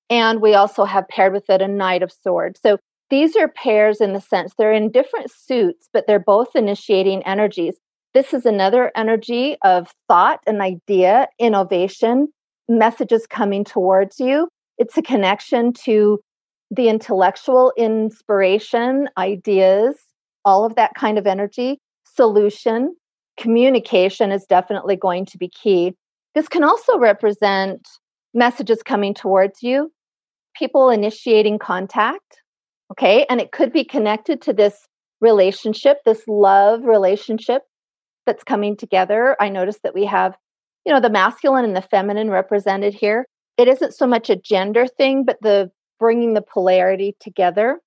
And 0.09 0.41
we 0.41 0.55
also 0.55 0.85
have 0.85 1.09
paired 1.09 1.33
with 1.33 1.49
it 1.51 1.63
a 1.63 1.69
Knight 1.69 2.03
of 2.03 2.13
Swords. 2.13 2.61
So, 2.63 2.79
these 3.09 3.37
are 3.37 3.47
pairs 3.47 4.01
in 4.01 4.15
the 4.15 4.21
sense 4.21 4.55
they're 4.59 4.73
in 4.73 4.91
different 4.91 5.31
suits, 5.31 5.89
but 5.93 6.09
they're 6.09 6.19
both 6.19 6.57
initiating 6.57 7.23
energies. 7.23 7.77
This 8.15 8.35
is 8.35 8.47
another 8.47 8.91
energy 8.97 9.57
of 9.63 9.93
thought 10.09 10.41
and 10.45 10.61
idea, 10.61 11.29
innovation, 11.39 12.29
messages 12.69 13.27
coming 13.29 13.63
towards 13.63 14.19
you. 14.19 14.49
It's 14.79 14.99
a 14.99 15.03
connection 15.03 15.73
to 15.85 16.19
the 16.71 16.89
intellectual 16.89 17.73
inspiration, 17.77 19.09
ideas, 19.17 19.97
all 20.45 20.65
of 20.65 20.75
that 20.75 20.95
kind 20.95 21.19
of 21.19 21.27
energy. 21.27 21.79
Solution, 22.05 22.97
communication 23.39 24.33
is 24.33 24.47
definitely 24.47 24.97
going 24.97 25.27
to 25.27 25.39
be 25.39 25.49
key. 25.49 25.95
This 26.35 26.49
can 26.49 26.65
also 26.65 26.99
represent 26.99 27.87
messages 28.35 28.83
coming 28.83 29.15
towards 29.15 29.63
you, 29.63 29.93
people 30.59 30.91
initiating 30.91 31.59
contact. 31.59 32.43
Okay. 32.93 33.27
And 33.29 33.41
it 33.41 33.53
could 33.53 33.73
be 33.73 33.85
connected 33.85 34.41
to 34.43 34.53
this 34.53 34.87
relationship, 35.21 35.99
this 36.05 36.23
love 36.29 36.85
relationship 36.85 37.63
that's 38.27 38.45
coming 38.45 38.77
together. 38.77 39.37
I 39.41 39.49
notice 39.49 39.79
that 39.83 39.95
we 39.95 40.05
have, 40.05 40.37
you 40.85 40.93
know, 40.93 41.01
the 41.01 41.11
masculine 41.11 41.65
and 41.65 41.77
the 41.77 41.83
feminine 41.83 42.31
represented 42.31 42.95
here. 42.95 43.27
It 43.57 43.69
isn't 43.69 43.95
so 43.95 44.07
much 44.07 44.31
a 44.31 44.37
gender 44.37 44.87
thing, 44.87 45.25
but 45.25 45.39
the 45.41 45.71
bringing 45.99 46.35
the 46.35 46.43
polarity 46.43 47.17
together. 47.21 47.81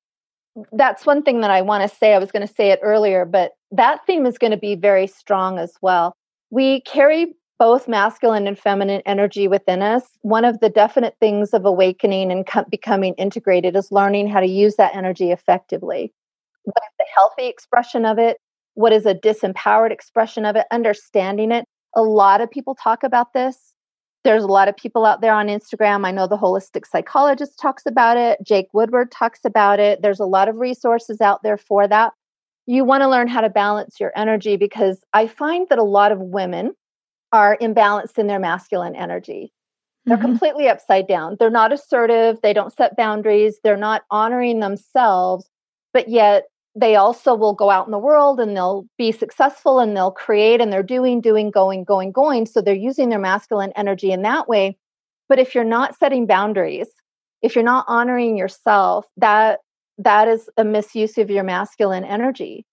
That's 0.72 1.06
one 1.06 1.24
thing 1.24 1.42
that 1.42 1.52
I 1.52 1.62
want 1.62 1.90
to 1.90 1.96
say. 1.96 2.14
I 2.14 2.20
was 2.20 2.32
going 2.32 2.46
to 2.46 2.54
say 2.54 2.72
it 2.72 2.80
earlier, 2.82 3.24
but 3.26 3.52
that 3.72 4.06
theme 4.06 4.26
is 4.26 4.38
going 4.38 4.52
to 4.52 4.58
be 4.58 4.76
very 4.76 5.08
strong 5.08 5.60
as 5.60 5.74
well. 5.82 6.14
We 6.50 6.82
carry 6.82 7.36
both 7.60 7.88
masculine 7.88 8.48
and 8.48 8.58
feminine 8.58 9.02
energy 9.06 9.48
within 9.48 9.82
us. 9.82 10.04
One 10.22 10.46
of 10.46 10.60
the 10.62 10.70
definite 10.70 11.18
things 11.20 11.54
of 11.54 11.66
awakening 11.66 12.32
and 12.32 12.48
co- 12.48 12.66
becoming 12.72 13.14
integrated 13.16 13.76
is 13.76 13.92
learning 13.92 14.30
how 14.30 14.40
to 14.40 14.48
use 14.48 14.78
that 14.78 14.96
energy 14.96 15.32
effectively. 15.32 16.14
What 16.64 16.84
is 16.84 16.96
the 16.98 17.06
healthy 17.16 17.48
expression 17.48 18.06
of 18.06 18.18
it? 18.18 18.38
what 18.80 18.94
is 18.94 19.06
a 19.06 19.14
disempowered 19.14 19.92
expression 19.92 20.46
of 20.46 20.56
it, 20.56 20.66
understanding 20.72 21.52
it. 21.52 21.66
A 21.98 22.02
lot 22.02 22.40
of 22.40 22.50
people 22.50 22.76
talk 22.76 23.04
about 23.04 23.34
this. 23.34 23.74
There's 24.24 24.44
a 24.44 24.48
lot 24.48 24.70
of 24.70 24.78
people 24.78 25.06
out 25.06 25.20
there 25.20 25.34
on 25.34 25.48
Instagram. 25.48 26.06
I 26.06 26.12
know 26.12 26.28
the 26.28 26.38
holistic 26.38 26.86
psychologist 26.86 27.60
talks 27.60 27.86
about 27.86 28.16
it. 28.16 28.40
Jake 28.42 28.68
Woodard 28.72 29.12
talks 29.12 29.42
about 29.44 29.82
it. 29.82 30.02
There's 30.02 30.22
a 30.22 30.26
lot 30.26 30.48
of 30.48 30.56
resources 30.56 31.20
out 31.20 31.44
there 31.44 31.58
for 31.58 31.90
that. 31.90 32.14
You 32.68 32.86
want 32.86 33.02
to 33.02 33.10
learn 33.10 33.28
how 33.28 33.42
to 33.42 33.50
balance 33.50 34.00
your 34.00 34.14
energy 34.16 34.56
because 34.56 35.02
I 35.12 35.28
find 35.28 35.68
that 35.70 35.80
a 35.80 35.84
lot 35.84 36.14
of 36.14 36.20
women 36.22 36.74
are 37.32 37.58
imbalanced 37.62 38.18
in 38.18 38.28
their 38.28 38.40
masculine 38.40 38.96
energy. 38.96 39.52
They're 40.06 40.18
mm-hmm. 40.18 40.26
completely 40.26 40.68
upside 40.68 41.08
down. 41.08 41.38
They're 41.40 41.50
not 41.50 41.74
assertive. 41.74 42.40
They 42.42 42.54
don't 42.54 42.74
set 42.74 42.96
boundaries. 42.96 43.60
They're 43.64 43.78
not 43.78 44.04
honoring 44.10 44.60
themselves, 44.60 45.48
but 45.94 46.10
yet 46.10 46.46
they 46.76 46.96
also 46.96 47.36
will 47.36 47.54
go 47.54 47.70
out 47.70 47.88
in 47.88 47.92
the 47.92 48.00
world 48.00 48.40
and 48.40 48.56
they'll 48.56 48.86
be 48.98 49.12
successful 49.12 49.80
and 49.80 49.96
they'll 49.96 50.12
create 50.12 50.62
and 50.62 50.72
they're 50.72 50.84
doing, 50.84 51.20
doing, 51.20 51.52
going, 51.52 51.84
going, 51.84 52.12
going. 52.12 52.46
So 52.46 52.62
they're 52.62 52.74
using 52.74 53.10
their 53.10 53.20
masculine 53.20 53.74
energy 53.76 54.12
in 54.12 54.22
that 54.22 54.48
way. 54.48 54.78
But 55.28 55.40
if 55.40 55.54
you're 55.54 55.64
not 55.64 55.98
setting 55.98 56.26
boundaries, 56.26 56.88
if 57.42 57.56
you're 57.56 57.64
not 57.64 57.86
honoring 57.88 58.38
yourself, 58.38 59.06
that 59.18 59.60
that 59.98 60.28
is 60.28 60.50
a 60.58 60.64
misuse 60.64 61.18
of 61.18 61.30
your 61.30 61.44
masculine 61.44 62.06
energy. 62.06 62.66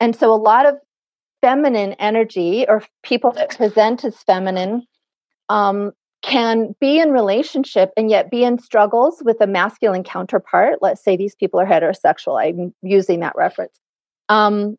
And 0.00 0.14
so 0.14 0.32
a 0.32 0.36
lot 0.36 0.66
of 0.66 0.76
feminine 1.40 1.94
energy 1.94 2.66
or 2.68 2.82
people 3.02 3.32
that 3.32 3.56
present 3.56 4.04
as 4.04 4.16
feminine 4.16 4.86
um, 5.48 5.92
can 6.22 6.74
be 6.80 6.98
in 6.98 7.12
relationship 7.12 7.92
and 7.96 8.10
yet 8.10 8.30
be 8.30 8.42
in 8.42 8.58
struggles 8.58 9.22
with 9.24 9.40
a 9.40 9.46
masculine 9.46 10.02
counterpart. 10.02 10.78
Let's 10.80 11.02
say 11.02 11.16
these 11.16 11.34
people 11.34 11.60
are 11.60 11.66
heterosexual 11.66 12.42
i'm 12.42 12.74
using 12.82 13.20
that 13.20 13.36
reference. 13.36 13.78
Um, 14.28 14.76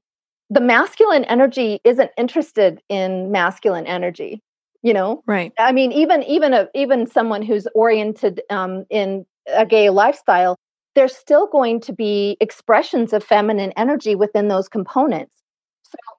the 0.50 0.62
masculine 0.62 1.26
energy 1.26 1.80
isn't 1.84 2.12
interested 2.18 2.82
in 2.90 3.32
masculine 3.32 3.86
energy 3.86 4.42
you 4.84 4.94
know? 4.94 5.24
Right. 5.26 5.52
I 5.60 5.72
mean 5.72 5.92
even 5.92 6.24
even 6.24 6.54
a 6.54 6.70
even 6.74 7.08
someone 7.08 7.42
who's 7.42 7.68
oriented 7.76 8.42
um, 8.50 8.86
in 8.90 9.26
a 9.48 9.66
gay 9.66 9.90
lifestyle 9.90 10.58
there's 10.96 11.16
still 11.16 11.48
going 11.48 11.80
to 11.82 11.94
be 11.94 12.38
expressions 12.40 13.14
of 13.14 13.24
feminine 13.24 13.72
energy 13.78 14.16
within 14.16 14.48
those 14.48 14.68
components 14.68 15.37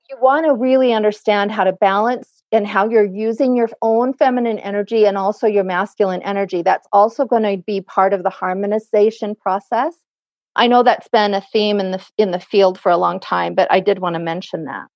you 0.09 0.17
want 0.21 0.47
to 0.47 0.55
really 0.55 0.93
understand 0.93 1.53
how 1.53 1.65
to 1.65 1.73
balance 1.73 2.43
and 2.51 2.67
how 2.67 2.89
you're 2.89 3.05
using 3.05 3.55
your 3.55 3.69
own 3.83 4.15
feminine 4.15 4.59
energy 4.61 5.05
and 5.05 5.19
also 5.19 5.47
your 5.47 5.65
masculine 5.65 6.23
energy. 6.23 6.63
That's 6.63 6.89
also 6.93 7.27
going 7.27 7.43
to 7.43 7.63
be 7.63 7.81
part 7.81 8.13
of 8.13 8.23
the 8.23 8.31
harmonization 8.31 9.35
process. 9.35 9.95
I 10.57 10.67
know 10.67 10.83
that's 10.83 11.09
been 11.09 11.35
a 11.35 11.41
theme 11.41 11.79
in 11.79 11.93
the 11.93 12.05
in 12.17 12.31
the 12.31 12.41
field 12.41 12.81
for 12.81 12.91
a 12.91 12.97
long 12.97 13.21
time, 13.21 13.55
but 13.55 13.71
I 13.71 13.81
did 13.81 13.99
want 13.99 14.15
to 14.15 14.21
mention 14.21 14.65
that. 14.65 14.87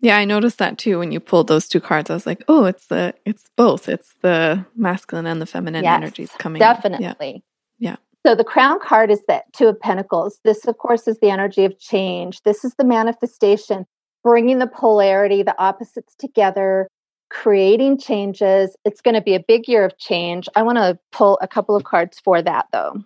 Yeah, 0.00 0.18
I 0.18 0.24
noticed 0.24 0.58
that 0.58 0.76
too 0.76 0.98
when 0.98 1.12
you 1.12 1.20
pulled 1.20 1.46
those 1.46 1.68
two 1.68 1.80
cards. 1.80 2.10
I 2.10 2.14
was 2.14 2.26
like, 2.26 2.42
"Oh, 2.48 2.64
it's 2.64 2.86
the 2.86 3.14
it's 3.24 3.44
both. 3.56 3.88
It's 3.88 4.14
the 4.22 4.64
masculine 4.74 5.26
and 5.26 5.40
the 5.40 5.46
feminine 5.46 5.84
yes, 5.84 5.96
energies 5.96 6.32
coming." 6.38 6.58
Definitely. 6.58 7.44
Yeah. 7.78 7.90
yeah. 7.90 7.96
So 8.26 8.34
the 8.34 8.44
crown 8.44 8.80
card 8.80 9.10
is 9.10 9.22
that 9.28 9.44
two 9.52 9.68
of 9.68 9.78
pentacles. 9.78 10.40
This 10.42 10.66
of 10.66 10.78
course 10.78 11.06
is 11.06 11.20
the 11.20 11.30
energy 11.30 11.64
of 11.64 11.78
change. 11.78 12.42
This 12.42 12.64
is 12.64 12.74
the 12.74 12.84
manifestation 12.84 13.86
bringing 14.24 14.58
the 14.58 14.66
polarity, 14.66 15.42
the 15.42 15.56
opposites 15.62 16.14
together, 16.16 16.88
creating 17.30 17.98
changes. 17.98 18.74
It's 18.84 19.00
going 19.00 19.14
to 19.14 19.20
be 19.20 19.34
a 19.34 19.40
big 19.46 19.68
year 19.68 19.84
of 19.84 19.96
change. 19.98 20.48
I 20.56 20.62
want 20.62 20.78
to 20.78 20.98
pull 21.12 21.38
a 21.40 21.46
couple 21.46 21.76
of 21.76 21.84
cards 21.84 22.18
for 22.18 22.42
that, 22.42 22.66
though. 22.72 23.04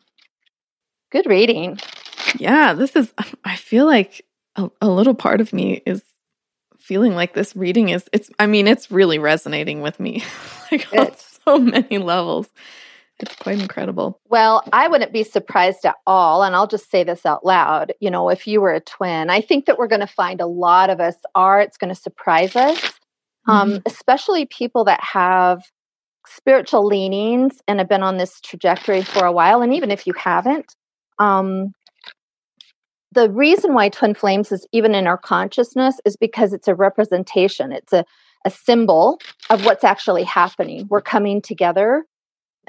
Good 1.11 1.27
reading. 1.27 1.79
Yeah, 2.39 2.75
this 2.75 2.95
is, 2.95 3.13
I 3.45 3.57
feel 3.57 3.87
like 3.87 4.25
a, 4.57 4.71
a 4.81 4.89
little 4.89 5.15
part 5.15 5.41
of 5.41 5.53
me 5.53 5.83
is 5.85 6.03
feeling 6.79 7.15
like 7.15 7.35
this 7.35 7.57
reading 7.57 7.89
is, 7.89 8.09
it's, 8.13 8.31
I 8.39 8.47
mean, 8.47 8.69
it's 8.69 8.91
really 8.91 9.19
resonating 9.19 9.81
with 9.81 9.99
me 9.99 10.23
like 10.73 10.87
on 10.93 11.11
so 11.17 11.59
many 11.59 11.99
levels. 11.99 12.49
It's 13.21 13.35
quite 13.35 13.61
incredible. 13.61 14.21
Well, 14.29 14.63
I 14.73 14.87
wouldn't 14.87 15.13
be 15.13 15.25
surprised 15.25 15.85
at 15.85 15.97
all. 16.07 16.45
And 16.45 16.55
I'll 16.55 16.69
just 16.69 16.91
say 16.91 17.03
this 17.03 17.27
out 17.27 17.45
loud. 17.45 17.93
You 18.01 18.11
know, 18.11 18.29
if 18.29 18.47
you 18.47 18.61
were 18.61 18.73
a 18.73 18.81
twin, 18.81 19.29
I 19.29 19.41
think 19.41 19.67
that 19.67 19.77
we're 19.77 19.89
going 19.89 20.01
to 20.01 20.07
find 20.07 20.41
a 20.41 20.47
lot 20.47 20.89
of 20.89 21.01
us 21.01 21.17
are, 21.35 21.61
it's 21.61 21.77
going 21.77 21.93
to 21.93 22.01
surprise 22.01 22.55
us, 22.55 22.93
um, 23.49 23.71
mm-hmm. 23.71 23.79
especially 23.87 24.47
people 24.47 24.85
that 24.85 25.03
have 25.03 25.65
spiritual 26.27 26.87
leanings 26.87 27.61
and 27.67 27.81
have 27.81 27.89
been 27.89 28.03
on 28.03 28.19
this 28.19 28.41
trajectory 28.41 29.03
for 29.03 29.25
a 29.25 29.33
while. 29.33 29.63
And 29.63 29.75
even 29.75 29.91
if 29.91 30.07
you 30.07 30.13
haven't, 30.13 30.75
um, 31.19 31.73
the 33.13 33.31
reason 33.31 33.75
why 33.75 33.89
twin 33.89 34.15
flames 34.15 34.53
is 34.53 34.67
even 34.73 34.95
in 34.95 35.07
our 35.07 35.19
consciousness 35.19 35.99
is 36.05 36.17
because 36.17 36.53
it's 36.53 36.69
a 36.69 36.75
representation, 36.75 37.73
it's 37.73 37.93
a, 37.93 38.05
a 38.45 38.51
symbol 38.51 39.19
of 39.51 39.65
what's 39.65 39.83
actually 39.83 40.25
happening. 40.25 40.87
We're 40.89 41.01
coming 41.01 41.43
together 41.43 42.05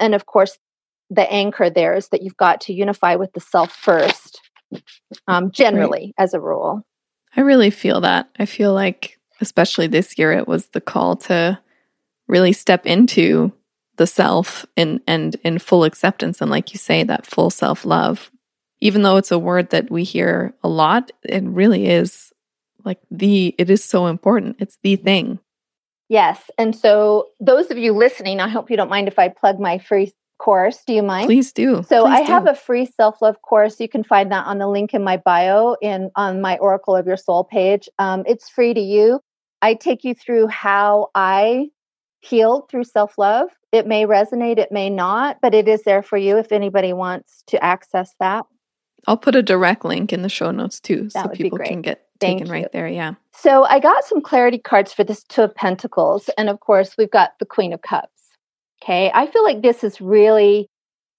and 0.00 0.14
of 0.14 0.26
course, 0.26 0.58
the 1.10 1.30
anchor 1.30 1.70
there 1.70 1.94
is 1.94 2.08
that 2.08 2.22
you've 2.22 2.36
got 2.36 2.62
to 2.62 2.72
unify 2.72 3.16
with 3.16 3.32
the 3.32 3.40
self 3.40 3.72
first, 3.72 4.40
um, 5.28 5.50
generally, 5.50 6.14
right. 6.18 6.24
as 6.24 6.34
a 6.34 6.40
rule. 6.40 6.82
I 7.36 7.42
really 7.42 7.70
feel 7.70 8.00
that. 8.00 8.28
I 8.38 8.46
feel 8.46 8.74
like, 8.74 9.18
especially 9.40 9.86
this 9.86 10.18
year, 10.18 10.32
it 10.32 10.48
was 10.48 10.66
the 10.68 10.80
call 10.80 11.16
to 11.16 11.58
really 12.26 12.52
step 12.52 12.86
into 12.86 13.52
the 14.00 14.06
self 14.06 14.64
and 14.78 15.00
and 15.06 15.36
in 15.44 15.58
full 15.58 15.84
acceptance 15.84 16.40
and 16.40 16.50
like 16.50 16.72
you 16.72 16.78
say 16.78 17.04
that 17.04 17.26
full 17.26 17.50
self 17.50 17.84
love 17.84 18.30
even 18.80 19.02
though 19.02 19.18
it's 19.18 19.30
a 19.30 19.38
word 19.38 19.68
that 19.70 19.90
we 19.90 20.04
hear 20.04 20.54
a 20.62 20.68
lot 20.70 21.10
it 21.22 21.42
really 21.44 21.86
is 21.86 22.32
like 22.82 22.98
the 23.10 23.54
it 23.58 23.68
is 23.68 23.84
so 23.84 24.06
important 24.06 24.56
it's 24.58 24.78
the 24.82 24.96
thing 24.96 25.38
Yes. 26.10 26.50
And 26.58 26.74
so, 26.74 27.28
those 27.38 27.70
of 27.70 27.78
you 27.78 27.92
listening, 27.92 28.40
I 28.40 28.48
hope 28.48 28.68
you 28.68 28.76
don't 28.76 28.90
mind 28.90 29.06
if 29.06 29.18
I 29.18 29.28
plug 29.28 29.60
my 29.60 29.78
free 29.78 30.12
course. 30.38 30.82
Do 30.84 30.92
you 30.92 31.04
mind? 31.04 31.26
Please 31.26 31.52
do. 31.52 31.84
So 31.88 32.04
Please 32.04 32.18
I 32.18 32.24
do. 32.24 32.32
have 32.32 32.48
a 32.48 32.54
free 32.54 32.86
self-love 32.86 33.40
course. 33.42 33.78
You 33.78 33.88
can 33.88 34.02
find 34.02 34.32
that 34.32 34.46
on 34.46 34.58
the 34.58 34.66
link 34.66 34.92
in 34.92 35.04
my 35.04 35.18
bio 35.18 35.76
in 35.80 36.10
on 36.16 36.40
my 36.40 36.58
Oracle 36.58 36.96
of 36.96 37.06
Your 37.06 37.16
Soul 37.16 37.44
page. 37.44 37.88
Um, 38.00 38.24
it's 38.26 38.48
free 38.48 38.74
to 38.74 38.80
you. 38.80 39.20
I 39.62 39.74
take 39.74 40.02
you 40.02 40.14
through 40.14 40.48
how 40.48 41.10
I 41.14 41.68
healed 42.20 42.68
through 42.68 42.84
self-love. 42.84 43.48
It 43.70 43.86
may 43.86 44.04
resonate, 44.04 44.58
it 44.58 44.72
may 44.72 44.90
not, 44.90 45.38
but 45.40 45.54
it 45.54 45.68
is 45.68 45.84
there 45.84 46.02
for 46.02 46.16
you 46.16 46.38
if 46.38 46.50
anybody 46.50 46.92
wants 46.92 47.44
to 47.48 47.62
access 47.62 48.12
that. 48.18 48.46
I'll 49.06 49.16
put 49.16 49.36
a 49.36 49.42
direct 49.42 49.84
link 49.84 50.12
in 50.12 50.22
the 50.22 50.28
show 50.28 50.50
notes 50.50 50.80
too, 50.80 51.08
That 51.14 51.26
so 51.26 51.28
people 51.30 51.58
can 51.58 51.82
get 51.82 52.02
Thank 52.20 52.38
taken 52.38 52.46
you. 52.46 52.52
right 52.52 52.72
there. 52.72 52.88
Yeah. 52.88 53.14
So 53.32 53.64
I 53.64 53.80
got 53.80 54.04
some 54.04 54.20
clarity 54.20 54.58
cards 54.58 54.92
for 54.92 55.04
this 55.04 55.22
Two 55.24 55.42
of 55.42 55.54
Pentacles. 55.54 56.28
And 56.36 56.48
of 56.48 56.60
course, 56.60 56.96
we've 56.96 57.10
got 57.10 57.32
the 57.38 57.46
Queen 57.46 57.72
of 57.72 57.82
Cups. 57.82 58.08
Okay. 58.82 59.10
I 59.14 59.26
feel 59.26 59.42
like 59.42 59.62
this 59.62 59.84
is 59.84 60.00
really 60.00 60.68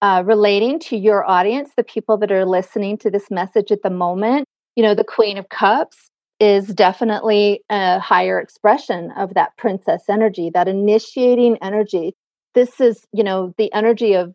uh, 0.00 0.22
relating 0.26 0.80
to 0.80 0.96
your 0.96 1.28
audience, 1.28 1.70
the 1.76 1.84
people 1.84 2.16
that 2.18 2.32
are 2.32 2.44
listening 2.44 2.98
to 2.98 3.10
this 3.10 3.30
message 3.30 3.70
at 3.70 3.82
the 3.82 3.90
moment. 3.90 4.46
You 4.74 4.82
know, 4.82 4.94
the 4.94 5.04
Queen 5.04 5.38
of 5.38 5.48
Cups 5.48 6.10
is 6.40 6.66
definitely 6.68 7.62
a 7.70 8.00
higher 8.00 8.40
expression 8.40 9.12
of 9.16 9.34
that 9.34 9.56
princess 9.56 10.02
energy, 10.08 10.50
that 10.50 10.66
initiating 10.66 11.56
energy. 11.62 12.14
This 12.54 12.80
is, 12.80 13.06
you 13.12 13.22
know, 13.22 13.54
the 13.58 13.72
energy 13.72 14.14
of 14.14 14.34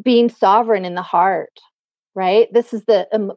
being 0.00 0.28
sovereign 0.28 0.84
in 0.84 0.94
the 0.94 1.02
heart, 1.02 1.58
right? 2.14 2.46
This 2.52 2.72
is 2.72 2.84
the 2.84 3.08
em- 3.12 3.32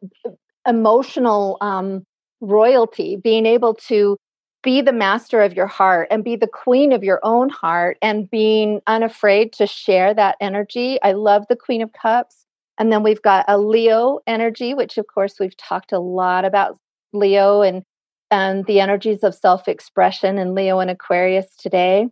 emotional 0.68 1.58
um, 1.62 2.03
royalty, 2.41 3.15
being 3.15 3.45
able 3.45 3.73
to 3.76 4.18
be 4.63 4.81
the 4.81 4.93
master 4.93 5.41
of 5.41 5.53
your 5.53 5.68
heart 5.68 6.07
and 6.11 6.23
be 6.23 6.35
the 6.35 6.47
queen 6.47 6.91
of 6.91 7.03
your 7.03 7.19
own 7.23 7.49
heart 7.49 7.97
and 8.01 8.30
being 8.30 8.81
unafraid 8.88 9.53
to 9.53 9.65
share 9.65 10.13
that 10.13 10.35
energy. 10.39 11.01
I 11.01 11.13
love 11.13 11.45
the 11.49 11.55
Queen 11.55 11.81
of 11.81 11.91
Cups. 11.93 12.45
And 12.77 12.91
then 12.91 13.03
we've 13.03 13.22
got 13.22 13.45
a 13.47 13.57
Leo 13.57 14.19
energy, 14.27 14.73
which 14.73 14.97
of 14.97 15.05
course 15.07 15.39
we've 15.39 15.57
talked 15.57 15.91
a 15.91 15.99
lot 15.99 16.45
about 16.45 16.77
Leo 17.13 17.61
and 17.61 17.84
and 18.31 18.65
the 18.65 18.80
energies 18.80 19.23
of 19.23 19.35
self-expression 19.35 20.38
and 20.38 20.55
Leo 20.55 20.80
and 20.80 20.89
Aquarius 20.89 21.53
today. 21.57 22.07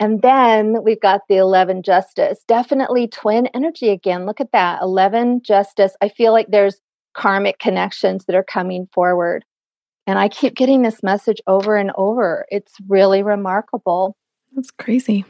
And 0.00 0.22
then 0.22 0.82
we've 0.82 1.00
got 1.00 1.22
the 1.28 1.36
11 1.36 1.82
justice, 1.82 2.42
definitely 2.48 3.06
twin 3.06 3.48
energy 3.48 3.90
again. 3.90 4.24
Look 4.24 4.40
at 4.40 4.52
that 4.52 4.80
11 4.80 5.42
justice. 5.42 5.94
I 6.00 6.08
feel 6.08 6.32
like 6.32 6.46
there's 6.48 6.80
karmic 7.14 7.58
connections 7.58 8.24
that 8.24 8.36
are 8.36 8.44
coming 8.44 8.88
forward. 8.92 9.44
And 10.08 10.18
I 10.18 10.30
keep 10.30 10.54
getting 10.54 10.80
this 10.80 11.02
message 11.02 11.38
over 11.46 11.76
and 11.76 11.92
over. 11.96 12.46
It's 12.50 12.72
really 12.88 13.22
remarkable. 13.22 14.16
That's 14.54 14.70
crazy. 14.70 15.26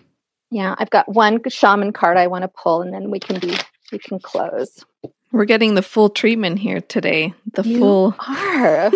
Yeah, 0.52 0.76
I've 0.78 0.90
got 0.90 1.12
one 1.12 1.40
shaman 1.48 1.92
card 1.92 2.16
I 2.16 2.28
want 2.28 2.42
to 2.42 2.48
pull 2.48 2.82
and 2.82 2.94
then 2.94 3.10
we 3.10 3.18
can 3.18 3.40
be 3.40 3.56
we 3.90 3.98
can 3.98 4.20
close. 4.20 4.84
We're 5.32 5.46
getting 5.46 5.74
the 5.74 5.82
full 5.82 6.10
treatment 6.10 6.60
here 6.60 6.80
today. 6.80 7.34
The 7.54 7.64
You 7.64 7.80
full. 7.80 8.14
are. 8.20 8.90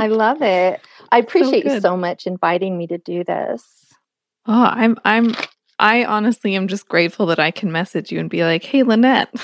I 0.00 0.08
love 0.08 0.42
it. 0.42 0.80
I 1.12 1.18
appreciate 1.18 1.66
you 1.66 1.78
so 1.78 1.96
much 1.96 2.26
inviting 2.26 2.76
me 2.76 2.88
to 2.88 2.98
do 2.98 3.22
this. 3.22 3.62
Oh, 4.46 4.64
I'm 4.64 4.98
I'm 5.04 5.36
I 5.78 6.04
honestly 6.04 6.56
am 6.56 6.66
just 6.66 6.88
grateful 6.88 7.26
that 7.26 7.38
I 7.38 7.52
can 7.52 7.70
message 7.70 8.10
you 8.10 8.18
and 8.18 8.28
be 8.28 8.42
like, 8.42 8.64
"Hey, 8.64 8.82
Lynette." 8.82 9.32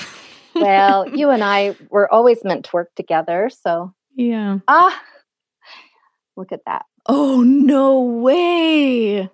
Well, 0.55 1.07
you 1.15 1.29
and 1.29 1.41
I 1.41 1.75
were 1.89 2.11
always 2.11 2.43
meant 2.43 2.65
to 2.65 2.71
work 2.73 2.93
together. 2.95 3.49
So, 3.63 3.93
yeah. 4.15 4.57
ah, 4.67 5.01
look 6.39 6.51
at 6.51 6.65
that. 6.65 6.85
Oh 7.05 7.41
no 7.41 8.01
way! 8.01 9.29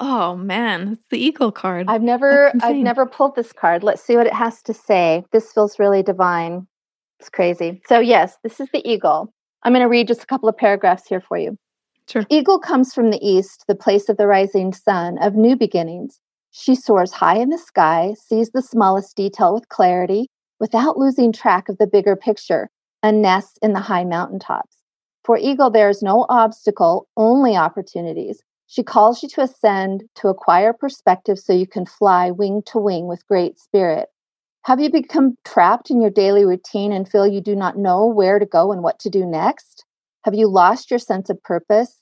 Oh 0.00 0.36
man, 0.36 0.92
it's 0.92 1.06
the 1.10 1.18
eagle 1.18 1.50
card. 1.50 1.86
I've 1.88 2.02
never, 2.02 2.52
I've 2.62 2.76
never 2.76 3.06
pulled 3.06 3.34
this 3.34 3.52
card. 3.52 3.82
Let's 3.82 4.02
see 4.02 4.16
what 4.16 4.26
it 4.26 4.34
has 4.34 4.62
to 4.62 4.74
say. 4.74 5.24
This 5.32 5.52
feels 5.52 5.78
really 5.78 6.02
divine. 6.02 6.66
It's 7.18 7.28
crazy. 7.28 7.82
So, 7.88 7.98
yes, 7.98 8.36
this 8.44 8.60
is 8.60 8.68
the 8.72 8.88
eagle. 8.88 9.32
I'm 9.64 9.72
going 9.72 9.82
to 9.82 9.88
read 9.88 10.06
just 10.06 10.22
a 10.22 10.26
couple 10.26 10.48
of 10.48 10.56
paragraphs 10.56 11.08
here 11.08 11.20
for 11.20 11.36
you. 11.36 11.56
sure. 12.08 12.24
Eagle 12.30 12.60
comes 12.60 12.94
from 12.94 13.10
the 13.10 13.18
east, 13.20 13.64
the 13.66 13.74
place 13.74 14.08
of 14.08 14.16
the 14.16 14.28
rising 14.28 14.72
sun, 14.72 15.18
of 15.18 15.34
new 15.34 15.56
beginnings. 15.56 16.20
She 16.52 16.76
soars 16.76 17.12
high 17.12 17.38
in 17.38 17.50
the 17.50 17.58
sky, 17.58 18.14
sees 18.28 18.50
the 18.50 18.62
smallest 18.62 19.16
detail 19.16 19.52
with 19.52 19.68
clarity, 19.68 20.28
without 20.60 20.96
losing 20.96 21.32
track 21.32 21.68
of 21.68 21.78
the 21.78 21.88
bigger 21.88 22.14
picture, 22.14 22.70
and 23.02 23.20
nests 23.20 23.58
in 23.62 23.72
the 23.72 23.80
high 23.80 24.04
mountaintops. 24.04 24.77
For 25.28 25.36
Eagle, 25.36 25.68
there 25.68 25.90
is 25.90 26.02
no 26.02 26.24
obstacle, 26.30 27.06
only 27.14 27.54
opportunities. 27.54 28.42
She 28.66 28.82
calls 28.82 29.22
you 29.22 29.28
to 29.28 29.42
ascend, 29.42 30.04
to 30.14 30.28
acquire 30.28 30.72
perspective 30.72 31.38
so 31.38 31.52
you 31.52 31.66
can 31.66 31.84
fly 31.84 32.30
wing 32.30 32.62
to 32.68 32.78
wing 32.78 33.06
with 33.06 33.26
great 33.26 33.58
spirit. 33.58 34.08
Have 34.62 34.80
you 34.80 34.90
become 34.90 35.36
trapped 35.44 35.90
in 35.90 36.00
your 36.00 36.08
daily 36.08 36.46
routine 36.46 36.92
and 36.92 37.06
feel 37.06 37.26
you 37.26 37.42
do 37.42 37.54
not 37.54 37.76
know 37.76 38.06
where 38.06 38.38
to 38.38 38.46
go 38.46 38.72
and 38.72 38.82
what 38.82 38.98
to 39.00 39.10
do 39.10 39.26
next? 39.26 39.84
Have 40.24 40.34
you 40.34 40.48
lost 40.48 40.90
your 40.90 40.98
sense 40.98 41.28
of 41.28 41.42
purpose? 41.42 42.00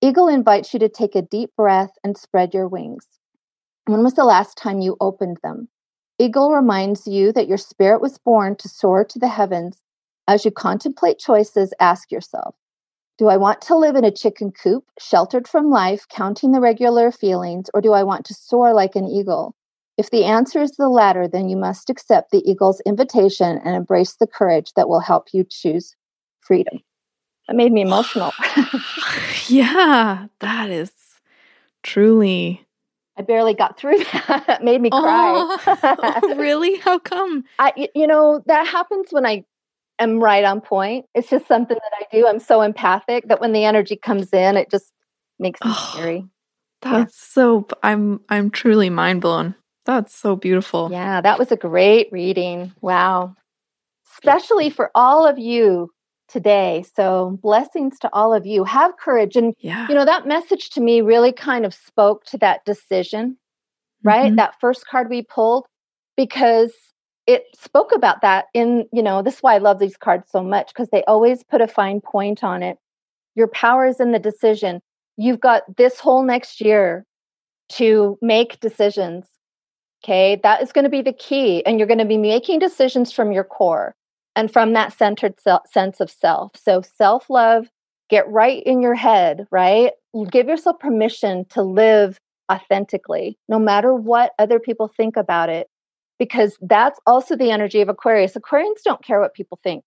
Eagle 0.00 0.28
invites 0.28 0.72
you 0.72 0.78
to 0.78 0.88
take 0.88 1.16
a 1.16 1.22
deep 1.22 1.50
breath 1.56 1.90
and 2.04 2.16
spread 2.16 2.54
your 2.54 2.68
wings. 2.68 3.04
When 3.86 4.04
was 4.04 4.14
the 4.14 4.22
last 4.22 4.56
time 4.56 4.78
you 4.78 4.96
opened 5.00 5.38
them? 5.42 5.66
Eagle 6.20 6.54
reminds 6.54 7.08
you 7.08 7.32
that 7.32 7.48
your 7.48 7.58
spirit 7.58 8.00
was 8.00 8.18
born 8.18 8.54
to 8.54 8.68
soar 8.68 9.04
to 9.06 9.18
the 9.18 9.26
heavens. 9.26 9.80
As 10.30 10.44
you 10.44 10.52
contemplate 10.52 11.18
choices, 11.18 11.74
ask 11.80 12.12
yourself 12.12 12.54
Do 13.18 13.26
I 13.26 13.36
want 13.36 13.60
to 13.62 13.74
live 13.74 13.96
in 13.96 14.04
a 14.04 14.12
chicken 14.12 14.52
coop, 14.52 14.84
sheltered 14.96 15.48
from 15.48 15.70
life, 15.70 16.06
counting 16.08 16.52
the 16.52 16.60
regular 16.60 17.10
feelings, 17.10 17.68
or 17.74 17.80
do 17.80 17.92
I 17.92 18.04
want 18.04 18.26
to 18.26 18.34
soar 18.34 18.72
like 18.72 18.94
an 18.94 19.08
eagle? 19.08 19.56
If 19.98 20.12
the 20.12 20.24
answer 20.24 20.62
is 20.62 20.70
the 20.70 20.88
latter, 20.88 21.26
then 21.26 21.48
you 21.48 21.56
must 21.56 21.90
accept 21.90 22.30
the 22.30 22.48
eagle's 22.48 22.80
invitation 22.86 23.60
and 23.64 23.74
embrace 23.74 24.14
the 24.20 24.28
courage 24.28 24.72
that 24.76 24.88
will 24.88 25.00
help 25.00 25.30
you 25.32 25.44
choose 25.50 25.96
freedom. 26.38 26.78
That 27.48 27.56
made 27.56 27.72
me 27.72 27.80
emotional. 27.80 28.30
yeah, 29.48 30.28
that 30.38 30.70
is 30.70 30.92
truly. 31.82 32.64
I 33.16 33.22
barely 33.22 33.54
got 33.54 33.76
through 33.76 33.98
that. 34.12 34.44
It 34.60 34.64
made 34.64 34.80
me 34.80 34.90
cry. 34.90 35.44
Oh, 35.66 36.34
really? 36.38 36.76
How 36.76 37.00
come? 37.00 37.42
I, 37.58 37.88
you 37.96 38.06
know, 38.06 38.44
that 38.46 38.68
happens 38.68 39.08
when 39.10 39.26
I 39.26 39.44
am 40.00 40.18
right 40.20 40.44
on 40.44 40.60
point. 40.60 41.06
It's 41.14 41.30
just 41.30 41.46
something 41.46 41.76
that 41.76 41.92
I 42.00 42.04
do. 42.16 42.26
I'm 42.26 42.40
so 42.40 42.62
empathic 42.62 43.28
that 43.28 43.40
when 43.40 43.52
the 43.52 43.64
energy 43.64 43.96
comes 43.96 44.32
in, 44.32 44.56
it 44.56 44.70
just 44.70 44.92
makes 45.38 45.60
me 45.64 45.70
Oh. 45.72 45.90
scary. 45.94 46.24
That's 46.82 47.16
so. 47.16 47.66
I'm 47.82 48.20
I'm 48.30 48.50
truly 48.50 48.90
mind 48.90 49.20
blown. 49.20 49.54
That's 49.86 50.14
so 50.14 50.34
beautiful. 50.36 50.88
Yeah, 50.90 51.20
that 51.20 51.38
was 51.38 51.52
a 51.52 51.56
great 51.56 52.08
reading. 52.10 52.72
Wow. 52.80 53.34
Especially 54.12 54.70
for 54.70 54.90
all 54.94 55.26
of 55.26 55.38
you 55.38 55.90
today. 56.28 56.84
So, 56.96 57.38
blessings 57.42 57.98
to 58.00 58.10
all 58.12 58.32
of 58.34 58.46
you. 58.46 58.64
Have 58.64 58.96
courage. 58.98 59.36
And, 59.36 59.54
Yeah. 59.58 59.86
you 59.88 59.94
know, 59.94 60.04
that 60.04 60.26
message 60.26 60.70
to 60.70 60.80
me 60.80 61.00
really 61.00 61.32
kind 61.32 61.66
of 61.66 61.74
spoke 61.74 62.24
to 62.26 62.38
that 62.38 62.64
decision, 62.64 63.36
right? 64.04 64.32
Mhm. 64.32 64.36
That 64.36 64.54
first 64.60 64.86
card 64.86 65.10
we 65.10 65.22
pulled, 65.22 65.66
because 66.16 66.72
it 67.30 67.44
spoke 67.54 67.92
about 67.94 68.22
that 68.22 68.46
in, 68.54 68.88
you 68.92 69.02
know, 69.02 69.22
this 69.22 69.36
is 69.36 69.40
why 69.40 69.54
I 69.54 69.58
love 69.58 69.78
these 69.78 69.96
cards 69.96 70.28
so 70.30 70.42
much 70.42 70.68
because 70.68 70.88
they 70.90 71.04
always 71.04 71.44
put 71.44 71.60
a 71.60 71.68
fine 71.68 72.00
point 72.00 72.42
on 72.42 72.62
it. 72.64 72.76
Your 73.36 73.46
power 73.46 73.86
is 73.86 74.00
in 74.00 74.10
the 74.10 74.18
decision. 74.18 74.80
You've 75.16 75.40
got 75.40 75.62
this 75.76 76.00
whole 76.00 76.24
next 76.24 76.60
year 76.60 77.06
to 77.70 78.18
make 78.20 78.58
decisions. 78.58 79.26
Okay, 80.02 80.40
that 80.42 80.60
is 80.60 80.72
going 80.72 80.84
to 80.84 80.90
be 80.90 81.02
the 81.02 81.12
key. 81.12 81.64
And 81.64 81.78
you're 81.78 81.86
going 81.86 81.98
to 81.98 82.04
be 82.04 82.16
making 82.16 82.58
decisions 82.58 83.12
from 83.12 83.30
your 83.30 83.44
core 83.44 83.94
and 84.34 84.52
from 84.52 84.72
that 84.72 84.92
centered 84.92 85.38
se- 85.38 85.70
sense 85.70 86.00
of 86.00 86.10
self. 86.10 86.52
So, 86.56 86.82
self 86.82 87.30
love, 87.30 87.68
get 88.08 88.28
right 88.28 88.62
in 88.64 88.82
your 88.82 88.94
head, 88.94 89.46
right? 89.52 89.92
Give 90.32 90.48
yourself 90.48 90.80
permission 90.80 91.44
to 91.50 91.62
live 91.62 92.18
authentically, 92.50 93.38
no 93.48 93.60
matter 93.60 93.94
what 93.94 94.32
other 94.38 94.58
people 94.58 94.88
think 94.88 95.16
about 95.16 95.48
it, 95.48 95.68
because 96.20 96.56
that's 96.60 97.00
also 97.06 97.34
the 97.34 97.50
energy 97.50 97.80
of 97.80 97.88
Aquarius. 97.88 98.34
Aquarians 98.34 98.82
don't 98.84 99.02
care 99.02 99.20
what 99.20 99.34
people 99.34 99.58
think, 99.64 99.82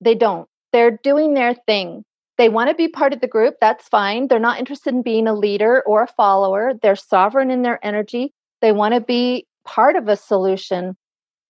they 0.00 0.14
don't. 0.14 0.48
They're 0.72 1.00
doing 1.02 1.34
their 1.34 1.54
thing. 1.54 2.04
They 2.36 2.48
want 2.48 2.68
to 2.68 2.74
be 2.74 2.88
part 2.88 3.12
of 3.12 3.20
the 3.20 3.28
group. 3.28 3.54
That's 3.60 3.88
fine. 3.88 4.26
They're 4.28 4.40
not 4.40 4.58
interested 4.58 4.92
in 4.92 5.02
being 5.02 5.28
a 5.28 5.34
leader 5.34 5.82
or 5.86 6.02
a 6.02 6.08
follower. 6.08 6.72
They're 6.82 6.96
sovereign 6.96 7.50
in 7.50 7.62
their 7.62 7.84
energy. 7.84 8.34
They 8.60 8.72
want 8.72 8.94
to 8.94 9.00
be 9.00 9.46
part 9.64 9.94
of 9.94 10.08
a 10.08 10.16
solution. 10.16 10.96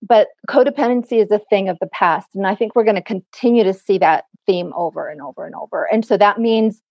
But 0.07 0.29
codependency 0.49 1.23
is 1.23 1.31
a 1.31 1.41
thing 1.51 1.71
of 1.71 1.79
the 1.81 1.87
past. 1.87 2.29
And 2.35 2.47
I 2.47 2.55
think 2.55 2.77
we're 2.77 2.85
going 2.85 2.97
to 2.97 3.03
continue 3.03 3.65
to 3.65 3.73
see 3.73 3.97
that 3.99 4.25
theme 4.47 4.75
over 4.77 5.09
and 5.09 5.23
over 5.23 5.47
and 5.47 5.55
over. 5.55 5.89
And 5.91 6.05
so 6.05 6.19
that 6.19 6.39
means 6.39 6.83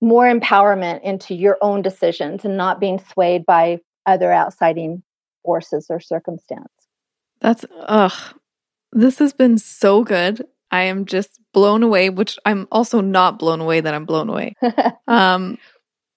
more 0.00 0.24
empowerment 0.24 1.02
into 1.02 1.34
your 1.34 1.58
own 1.62 1.80
decisions 1.80 2.44
and 2.44 2.56
not 2.56 2.80
being 2.80 3.00
swayed 3.12 3.46
by 3.46 3.78
other 4.04 4.32
outsiding 4.32 5.04
forces 5.48 5.86
or 5.88 5.98
circumstance. 5.98 6.68
That's 7.40 7.64
ugh. 7.86 8.12
This 8.92 9.18
has 9.18 9.32
been 9.32 9.56
so 9.56 10.04
good. 10.04 10.44
I 10.70 10.82
am 10.82 11.06
just 11.06 11.40
blown 11.54 11.82
away, 11.82 12.10
which 12.10 12.38
I'm 12.44 12.68
also 12.70 13.00
not 13.00 13.38
blown 13.38 13.60
away 13.60 13.80
that 13.80 13.94
I'm 13.94 14.04
blown 14.04 14.28
away. 14.28 14.54
Um 15.08 15.56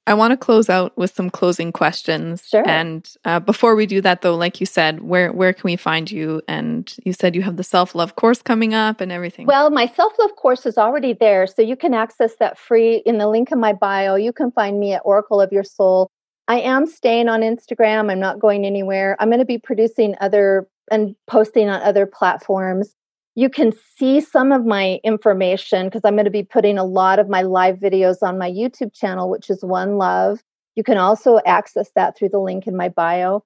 I 0.08 0.16
want 0.16 0.32
to 0.32 0.38
close 0.38 0.68
out 0.68 0.98
with 0.98 1.14
some 1.14 1.30
closing 1.30 1.72
questions. 1.72 2.46
Sure. 2.48 2.68
And 2.68 3.08
uh, 3.24 3.40
before 3.40 3.76
we 3.76 3.86
do 3.86 4.02
that, 4.02 4.24
though, 4.24 4.36
like 4.36 4.60
you 4.60 4.66
said, 4.66 5.04
where 5.04 5.32
where 5.32 5.54
can 5.54 5.64
we 5.64 5.76
find 5.76 6.10
you? 6.10 6.42
And 6.50 6.94
you 7.06 7.14
said 7.14 7.36
you 7.36 7.44
have 7.44 7.56
the 7.56 7.64
self 7.64 7.94
love 7.94 8.16
course 8.16 8.42
coming 8.42 8.74
up 8.74 9.00
and 9.00 9.12
everything. 9.12 9.46
Well, 9.46 9.70
my 9.70 9.86
self 9.86 10.14
love 10.20 10.36
course 10.36 10.66
is 10.66 10.78
already 10.78 11.14
there, 11.14 11.46
so 11.46 11.62
you 11.62 11.78
can 11.78 11.94
access 11.94 12.36
that 12.40 12.58
free 12.58 13.04
in 13.06 13.20
the 13.20 13.30
link 13.30 13.54
in 13.54 13.60
my 13.60 13.74
bio. 13.74 14.16
You 14.16 14.34
can 14.34 14.52
find 14.52 14.80
me 14.80 14.94
at 14.94 15.02
Oracle 15.06 15.40
of 15.40 15.52
Your 15.52 15.64
Soul. 15.64 16.10
I 16.52 16.60
am 16.60 16.86
staying 16.86 17.30
on 17.30 17.42
Instagram. 17.42 18.12
I'm 18.12 18.20
not 18.20 18.40
going 18.40 18.66
anywhere. 18.66 19.16
I'm 19.20 19.30
going 19.30 19.40
to 19.40 19.46
be 19.46 19.58
producing 19.58 20.16
other 20.20 20.68
and 20.92 21.16
posting 21.28 21.70
on 21.70 21.82
other 21.82 22.06
platforms 22.06 22.96
you 23.36 23.50
can 23.50 23.72
see 23.98 24.20
some 24.20 24.52
of 24.52 24.66
my 24.66 25.00
information 25.04 25.88
because 25.88 26.02
I'm 26.04 26.16
going 26.16 26.26
to 26.26 26.32
be 26.32 26.44
putting 26.44 26.78
a 26.78 26.84
lot 26.84 27.18
of 27.20 27.30
my 27.30 27.44
live 27.44 27.78
videos 27.78 28.18
on 28.22 28.38
my 28.38 28.50
YouTube 28.50 28.94
channel, 28.94 29.30
which 29.30 29.50
is 29.50 29.64
One 29.64 29.98
Love. 29.98 30.40
You 30.76 30.84
can 30.84 30.98
also 30.98 31.40
access 31.46 31.92
that 31.96 32.18
through 32.18 32.30
the 32.30 32.40
link 32.40 32.68
in 32.68 32.76
my 32.76 32.90
bio. 32.90 33.44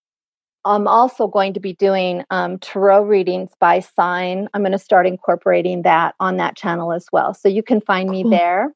I'm 0.64 0.88
also 0.88 1.28
going 1.28 1.54
to 1.54 1.60
be 1.60 1.74
doing 1.74 2.24
um, 2.32 2.58
tarot 2.58 3.04
readings 3.04 3.52
by 3.60 3.80
sign. 3.80 4.48
I'm 4.54 4.62
going 4.62 4.72
to 4.72 4.80
start 4.80 5.06
incorporating 5.06 5.84
that 5.84 6.16
on 6.20 6.38
that 6.38 6.56
channel 6.56 6.92
as 6.92 7.06
well. 7.12 7.36
So 7.36 7.48
you 7.48 7.62
can 7.62 7.82
find 7.82 8.10
cool. 8.10 8.24
me 8.24 8.30
there. 8.30 8.74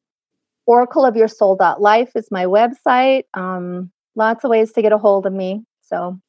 Oracleofyoursoul.life 0.70 2.12
is 2.16 2.30
my 2.30 2.46
website. 2.46 3.24
Um, 3.34 3.92
lots 4.16 4.44
of 4.44 4.50
ways 4.50 4.72
to 4.74 4.82
get 4.82 4.92
a 4.92 4.98
hold 4.98 5.26
of 5.26 5.34
me. 5.34 5.64
So, 5.82 6.20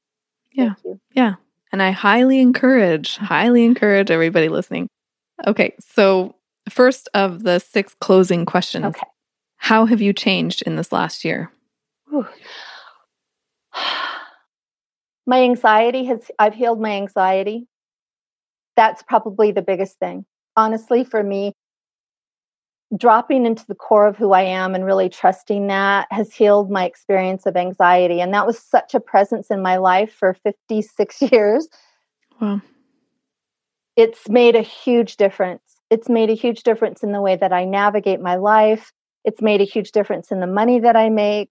yeah. 0.53 0.75
Yeah. 1.15 1.35
And 1.73 1.83
I 1.83 1.91
highly 1.91 2.41
encourage, 2.41 3.17
highly 3.17 3.65
encourage 3.65 4.11
everybody 4.11 4.49
listening. 4.49 4.89
Okay, 5.47 5.75
so 5.81 6.35
first 6.69 7.09
of 7.15 7.45
the 7.45 7.59
six 7.59 7.95
closing 8.01 8.45
questions. 8.45 8.87
Okay. 8.87 9.07
How 9.57 9.87
have 9.87 10.01
you 10.01 10.13
changed 10.13 10.63
in 10.63 10.77
this 10.77 10.91
last 10.93 11.25
year? 11.25 11.51
my 15.27 15.43
anxiety 15.43 16.05
has, 16.07 16.31
I've 16.39 16.55
healed 16.55 16.81
my 16.81 16.93
anxiety. 16.93 17.67
That's 18.77 19.03
probably 19.03 19.53
the 19.53 19.63
biggest 19.63 19.99
thing. 19.99 20.25
Honestly, 20.57 21.05
for 21.05 21.23
me, 21.23 21.53
dropping 22.97 23.47
into 23.47 23.65
the 23.67 23.75
core 23.75 24.07
of 24.07 24.17
who 24.17 24.33
I 24.33 24.43
am 24.43 24.75
and 24.75 24.85
really 24.85 25.09
trusting 25.09 25.69
that 25.69 26.09
has 26.11 26.35
healed 26.35 26.71
my 26.71 26.85
experience 26.85 27.47
of 27.47 27.57
anxiety. 27.57 28.21
And 28.21 28.35
that 28.35 28.47
was 28.47 28.59
such 28.59 28.95
a 28.95 29.01
presence 29.01 29.51
in 29.51 29.63
my 29.63 29.77
life 29.77 30.13
for 30.13 30.35
56 30.35 31.23
years. 31.33 31.69
Wow. 32.41 32.61
It's 33.97 34.29
made 34.29 34.57
a 34.57 34.63
huge 34.63 35.17
difference. 35.17 35.63
It's 35.91 36.09
made 36.09 36.31
a 36.31 36.35
huge 36.35 36.63
difference 36.63 37.03
in 37.03 37.13
the 37.13 37.21
way 37.21 37.37
that 37.37 37.53
I 37.53 37.65
navigate 37.65 38.21
my 38.21 38.37
life. 38.37 38.93
It's 39.25 39.43
made 39.43 39.61
a 39.61 39.65
huge 39.65 39.93
difference 39.93 40.31
in 40.31 40.41
the 40.41 40.47
money 40.47 40.81
that 40.81 40.97
I 40.97 41.11
make, 41.11 41.51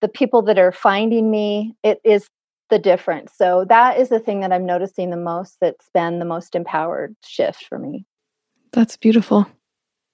the 0.00 0.08
people 0.08 0.42
that 0.42 0.58
are 0.58 0.72
finding 0.72 1.30
me. 1.30 1.76
It 1.82 2.00
is 2.04 2.28
the 2.70 2.78
difference. 2.78 3.32
So 3.36 3.66
that 3.68 3.98
is 3.98 4.08
the 4.08 4.20
thing 4.20 4.40
that 4.40 4.52
I'm 4.52 4.64
noticing 4.64 5.10
the 5.10 5.16
most 5.16 5.56
that's 5.60 5.88
been 5.92 6.20
the 6.20 6.24
most 6.24 6.54
empowered 6.54 7.16
shift 7.24 7.64
for 7.64 7.78
me. 7.78 8.06
That's 8.72 8.96
beautiful. 8.96 9.46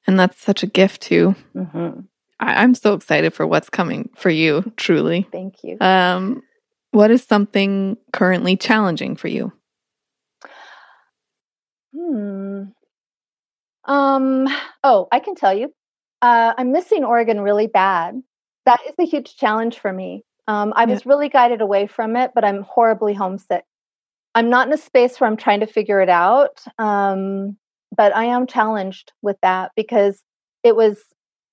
And 0.07 0.19
that's 0.19 0.41
such 0.41 0.63
a 0.63 0.67
gift 0.67 1.03
too. 1.03 1.35
Mm-hmm. 1.55 2.01
I- 2.39 2.63
am 2.63 2.75
so 2.75 2.95
excited 2.95 3.35
for 3.35 3.47
what's 3.47 3.71
coming 3.71 4.11
for 4.17 4.31
you, 4.31 4.73
truly. 4.77 5.27
Thank 5.33 5.65
you. 5.65 5.79
Um, 5.81 6.43
what 6.93 7.11
is 7.11 7.25
something 7.25 7.97
currently 8.13 8.57
challenging 8.57 9.17
for 9.17 9.29
you? 9.29 9.53
Hmm. 11.95 12.63
Um, 13.85 14.49
oh, 14.83 15.09
I 15.11 15.21
can 15.21 15.35
tell 15.35 15.55
you. 15.55 15.73
Uh, 16.23 16.55
I'm 16.57 16.73
missing 16.73 17.05
Oregon 17.05 17.41
really 17.41 17.67
bad. 17.67 18.21
That 18.65 18.81
is 18.89 18.95
a 18.99 19.05
huge 19.05 19.37
challenge 19.37 19.79
for 19.79 19.93
me. 19.93 20.25
Um, 20.49 20.73
I 20.77 20.85
was 20.85 21.07
really 21.07 21.29
guided 21.29 21.61
away 21.61 21.87
from 21.87 22.17
it, 22.17 22.31
but 22.35 22.45
I'm 22.45 22.63
horribly 22.63 23.15
homesick. 23.15 23.65
I'm 24.35 24.49
not 24.49 24.67
in 24.67 24.73
a 24.73 24.79
space 24.79 25.19
where 25.19 25.29
I'm 25.29 25.37
trying 25.37 25.61
to 25.61 25.67
figure 25.67 26.01
it 26.01 26.09
out. 26.09 26.63
Um, 26.79 27.57
but 27.97 28.15
I 28.15 28.25
am 28.25 28.47
challenged 28.47 29.13
with 29.23 29.37
that 29.43 29.73
because 29.77 30.23
it 30.63 30.77
was 30.77 30.99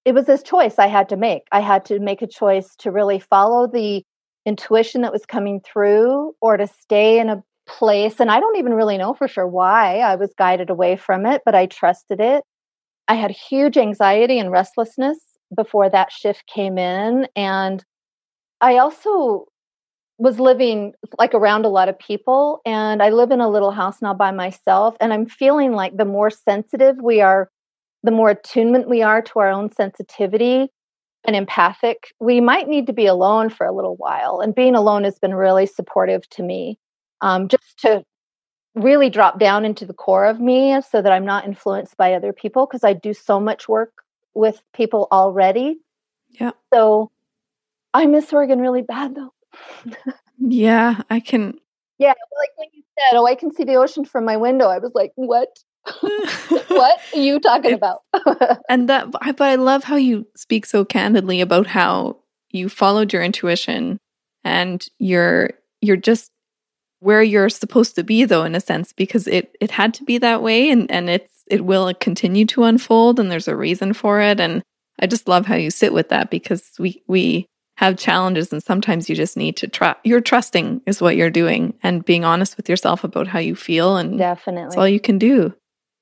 it 0.05 0.13
was 0.13 0.25
this 0.25 0.43
choice 0.43 0.79
I 0.79 0.87
had 0.87 1.07
to 1.09 1.17
make. 1.17 1.43
I 1.51 1.61
had 1.61 1.85
to 1.85 1.99
make 1.99 2.21
a 2.21 2.27
choice 2.27 2.75
to 2.79 2.91
really 2.91 3.19
follow 3.19 3.67
the 3.67 4.03
intuition 4.45 5.01
that 5.01 5.13
was 5.13 5.25
coming 5.25 5.61
through 5.61 6.35
or 6.41 6.57
to 6.57 6.67
stay 6.67 7.19
in 7.19 7.29
a 7.29 7.41
place 7.65 8.19
and 8.19 8.29
I 8.29 8.41
don't 8.41 8.57
even 8.57 8.73
really 8.73 8.97
know 8.97 9.13
for 9.13 9.27
sure 9.29 9.47
why 9.47 9.99
I 9.99 10.15
was 10.15 10.33
guided 10.37 10.69
away 10.69 10.97
from 10.97 11.25
it, 11.25 11.41
but 11.45 11.55
I 11.55 11.65
trusted 11.67 12.19
it. 12.19 12.43
I 13.07 13.15
had 13.15 13.31
huge 13.31 13.77
anxiety 13.77 14.39
and 14.39 14.51
restlessness 14.51 15.17
before 15.55 15.89
that 15.89 16.11
shift 16.11 16.45
came 16.47 16.77
in 16.77 17.27
and 17.35 17.83
I 18.59 18.77
also 18.77 19.45
was 20.23 20.39
living 20.39 20.93
like 21.19 21.33
around 21.33 21.65
a 21.65 21.69
lot 21.69 21.89
of 21.89 21.99
people 21.99 22.61
and 22.65 23.03
I 23.03 23.09
live 23.09 23.29
in 23.31 23.41
a 23.41 23.49
little 23.49 23.71
house 23.71 24.01
now 24.01 24.13
by 24.13 24.31
myself 24.31 24.95
and 25.01 25.11
I'm 25.11 25.25
feeling 25.25 25.73
like 25.73 25.97
the 25.97 26.05
more 26.05 26.29
sensitive 26.29 26.95
we 27.03 27.19
are 27.19 27.49
the 28.03 28.11
more 28.11 28.29
attunement 28.29 28.87
we 28.87 29.01
are 29.01 29.21
to 29.21 29.39
our 29.39 29.49
own 29.49 29.69
sensitivity 29.73 30.69
and 31.25 31.35
empathic 31.35 32.13
we 32.21 32.39
might 32.39 32.69
need 32.69 32.87
to 32.87 32.93
be 32.93 33.05
alone 33.05 33.49
for 33.49 33.65
a 33.65 33.73
little 33.73 33.97
while 33.97 34.39
and 34.39 34.55
being 34.55 34.75
alone 34.75 35.03
has 35.03 35.19
been 35.19 35.35
really 35.35 35.65
supportive 35.65 36.27
to 36.29 36.41
me 36.41 36.79
um, 37.19 37.49
just 37.49 37.77
to 37.79 38.05
really 38.75 39.09
drop 39.09 39.39
down 39.39 39.65
into 39.65 39.85
the 39.85 39.93
core 39.93 40.25
of 40.25 40.39
me 40.39 40.79
so 40.89 41.01
that 41.01 41.11
I'm 41.11 41.25
not 41.25 41.43
influenced 41.43 41.97
by 41.97 42.13
other 42.13 42.31
people 42.31 42.65
because 42.65 42.85
I 42.85 42.93
do 42.93 43.13
so 43.13 43.41
much 43.41 43.67
work 43.67 43.91
with 44.33 44.61
people 44.73 45.09
already. 45.11 45.79
Yeah. 46.31 46.51
So 46.73 47.11
I 47.93 48.05
miss 48.05 48.31
Oregon 48.31 48.61
really 48.61 48.81
bad 48.83 49.15
though 49.15 49.33
yeah, 50.39 51.01
I 51.09 51.19
can. 51.19 51.55
Yeah, 51.99 52.09
like 52.09 52.49
when 52.57 52.69
you 52.73 52.84
said, 52.97 53.17
"Oh, 53.17 53.25
I 53.25 53.35
can 53.35 53.53
see 53.53 53.63
the 53.63 53.75
ocean 53.75 54.05
from 54.05 54.25
my 54.25 54.38
window," 54.38 54.67
I 54.67 54.80
was 54.80 54.91
like, 54.93 55.11
"What? 55.15 55.49
what 56.67 56.99
are 57.13 57.19
you 57.19 57.39
talking 57.39 57.73
about?" 57.73 58.01
and 58.69 58.89
that, 58.89 59.11
but 59.11 59.41
I 59.41 59.55
love 59.55 59.84
how 59.84 59.95
you 59.95 60.27
speak 60.35 60.65
so 60.65 60.85
candidly 60.85 61.41
about 61.41 61.67
how 61.67 62.17
you 62.51 62.69
followed 62.69 63.11
your 63.11 63.23
intuition 63.23 63.99
and 64.43 64.85
you're 64.99 65.51
you're 65.81 65.97
just 65.97 66.30
where 66.99 67.21
you're 67.21 67.49
supposed 67.49 67.95
to 67.95 68.03
be 68.03 68.23
though 68.23 68.43
in 68.43 68.55
a 68.55 68.61
sense 68.61 68.93
because 68.93 69.27
it 69.27 69.55
it 69.59 69.71
had 69.71 69.93
to 69.93 70.03
be 70.03 70.17
that 70.17 70.41
way 70.41 70.69
and 70.69 70.89
and 70.89 71.09
it's 71.09 71.43
it 71.47 71.65
will 71.65 71.93
continue 71.95 72.45
to 72.45 72.63
unfold 72.63 73.19
and 73.19 73.30
there's 73.30 73.49
a 73.49 73.55
reason 73.55 73.91
for 73.91 74.21
it 74.21 74.39
and 74.39 74.63
I 75.01 75.07
just 75.07 75.27
love 75.27 75.45
how 75.45 75.55
you 75.55 75.69
sit 75.69 75.91
with 75.91 76.09
that 76.09 76.30
because 76.30 76.71
we 76.80 77.03
we 77.07 77.47
have 77.84 77.97
challenges 77.97 78.51
and 78.51 78.64
sometimes 78.64 79.10
you 79.10 79.15
just 79.15 79.35
need 79.35 79.57
to 79.57 79.68
trust 79.68 79.99
you're 80.03 80.22
trusting 80.22 80.81
is 80.85 81.01
what 81.01 81.15
you're 81.15 81.30
doing 81.30 81.73
and 81.84 82.05
being 82.05 82.23
honest 82.23 82.57
with 82.57 82.69
yourself 82.69 83.03
about 83.03 83.27
how 83.27 83.39
you 83.39 83.55
feel 83.55 83.97
and 83.97 84.18
definitely 84.18 84.64
that's 84.64 84.77
all 84.77 84.88
you 84.88 84.99
can 84.99 85.18
do. 85.18 85.53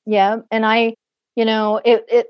Yeah 0.06 0.38
and 0.52 0.66
i 0.66 0.95
you 1.36 1.45
know 1.45 1.82
it 1.84 2.06
it 2.08 2.28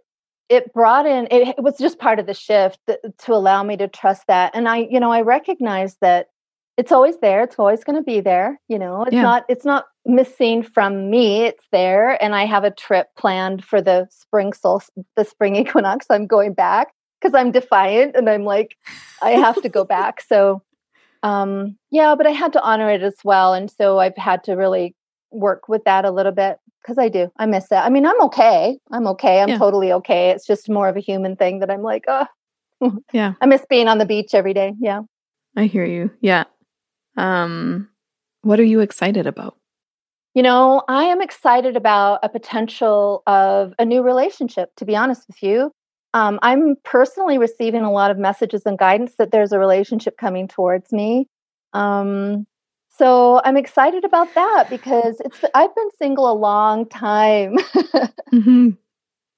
it 0.49 0.73
brought 0.73 1.05
in 1.05 1.27
it, 1.31 1.55
it 1.57 1.63
was 1.63 1.77
just 1.77 1.99
part 1.99 2.19
of 2.19 2.25
the 2.25 2.33
shift 2.33 2.79
that, 2.87 2.99
to 3.19 3.33
allow 3.33 3.63
me 3.63 3.77
to 3.77 3.87
trust 3.87 4.23
that. 4.27 4.51
And 4.53 4.67
i 4.67 4.87
you 4.89 4.99
know 4.99 5.11
i 5.11 5.21
recognize 5.21 5.97
that 6.01 6.27
it's 6.77 6.91
always 6.91 7.17
there 7.19 7.43
it's 7.43 7.59
always 7.59 7.83
going 7.83 7.97
to 7.97 8.03
be 8.03 8.21
there 8.21 8.59
you 8.69 8.79
know 8.79 9.03
it's 9.03 9.13
yeah. 9.13 9.21
not 9.21 9.45
it's 9.49 9.65
not 9.65 9.85
missing 10.05 10.63
from 10.63 11.09
me 11.09 11.43
it's 11.43 11.65
there. 11.71 12.21
And 12.23 12.33
i 12.35 12.45
have 12.45 12.63
a 12.63 12.71
trip 12.71 13.07
planned 13.17 13.63
for 13.63 13.81
the 13.81 14.07
spring 14.11 14.53
sol 14.53 14.81
the 15.15 15.25
spring 15.25 15.55
equinox 15.63 16.05
i'm 16.09 16.27
going 16.27 16.53
back 16.53 16.93
because 17.21 17.35
I'm 17.35 17.51
defiant 17.51 18.15
and 18.15 18.29
I'm 18.29 18.43
like, 18.43 18.77
I 19.21 19.31
have 19.31 19.61
to 19.61 19.69
go 19.69 19.83
back. 19.83 20.21
So, 20.21 20.61
um, 21.23 21.77
yeah, 21.91 22.15
but 22.15 22.25
I 22.25 22.31
had 22.31 22.53
to 22.53 22.61
honor 22.61 22.89
it 22.89 23.03
as 23.03 23.15
well. 23.23 23.53
And 23.53 23.69
so 23.69 23.99
I've 23.99 24.17
had 24.17 24.43
to 24.45 24.53
really 24.53 24.95
work 25.31 25.69
with 25.69 25.83
that 25.85 26.05
a 26.05 26.11
little 26.11 26.31
bit 26.31 26.57
because 26.81 26.97
I 26.97 27.09
do. 27.09 27.31
I 27.37 27.45
miss 27.45 27.65
it. 27.71 27.75
I 27.75 27.89
mean, 27.89 28.05
I'm 28.05 28.19
okay. 28.23 28.77
I'm 28.91 29.07
okay. 29.07 29.41
I'm 29.41 29.49
yeah. 29.49 29.57
totally 29.57 29.91
okay. 29.93 30.31
It's 30.31 30.47
just 30.47 30.69
more 30.69 30.89
of 30.89 30.97
a 30.97 31.01
human 31.01 31.35
thing 31.35 31.59
that 31.59 31.69
I'm 31.69 31.83
like, 31.83 32.05
oh, 32.07 32.25
yeah. 33.13 33.33
I 33.41 33.45
miss 33.45 33.65
being 33.69 33.87
on 33.87 33.99
the 33.99 34.05
beach 34.05 34.33
every 34.33 34.53
day. 34.53 34.73
Yeah. 34.79 35.01
I 35.55 35.65
hear 35.65 35.85
you. 35.85 36.09
Yeah. 36.21 36.45
Um, 37.17 37.89
what 38.41 38.59
are 38.59 38.65
you 38.65 38.79
excited 38.79 39.27
about? 39.27 39.57
You 40.33 40.43
know, 40.43 40.81
I 40.87 41.03
am 41.03 41.21
excited 41.21 41.75
about 41.75 42.21
a 42.23 42.29
potential 42.29 43.21
of 43.27 43.73
a 43.77 43.85
new 43.85 44.01
relationship, 44.01 44.73
to 44.77 44.85
be 44.85 44.95
honest 44.95 45.27
with 45.27 45.43
you 45.43 45.73
um, 46.13 46.39
I'm 46.41 46.75
personally 46.83 47.37
receiving 47.37 47.83
a 47.83 47.91
lot 47.91 48.11
of 48.11 48.17
messages 48.17 48.63
and 48.65 48.77
guidance 48.77 49.15
that 49.17 49.31
there's 49.31 49.51
a 49.51 49.59
relationship 49.59 50.17
coming 50.17 50.47
towards 50.47 50.91
me. 50.91 51.27
Um, 51.73 52.45
so 52.89 53.41
I'm 53.43 53.57
excited 53.57 54.03
about 54.03 54.33
that 54.35 54.69
because 54.69 55.21
it's 55.23 55.43
I've 55.53 55.73
been 55.73 55.89
single 55.97 56.29
a 56.29 56.35
long 56.35 56.87
time, 56.87 57.55
mm-hmm. 58.33 58.69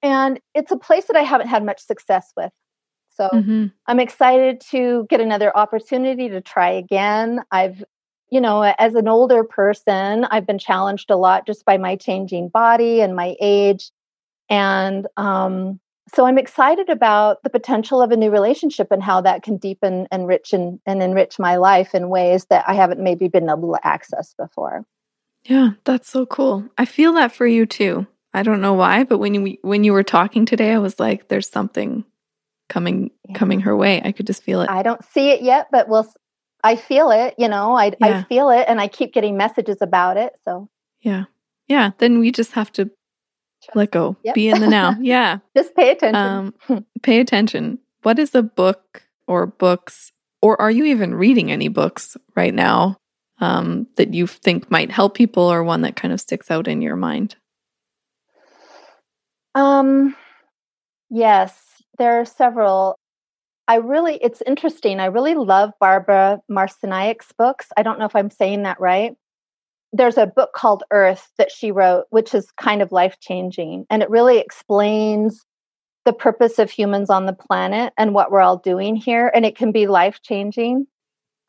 and 0.01 0.39
it's 0.55 0.71
a 0.71 0.77
place 0.77 1.05
that 1.05 1.15
I 1.15 1.21
haven't 1.21 1.47
had 1.47 1.63
much 1.63 1.79
success 1.79 2.33
with. 2.35 2.51
So 3.15 3.29
mm-hmm. 3.31 3.67
I'm 3.85 3.99
excited 3.99 4.59
to 4.71 5.05
get 5.09 5.21
another 5.21 5.55
opportunity 5.55 6.29
to 6.29 6.41
try 6.41 6.71
again. 6.71 7.41
I've, 7.51 7.83
you 8.31 8.41
know, 8.41 8.63
as 8.63 8.95
an 8.95 9.07
older 9.07 9.43
person, 9.43 10.25
I've 10.25 10.47
been 10.47 10.57
challenged 10.57 11.11
a 11.11 11.15
lot 11.15 11.45
just 11.45 11.63
by 11.63 11.77
my 11.77 11.95
changing 11.95 12.49
body 12.49 13.01
and 13.01 13.15
my 13.15 13.35
age, 13.39 13.91
and 14.49 15.07
um, 15.15 15.79
so 16.13 16.25
I'm 16.25 16.38
excited 16.38 16.89
about 16.89 17.41
the 17.43 17.49
potential 17.49 18.01
of 18.01 18.11
a 18.11 18.17
new 18.17 18.30
relationship 18.30 18.91
and 18.91 19.01
how 19.01 19.21
that 19.21 19.43
can 19.43 19.57
deepen, 19.57 20.07
enrich, 20.11 20.53
and, 20.53 20.80
and 20.85 21.01
enrich 21.01 21.39
my 21.39 21.55
life 21.55 21.95
in 21.95 22.09
ways 22.09 22.45
that 22.45 22.65
I 22.67 22.73
haven't 22.73 22.99
maybe 22.99 23.30
been 23.30 23.49
able 23.49 23.73
to 23.73 23.88
access 23.88 24.34
before. 24.38 24.85
Yeah, 25.43 25.71
that's 25.85 26.09
so 26.09 26.25
cool. 26.25 26.65
I 26.77 26.85
feel 26.85 27.13
that 27.13 27.34
for 27.34 27.47
you 27.47 27.65
too. 27.65 28.07
I 28.34 28.43
don't 28.43 28.61
know 28.61 28.73
why, 28.73 29.03
but 29.03 29.19
when 29.19 29.34
you 29.34 29.57
when 29.61 29.84
you 29.84 29.93
were 29.93 30.03
talking 30.03 30.45
today, 30.45 30.73
I 30.73 30.80
was 30.80 30.99
like, 30.99 31.27
"There's 31.27 31.49
something 31.49 32.03
coming 32.69 33.11
yeah. 33.27 33.38
coming 33.38 33.59
her 33.61 33.75
way." 33.75 34.01
I 34.03 34.11
could 34.11 34.25
just 34.25 34.41
feel 34.41 34.61
it. 34.61 34.69
I 34.69 34.81
don't 34.81 35.03
see 35.05 35.30
it 35.30 35.41
yet, 35.41 35.67
but 35.71 35.88
we'll. 35.88 36.11
I 36.63 36.77
feel 36.77 37.11
it. 37.11 37.35
You 37.38 37.49
know, 37.49 37.75
I 37.75 37.93
yeah. 37.99 38.19
I 38.19 38.23
feel 38.23 38.49
it, 38.49 38.65
and 38.67 38.81
I 38.81 38.88
keep 38.88 39.13
getting 39.13 39.38
messages 39.38 39.77
about 39.81 40.17
it. 40.17 40.34
So 40.45 40.69
yeah, 41.01 41.25
yeah. 41.67 41.91
Then 41.99 42.19
we 42.19 42.31
just 42.31 42.53
have 42.53 42.71
to 42.73 42.89
let 43.76 43.91
go, 43.91 44.15
yep. 44.23 44.35
be 44.35 44.49
in 44.49 44.60
the 44.60 44.68
now. 44.68 44.95
Yeah, 45.02 45.40
just 45.56 45.76
pay 45.76 45.91
attention. 45.91 46.15
Um, 46.69 46.85
pay 47.03 47.19
attention. 47.19 47.80
What 48.03 48.19
is 48.19 48.35
a 48.35 48.44
book 48.44 49.03
or 49.27 49.45
books, 49.45 50.11
or 50.41 50.60
are 50.61 50.72
you 50.72 50.85
even 50.85 51.15
reading 51.15 51.52
any 51.52 51.68
books 51.68 52.18
right 52.35 52.53
now 52.53 52.98
um, 53.40 53.88
that 53.95 54.14
you 54.14 54.27
think 54.27 54.69
might 54.69 54.91
help 54.91 55.15
people, 55.15 55.44
or 55.44 55.64
one 55.64 55.81
that 55.81 55.95
kind 55.95 56.14
of 56.14 56.22
sticks 56.22 56.52
out 56.52 56.68
in 56.68 56.81
your 56.81 56.95
mind? 56.95 57.35
Um, 59.56 60.15
yes, 61.10 61.57
there 61.98 62.19
are 62.19 62.26
several. 62.26 62.98
I 63.68 63.76
really, 63.76 64.19
it's 64.22 64.41
interesting. 64.45 64.99
I 64.99 65.06
really 65.06 65.35
love 65.35 65.72
Barbara 65.80 66.41
Marciniak's 66.49 67.31
books. 67.38 67.68
I 67.77 67.84
don't 67.84 67.98
know 67.98 68.06
if 68.06 68.15
I'm 68.15 68.30
saying 68.30 68.64
that 68.64 68.80
right. 68.81 69.14
There's 69.94 70.18
a 70.18 70.26
book 70.26 70.53
called 70.53 70.84
Earth 70.91 71.30
that 71.38 71.52
she 71.52 71.72
wrote, 71.72 72.06
which 72.10 72.34
is 72.34 72.52
kind 72.60 72.82
of 72.82 72.91
life 72.91 73.18
changing. 73.22 73.86
And 73.90 74.02
it 74.02 74.10
really 74.10 74.40
explains 74.40 75.45
the 76.06 76.14
purpose 76.14 76.60
of 76.60 76.70
humans 76.70 77.10
on 77.10 77.28
the 77.28 77.34
planet 77.34 77.94
and 77.98 78.14
what 78.14 78.32
we're 78.32 78.41
all 78.41 78.57
doing 78.57 78.95
here. 78.95 79.32
And 79.34 79.45
it 79.45 79.56
can 79.56 79.72
be 79.72 79.88
life 79.88 80.20
changing. 80.24 80.88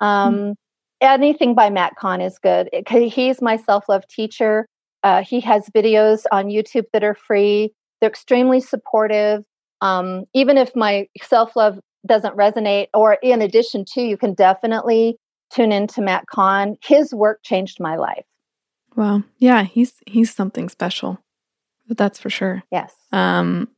Um, 0.01 0.35
mm-hmm. 0.35 0.53
Anything 1.01 1.55
by 1.55 1.71
Matt 1.71 1.97
Kahn 1.97 2.21
is 2.21 2.39
good. 2.39 2.69
It, 2.73 2.89
he's 2.89 3.43
my 3.43 3.57
self 3.57 3.89
love 3.89 4.07
teacher. 4.09 4.67
Uh, 5.03 5.23
he 5.23 5.41
has 5.41 5.69
videos 5.75 6.25
on 6.33 6.47
YouTube 6.47 6.87
that 6.93 7.05
are 7.05 7.15
free. 7.15 7.73
They're 8.01 8.11
extremely 8.11 8.61
supportive. 8.61 9.45
Um, 9.81 10.25
even 10.35 10.57
if 10.57 10.75
my 10.77 11.09
self 11.23 11.57
love 11.57 11.79
doesn't 12.07 12.37
resonate, 12.37 12.89
or 12.95 13.15
in 13.23 13.43
addition 13.43 13.85
to, 13.95 14.03
you 14.03 14.17
can 14.17 14.35
definitely 14.35 15.17
tune 15.53 15.73
into 15.73 16.01
Matt 16.01 16.27
Kahn. 16.27 16.77
His 16.83 17.15
work 17.15 17.41
changed 17.43 17.81
my 17.81 17.97
life. 17.97 18.25
Wow. 18.97 19.23
Yeah, 19.39 19.63
he's 19.63 19.95
he's 20.07 20.33
something 20.33 20.69
special. 20.69 21.21
But 21.87 21.99
that's 21.99 22.19
for 22.19 22.31
sure. 22.31 22.63
Yes. 22.71 22.95
Um 23.13 23.69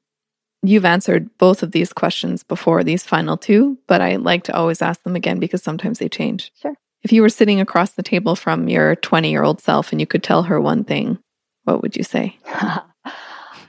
you've 0.62 0.84
answered 0.84 1.30
both 1.38 1.62
of 1.62 1.72
these 1.72 1.92
questions 1.92 2.42
before 2.42 2.82
these 2.82 3.04
final 3.04 3.36
two, 3.36 3.78
but 3.86 4.00
I 4.00 4.16
like 4.16 4.44
to 4.44 4.56
always 4.56 4.82
ask 4.82 5.02
them 5.02 5.16
again 5.16 5.38
because 5.38 5.62
sometimes 5.62 5.98
they 5.98 6.08
change. 6.08 6.52
Sure. 6.60 6.74
If 7.02 7.12
you 7.12 7.22
were 7.22 7.28
sitting 7.28 7.60
across 7.60 7.92
the 7.92 8.02
table 8.02 8.34
from 8.34 8.68
your 8.68 8.96
20-year-old 8.96 9.60
self 9.60 9.92
and 9.92 10.00
you 10.00 10.08
could 10.08 10.24
tell 10.24 10.42
her 10.44 10.60
one 10.60 10.82
thing, 10.82 11.18
what 11.62 11.82
would 11.82 11.96
you 11.96 12.02
say? 12.02 12.36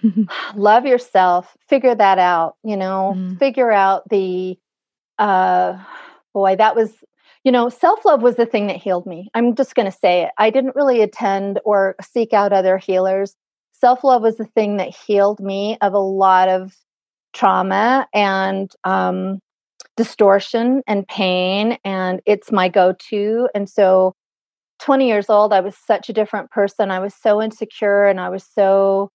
love 0.55 0.85
yourself 0.85 1.55
figure 1.67 1.95
that 1.95 2.19
out 2.19 2.55
you 2.63 2.77
know 2.77 3.13
mm. 3.15 3.37
figure 3.39 3.71
out 3.71 4.07
the 4.09 4.57
uh 5.17 5.77
boy 6.33 6.55
that 6.55 6.75
was 6.75 6.91
you 7.43 7.51
know 7.51 7.69
self-love 7.69 8.21
was 8.21 8.35
the 8.35 8.45
thing 8.45 8.67
that 8.67 8.77
healed 8.77 9.05
me 9.05 9.29
i'm 9.33 9.55
just 9.55 9.75
going 9.75 9.89
to 9.89 9.97
say 9.97 10.23
it 10.23 10.31
i 10.37 10.49
didn't 10.49 10.75
really 10.75 11.01
attend 11.01 11.59
or 11.65 11.95
seek 12.01 12.33
out 12.33 12.53
other 12.53 12.77
healers. 12.77 13.35
Self-love 13.79 14.23
was 14.23 14.37
the 14.37 14.45
thing 14.45 14.77
that 14.77 14.95
healed 14.95 15.39
me 15.39 15.77
of 15.81 15.93
a 15.93 15.99
lot 15.99 16.49
of 16.49 16.75
trauma 17.33 18.07
and 18.11 18.71
um, 18.83 19.37
distortion 19.95 20.81
and 20.87 21.07
pain 21.07 21.77
and 21.85 22.19
it's 22.25 22.51
my 22.51 22.69
go-to 22.69 23.47
and 23.53 23.69
so 23.69 24.13
20 24.79 25.07
years 25.07 25.29
old 25.29 25.53
i 25.53 25.59
was 25.59 25.75
such 25.77 26.09
a 26.09 26.13
different 26.13 26.49
person 26.49 26.89
i 26.89 26.99
was 26.99 27.13
so 27.13 27.41
insecure 27.41 28.05
and 28.05 28.19
i 28.19 28.29
was 28.29 28.43
so 28.55 29.11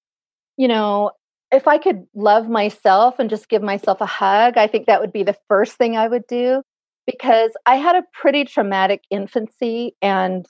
you 0.57 0.69
know, 0.69 1.11
if 1.51 1.67
I 1.69 1.79
could 1.79 2.07
love 2.15 2.49
myself 2.49 3.19
and 3.19 3.29
just 3.29 3.49
give 3.49 3.63
myself 3.63 4.01
a 4.01 4.07
hug, 4.07 4.57
I 4.57 4.67
think 4.67 4.87
that 4.87 5.01
would 5.01 5.13
be 5.13 5.23
the 5.23 5.37
first 5.49 5.75
thing 5.75 5.97
I 5.97 6.09
would 6.09 6.27
do 6.27 6.63
because 7.07 7.51
I 7.67 7.77
had 7.77 7.97
a 7.97 8.05
pretty 8.13 8.45
traumatic 8.45 9.03
infancy 9.11 9.95
and 10.01 10.47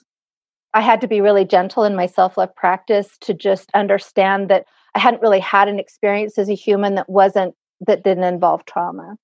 I 0.73 0.81
had 0.81 1.01
to 1.01 1.07
be 1.07 1.21
really 1.21 1.45
gentle 1.45 1.83
in 1.83 1.95
my 1.95 2.07
self 2.07 2.37
love 2.37 2.55
practice 2.55 3.17
to 3.21 3.33
just 3.33 3.69
understand 3.73 4.49
that 4.49 4.65
I 4.95 4.99
hadn't 4.99 5.21
really 5.21 5.39
had 5.39 5.67
an 5.67 5.79
experience 5.79 6.37
as 6.37 6.49
a 6.49 6.55
human 6.55 6.95
that 6.95 7.09
wasn't, 7.09 7.55
that 7.85 8.03
didn't 8.03 8.23
involve 8.23 8.65
trauma. 8.65 9.15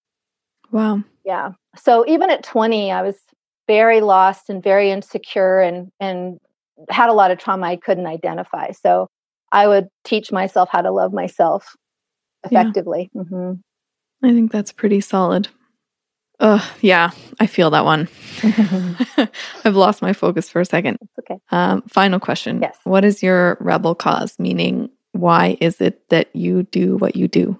Wow. 0.71 1.03
Yeah. 1.25 1.51
So 1.77 2.05
even 2.07 2.29
at 2.29 2.43
20, 2.43 2.91
I 2.91 3.01
was 3.01 3.15
very 3.67 4.01
lost 4.01 4.49
and 4.49 4.63
very 4.63 4.91
insecure 4.91 5.59
and, 5.59 5.91
and 5.99 6.39
had 6.89 7.09
a 7.09 7.13
lot 7.13 7.31
of 7.31 7.37
trauma 7.37 7.67
I 7.67 7.75
couldn't 7.75 8.07
identify. 8.07 8.71
So 8.71 9.07
I 9.51 9.67
would 9.67 9.87
teach 10.03 10.31
myself 10.31 10.69
how 10.71 10.81
to 10.81 10.91
love 10.91 11.13
myself 11.13 11.75
effectively. 12.43 13.09
Yeah. 13.13 13.21
Mm-hmm. 13.23 13.53
I 14.23 14.33
think 14.33 14.51
that's 14.51 14.71
pretty 14.71 15.01
solid. 15.01 15.49
Oh, 16.39 16.73
yeah, 16.81 17.11
I 17.39 17.47
feel 17.47 17.69
that 17.71 17.85
one. 17.85 18.07
I've 19.65 19.75
lost 19.75 20.01
my 20.01 20.13
focus 20.13 20.49
for 20.49 20.61
a 20.61 20.65
second. 20.65 20.97
okay. 21.19 21.39
Um, 21.51 21.81
final 21.83 22.19
question. 22.19 22.61
Yes. 22.61 22.77
What 22.83 23.03
is 23.03 23.21
your 23.21 23.57
rebel 23.59 23.95
cause? 23.95 24.39
Meaning, 24.39 24.89
why 25.11 25.57
is 25.59 25.81
it 25.81 26.07
that 26.09 26.33
you 26.35 26.63
do 26.63 26.97
what 26.97 27.15
you 27.15 27.27
do? 27.27 27.59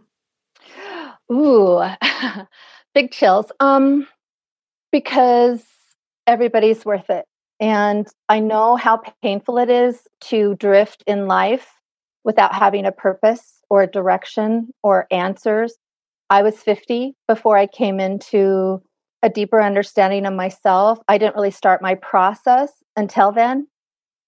Ooh, 1.32 1.84
big 2.94 3.12
chills. 3.12 3.52
Um, 3.60 4.08
because 4.92 5.64
everybody's 6.26 6.86
worth 6.86 7.10
it. 7.10 7.26
And 7.60 8.08
I 8.30 8.40
know 8.40 8.78
how 8.78 9.02
painful 9.22 9.58
it 9.58 9.70
is 9.70 10.00
to 10.26 10.56
drift 10.56 11.04
in 11.06 11.28
life 11.28 11.68
without 12.24 12.54
having 12.54 12.86
a 12.86 12.92
purpose 12.92 13.60
or 13.70 13.84
a 13.84 13.88
direction 13.88 14.70
or 14.84 15.08
answers. 15.12 15.76
I 16.30 16.44
was 16.44 16.58
50 16.58 17.16
before 17.28 17.58
I 17.58 17.68
came 17.68 18.00
into 18.00 18.82
a 19.22 19.30
deeper 19.30 19.62
understanding 19.62 20.26
of 20.26 20.34
myself. 20.34 21.00
I 21.08 21.18
didn't 21.18 21.36
really 21.36 21.52
start 21.52 21.82
my 21.82 21.96
process 21.96 22.72
until 22.96 23.32
then. 23.32 23.68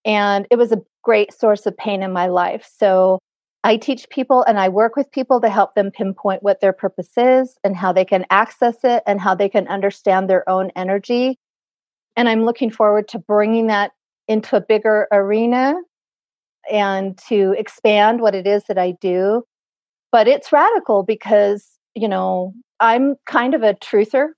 And 0.04 0.48
it 0.50 0.58
was 0.58 0.72
a 0.72 0.82
great 1.04 1.34
source 1.34 1.66
of 1.66 1.78
pain 1.78 2.04
in 2.04 2.12
my 2.12 2.28
life. 2.28 2.70
So 2.78 3.20
I 3.64 3.78
teach 3.78 4.10
people 4.10 4.44
and 4.44 4.60
I 4.60 4.70
work 4.70 4.96
with 4.96 5.12
people 5.12 5.40
to 5.42 5.50
help 5.50 5.76
them 5.76 5.92
pinpoint 5.92 6.42
what 6.42 6.62
their 6.62 6.74
purpose 6.74 7.12
is 7.16 7.56
and 7.64 7.76
how 7.76 7.94
they 7.94 8.06
can 8.06 8.26
access 8.32 8.78
it 8.84 9.04
and 9.06 9.22
how 9.22 9.36
they 9.36 9.50
can 9.50 9.68
understand 9.68 10.30
their 10.30 10.48
own 10.50 10.72
energy. 10.76 11.38
And 12.18 12.28
I'm 12.28 12.44
looking 12.44 12.72
forward 12.72 13.08
to 13.10 13.20
bringing 13.20 13.68
that 13.68 13.92
into 14.28 14.56
a 14.56 14.62
bigger 14.62 15.08
arena 15.12 15.76
and 16.72 17.18
to 17.30 17.54
expand 17.58 18.22
what 18.22 18.34
it 18.34 18.48
is 18.48 18.64
that 18.66 18.78
I 18.78 18.92
do. 19.00 19.44
But 20.12 20.28
it's 20.28 20.52
radical 20.52 21.04
because, 21.04 21.71
you 21.96 22.08
know, 22.08 22.54
I'm 22.80 23.16
kind 23.26 23.54
of 23.54 23.64
a 23.64 23.74
truther. 23.74 24.30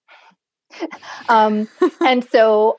um, 1.29 1.67
and 2.01 2.27
so 2.29 2.77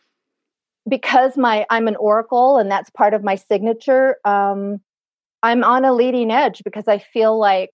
because 0.88 1.36
my 1.36 1.66
I'm 1.70 1.88
an 1.88 1.96
oracle 1.96 2.58
and 2.58 2.70
that's 2.70 2.90
part 2.90 3.14
of 3.14 3.24
my 3.24 3.36
signature, 3.36 4.16
um, 4.24 4.80
I'm 5.42 5.64
on 5.64 5.84
a 5.84 5.92
leading 5.92 6.30
edge 6.30 6.62
because 6.64 6.88
I 6.88 6.98
feel 6.98 7.38
like 7.38 7.70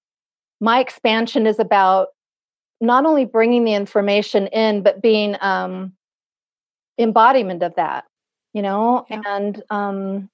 my 0.60 0.81
expansion 0.81 1.47
is 1.47 1.59
about 1.59 2.09
not 2.81 3.06
only 3.06 3.24
bringing 3.24 3.64
the 3.64 3.74
information 3.74 4.47
in, 4.48 4.82
but 4.82 5.02
being 5.02 5.36
um, 5.40 5.93
embodiment 6.98 7.62
of 7.62 7.74
that, 7.77 8.05
you 8.52 8.62
know, 8.62 9.06
yeah. 9.10 9.22
and 9.27 9.62
um, 9.70 10.31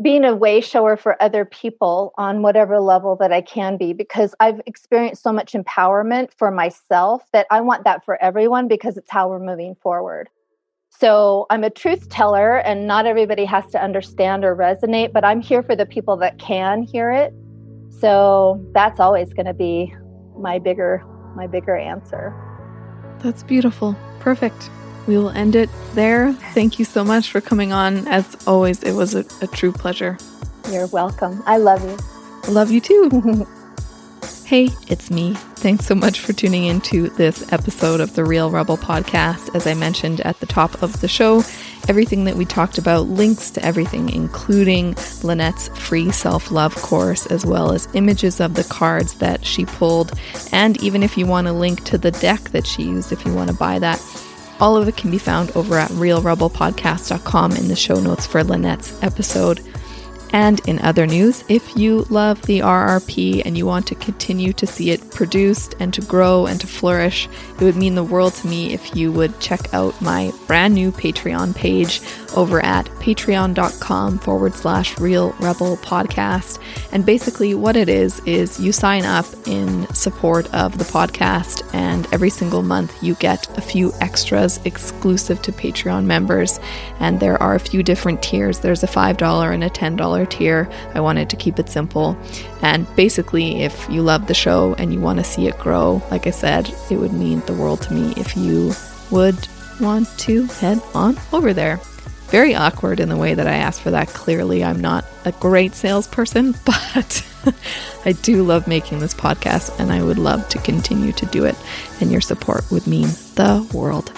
being 0.00 0.24
a 0.24 0.34
way 0.34 0.60
shower 0.60 0.96
for 0.96 1.20
other 1.20 1.44
people 1.44 2.12
on 2.16 2.42
whatever 2.42 2.80
level 2.80 3.16
that 3.16 3.32
I 3.32 3.40
can 3.40 3.76
be 3.76 3.92
because 3.92 4.34
I've 4.38 4.60
experienced 4.66 5.22
so 5.22 5.32
much 5.32 5.52
empowerment 5.52 6.32
for 6.36 6.50
myself 6.50 7.24
that 7.32 7.46
I 7.50 7.60
want 7.60 7.84
that 7.84 8.04
for 8.04 8.20
everyone 8.22 8.68
because 8.68 8.96
it's 8.96 9.10
how 9.10 9.28
we're 9.28 9.40
moving 9.40 9.74
forward. 9.74 10.28
So 10.90 11.46
I'm 11.50 11.64
a 11.64 11.70
truth 11.70 12.08
teller 12.08 12.58
and 12.58 12.86
not 12.86 13.06
everybody 13.06 13.44
has 13.44 13.66
to 13.72 13.82
understand 13.82 14.44
or 14.44 14.54
resonate, 14.54 15.12
but 15.12 15.24
I'm 15.24 15.40
here 15.40 15.62
for 15.62 15.74
the 15.74 15.86
people 15.86 16.16
that 16.18 16.38
can 16.38 16.82
hear 16.82 17.10
it. 17.10 17.32
So 18.00 18.64
that's 18.74 19.00
always 19.00 19.32
going 19.32 19.46
to 19.46 19.54
be 19.54 19.94
my 20.38 20.58
bigger 20.58 21.04
my 21.34 21.46
bigger 21.46 21.76
answer. 21.76 22.34
That's 23.20 23.42
beautiful. 23.42 23.96
Perfect 24.20 24.70
we 25.08 25.16
will 25.16 25.30
end 25.30 25.56
it 25.56 25.70
there. 25.94 26.34
Thank 26.52 26.78
you 26.78 26.84
so 26.84 27.02
much 27.02 27.30
for 27.30 27.40
coming 27.40 27.72
on. 27.72 28.06
As 28.06 28.36
always, 28.46 28.82
it 28.82 28.92
was 28.92 29.14
a, 29.14 29.24
a 29.40 29.46
true 29.46 29.72
pleasure. 29.72 30.18
You're 30.70 30.86
welcome. 30.88 31.42
I 31.46 31.56
love 31.56 31.82
you. 31.82 31.96
I 32.44 32.50
love 32.50 32.70
you 32.70 32.80
too. 32.80 33.46
hey, 34.44 34.68
it's 34.86 35.10
me. 35.10 35.32
Thanks 35.56 35.86
so 35.86 35.94
much 35.94 36.20
for 36.20 36.34
tuning 36.34 36.66
in 36.66 36.82
to 36.82 37.08
this 37.08 37.50
episode 37.54 38.00
of 38.00 38.14
the 38.14 38.24
Real 38.24 38.50
Rebel 38.50 38.76
podcast. 38.76 39.54
As 39.54 39.66
I 39.66 39.72
mentioned 39.72 40.20
at 40.20 40.38
the 40.40 40.46
top 40.46 40.82
of 40.82 41.00
the 41.00 41.08
show, 41.08 41.42
everything 41.88 42.24
that 42.24 42.36
we 42.36 42.44
talked 42.44 42.76
about, 42.76 43.08
links 43.08 43.50
to 43.52 43.64
everything, 43.64 44.10
including 44.10 44.94
Lynette's 45.22 45.68
free 45.68 46.12
self 46.12 46.50
love 46.50 46.76
course, 46.76 47.24
as 47.26 47.46
well 47.46 47.72
as 47.72 47.88
images 47.94 48.40
of 48.40 48.54
the 48.54 48.64
cards 48.64 49.14
that 49.14 49.42
she 49.44 49.64
pulled. 49.64 50.12
And 50.52 50.80
even 50.82 51.02
if 51.02 51.16
you 51.16 51.26
want 51.26 51.46
a 51.46 51.52
link 51.52 51.84
to 51.84 51.96
the 51.96 52.10
deck 52.10 52.40
that 52.50 52.66
she 52.66 52.82
used, 52.82 53.10
if 53.10 53.24
you 53.24 53.32
want 53.32 53.48
to 53.48 53.56
buy 53.56 53.78
that, 53.78 53.98
all 54.60 54.76
of 54.76 54.88
it 54.88 54.96
can 54.96 55.10
be 55.10 55.18
found 55.18 55.50
over 55.52 55.76
at 55.76 55.90
realrebelpodcast.com 55.90 57.52
in 57.52 57.68
the 57.68 57.76
show 57.76 58.00
notes 58.00 58.26
for 58.26 58.42
Lynette's 58.42 59.00
episode. 59.02 59.60
And 60.32 60.60
in 60.68 60.78
other 60.80 61.06
news, 61.06 61.44
if 61.48 61.76
you 61.76 62.06
love 62.10 62.42
the 62.42 62.60
RRP 62.60 63.42
and 63.44 63.56
you 63.56 63.66
want 63.66 63.86
to 63.88 63.94
continue 63.94 64.52
to 64.54 64.66
see 64.66 64.90
it 64.90 65.10
produced 65.10 65.74
and 65.80 65.92
to 65.94 66.00
grow 66.02 66.46
and 66.46 66.60
to 66.60 66.66
flourish, 66.66 67.28
it 67.58 67.64
would 67.64 67.76
mean 67.76 67.94
the 67.94 68.04
world 68.04 68.34
to 68.34 68.46
me 68.46 68.72
if 68.72 68.94
you 68.94 69.10
would 69.12 69.38
check 69.40 69.72
out 69.72 70.00
my 70.02 70.32
brand 70.46 70.74
new 70.74 70.92
Patreon 70.92 71.54
page 71.54 72.00
over 72.36 72.64
at 72.64 72.86
patreon.com 73.00 74.18
forward 74.18 74.54
slash 74.54 74.98
real 74.98 75.32
rebel 75.40 75.76
podcast. 75.78 76.60
And 76.92 77.06
basically, 77.06 77.54
what 77.54 77.76
it 77.76 77.88
is, 77.88 78.20
is 78.26 78.60
you 78.60 78.72
sign 78.72 79.04
up 79.04 79.26
in 79.46 79.86
support 79.94 80.52
of 80.54 80.78
the 80.78 80.84
podcast, 80.84 81.62
and 81.74 82.06
every 82.12 82.30
single 82.30 82.62
month 82.62 83.02
you 83.02 83.14
get 83.14 83.48
a 83.56 83.60
few 83.60 83.92
extras 84.00 84.60
exclusive 84.64 85.40
to 85.42 85.52
Patreon 85.52 86.04
members. 86.04 86.60
And 87.00 87.20
there 87.20 87.42
are 87.42 87.54
a 87.54 87.60
few 87.60 87.82
different 87.82 88.22
tiers 88.22 88.60
there's 88.60 88.82
a 88.82 88.86
$5 88.86 89.54
and 89.54 89.64
a 89.64 89.70
$10 89.70 90.17
tier. 90.26 90.68
I 90.94 91.00
wanted 91.00 91.30
to 91.30 91.36
keep 91.36 91.58
it 91.58 91.68
simple. 91.68 92.16
And 92.62 92.86
basically, 92.96 93.62
if 93.62 93.88
you 93.88 94.02
love 94.02 94.26
the 94.26 94.34
show 94.34 94.74
and 94.74 94.92
you 94.92 95.00
want 95.00 95.18
to 95.18 95.24
see 95.24 95.46
it 95.46 95.58
grow, 95.58 96.02
like 96.10 96.26
I 96.26 96.30
said, 96.30 96.72
it 96.90 96.96
would 96.96 97.12
mean 97.12 97.40
the 97.40 97.54
world 97.54 97.82
to 97.82 97.94
me 97.94 98.14
if 98.16 98.36
you 98.36 98.72
would 99.10 99.48
want 99.80 100.08
to 100.18 100.44
head 100.44 100.80
on 100.94 101.18
over 101.32 101.52
there. 101.52 101.80
Very 102.28 102.54
awkward 102.54 103.00
in 103.00 103.08
the 103.08 103.16
way 103.16 103.32
that 103.32 103.46
I 103.46 103.54
asked 103.54 103.80
for 103.80 103.90
that. 103.90 104.08
Clearly, 104.08 104.62
I'm 104.62 104.80
not 104.80 105.06
a 105.24 105.32
great 105.32 105.74
salesperson, 105.74 106.54
but 106.64 107.24
I 108.04 108.12
do 108.12 108.42
love 108.42 108.66
making 108.66 108.98
this 108.98 109.14
podcast 109.14 109.78
and 109.80 109.90
I 109.90 110.02
would 110.02 110.18
love 110.18 110.48
to 110.50 110.58
continue 110.58 111.12
to 111.12 111.26
do 111.26 111.44
it. 111.44 111.56
And 112.00 112.12
your 112.12 112.20
support 112.20 112.70
would 112.70 112.86
mean 112.86 113.08
the 113.34 113.68
world. 113.72 114.12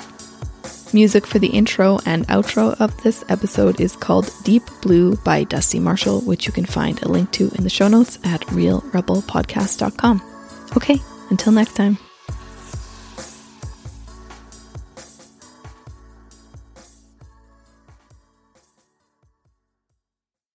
Music 0.93 1.27
for 1.27 1.39
the 1.39 1.49
intro 1.49 1.99
and 2.05 2.27
outro 2.29 2.79
of 2.81 2.97
this 3.03 3.25
episode 3.29 3.81
is 3.81 3.97
called 3.97 4.33
Deep 4.43 4.63
Blue 4.83 5.17
by 5.17 5.45
Dusty 5.45 5.79
Marshall, 5.79 6.21
which 6.23 6.47
you 6.47 6.53
can 6.53 6.65
find 6.65 7.03
a 7.03 7.09
link 7.09 7.31
to 7.33 7.51
in 7.57 7.65
the 7.65 7.71
show 7.71 7.89
notes 7.89 8.19
at 8.25 8.41
realrebelpodcast.com. 8.43 10.23
Okay, 10.77 11.01
until 11.31 11.53
next 11.53 11.75
time. 11.75 11.99